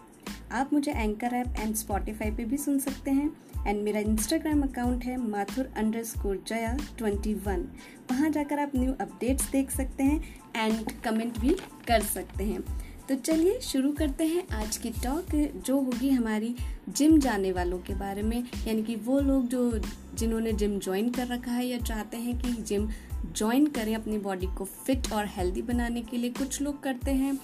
आप 0.60 0.72
मुझे 0.72 0.92
anchor 0.92 1.34
app 1.34 1.54
and 1.58 1.74
Spotify 1.76 2.30
पे 2.36 2.44
भी 2.44 2.56
सुन 2.64 2.78
सकते 2.78 3.10
हैं 3.10 3.28
एंड 3.66 3.82
मेरा 3.82 4.00
इंस्टाग्राम 4.00 4.62
अकाउंट 4.62 5.04
है 5.04 5.16
Mathur 5.16 5.70
underscore 6.04 6.42
Jaya 6.48 6.76
twenty 6.98 7.34
one 7.34 7.68
वहाँ 8.10 8.30
जाकर 8.30 8.58
आप 8.58 8.72
न्यू 8.76 8.92
अपडेट्स 9.00 9.50
देख 9.50 9.70
सकते 9.70 10.04
हैं 10.04 10.40
एंड 10.56 10.90
कमेंट 11.04 11.38
भी 11.38 11.56
कर 11.88 12.00
सकते 12.00 12.44
हैं। 12.44 12.62
तो 13.08 13.14
चलिए 13.14 13.58
शुरू 13.60 13.92
करते 13.92 14.24
हैं 14.24 14.46
आज 14.48 14.76
की 14.76 14.90
टॉक 14.90 15.34
जो 15.66 15.80
होगी 15.80 16.10
हमारी 16.10 16.54
जिम 16.88 17.18
जाने 17.18 17.52
वालों 17.52 17.78
के 17.78 17.94
बारे 17.94 18.22
में। 18.22 18.38
यानी 18.68 18.82
कि 18.82 18.94
वो 18.96 19.20
लोग 19.20 19.48
जो 19.48 19.80
जिन्होंने 20.14 20.52
जिम 20.52 20.78
ज्वाइन 20.78 21.10
कर 21.10 21.26
रखा 21.26 21.52
है 21.52 21.66
या 21.66 21.78
चाहते 21.78 22.16
हैं 22.16 22.38
कि 22.38 22.52
जिम 22.62 22.88
ज्वाइन 23.36 23.66
करें 23.66 23.94
अपनी 23.94 24.18
बॉडी 24.18 24.46
को 24.46 24.64
फिट 24.64 25.12
और 25.12 25.26
हेल्दी 25.26 25.62
बनाने 25.62 26.02
के 26.02 26.16
लिए 26.16 26.30
कुछ 26.30 26.60
लोग 26.62 26.82
करते 26.82 27.10
हैं। 27.10 27.38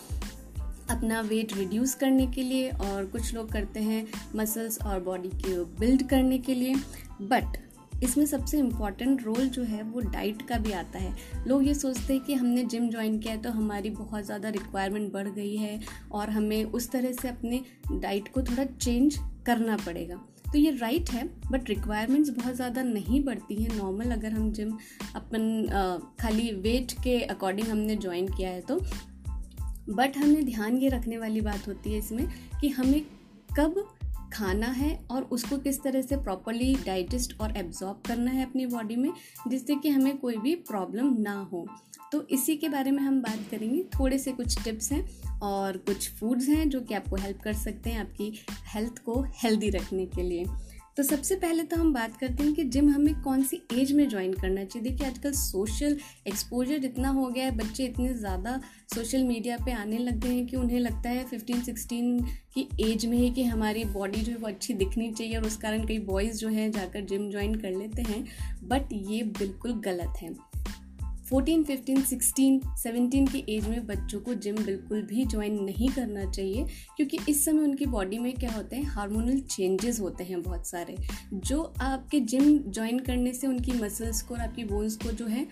अपना 0.91 1.21
वेट 1.23 1.57
रिड्यूस 1.57 1.95
करने 1.95 2.27
के 2.27 2.43
लिए 2.43 2.71
और 2.71 3.07
कुछ 3.07 3.35
लोग 3.35 3.51
करते 3.53 3.81
हैं 3.81 4.07
मसल्स 4.37 4.81
और 4.83 5.01
बॉडी 5.01 5.29
के 5.37 5.59
बिल्ड 5.81 6.09
करने 6.09 6.39
के 6.39 6.55
लिए। 6.55 6.75
बट 7.23 7.57
इसमें 8.03 8.25
सबसे 8.27 8.59
इंपॉर्टेंट 8.59 9.23
रोल 9.23 9.49
जो 9.49 9.63
है 9.65 9.83
वो 9.85 10.01
डाइट 10.03 10.43
का 10.49 10.59
भी 10.59 10.73
आता 10.73 10.99
है। 10.99 11.15
लोग 11.49 11.67
ये 11.67 11.75
सोचते 11.75 12.13
हैं 12.13 12.23
कि 12.25 12.35
हमने 12.35 12.65
जिम 12.65 12.89
ज्वाइन 12.91 13.19
किया 13.19 13.35
है 13.35 13.41
तो 13.43 13.51
हमारी 13.51 13.91
बहुत 13.93 14.25
ज़्यादा 14.25 14.49
रिक्वायरमेंट 14.51 15.13
बढ़ 15.13 15.29
गई 15.29 15.57
है 15.57 15.79
और 16.13 16.31
हमें 16.31 16.65
उस 16.65 16.91
तरह 16.91 17.13
से 17.13 17.29
अपने 17.29 17.61
डाइट 17.93 18.29
को 18.29 18.43
थोड़ा 18.43 18.65
चेंज 18.65 19.19
करना 19.47 19.77
पड़ेगा। 19.77 20.17
तो 20.45 20.59
ये 20.59 20.71
राइट 20.73 21.11
है 21.11 21.25
बट 21.51 21.69
रिक्वायरमेंट्स 21.69 22.31
बहुत 22.31 22.55
ज़्यादा 22.55 22.83
नहीं 22.83 23.23
बढ़ती 23.25 23.55
हैं। 23.55 23.77
नॉर्मल 23.77 24.11
अगर 24.11 24.33
हम 24.33 24.51
जिम 24.53 24.73
अपन 25.17 26.17
खाली 26.21 26.51
वेट 26.63 26.93
के 27.05 27.21
अकॉर्डिंग 27.25 27.69
हमने 27.69 27.97
ज्वाइन 27.97 28.29
किया 28.29 28.51
है 28.51 28.61
तो 28.63 28.81
बट 29.89 30.17
हमें 30.17 30.45
ध्यान 30.45 30.77
ये 30.77 30.89
रखने 30.89 31.19
वाली 31.19 31.41
बात 31.41 31.69
होती 31.69 31.93
है 31.93 31.99
इसमें 31.99 32.27
कि 32.61 32.69
हमें 32.69 33.01
कब 33.59 33.97
खाना 34.33 34.67
है 34.67 35.07
और 35.11 35.23
उसको 35.23 35.59
किस 35.59 35.83
तरह 35.83 36.03
से 36.03 36.17
प्रॉपरली 36.17 36.75
डाइजेस्ट 36.75 37.41
और 37.41 37.57
एब्जॉर्ब 37.57 38.03
करना 38.07 38.31
है 38.31 38.47
अपनी 38.47 38.67
बॉडी 38.67 38.97
में, 38.97 39.13
जिससे 39.49 39.75
कि 39.75 39.89
हमें 39.89 40.19
कोई 40.19 40.37
भी 40.37 40.55
प्रॉब्लम 40.55 41.17
ना 41.19 41.49
हो। 41.53 41.67
तो 42.13 42.27
इसी 42.29 42.57
के 42.57 42.69
बारे 42.69 42.91
में 42.91 43.03
हम 43.03 43.21
बात 43.23 43.39
करेंगे। 43.51 43.83
थोड़े 43.99 44.19
से 44.19 44.33
कुछ 44.33 44.65
टिप्स 44.65 44.93
हैं 44.93 45.41
और 45.41 45.77
कुछ 45.77 46.11
फूड्स 46.11 46.49
हैं 46.49 46.69
जो 46.69 46.81
कि 46.81 46.95
आपको 46.95 47.17
हेल्प 47.17 47.41
कर 47.41 47.53
सकते 47.53 47.91
हैं 47.91 48.01
आपकी 48.01 48.33
हेल्थ 48.75 48.99
को 48.99 49.23
हेल्दी 49.43 49.71
रखने 49.71 50.07
के 50.07 50.23
लिए। 50.23 50.45
तो 50.97 51.03
सबसे 51.03 51.35
पहले 51.37 51.63
तो 51.63 51.77
हम 51.77 51.93
बात 51.95 52.17
करते 52.17 52.43
हैं 52.43 52.53
कि 52.55 52.65
जिम 52.67 52.89
हमें 52.91 53.21
कौन 53.23 53.43
सी 53.43 53.61
एज 53.73 53.93
में 53.93 54.09
ज्वाइन 54.09 54.33
करना 54.33 54.65
चाहिए। 54.65 54.89
देखिए, 54.89 55.07
आजकल 55.07 55.33
सोशल 55.33 55.97
एक्सपोजर 56.29 56.85
इतना 56.85 57.09
हो 57.09 57.27
गया 57.27 57.45
है, 57.45 57.57
बच्चे 57.57 57.85
इतने 57.85 58.13
ज़्यादा 58.15 58.61
सोशल 58.95 59.25
मीडिया 59.25 59.57
पे 59.57 59.73
आने 59.73 59.99
लग 59.99 60.21
गए 60.21 60.35
हैं 60.35 60.47
कि 60.47 60.57
उन्हें 60.57 60.79
लगता 60.81 61.11
है 61.11 61.25
फिफ्टीन 61.25 61.63
सिक्सटीन 61.63 62.21
की 62.55 62.69
एज 62.83 63.07
में 63.07 63.17
ही 63.19 63.31
कि 63.31 63.45
हमारी 63.45 63.85
बॉडी 63.87 64.21
जो 64.21 64.33
है 64.33 64.39
वो 64.39 64.49
अच्छी 64.49 64.75
दिखनी 64.75 65.11
चाहिए 65.13 65.37
और 65.37 65.47
उस 65.47 65.57
कारण 65.57 65.87
कई 65.87 65.99
बॉयज़ 66.05 66.39
जो 66.39 66.49
हैं 66.49 66.71
जाकर 66.73 67.05
जिम 67.05 67.31
ज्वाइन 67.31 67.55
कर 67.55 67.77
लेते 67.77 68.03
हैं। 68.03 68.25
बट 68.65 68.93
ये 68.93 69.23
बिल्कुल 69.39 69.81
गलत 69.81 70.23
है। 70.23 70.35
फोर्टीन, 71.31 71.63
फिफ्टीन, 71.65 72.03
सिक्सटीन 72.03 72.61
सेवेंटीन 72.77 73.27
की 73.27 73.45
एज 73.49 73.69
में 73.69 73.87
बच्चों 73.87 74.21
को 74.21 74.35
जिम 74.35 74.57
बिल्कुल 74.57 75.03
भी 75.03 75.25
ज्वाइन 75.25 75.63
नहीं 75.65 75.89
करना 75.89 76.31
चाहिए, 76.31 76.65
क्योंकि 76.97 77.19
इस 77.29 77.45
समय 77.45 77.63
उनकी 77.63 77.87
बॉडी 77.87 78.19
में 78.19 78.33
क्या 78.35 78.51
होते 78.51 78.77
हैं 78.77 78.85
हार्मोनल 78.85 79.41
चेंजेस 79.41 80.01
होते 80.01 80.25
हैं 80.25 80.43
बहुत 80.43 80.67
सारे। 80.67 80.97
जो 81.35 81.63
आपके 81.81 82.21
जिम 82.21 82.59
ज्वाइन 82.59 82.99
करने 82.99 83.33
से 83.33 83.47
उनकी 83.47 83.73
मसल्स 83.73 84.23
को 84.23 84.35
और 84.35 84.41
आपकी 84.41 84.65
बोन्स 84.65 84.97
को 84.97 85.13
जो 85.13 85.27
है 85.27 85.47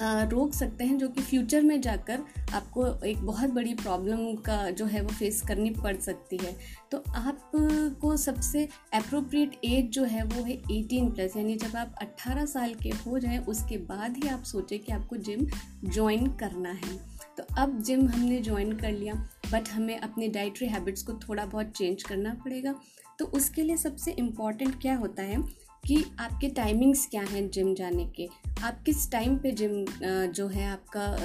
रोक 0.00 0.52
सकते 0.54 0.84
हैं 0.84 0.98
जो 0.98 1.08
कि 1.08 1.22
फ्यूचर 1.22 1.62
में 1.62 1.80
जाकर 1.80 2.22
आपको 2.54 2.86
एक 3.06 3.20
बहुत 3.26 3.50
बड़ी 3.50 3.74
प्रॉब्लम 3.74 4.34
का 4.42 4.58
जो 4.70 4.84
है 4.86 5.02
वो 5.02 5.08
फेस 5.08 5.40
करनी 5.48 5.70
पड़ 5.72 5.96
सकती 5.96 6.36
है। 6.36 6.54
तो 6.92 7.02
आपको 7.08 8.16
सबसे 8.16 8.68
अप्रोप्रिएट 8.94 9.58
एज 9.64 9.90
जो 9.90 10.04
है 10.04 10.24
वो 10.24 10.42
है 10.44 10.56
18 10.62 11.10
प्लस 11.14 11.36
यानी 11.36 11.56
जब 11.56 11.76
आप 11.76 11.94
18 12.02 12.46
साल 12.46 12.74
के 12.74 12.90
हो 12.98 13.18
जाएँ, 13.18 13.38
उसके 13.38 13.76
बाद 13.78 14.16
ही 14.16 14.28
आप 14.28 14.42
सोचें 14.44 14.78
कि 14.78 14.92
आपको 14.92 15.16
जिम 15.18 15.46
ज्वाइन 15.84 16.26
करना 16.36 16.70
है। 16.70 16.96
तो 17.36 17.42
अब 17.58 17.80
जिम 17.82 18.06
हमने 18.08 18.40
ज्वाइन 18.42 18.72
कर 18.72 18.92
लिया 18.92 19.14
बट 19.52 19.68
हमें 19.68 19.98
अपने 19.98 20.28
डाइटरी 20.28 20.68
हैबिट्स 20.68 21.02
को 21.02 21.12
थोड़ा 21.28 21.44
बहुत 21.44 21.72
चेंज 21.76 22.02
करना 22.02 22.34
पड़ेगा। 22.34 22.74
तो 23.18 23.24
उसके 23.26 23.62
लिए 23.62 23.76
सबसे 23.76 24.12
इंपॉर्टेंट 24.12 24.80
क्या 24.82 24.96
होता 24.96 25.22
है? 25.22 25.65
कि 25.84 26.04
आपके 26.20 26.48
टाइमिंग्स 26.48 27.06
क्या 27.06 27.22
हैं 27.22 27.48
जिम 27.50 27.74
जाने 27.74 28.04
के? 28.16 28.28
आप 28.62 28.80
किस 28.86 29.10
टाइम 29.10 29.36
पे 29.38 29.50
जिम 29.52 29.84
जो 30.28 30.46
है 30.48 30.66
आपका 30.66 31.16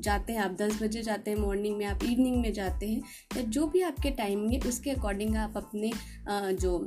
जाते 0.00 0.32
हैं? 0.32 0.40
आप 0.40 0.56
दस 0.60 0.82
बजे 0.82 1.02
जाते 1.02 1.30
हैं 1.30 1.38
मॉर्निंग 1.38 1.76
में 1.76 1.84
आप 1.86 2.04
इवनिंग 2.04 2.40
में 2.42 2.52
जाते 2.52 2.88
हैं, 2.88 3.02
या 3.36 3.42
जो 3.42 3.66
भी 3.66 3.82
आपके 3.82 4.10
टाइमिंग 4.12 4.52
है, 4.52 4.60
उसके 4.68 4.90
अकॉर्डिंग 4.90 5.36
आप 5.36 5.56
अपने 5.56 5.92
जो 6.30 6.78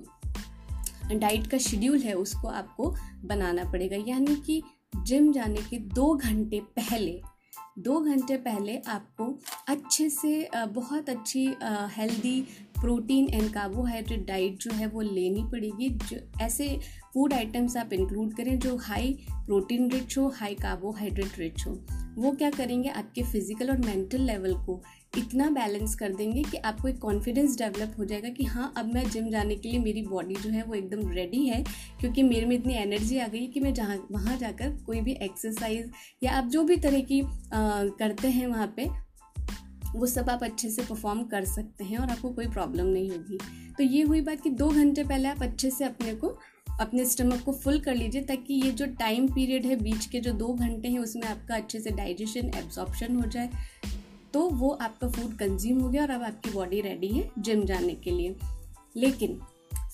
डाइट 1.12 1.48
का 1.48 1.58
शेड्यूल 1.58 2.00
है, 2.00 2.14
उसको 2.16 2.48
आपको 2.48 2.94
बनाना 3.26 3.64
पड़ेगा। 3.72 3.98
यानी 4.08 4.36
कि 4.46 4.62
जिम 4.98 5.32
जाने 5.34 5.62
के 5.62 5.78
दो 5.78 6.14
घंटे 6.16 6.60
पहले 6.76 7.22
दो 7.82 8.00
घंटे 8.02 8.36
पहले 8.38 8.78
आपको 8.88 9.26
अच्छे 9.70 10.10
से 10.10 10.50
बहुत 10.56 11.10
अच्छी 11.10 11.46
healthy 11.96 12.42
protein 12.80 13.28
and 13.30 13.50
carbohydrate 13.54 14.26
diet 14.28 14.58
जो 14.60 14.72
है 14.72 14.88
वो 14.88 15.02
लेनी 15.02 15.44
पड़ेगी। 15.52 15.90
जो 15.90 16.18
ऐसे 16.42 16.68
फ़ूड 17.14 17.34
आइटम्स 17.34 17.78
आप 17.78 17.94
इंक्लूड 17.94 18.34
करें 18.34 18.58
जो 18.60 18.76
हाई 18.80 19.14
प्रोटीन 19.30 19.90
रिच 19.92 20.18
हो 20.18 20.28
हाई 20.36 20.56
कार्बोहाइड्रेट 20.56 21.40
रिच 21.40 21.66
हो। 21.68 21.74
वो 22.18 22.32
क्या 22.32 22.50
करेंगे? 22.52 22.90
आपके 22.90 23.24
फ़िज़िकल 23.24 23.70
और 23.70 23.78
मेंटल 23.78 24.22
लेवल 24.22 24.54
को 24.66 24.82
इतना 25.18 25.50
बैलेंस 25.50 25.96
कर 25.96 26.14
देंगे 26.14 26.44
कि 26.44 26.58
आपको 26.58 26.88
एक 26.88 27.00
कॉन्फिडेंस 27.00 27.58
डेवलप 27.58 27.96
हो 28.00 28.06
जाएगा 28.06 28.30
कि 28.30 28.44
हाँ 28.44 28.74
अब 28.78 28.94
मैं 28.94 29.10
जिम 29.10 29.30
जाने 29.30 29.56
के 29.56 29.70
लिए 29.70 29.80
मेरी 29.80 30.02
बॉडी 30.02 30.36
जो 30.36 30.50
है 30.50 30.64
वो 30.64 30.76
एकदम 30.76 31.12
रेडी 31.12 31.46
है 31.46 31.64
क्योंकि 32.00 32.24
मेरे 32.24 32.46
में 32.46 32.56
इतनी 32.56 32.74
एनर्जी 32.74 33.18
आ 33.18 33.28
गई 33.28 33.48
कि 33.48 33.60
मैं 33.60 33.74
जहाँ 33.74 34.08
वहाँ 34.12 34.38
जाकर 34.38 34.70
कोई 34.86 35.02
भी 35.02 35.12
एक्सरसाइज 35.12 35.92
या 36.24 36.32
आप 36.32 36.46
जो 36.46 36.64
भी 36.64 36.78
तरह 36.78 37.02
की 37.02 37.22
आ, 37.22 37.30
करते 38.00 38.28
हैं 38.28 38.48
वहाँ 38.48 38.74
पे 38.76 38.90
वो 39.96 40.06
सब 40.06 40.30
आप 40.30 40.44
अच्छे 40.44 40.70
से 40.70 40.82
परफॉर्म 40.82 41.24
कर 41.24 41.46
सकते 41.46 41.84
हैं 41.84 41.98
और 41.98 42.10
आपको 42.10 42.30
कोई 42.30 42.48
प्रॉब्लम 42.48 42.86
नहीं 42.86 43.10
होगी। 43.10 43.38
तो 43.78 43.84
ये 43.84 44.02
हुई 44.02 44.22
बात 44.22 44.42
कि 44.42 44.50
दो 44.50 44.70
घंटे 44.70 45.04
पहले 45.04 45.28
आप 45.28 45.42
अच्छे 45.44 45.72
से 45.72 45.86
अपने 45.86 46.14
को 46.16 46.38
अपने 46.80 47.06
स्टमक 47.06 47.42
को 47.44 47.54
फुल 47.54 47.80
कर 47.80 47.96
लीजिए 47.96 48.22
ताकि 48.22 48.54
ये 48.54 48.72
जो 48.72 48.86
टाइम 48.86 49.28
पीरियड 49.28 49.66
है 49.66 49.76
बीच 49.76 50.06
के 50.06 50.20
जो 50.20 50.32
दो 50.34 50.54
घंटे 50.54 50.88
हैं 50.88 51.00
उसमें 51.00 51.24
आपका 51.24 51.56
अच्छे 51.56 51.80
से 51.80 51.90
डाइजेशन 51.90 52.52
एब्जॉर्प्शन 52.56 53.16
हो 53.16 53.30
जाए। 53.30 53.50
तो 54.34 54.48
वो 54.50 54.70
आपका 54.72 55.08
फ़ूड 55.10 55.38
कंज्यूम 55.38 55.80
हो 55.80 55.90
गया 55.90 56.02
और 56.04 56.10
अब 56.10 56.24
आपकी 56.24 56.52
बॉडी 56.52 56.82
रेडी 56.82 57.08
है 57.08 57.30
जिम 57.40 57.64
जाने 57.66 57.94
के 57.96 58.12
लिए। 58.12 58.36
लेकिन 58.96 59.40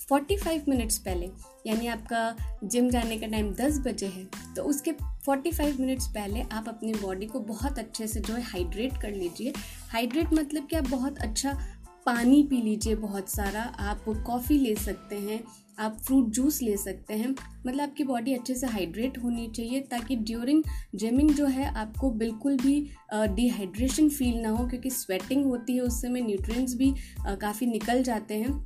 45 0.02 0.68
मिनट्स 0.70 0.98
पहले, 0.98 1.30
यानी 1.68 1.88
आपका 1.88 2.60
जिम 2.64 2.90
जाने 2.90 3.18
का 3.18 3.28
टाइम 3.28 3.54
10 3.54 3.80
बजे 3.80 4.08
है 4.08 4.26
तो 4.56 4.64
उसके 4.64 4.92
45 5.26 5.80
मिनट्स 5.80 6.08
पहले 6.08 6.42
आप 6.44 6.68
अपनी 6.68 6.94
बॉडी 6.94 7.26
को 7.26 7.40
बहुत 7.40 7.80
अच्छे 7.80 8.08
से 8.08 8.20
जो 8.20 8.34
है 8.34 8.42
हाइड्रेट 8.44 9.02
कर 9.02 9.12
लीजिए। 9.12 9.54
हाइड्रेट 9.90 10.34
मतलब 10.34 10.68
कि 10.68 10.76
आप 10.76 10.90
बहुत 10.90 11.18
अच्छा 11.20 11.58
पानी 12.06 12.42
पी 12.44 12.62
लीजिए, 12.62 12.96
बहुत 12.96 13.30
सारा। 13.30 13.62
आप 13.62 14.06
कॉफ़ी 14.28 14.58
ले 14.58 14.76
सकते 14.76 15.16
हैं 15.18 15.44
आप 15.80 15.98
फ्रूट 15.98 16.30
जूस 16.30 16.62
ले 16.62 16.76
सकते 16.78 17.14
हैं। 17.14 17.30
मतलब 17.68 17.82
आपकी 17.82 18.04
बॉडी 18.04 18.34
अच्छे 18.34 18.56
से 18.56 18.68
हाइड्रेट 18.68 19.18
होनी 19.18 19.48
चाहिए 19.48 19.80
ताकि 19.92 20.16
ड्यूरिंग 20.16 20.64
जिमिंग 20.96 21.30
जो 21.32 21.46
है 21.48 21.66
आपको 21.76 22.10
बिल्कुल 22.14 22.58
भी 22.58 22.80
डिहाइड्रेशन 23.14 24.10
फील 24.10 24.40
ना 24.42 24.50
हो 24.50 24.68
क्योंकि 24.68 24.90
स्वेटिंग 24.92 25.46
होती 25.46 25.76
है 25.76 25.82
उस 25.82 26.02
समय 26.02 26.22
न्यूट्रिएंट्स 26.22 26.76
भी 26.76 26.94
काफ़ी 27.28 27.68
निकल 27.68 28.04
जाते 28.04 28.36
हैं। 28.36 28.66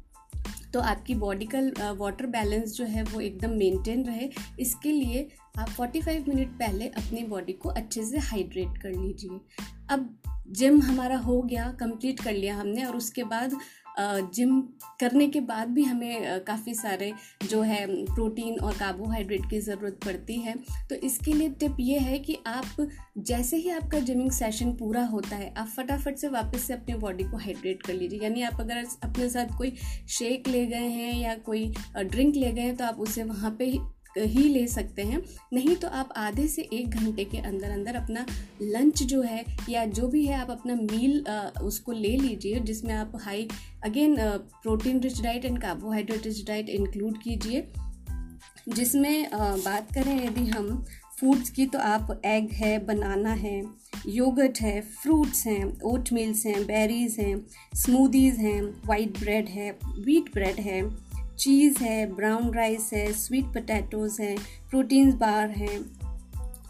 तो 0.73 0.79
आपकी 0.79 1.15
बॉडी 1.15 1.45
का 1.55 1.91
वाटर 1.93 2.25
बैलेंस 2.27 2.73
जो 2.73 2.85
है 2.85 3.03
वो 3.03 3.19
एकदम 3.21 3.57
मेंटेन 3.57 4.03
रहे। 4.05 4.29
इसके 4.59 4.91
लिए 4.91 5.27
आप 5.59 5.69
45 5.71 6.27
मिनट 6.27 6.49
पहले 6.59 6.87
अपनी 6.87 7.23
बॉडी 7.23 7.53
को 7.53 7.69
अच्छे 7.71 8.03
से 8.05 8.17
हाइड्रेट 8.19 8.77
कर 8.83 8.89
लीजिए। 8.91 9.39
अब 9.89 10.09
जिम 10.49 10.81
हमारा 10.81 11.17
हो 11.17 11.41
गया 11.41 11.65
कंप्लीट 11.79 12.19
कर 12.19 12.33
लिया 12.33 12.55
हमने 12.55 12.83
और 12.83 12.95
उसके 12.95 13.23
बाद 13.25 13.57
जिम 13.99 14.59
करने 14.99 15.27
के 15.27 15.39
बाद 15.41 15.67
भी 15.67 15.83
हमें 15.83 16.43
काफ़ी 16.43 16.73
सारे 16.73 17.11
जो 17.43 17.61
है, 17.61 17.85
प्रोटीन 18.05 18.59
और 18.59 18.77
कार्बोहाइड्रेट 18.77 19.49
की 19.49 19.59
ज़रूरत 19.59 19.99
पड़ती 20.05 20.37
है। 20.39 20.55
तो 20.89 20.95
इसके 20.97 21.33
लिए 21.33 21.49
टिप 21.49 21.77
ये 21.79 21.99
है 21.99 22.19
कि 22.19 22.37
आप, 22.47 22.87
जैसे 23.17 23.57
ही 23.57 23.69
आपका 23.69 23.99
जिमिंग 23.99 24.31
सेशन 24.31 24.73
पूरा 24.73 25.03
होता 25.05 25.35
है, 25.35 25.53
आप 25.57 25.67
फटाफट 25.67 26.17
से 26.17 26.27
वापस 26.29 26.63
से 26.63 26.73
अपने 26.73 26.95
बॉडी 26.97 27.23
को 27.23 27.37
हाइड्रेट 27.37 27.81
कर 27.83 27.93
लीजिए। 27.93 28.19
यानी 28.19 28.41
आप 28.41 28.59
अगर 28.59 28.83
अपने 29.03 29.29
साथ 29.29 29.57
कोई 29.57 29.73
शेक 30.09 30.47
ले 30.47 30.65
गए 30.65 30.87
हैं 30.89 31.13
या 31.13 31.35
कोई 31.45 31.71
ड्रिंक 31.97 32.35
ले 32.35 32.51
गए 32.51 32.61
हैं 32.61 32.75
तो 32.75 32.85
आप 32.85 32.99
उसे 32.99 33.23
वहाँ 33.23 33.55
पे 33.59 33.65
ही 34.17 34.43
ले 34.43 34.65
सकते 34.67 35.01
हैं। 35.01 35.21
नहीं 35.53 35.75
तो 35.75 35.87
आप 35.89 36.13
आधे 36.17 36.47
से 36.47 36.61
एक 36.73 36.89
घंटे 36.89 37.23
के 37.25 37.37
अंदर 37.39 37.69
अंदर 37.69 37.95
अपना 37.95 38.25
लंच 38.61 39.03
जो 39.03 39.21
है 39.21 39.43
या 39.69 39.85
जो 39.87 40.07
भी 40.07 40.25
है 40.25 40.39
आप 40.39 40.49
अपना 40.51 40.75
मील 40.75 41.19
उसको 41.61 41.91
ले 41.91 42.15
लीजिए, 42.17 42.59
जिसमें 42.59 42.93
आप 42.93 43.11
high 43.15 43.47
again 43.83 44.15
protein 44.17 44.99
rich 44.99 45.21
diet 45.21 45.45
and 45.45 45.61
carbohydrate 45.61 46.25
rich 46.25 46.45
diet 46.47 46.69
include 46.69 47.17
कीजिए। 47.17 47.67
जिसमें 48.69 49.29
बात 49.33 49.93
करें 49.93 50.15
यदि 50.25 50.45
हम 50.45 50.83
फूड्स 51.19 51.49
की 51.49 51.65
तो 51.65 51.79
आप 51.79 52.21
एग 52.25 52.51
है 52.51 52.77
बनाना 52.85 53.33
है 53.33 53.61
योगर्ट 54.07 54.59
है 54.61 54.79
फ्रूट्स 54.81 55.45
हैं 55.47 55.81
ओट 55.81 56.11
मिल्स 56.13 56.45
हैं 56.45 56.63
बेरीज 56.63 57.17
हैं 57.19 57.35
स्मूदीज़ 57.75 58.39
हैं 58.39 58.61
वाइट 58.85 59.19
ब्रेड 59.19 59.49
है 59.49 59.69
वीट 59.99 60.33
ब्रेड 60.33 60.59
है। 60.59 60.81
चीज़ 61.41 61.83
है 61.83 62.05
ब्राउन 62.15 62.53
राइस 62.53 62.89
है 62.93 63.11
स्वीट 63.13 63.45
पटैटोज़ 63.53 64.21
हैं 64.21 64.37
प्रोटीन्स 64.69 65.15
बार 65.15 65.49
हैं 65.49 65.79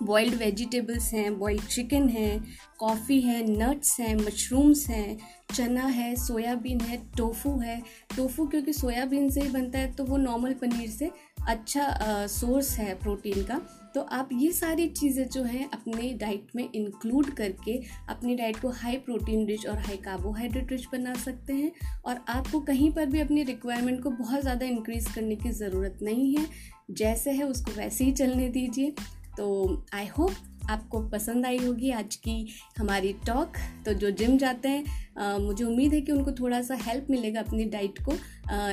बॉइल्ड 0.04 0.36
वेजिटेबल्स 0.36 1.12
हैं 1.14 1.38
बॉइल्ड 1.40 1.64
चिकन 1.64 2.08
है 2.10 2.40
कॉफ़ी 2.80 3.20
है 3.22 3.42
नट्स 3.50 4.00
हैं 4.00 4.16
मशरूम्स 4.16 4.88
हैं, 4.90 5.18
चना 5.54 5.86
है 5.88 6.16
सोयाबीन 6.16 6.80
है 6.82 6.98
टोफू 7.18 7.58
है। 7.60 7.82
टोफू 8.18 8.48
क्योंकि 8.48 8.74
सोयाबीन 8.74 9.30
से 9.30 9.42
ही 9.42 9.50
बनता 9.50 9.80
है 9.80 9.92
तो 9.92 10.04
वो 10.04 10.18
नॉर्मल 10.18 10.54
पनीर 10.54 10.90
से 10.90 11.12
अच्छा 11.48 12.28
सोर्स 12.30 12.78
है 12.78 12.94
प्रोटीन 13.00 13.44
का। 13.44 13.62
तो 13.96 14.02
आप 14.12 14.30
ये 14.34 14.52
सारी 14.52 14.88
चीज़ें 14.90 15.28
जो 15.30 15.44
हैं 15.44 15.70
अपने 15.70 16.12
डाइट 16.20 16.48
में 16.56 16.64
इंक्लूड 16.66 17.30
करके 17.36 17.80
अपनी 18.10 18.36
डाइट 18.36 18.60
को 18.62 18.70
हाई 18.74 18.98
प्रोटीन 18.98 19.46
रिच 19.48 19.66
और 19.68 19.78
हाई 19.78 19.98
कार्बोहाइड्रेट 19.98 20.72
रिच 20.72 20.86
बना 20.92 21.14
सकते 21.16 21.54
हैं 21.54 21.72
और 22.06 22.24
आपको 22.30 22.60
कहीं 22.62 22.92
पर 22.92 23.06
भी 23.06 23.20
अपनी 23.20 23.44
रिक्वायरमेंट 23.44 24.02
को 24.04 24.10
बहुत 24.12 24.42
ज़्यादा 24.42 24.66
इंक्रीज़ 24.66 25.14
करने 25.16 25.36
की 25.36 25.52
ज़रूरत 25.54 26.00
नहीं 26.02 26.36
है। 26.36 26.46
जैसे 26.92 27.32
है 27.32 27.44
उसको 27.44 27.72
वैसे 27.72 28.04
ही 28.04 28.12
चलने 28.12 28.48
दीजिए। 28.50 28.94
तो 29.38 29.86
आई 29.94 30.08
होप 30.08 30.32
आपको 30.70 31.00
पसंद 31.10 31.46
आई 31.46 31.58
होगी 31.58 31.92
आज 31.92 32.16
की 32.16 32.48
हमारी 32.78 33.14
टॉक 33.28 33.58
तो 33.86 33.94
जो 33.94 34.10
जिम 34.12 34.38
जाते 34.38 34.70
हैं 34.70 34.84
आ, 35.18 35.38
मुझे 35.38 35.64
उम्मीद 35.64 35.94
है 35.94 36.02
कि 36.02 36.12
उनको 36.12 36.32
थोड़ा 36.32 36.62
सा 36.62 36.76
हेल्प 36.82 37.08
मिलेगा 37.10 37.40
अपनी 37.40 37.66
डाइट 37.68 38.00
को 38.06 38.14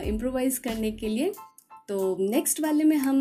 इम्प्रोवाइज़ 0.09 0.61
करने 0.61 0.91
के 0.93 1.09
लिए। 1.09 1.33
तो 1.89 2.16
नेक्स्ट 2.20 2.61
वाले 2.61 2.84
में 2.84 2.97
हम 2.97 3.18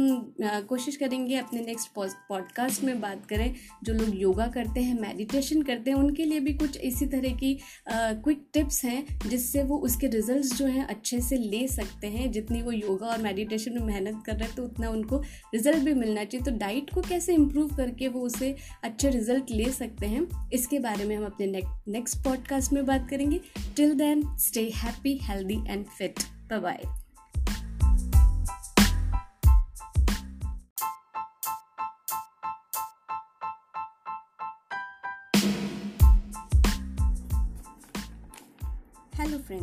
कोशिश 0.69 0.95
करेंगे 0.95 1.35
अपने 1.35 1.59
नेक्स्ट 1.61 1.89
पॉडकास्ट 2.29 2.83
में 2.83 2.99
बात 3.01 3.25
करें। 3.25 3.53
जो 3.83 3.93
लोग 3.93 4.15
योगा 4.15 4.47
करते 4.47 4.81
हैं 4.81 4.99
मेडिटेशन 5.01 5.61
करते 5.61 5.91
हैं, 5.91 5.97
उनके 5.97 6.25
लिए 6.25 6.39
भी 6.39 6.53
कुछ 6.53 6.77
इसी 6.79 7.05
तरह 7.05 7.35
की 7.35 7.53
क्विक 7.89 8.43
टिप्स 8.53 8.83
हैं, 8.85 9.29
जिससे 9.29 9.63
वो 9.63 9.77
उसके 9.79 10.07
रिजल्ट्स 10.07 10.53
जो 10.57 10.65
हैं, 10.65 10.85
अच्छे 10.85 11.21
से 11.21 11.37
ले 11.37 11.67
सकते 11.67 12.07
हैं। 12.07 12.31
जितनी 12.31 12.61
वो 12.61 12.71
योगा 12.71 13.07
और 13.07 13.21
मेडिटेशन 13.21 13.73
में 13.73 13.81
मेहनत 13.83 14.21
कर 14.25 14.33
रहे 14.33 14.47
हैं 14.47 14.55
तो 14.55 14.63
उतना 14.63 14.89
उनको 14.89 15.21
रिज़ल्ट 15.53 15.83
भी 15.85 15.93
मिलना 15.93 16.23
चाहिए। 16.23 16.45
तो 16.45 16.57
डाइट 16.57 16.93
को 16.93 17.01
कैसे 17.01 17.33
इम्प्रूव 17.35 17.75
करके 17.77 18.07
वो 18.07 18.25
उसे 18.25 18.55
अच्छे 18.83 19.09
रिज़ल्ट 19.09 19.51
ले 19.51 19.71
सकते 19.71 20.05
हैं, 20.05 20.27
इसके 20.53 20.79
बारे 20.79 21.05
में 21.05 21.15
हम 21.15 21.25
अपने 21.25 21.61
नेक्स्ट 21.89 22.23
पॉडकास्ट 22.23 22.73
में 22.73 22.85
बात 22.85 23.09
करेंगे। 23.09 23.41
Till 23.75 23.95
then 23.95 24.23
stay 24.39 24.69
happy 24.75 25.19
healthy 25.23 25.63
and 25.67 25.85
fit 25.87 26.19
bye 26.53 26.81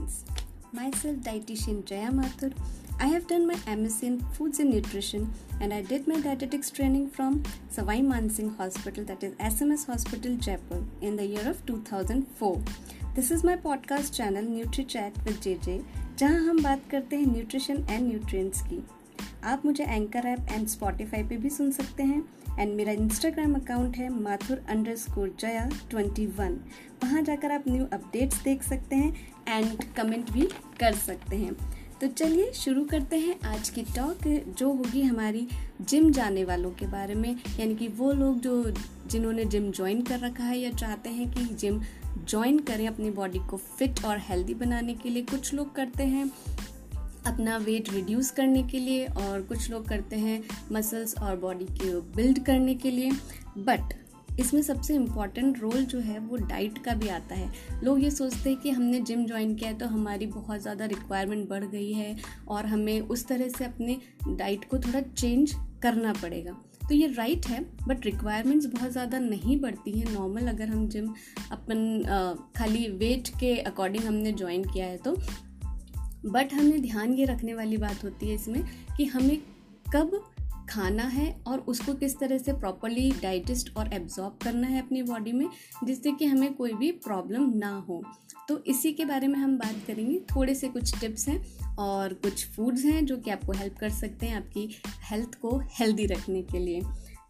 Friends, 0.04 0.24
myself 0.72 1.16
dietitian 1.26 1.84
Jaya 1.84 2.10
Mathur. 2.10 2.52
I 3.00 3.06
have 3.06 3.26
done 3.26 3.46
my 3.46 3.54
MSc 3.66 4.02
in 4.02 4.20
Foods 4.34 4.60
and 4.60 4.70
Nutrition 4.70 5.32
and 5.60 5.72
I 5.72 5.80
did 5.82 6.06
my 6.06 6.20
dietetics 6.20 6.70
training 6.70 7.08
from 7.08 7.42
Savai 7.74 8.02
Mansingh 8.02 8.56
Hospital 8.58 9.04
that 9.04 9.22
is 9.22 9.32
SMS 9.34 9.86
Hospital 9.86 10.36
Jaipur 10.36 10.82
in 11.00 11.16
the 11.16 11.24
year 11.24 11.48
of 11.48 11.64
2004. 11.66 12.62
This 13.14 13.30
is 13.30 13.44
my 13.44 13.56
podcast 13.56 14.14
channel 14.14 14.44
NutriChat 14.44 15.24
with 15.24 15.40
JJ 15.40 15.82
जहाँ 16.18 16.40
हम 16.48 16.62
बात 16.62 16.82
करते 16.90 17.16
हैं 17.16 17.26
nutrition 17.26 17.84
and 17.90 18.06
nutrients 18.08 18.60
की 18.62 18.82
आप 19.44 19.64
मुझे 19.66 19.84
anchor 19.84 20.26
app 20.26 20.46
and 20.50 20.66
Spotify 20.68 21.22
पे 21.28 21.36
भी 21.36 21.50
सुन 21.50 21.70
सकते 21.72 22.02
हैं 22.02 22.22
एंड 22.58 22.74
मेरा 22.76 22.92
इंस्टाग्राम 22.92 23.54
अकाउंट 23.54 23.96
है 23.96 24.08
Mathur 24.20 24.62
underscore 24.96 25.34
Jaya 25.40 25.68
twenty 25.90 26.26
one 26.38 26.58
वहाँ 27.02 27.22
जाकर 27.22 27.52
आप 27.52 27.64
न्यू 27.68 27.86
अपडेट्स 27.92 28.42
देख 28.42 28.62
सकते 28.62 28.96
हैं 28.96 29.33
एंड 29.48 29.84
कमेंट 29.96 30.30
भी 30.30 30.48
कर 30.80 30.94
सकते 30.94 31.36
हैं। 31.36 31.54
तो 32.00 32.06
चलिए 32.06 32.52
शुरू 32.52 32.84
करते 32.84 33.16
हैं 33.16 33.40
आज 33.40 33.68
की 33.68 33.82
टॉक 33.82 34.18
जो 34.58 34.72
होगी 34.72 35.02
हमारी 35.02 35.48
जिम 35.80 36.10
जाने 36.10 36.44
वालों 36.44 36.70
के 36.70 36.86
बारे 36.86 37.14
में। 37.14 37.36
यानी 37.60 37.76
कि 37.76 37.88
वो 37.88 38.12
लोग 38.12 38.40
जो, 38.40 38.74
जिन्होंने 39.06 39.44
जिम 39.44 39.70
ज्वाइन 39.70 40.02
कर 40.02 40.18
रखा 40.18 40.44
है 40.44 40.58
या 40.58 40.70
चाहते 40.70 41.10
हैं 41.10 41.30
कि 41.30 41.54
जिम 41.54 41.80
ज्वाइन 42.28 42.58
करें 42.58 42.88
अपनी 42.88 43.10
बॉडी 43.10 43.38
को 43.38 43.56
फिट 43.56 44.04
और 44.04 44.18
हेल्दी 44.18 44.54
बनाने 44.54 44.94
के 44.94 45.08
लिए, 45.08 45.22
कुछ 45.22 45.54
लोग 45.54 45.74
करते 45.74 46.04
हैं 46.04 46.30
अपना 47.26 47.56
वेट 47.56 47.92
रिड्यूस 47.92 48.30
करने 48.30 48.62
के 48.62 48.78
लिए 48.78 49.06
और 49.06 49.42
कुछ 49.42 49.70
लोग 49.70 49.88
करते 49.88 50.16
हैं 50.16 50.42
मसल्स 50.72 51.18
और 51.18 51.36
बॉडी 51.36 51.64
के 51.64 52.00
बिल्ड 52.00 52.44
करने 52.44 52.74
के 52.74 52.90
लिए। 52.90 53.10
बट 53.58 54.03
इसमें 54.40 54.60
सबसे 54.62 54.94
इंपॉर्टेंट 54.94 55.58
रोल 55.60 55.84
जो 55.84 55.98
है 56.00 56.18
वो 56.18 56.36
डाइट 56.38 56.78
का 56.84 56.94
भी 56.94 57.08
आता 57.08 57.34
है। 57.34 57.50
लोग 57.84 58.02
ये 58.02 58.10
सोचते 58.10 58.50
हैं 58.50 58.58
कि 58.60 58.70
हमने 58.70 59.00
जिम 59.02 59.24
ज्वाइन 59.26 59.54
किया 59.54 59.70
है 59.70 59.78
तो 59.78 59.86
हमारी 59.86 60.26
बहुत 60.28 60.60
ज़्यादा 60.62 60.84
रिक्वायरमेंट 60.86 61.48
बढ़ 61.48 61.64
गई 61.64 61.92
है 61.92 62.16
और 62.48 62.66
हमें 62.66 63.00
उस 63.00 63.26
तरह 63.28 63.48
से 63.48 63.64
अपने 63.64 63.98
डाइट 64.28 64.64
को 64.64 64.78
थोड़ा 64.78 65.00
चेंज 65.00 65.54
करना 65.82 66.12
पड़ेगा। 66.12 66.52
तो 66.88 66.94
ये 66.94 67.06
राइट 67.08 67.46
है 67.46 67.60
बट 67.88 68.04
रिक्वायरमेंट्स 68.04 68.66
बहुत 68.66 68.90
ज़्यादा 68.90 69.18
नहीं 69.20 69.60
बढ़ती 69.60 69.98
हैं। 69.98 70.12
नॉर्मल 70.12 70.48
अगर 70.48 70.68
हम 70.68 70.86
जिम 70.88 71.08
अपन 71.52 72.50
खाली 72.56 72.86
वेट 72.98 73.28
के 73.40 73.56
अकॉर्डिंग 73.62 74.04
हमने 74.04 74.32
ज्वाइन 74.32 74.64
किया 74.64 74.86
है 74.86 74.96
तो। 74.98 75.16
बट 76.26 76.52
हमें 76.54 76.80
ध्यान 76.82 77.12
ये 77.12 77.24
रखने 77.24 77.54
वाली 77.54 77.76
बात 77.76 78.04
होती 78.04 78.28
है 78.28 78.34
इसमें 78.34 78.62
कि 78.96 79.04
हमें 79.06 79.36
कब 79.86 80.20
खाना 80.70 81.02
है 81.02 81.40
और 81.46 81.58
उसको 81.58 81.94
किस 81.94 82.18
तरह 82.18 82.38
से 82.38 82.52
प्रॉपरली 82.52 83.10
डाइजेस्ट 83.22 83.76
और 83.76 83.92
एब्जॉर्ब 83.92 84.38
करना 84.44 84.66
है 84.66 84.82
अपनी 84.82 85.02
बॉडी 85.02 85.32
में, 85.32 85.48
जिससे 85.84 86.12
कि 86.12 86.24
हमें 86.24 86.54
कोई 86.54 86.72
भी 86.72 86.90
प्रॉब्लम 86.92 87.50
ना 87.56 87.84
हो। 87.88 88.02
तो 88.48 88.64
इसी 88.64 88.92
के 88.92 89.04
बारे 89.04 89.28
में 89.28 89.38
हम 89.38 89.58
बात 89.58 89.76
करेंगे। 89.86 90.20
थोड़े 90.36 90.54
से 90.54 90.68
कुछ 90.68 91.00
टिप्स 91.00 91.28
हैं 91.28 91.76
और 91.76 92.14
कुछ 92.14 92.46
फूड्स 92.46 92.84
हैं 92.84 93.06
जो 93.06 93.16
कि 93.16 93.30
आपको 93.30 93.52
हेल्प 93.52 93.78
कर 93.78 93.90
सकते 93.90 94.26
हैं 94.26 94.36
आपकी 94.36 94.68
हेल्थ 95.10 95.34
को 95.34 95.58
हेल्दी 95.58 96.06
रखने 96.06 96.42
के 96.42 96.58
लिए। 96.58 96.80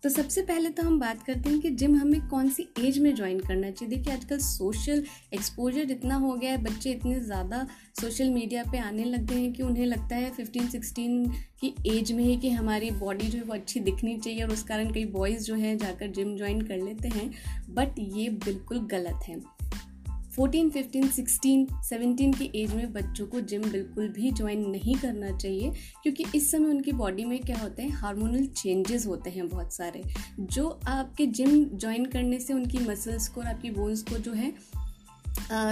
तो 0.05 0.09
सबसे 0.11 0.43
पहले 0.43 0.69
तो 0.69 0.83
हम 0.83 0.99
बात 1.01 1.23
करते 1.23 1.51
हैं 1.51 1.61
कि 1.61 1.71
जिम 1.73 1.95
हमें 1.97 2.27
कौन 2.29 2.49
सी 2.49 2.67
एज 2.79 2.99
में 2.99 3.15
ज्वाइन 3.15 3.39
करना 3.41 3.71
चाहिए। 3.71 3.97
देखिए, 3.97 4.13
आजकल 4.15 4.39
सोशल 4.39 5.03
एक्सपोजर 5.35 5.91
इतना 5.91 6.17
हो 6.17 6.33
गया 6.35 6.51
है, 6.51 6.63
बच्चे 6.65 6.91
इतने 6.91 7.21
ज़्यादा 7.21 7.67
सोशल 8.01 8.31
मीडिया 8.31 8.65
पे 8.73 8.79
आने 8.79 9.05
लग 9.05 9.27
गए 9.27 9.37
हैं 9.37 9.53
कि 9.53 9.63
उन्हें 9.63 9.87
लगता 9.87 10.17
है 10.17 10.31
फिफ्टीन 10.31 10.69
सिक्सटीन 10.69 11.27
की 11.61 11.75
एज 11.89 12.13
में 12.13 12.23
ही 12.25 12.37
कि 12.37 12.51
हमारी 12.51 12.91
बॉडी 12.91 13.27
जो 13.27 13.39
है 13.39 13.45
वो 13.45 13.55
अच्छी 13.55 13.81
दिखनी 13.81 14.17
चाहिए 14.19 14.43
और 14.43 14.53
उस 14.53 14.63
कारण 14.63 14.93
कई 14.93 15.05
बॉयज़ 15.13 15.45
जो 15.45 15.55
हैं 15.55 15.77
जाकर 15.79 16.11
जिम 16.11 16.37
ज्वाइन 16.37 16.61
कर 16.61 16.85
लेते 16.85 17.09
हैं। 17.09 17.31
बट 17.71 17.99
ये 17.99 18.29
बिल्कुल 18.45 18.87
गलत 18.87 19.29
है। 19.29 19.41
फोर्टीन, 20.37 20.71
फिफ्टीन, 20.71 21.09
सिक्सटीन 21.09 21.67
सेवेंटीन 21.83 22.33
की 22.33 22.51
एज 22.55 22.75
में 22.75 22.93
बच्चों 22.93 23.27
को 23.27 23.41
जिम 23.41 23.63
बिल्कुल 23.63 24.09
भी 24.09 24.31
ज्वाइन 24.31 24.67
नहीं 24.71 24.95
करना 24.95 25.37
चाहिए, 25.37 25.71
क्योंकि 26.03 26.25
इस 26.35 26.51
समय 26.51 26.71
उनकी 26.71 26.93
बॉडी 26.93 27.25
में 27.25 27.39
क्या 27.41 27.59
होते 27.59 27.83
हैं 27.83 27.91
हार्मोनल 27.91 28.47
चेंजेस 28.47 29.07
होते 29.07 29.31
हैं 29.31 29.49
बहुत 29.49 29.75
सारे। 29.75 30.03
जो 30.41 30.69
आपके 30.89 31.27
जिम 31.27 31.65
ज्वाइन 31.65 32.05
करने 32.05 32.39
से 32.39 32.55
उनकी 32.55 32.79
मसल्स 32.79 33.29
को 33.29 33.41
और 33.41 33.47
आपकी 33.47 33.71
बोन्स 33.71 34.03
को 34.03 34.19
जो 34.19 34.33
है 34.33 34.53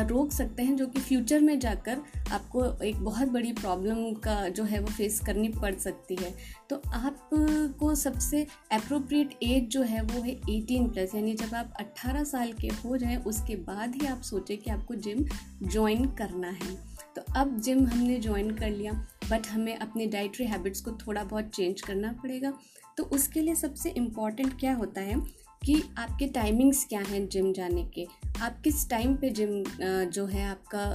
रोक 0.08 0.32
सकते 0.32 0.62
हैं 0.62 0.76
जो 0.76 0.86
कि 0.86 1.00
फ्यूचर 1.00 1.40
में 1.40 1.58
जाकर 1.58 2.00
आपको 2.32 2.64
एक 2.84 2.96
बहुत 2.96 3.28
बड़ी 3.28 3.52
प्रॉब्लम 3.52 4.12
का 4.24 4.48
जो 4.48 4.64
है 4.64 4.80
वो 4.80 4.86
फेस 4.86 5.20
करनी 5.20 5.48
पड़ 5.50 5.74
सकती 5.74 6.16
है। 6.16 6.32
तो 6.70 6.76
आपको 6.88 7.94
सबसे 7.94 8.46
अप्रोप्रिएट 8.72 9.38
एज 9.42 9.68
जो 9.68 9.82
है 9.82 10.02
वो 10.02 10.22
है 10.22 10.34
18 10.40 10.90
प्लस 10.92 11.14
यानी 11.14 11.34
जब 11.34 11.54
आप 11.54 11.72
18 11.80 12.24
साल 12.24 12.52
के 12.52 12.68
हो 12.84 12.96
जाएँ, 12.96 13.16
उसके 13.16 13.56
बाद 13.56 13.94
ही 13.94 14.06
आप 14.06 14.22
सोचें 14.22 14.56
कि 14.58 14.70
आपको 14.70 14.94
जिम 14.96 15.24
ज्वाइन 15.62 16.06
करना 16.12 16.48
है। 16.48 16.76
तो 17.16 17.22
अब 17.36 17.58
जिम 17.60 17.86
हमने 17.86 18.18
ज्वाइन 18.18 18.50
कर 18.50 18.70
लिया 18.70 18.92
बट 19.30 19.46
हमें 19.46 19.76
अपने 19.76 20.06
डाइटरी 20.06 20.46
हैबिट्स 20.46 20.80
को 20.80 20.92
थोड़ा 21.06 21.24
बहुत 21.24 21.50
चेंज 21.54 21.80
करना 21.80 22.12
पड़ेगा। 22.12 22.52
तो 22.96 23.04
उसके 23.04 23.40
लिए 23.40 23.54
सबसे 23.54 23.90
इंपॉर्टेंट 23.90 24.58
क्या 24.60 24.74
होता 24.74 25.00
है? 25.00 25.41
कि 25.64 25.82
आपके 25.98 26.26
टाइमिंग्स 26.28 26.84
क्या 26.84 27.00
हैं 27.00 27.26
जिम 27.28 27.52
जाने 27.52 27.84
के? 27.94 28.06
आप 28.40 28.60
किस 28.64 28.88
टाइम 28.90 29.14
पे 29.16 29.30
जिम 29.30 29.62
जो 30.10 30.26
है 30.26 30.44
आपका 30.44 30.94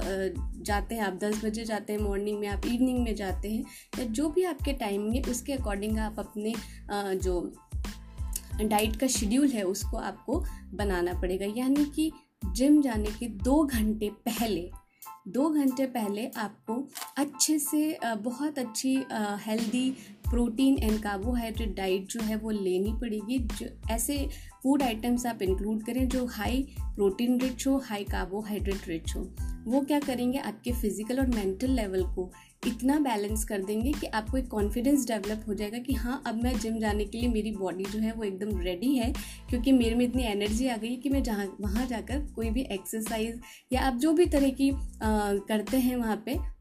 जाते 0.62 0.94
हैं? 0.94 1.02
आप 1.02 1.18
दस 1.22 1.44
बजे 1.44 1.64
जाते 1.64 1.92
हैं 1.92 2.00
मॉर्निंग 2.00 2.38
में 2.40 2.48
आप 2.48 2.66
इवनिंग 2.66 2.98
में 2.98 3.14
जाते 3.14 3.50
हैं, 3.50 3.64
या 3.98 4.04
जो 4.06 4.28
भी 4.30 4.44
आपके 4.44 4.72
टाइमिंग 4.74 5.14
है, 5.14 5.22
उसके 5.30 5.52
अकॉर्डिंग 5.52 5.98
आप 5.98 6.18
अपने 6.18 6.54
जो 7.16 7.40
डाइट 8.60 8.96
का 8.96 9.06
शेड्यूल 9.08 9.48
है, 9.48 9.62
उसको 9.64 9.96
आपको 9.98 10.42
बनाना 10.74 11.20
पड़ेगा। 11.20 11.46
यानी 11.56 11.84
कि 11.94 12.10
जिम 12.46 12.80
जाने 12.82 13.10
के 13.10 13.26
दो 13.28 13.64
घंटे 13.64 14.10
पहले, 14.26 14.70
दो 15.28 15.48
घंटे 15.50 15.86
पहले 15.88 16.26
आपको 16.36 16.74
अच्छे 17.18 17.58
से 17.58 17.98
बहुत 18.02 18.58
अच्छी 18.58 18.94
healthy 19.46 19.90
protein 20.30 20.78
and 20.78 20.98
carbohydrate 21.02 21.74
diet 21.76 22.08
जो 22.08 22.20
है 22.20 22.36
वो 22.36 22.50
लेनी 22.50 22.92
पड़ेगी। 23.00 23.38
जो 23.38 23.66
ऐसे 23.90 24.18
फ़ूड 24.62 24.82
आइटम्स 24.82 25.26
आप 25.26 25.42
इंक्लूड 25.42 25.82
करें 25.82 26.08
जो 26.08 26.26
हाई 26.26 26.66
प्रोटीन 26.80 27.40
रिच 27.40 27.66
हो 27.66 27.76
हाई 27.84 28.04
कार्बोहाइड्रेट 28.04 28.88
रिच 28.88 29.14
हो। 29.16 29.20
वो 29.66 29.80
क्या 29.80 29.98
करेंगे? 30.00 30.38
आपके 30.38 30.72
फ़िज़िकल 30.72 31.18
और 31.20 31.26
मेंटल 31.26 31.70
लेवल 31.70 32.02
को 32.14 32.30
इतना 32.66 32.98
बैलेंस 32.98 33.44
कर 33.44 33.62
देंगे 33.62 33.92
कि 33.92 34.06
आपको 34.06 34.36
एक 34.36 34.46
कॉन्फिडेंस 34.48 35.06
डेवलप 35.06 35.44
हो 35.48 35.54
जाएगा 35.54 35.78
कि 35.78 35.92
हाँ 35.94 36.22
अब 36.26 36.42
मैं 36.42 36.58
जिम 36.58 36.78
जाने 36.78 37.04
के 37.04 37.18
लिए 37.18 37.28
मेरी 37.28 37.50
बॉडी 37.50 37.84
जो 37.84 37.98
है 37.98 38.12
वो 38.12 38.24
एकदम 38.24 38.60
रेडी 38.60 38.94
है 38.94 39.12
क्योंकि 39.50 39.72
मेरे 39.72 39.94
में 39.94 40.04
इतनी 40.04 40.22
एनर्जी 40.22 40.68
आ 40.68 40.76
गई 40.76 40.96
कि 40.96 41.08
मैं 41.08 41.22
जहाँ 41.22 41.46
वहाँ 41.60 41.86
जाकर 41.86 42.26
कोई 42.36 42.50
भी 42.50 42.62
एक्सरसाइज 42.72 43.40
या 43.72 43.80
आप 43.80 43.94
जो 43.94 44.12
भी 44.12 44.26
तरह 44.26 44.50
की 44.50 44.70
आ, 44.70 44.76
करते 45.48 45.76
हैं 45.76 45.96
वहाँ 45.96 46.22
पे 46.26 46.57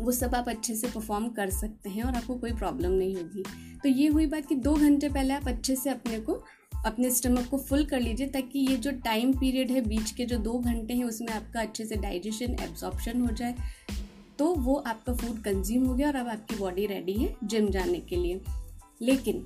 वो 0.00 0.12
सब 0.12 0.34
आप 0.34 0.48
अच्छे 0.48 0.74
से 0.74 0.86
परफॉर्म 0.86 1.28
कर 1.28 1.50
सकते 1.50 1.90
हैं 1.90 2.02
और 2.02 2.14
आपको 2.14 2.34
कोई 2.34 2.52
प्रॉब्लम 2.52 2.90
नहीं 2.90 3.14
होगी। 3.16 3.42
तो 3.82 3.88
ये 3.88 4.08
हुई 4.08 4.26
बात 4.26 4.46
कि 4.46 4.54
दो 4.54 4.74
घंटे 4.74 5.08
पहले 5.08 5.34
आप 5.34 5.48
अच्छे 5.48 5.76
से 5.76 5.90
अपने 5.90 6.18
को, 6.20 6.42
अपने 6.86 7.10
स्टमक 7.10 7.46
को 7.46 7.58
फुल 7.58 7.84
कर 7.84 8.00
लीजिए 8.00 8.26
ताकि 8.26 8.58
ये 8.58 8.76
जो 8.76 8.90
टाइम 9.04 9.32
पीरियड 9.32 9.70
है 9.70 9.80
बीच 9.80 10.10
के 10.10 10.26
जो 10.26 10.38
दो 10.38 10.58
घंटे 10.58 10.94
हैं 10.94 11.04
उसमें 11.04 11.28
आपका 11.28 11.60
अच्छे 11.60 11.84
से 11.84 11.96
डाइजेशन 11.96 12.56
एब्जॉर्प्शन 12.60 13.20
हो 13.20 13.32
जाए। 13.32 13.54
तो 14.38 14.54
वो 14.54 14.74
आपका 14.76 15.14
फ़ूड 15.14 15.42
कंज्यूम 15.42 15.86
हो 15.86 15.94
गया 15.94 16.08
और 16.08 16.16
अब 16.16 16.28
आपकी 16.28 16.56
बॉडी 16.56 16.86
रेडी 16.86 17.12
है 17.12 17.36
जिम 17.44 17.68
जाने 17.70 18.00
के 18.00 18.16
लिए। 18.16 18.40
लेकिन 19.02 19.44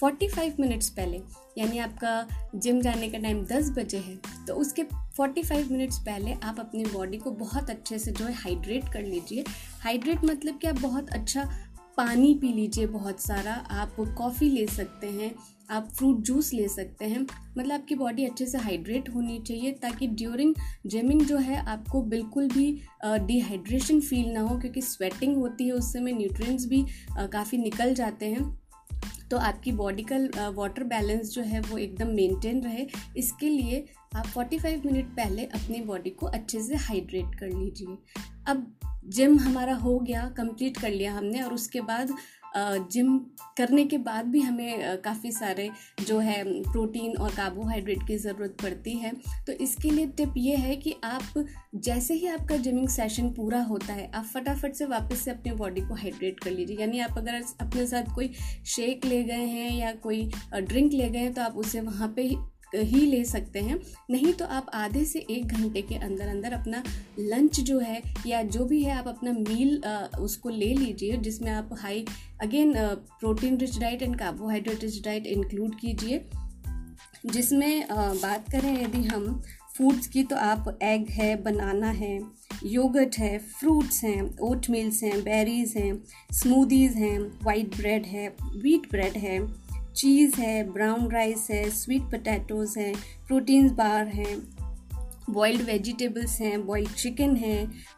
45 0.00 0.58
मिनट्स 0.60 0.88
पहले, 0.90 1.20
यानी 1.58 1.78
आपका 1.78 2.50
जिम 2.54 2.80
जाने 2.80 3.08
का 3.10 3.18
टाइम 3.18 3.44
10 3.44 3.70
बजे 3.70 3.98
है 3.98 4.16
तो 4.46 4.54
उसके 4.54 4.84
45 5.16 5.70
मिनट्स 5.70 5.98
पहले 5.98 6.32
आप 6.32 6.60
अपनी 6.60 6.84
बॉडी 6.84 7.18
को 7.18 7.30
बहुत 7.30 7.70
अच्छे 7.70 7.98
से 7.98 8.12
जो 8.12 8.24
है 8.24 8.32
हाइड्रेट 8.34 8.92
कर 8.92 9.02
लीजिए 9.02 9.44
हाइड्रेट 9.86 10.24
मतलब 10.24 10.58
कि 10.58 10.66
आप 10.66 10.78
बहुत 10.80 11.10
अच्छा 11.10 11.42
पानी 11.96 12.32
पी 12.34 12.48
लीजिए 12.52 12.86
बहुत 12.86 13.20
सारा। 13.20 13.52
आप 13.72 13.94
कॉफ़ी 14.18 14.48
ले 14.50 14.66
सकते 14.66 15.06
हैं, 15.08 15.30
आप 15.70 15.88
फ्रूट 15.88 16.22
जूस 16.22 16.52
ले 16.52 16.66
सकते 16.68 17.04
हैं। 17.04 17.20
मतलब 17.20 17.72
आपकी 17.72 17.94
बॉडी 17.94 18.24
अच्छे 18.24 18.46
से 18.46 18.58
हाइड्रेट 18.58 19.08
होनी 19.08 19.38
चाहिए 19.40 19.70
ताकि 19.82 20.06
ड्यूरिंग 20.06 20.54
जिमिंग 20.86 21.20
जो 21.22 21.36
है 21.38 21.56
आपको 21.64 22.02
बिल्कुल 22.04 22.48
भी 22.48 22.66
डिहाइड्रेशन 23.04 24.00
फील 24.00 24.28
ना 24.28 24.40
हो 24.40 24.58
क्योंकि 24.58 24.82
स्वेटिंग 24.82 25.36
होती 25.36 25.66
है 25.66 25.72
उस 25.72 25.92
समय 25.92 26.12
न्यूट्रिएंट्स 26.12 26.66
भी 26.66 26.84
काफ़ी 27.18 27.58
निकल 27.58 27.94
जाते 27.94 28.26
हैं। 28.26 28.44
तो 29.30 29.36
आपकी 29.38 29.72
बॉडी 29.74 30.06
का 30.12 30.48
वाटर 30.50 30.84
बैलेंस 30.86 31.30
जो 31.30 31.42
है 31.42 31.60
वो 31.60 31.78
एकदम 31.78 32.08
मेंटेन 32.14 32.62
रहे। 32.62 32.86
इसके 33.16 33.48
लिए 33.48 33.84
आप 34.16 34.26
45 34.28 34.84
मिनट 34.86 35.14
पहले 35.16 35.44
अपनी 35.44 35.80
बॉडी 35.84 36.10
को 36.10 36.26
अच्छे 36.28 36.62
से 36.62 36.76
हाइड्रेट 36.78 37.38
कर 37.40 37.46
लीजिए। 37.48 37.96
अब 38.48 38.72
जिम 39.08 39.38
हमारा 39.38 39.74
हो 39.76 39.98
गया, 40.00 40.28
कंप्लीट 40.36 40.80
कर 40.80 40.90
लिया 40.90 41.12
हमने 41.12 41.42
और 41.42 41.54
उसके 41.54 41.80
बाद 41.82 42.16
जिम 42.90 43.18
करने 43.58 43.84
के 43.84 43.96
बाद 43.98 44.26
भी 44.26 44.40
हमें 44.40 45.00
काफ़ी 45.02 45.30
सारे 45.32 45.68
जो 46.00 46.18
है 46.18 46.42
प्रोटीन 46.62 47.16
और 47.16 47.30
कार्बोहाइड्रेट 47.30 48.06
की 48.06 48.16
ज़रूरत 48.18 48.56
पड़ती 48.62 48.96
है। 48.98 49.12
तो 49.46 49.52
इसके 49.54 49.90
लिए 49.90 50.06
टिप 50.16 50.34
ये 50.36 50.56
है 50.56 50.76
कि 50.76 50.94
आप 51.04 51.44
जैसे 51.76 52.14
ही 52.14 52.26
आपका 52.28 52.56
जिमिंग 52.58 52.88
सेशन 52.88 53.28
पूरा 53.30 53.62
होता 53.62 53.92
है, 53.92 54.10
आप 54.10 54.24
फटाफट 54.24 54.74
से 54.74 54.84
वापस 54.86 55.24
से 55.24 55.30
अपनी 55.30 55.52
बॉडी 55.52 55.80
को 55.80 55.94
हाइड्रेट 55.94 56.40
कर 56.40 56.50
लीजिए। 56.50 56.76
यानी 56.80 57.00
आप 57.00 57.18
अगर 57.18 57.40
अपने 57.60 57.86
साथ 57.86 58.14
कोई 58.14 58.32
शेक 58.66 59.04
ले 59.04 59.22
गए 59.24 59.46
हैं 59.46 59.70
या 59.72 59.92
कोई 60.02 60.30
ड्रिंक 60.54 60.92
ले 60.92 61.08
गए 61.08 61.18
हैं 61.18 61.32
तो 61.34 61.42
आप 61.42 61.56
उसे 61.56 61.80
वहाँ 61.82 62.12
पे 62.16 62.30
ही 62.76 63.00
ले 63.06 63.24
सकते 63.24 63.60
हैं। 63.60 63.78
नहीं 64.10 64.32
तो 64.32 64.44
आप 64.46 64.70
आधे 64.74 65.04
से 65.04 65.18
एक 65.30 65.46
घंटे 65.46 65.82
के 65.82 65.94
अंदर 65.94 66.28
अंदर 66.28 66.52
अपना 66.52 66.82
लंच 67.18 67.60
जो 67.60 67.78
है 67.78 68.02
या 68.26 68.42
जो 68.44 68.64
भी 68.64 68.82
है 68.82 68.94
आप 68.94 69.08
अपना 69.08 69.32
मील 69.32 69.76
उसको 70.20 70.48
ले 70.48 70.72
लीजिए, 70.74 71.16
जिसमें 71.16 71.50
आप 71.52 71.70
high 71.72 72.04
again 72.42 72.74
protein 72.76 73.56
rich 73.56 73.78
diet 73.78 74.02
and 74.02 74.18
carbohydrate 74.18 74.84
rich 74.84 75.02
diet 75.04 75.26
include 75.26 75.78
कीजिए। 75.80 76.24
जिसमें 77.26 77.86
बात 77.90 78.50
करें 78.52 78.82
यदि 78.82 79.02
हम 79.04 79.42
फूड्स 79.76 80.06
की 80.06 80.22
तो 80.22 80.36
आप 80.36 80.78
एग 80.82 81.08
है 81.10 81.34
बनाना 81.42 81.90
है 81.90 82.18
योगर्ट 82.64 83.18
है 83.18 83.38
फ्रूट्स 83.38 84.02
हैं 84.04 84.38
ओट 84.38 84.66
मिल्स 84.70 85.02
हैं 85.02 85.20
बेरीज 85.20 85.74
हैं 85.76 85.92
स्मूदीज़ 86.32 86.94
हैं 86.94 87.18
वाइट 87.42 87.76
ब्रेड 87.76 88.06
है 88.06 88.28
वीट 88.56 88.90
ब्रेड 88.90 89.16
है। 89.16 89.65
चीज़ 89.96 90.40
है 90.40 90.62
ब्राउन 90.72 91.10
राइस 91.10 91.46
है 91.50 91.68
स्वीट 91.70 92.02
पटैटोज़ 92.02 92.78
हैं 92.78 92.94
प्रोटीन्स 93.26 93.72
बार 93.72 94.06
हैं 94.06 94.36
बॉइल्ड 95.30 95.62
वेजिटेबल्स 95.62 96.40
हैं 96.40 96.66
बॉइल्ड 96.66 96.90
चिकन 96.90 97.36
है 97.36 97.56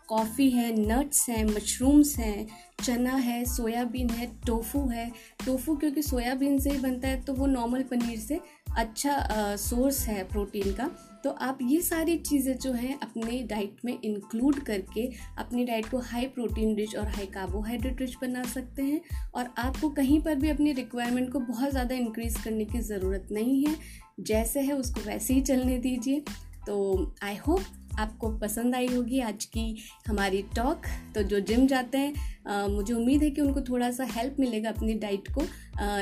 कॉफ़ी 0.09 0.49
है 0.51 0.71
नट्स 0.79 1.29
हैं 1.29 1.45
मशरूम्स 1.45 2.17
हैं 2.19 2.47
चना 2.85 3.15
है 3.17 3.45
सोयाबीन 3.45 4.11
है 4.11 4.27
टोफू 4.47 4.87
है। 4.89 5.11
टोफू 5.47 5.77
क्योंकि 5.77 6.03
सोयाबीन 6.03 6.59
से 6.59 6.71
ही 6.71 6.79
बनता 6.79 7.09
है 7.09 7.21
तो 7.23 7.35
वो 7.35 7.47
नॉर्मल 7.47 7.83
पनीर 7.83 8.19
से 8.19 8.41
अच्छा 8.77 9.57
सोर्स 9.57 10.07
है 10.09 10.23
प्रोटीन 10.29 10.73
का। 10.73 10.91
तो 11.25 11.31
आप 11.31 11.59
ये 11.63 11.81
सारी 11.81 12.17
चीज़ें 12.19 12.57
जो 12.59 12.73
हैं 12.73 12.99
अपने 13.01 13.41
डाइट 13.51 13.77
में 13.85 13.93
इंक्लूड 13.95 14.59
करके 14.65 15.07
अपनी 15.39 15.65
डाइट 15.65 15.87
को 15.87 15.99
हाई 16.01 16.27
प्रोटीन 16.29 16.75
रिच 16.77 16.97
और 16.97 17.09
हाई 17.09 17.27
कार्बोहाइड्रेट 17.35 18.01
रिच 18.01 18.17
बना 18.21 18.43
सकते 18.45 18.83
हैं 18.83 19.01
और 19.35 19.51
आपको 19.59 19.89
कहीं 19.91 20.21
पर 20.23 20.35
भी 20.35 20.51
अपनी 20.51 20.73
रिक्वायरमेंट 20.73 21.33
को 21.33 21.41
बहुत 21.41 21.71
ज़्यादा 21.71 21.95
इंक्रीज़ 21.95 22.43
करने 22.45 22.65
की 22.65 22.81
ज़रूरत 22.83 23.29
नहीं 23.33 23.65
है। 23.65 23.75
जैसे 24.21 24.61
है 24.61 24.73
उसको 24.75 25.01
वैसे 25.01 25.35
ही 25.35 25.41
चलने 25.43 25.79
दीजिए। 25.79 26.23
तो 26.67 27.15
आई 27.25 27.37
होप 27.37 27.61
आपको 27.99 28.29
पसंद 28.39 28.75
आई 28.75 28.87
होगी 28.87 29.21
आज 29.21 29.45
की 29.47 29.77
हमारी 30.07 30.43
टॉक 30.57 30.83
तो 31.15 31.23
जो 31.23 31.41
जिम 31.41 31.67
जाते 31.67 31.99
हैं 31.99 32.15
आ, 32.47 32.67
मुझे 32.67 32.93
उम्मीद 32.95 33.23
है 33.23 33.31
कि 33.31 33.41
उनको 33.41 33.61
थोड़ा 33.61 33.91
सा 33.91 34.05
हेल्प 34.11 34.37
मिलेगा 34.41 34.71
अपनी 34.71 34.95
डाइट 34.97 35.29
को 35.29 35.43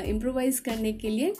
इम्प्रोवाइज़ 0.09 0.61
करने 0.61 0.91
के 0.93 1.09
लिए। 1.09 1.33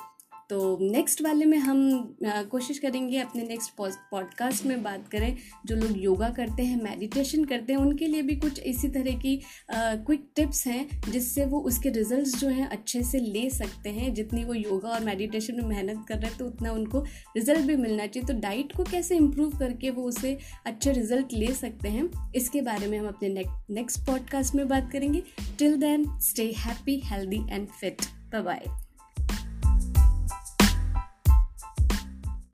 तो 0.49 0.78
नेक्स्ट 0.82 1.22
वाले 1.22 1.45
में 1.45 1.57
हम 1.57 2.18
कोशिश 2.52 2.78
करेंगे 2.80 3.18
अपने 3.19 3.41
नेक्स्ट 3.44 3.72
पॉडकास्ट 4.11 4.65
में 4.65 4.84
बात 4.84 5.07
करें, 5.07 5.38
जो 5.65 5.76
लोग 5.76 5.98
योगा 5.98 6.30
करते 6.30 6.64
हैं 6.64 6.82
मेडिटेशन 6.84 7.44
करते 7.45 7.74
हैं, 7.74 7.80
उनके 7.80 8.07
लिए 8.07 8.22
भी 8.22 8.36
कुछ 8.36 8.60
इसी 8.61 8.88
तरह 8.90 9.18
की 9.19 9.36
क्विक 9.72 10.28
टिप्स 10.36 10.65
हैं, 10.68 11.11
जिससे 11.11 11.45
वो 11.45 11.60
उसके 11.61 11.90
रिजल्ट्स 11.90 12.38
जो 12.40 12.49
हैं, 12.49 12.68
अच्छे 12.68 13.03
से 13.03 13.19
ले 13.19 13.49
सकते 13.49 13.90
हैं। 13.90 14.14
जितनी 14.14 14.44
वो 14.45 14.53
योगा 14.53 14.90
और 14.90 15.03
मेडिटेशन 15.06 15.56
में 15.56 15.64
मेहनत 15.65 16.06
कर 16.07 16.15
रहे 16.15 16.30
हैं 16.30 16.38
तो 16.38 16.45
उतना 16.45 16.72
उनको 16.72 17.03
रिज़ल्ट 17.38 17.68
भी 17.68 17.76
मिलना 17.76 18.06
चाहिए। 18.06 18.28
तो 18.28 18.40
डाइट 18.40 18.76
को 18.78 18.84
कैसे 18.84 19.18
इम्प्रूव 19.18 19.57
करके 19.60 19.90
वो 19.90 20.03
उसे 20.03 20.38
अच्छे 20.65 20.91
रिज़ल्ट 20.94 21.34
ले 21.34 21.53
सकते 21.56 21.90
हैं, 21.90 22.10
इसके 22.36 22.61
बारे 22.61 22.88
में 22.88 22.98
हम 22.98 23.07
अपने 23.07 23.30
नेक्स्ट 23.30 24.06
पॉडकास्ट 24.07 24.56
में 24.56 24.68
बात 24.68 24.91
करेंगे। 24.91 25.24
Till 25.60 25.78
then 25.78 26.06
stay 26.24 26.52
happy 26.57 27.02
healthy 27.06 27.45
and 27.49 27.68
fit 27.69 28.02
bye 28.36 28.64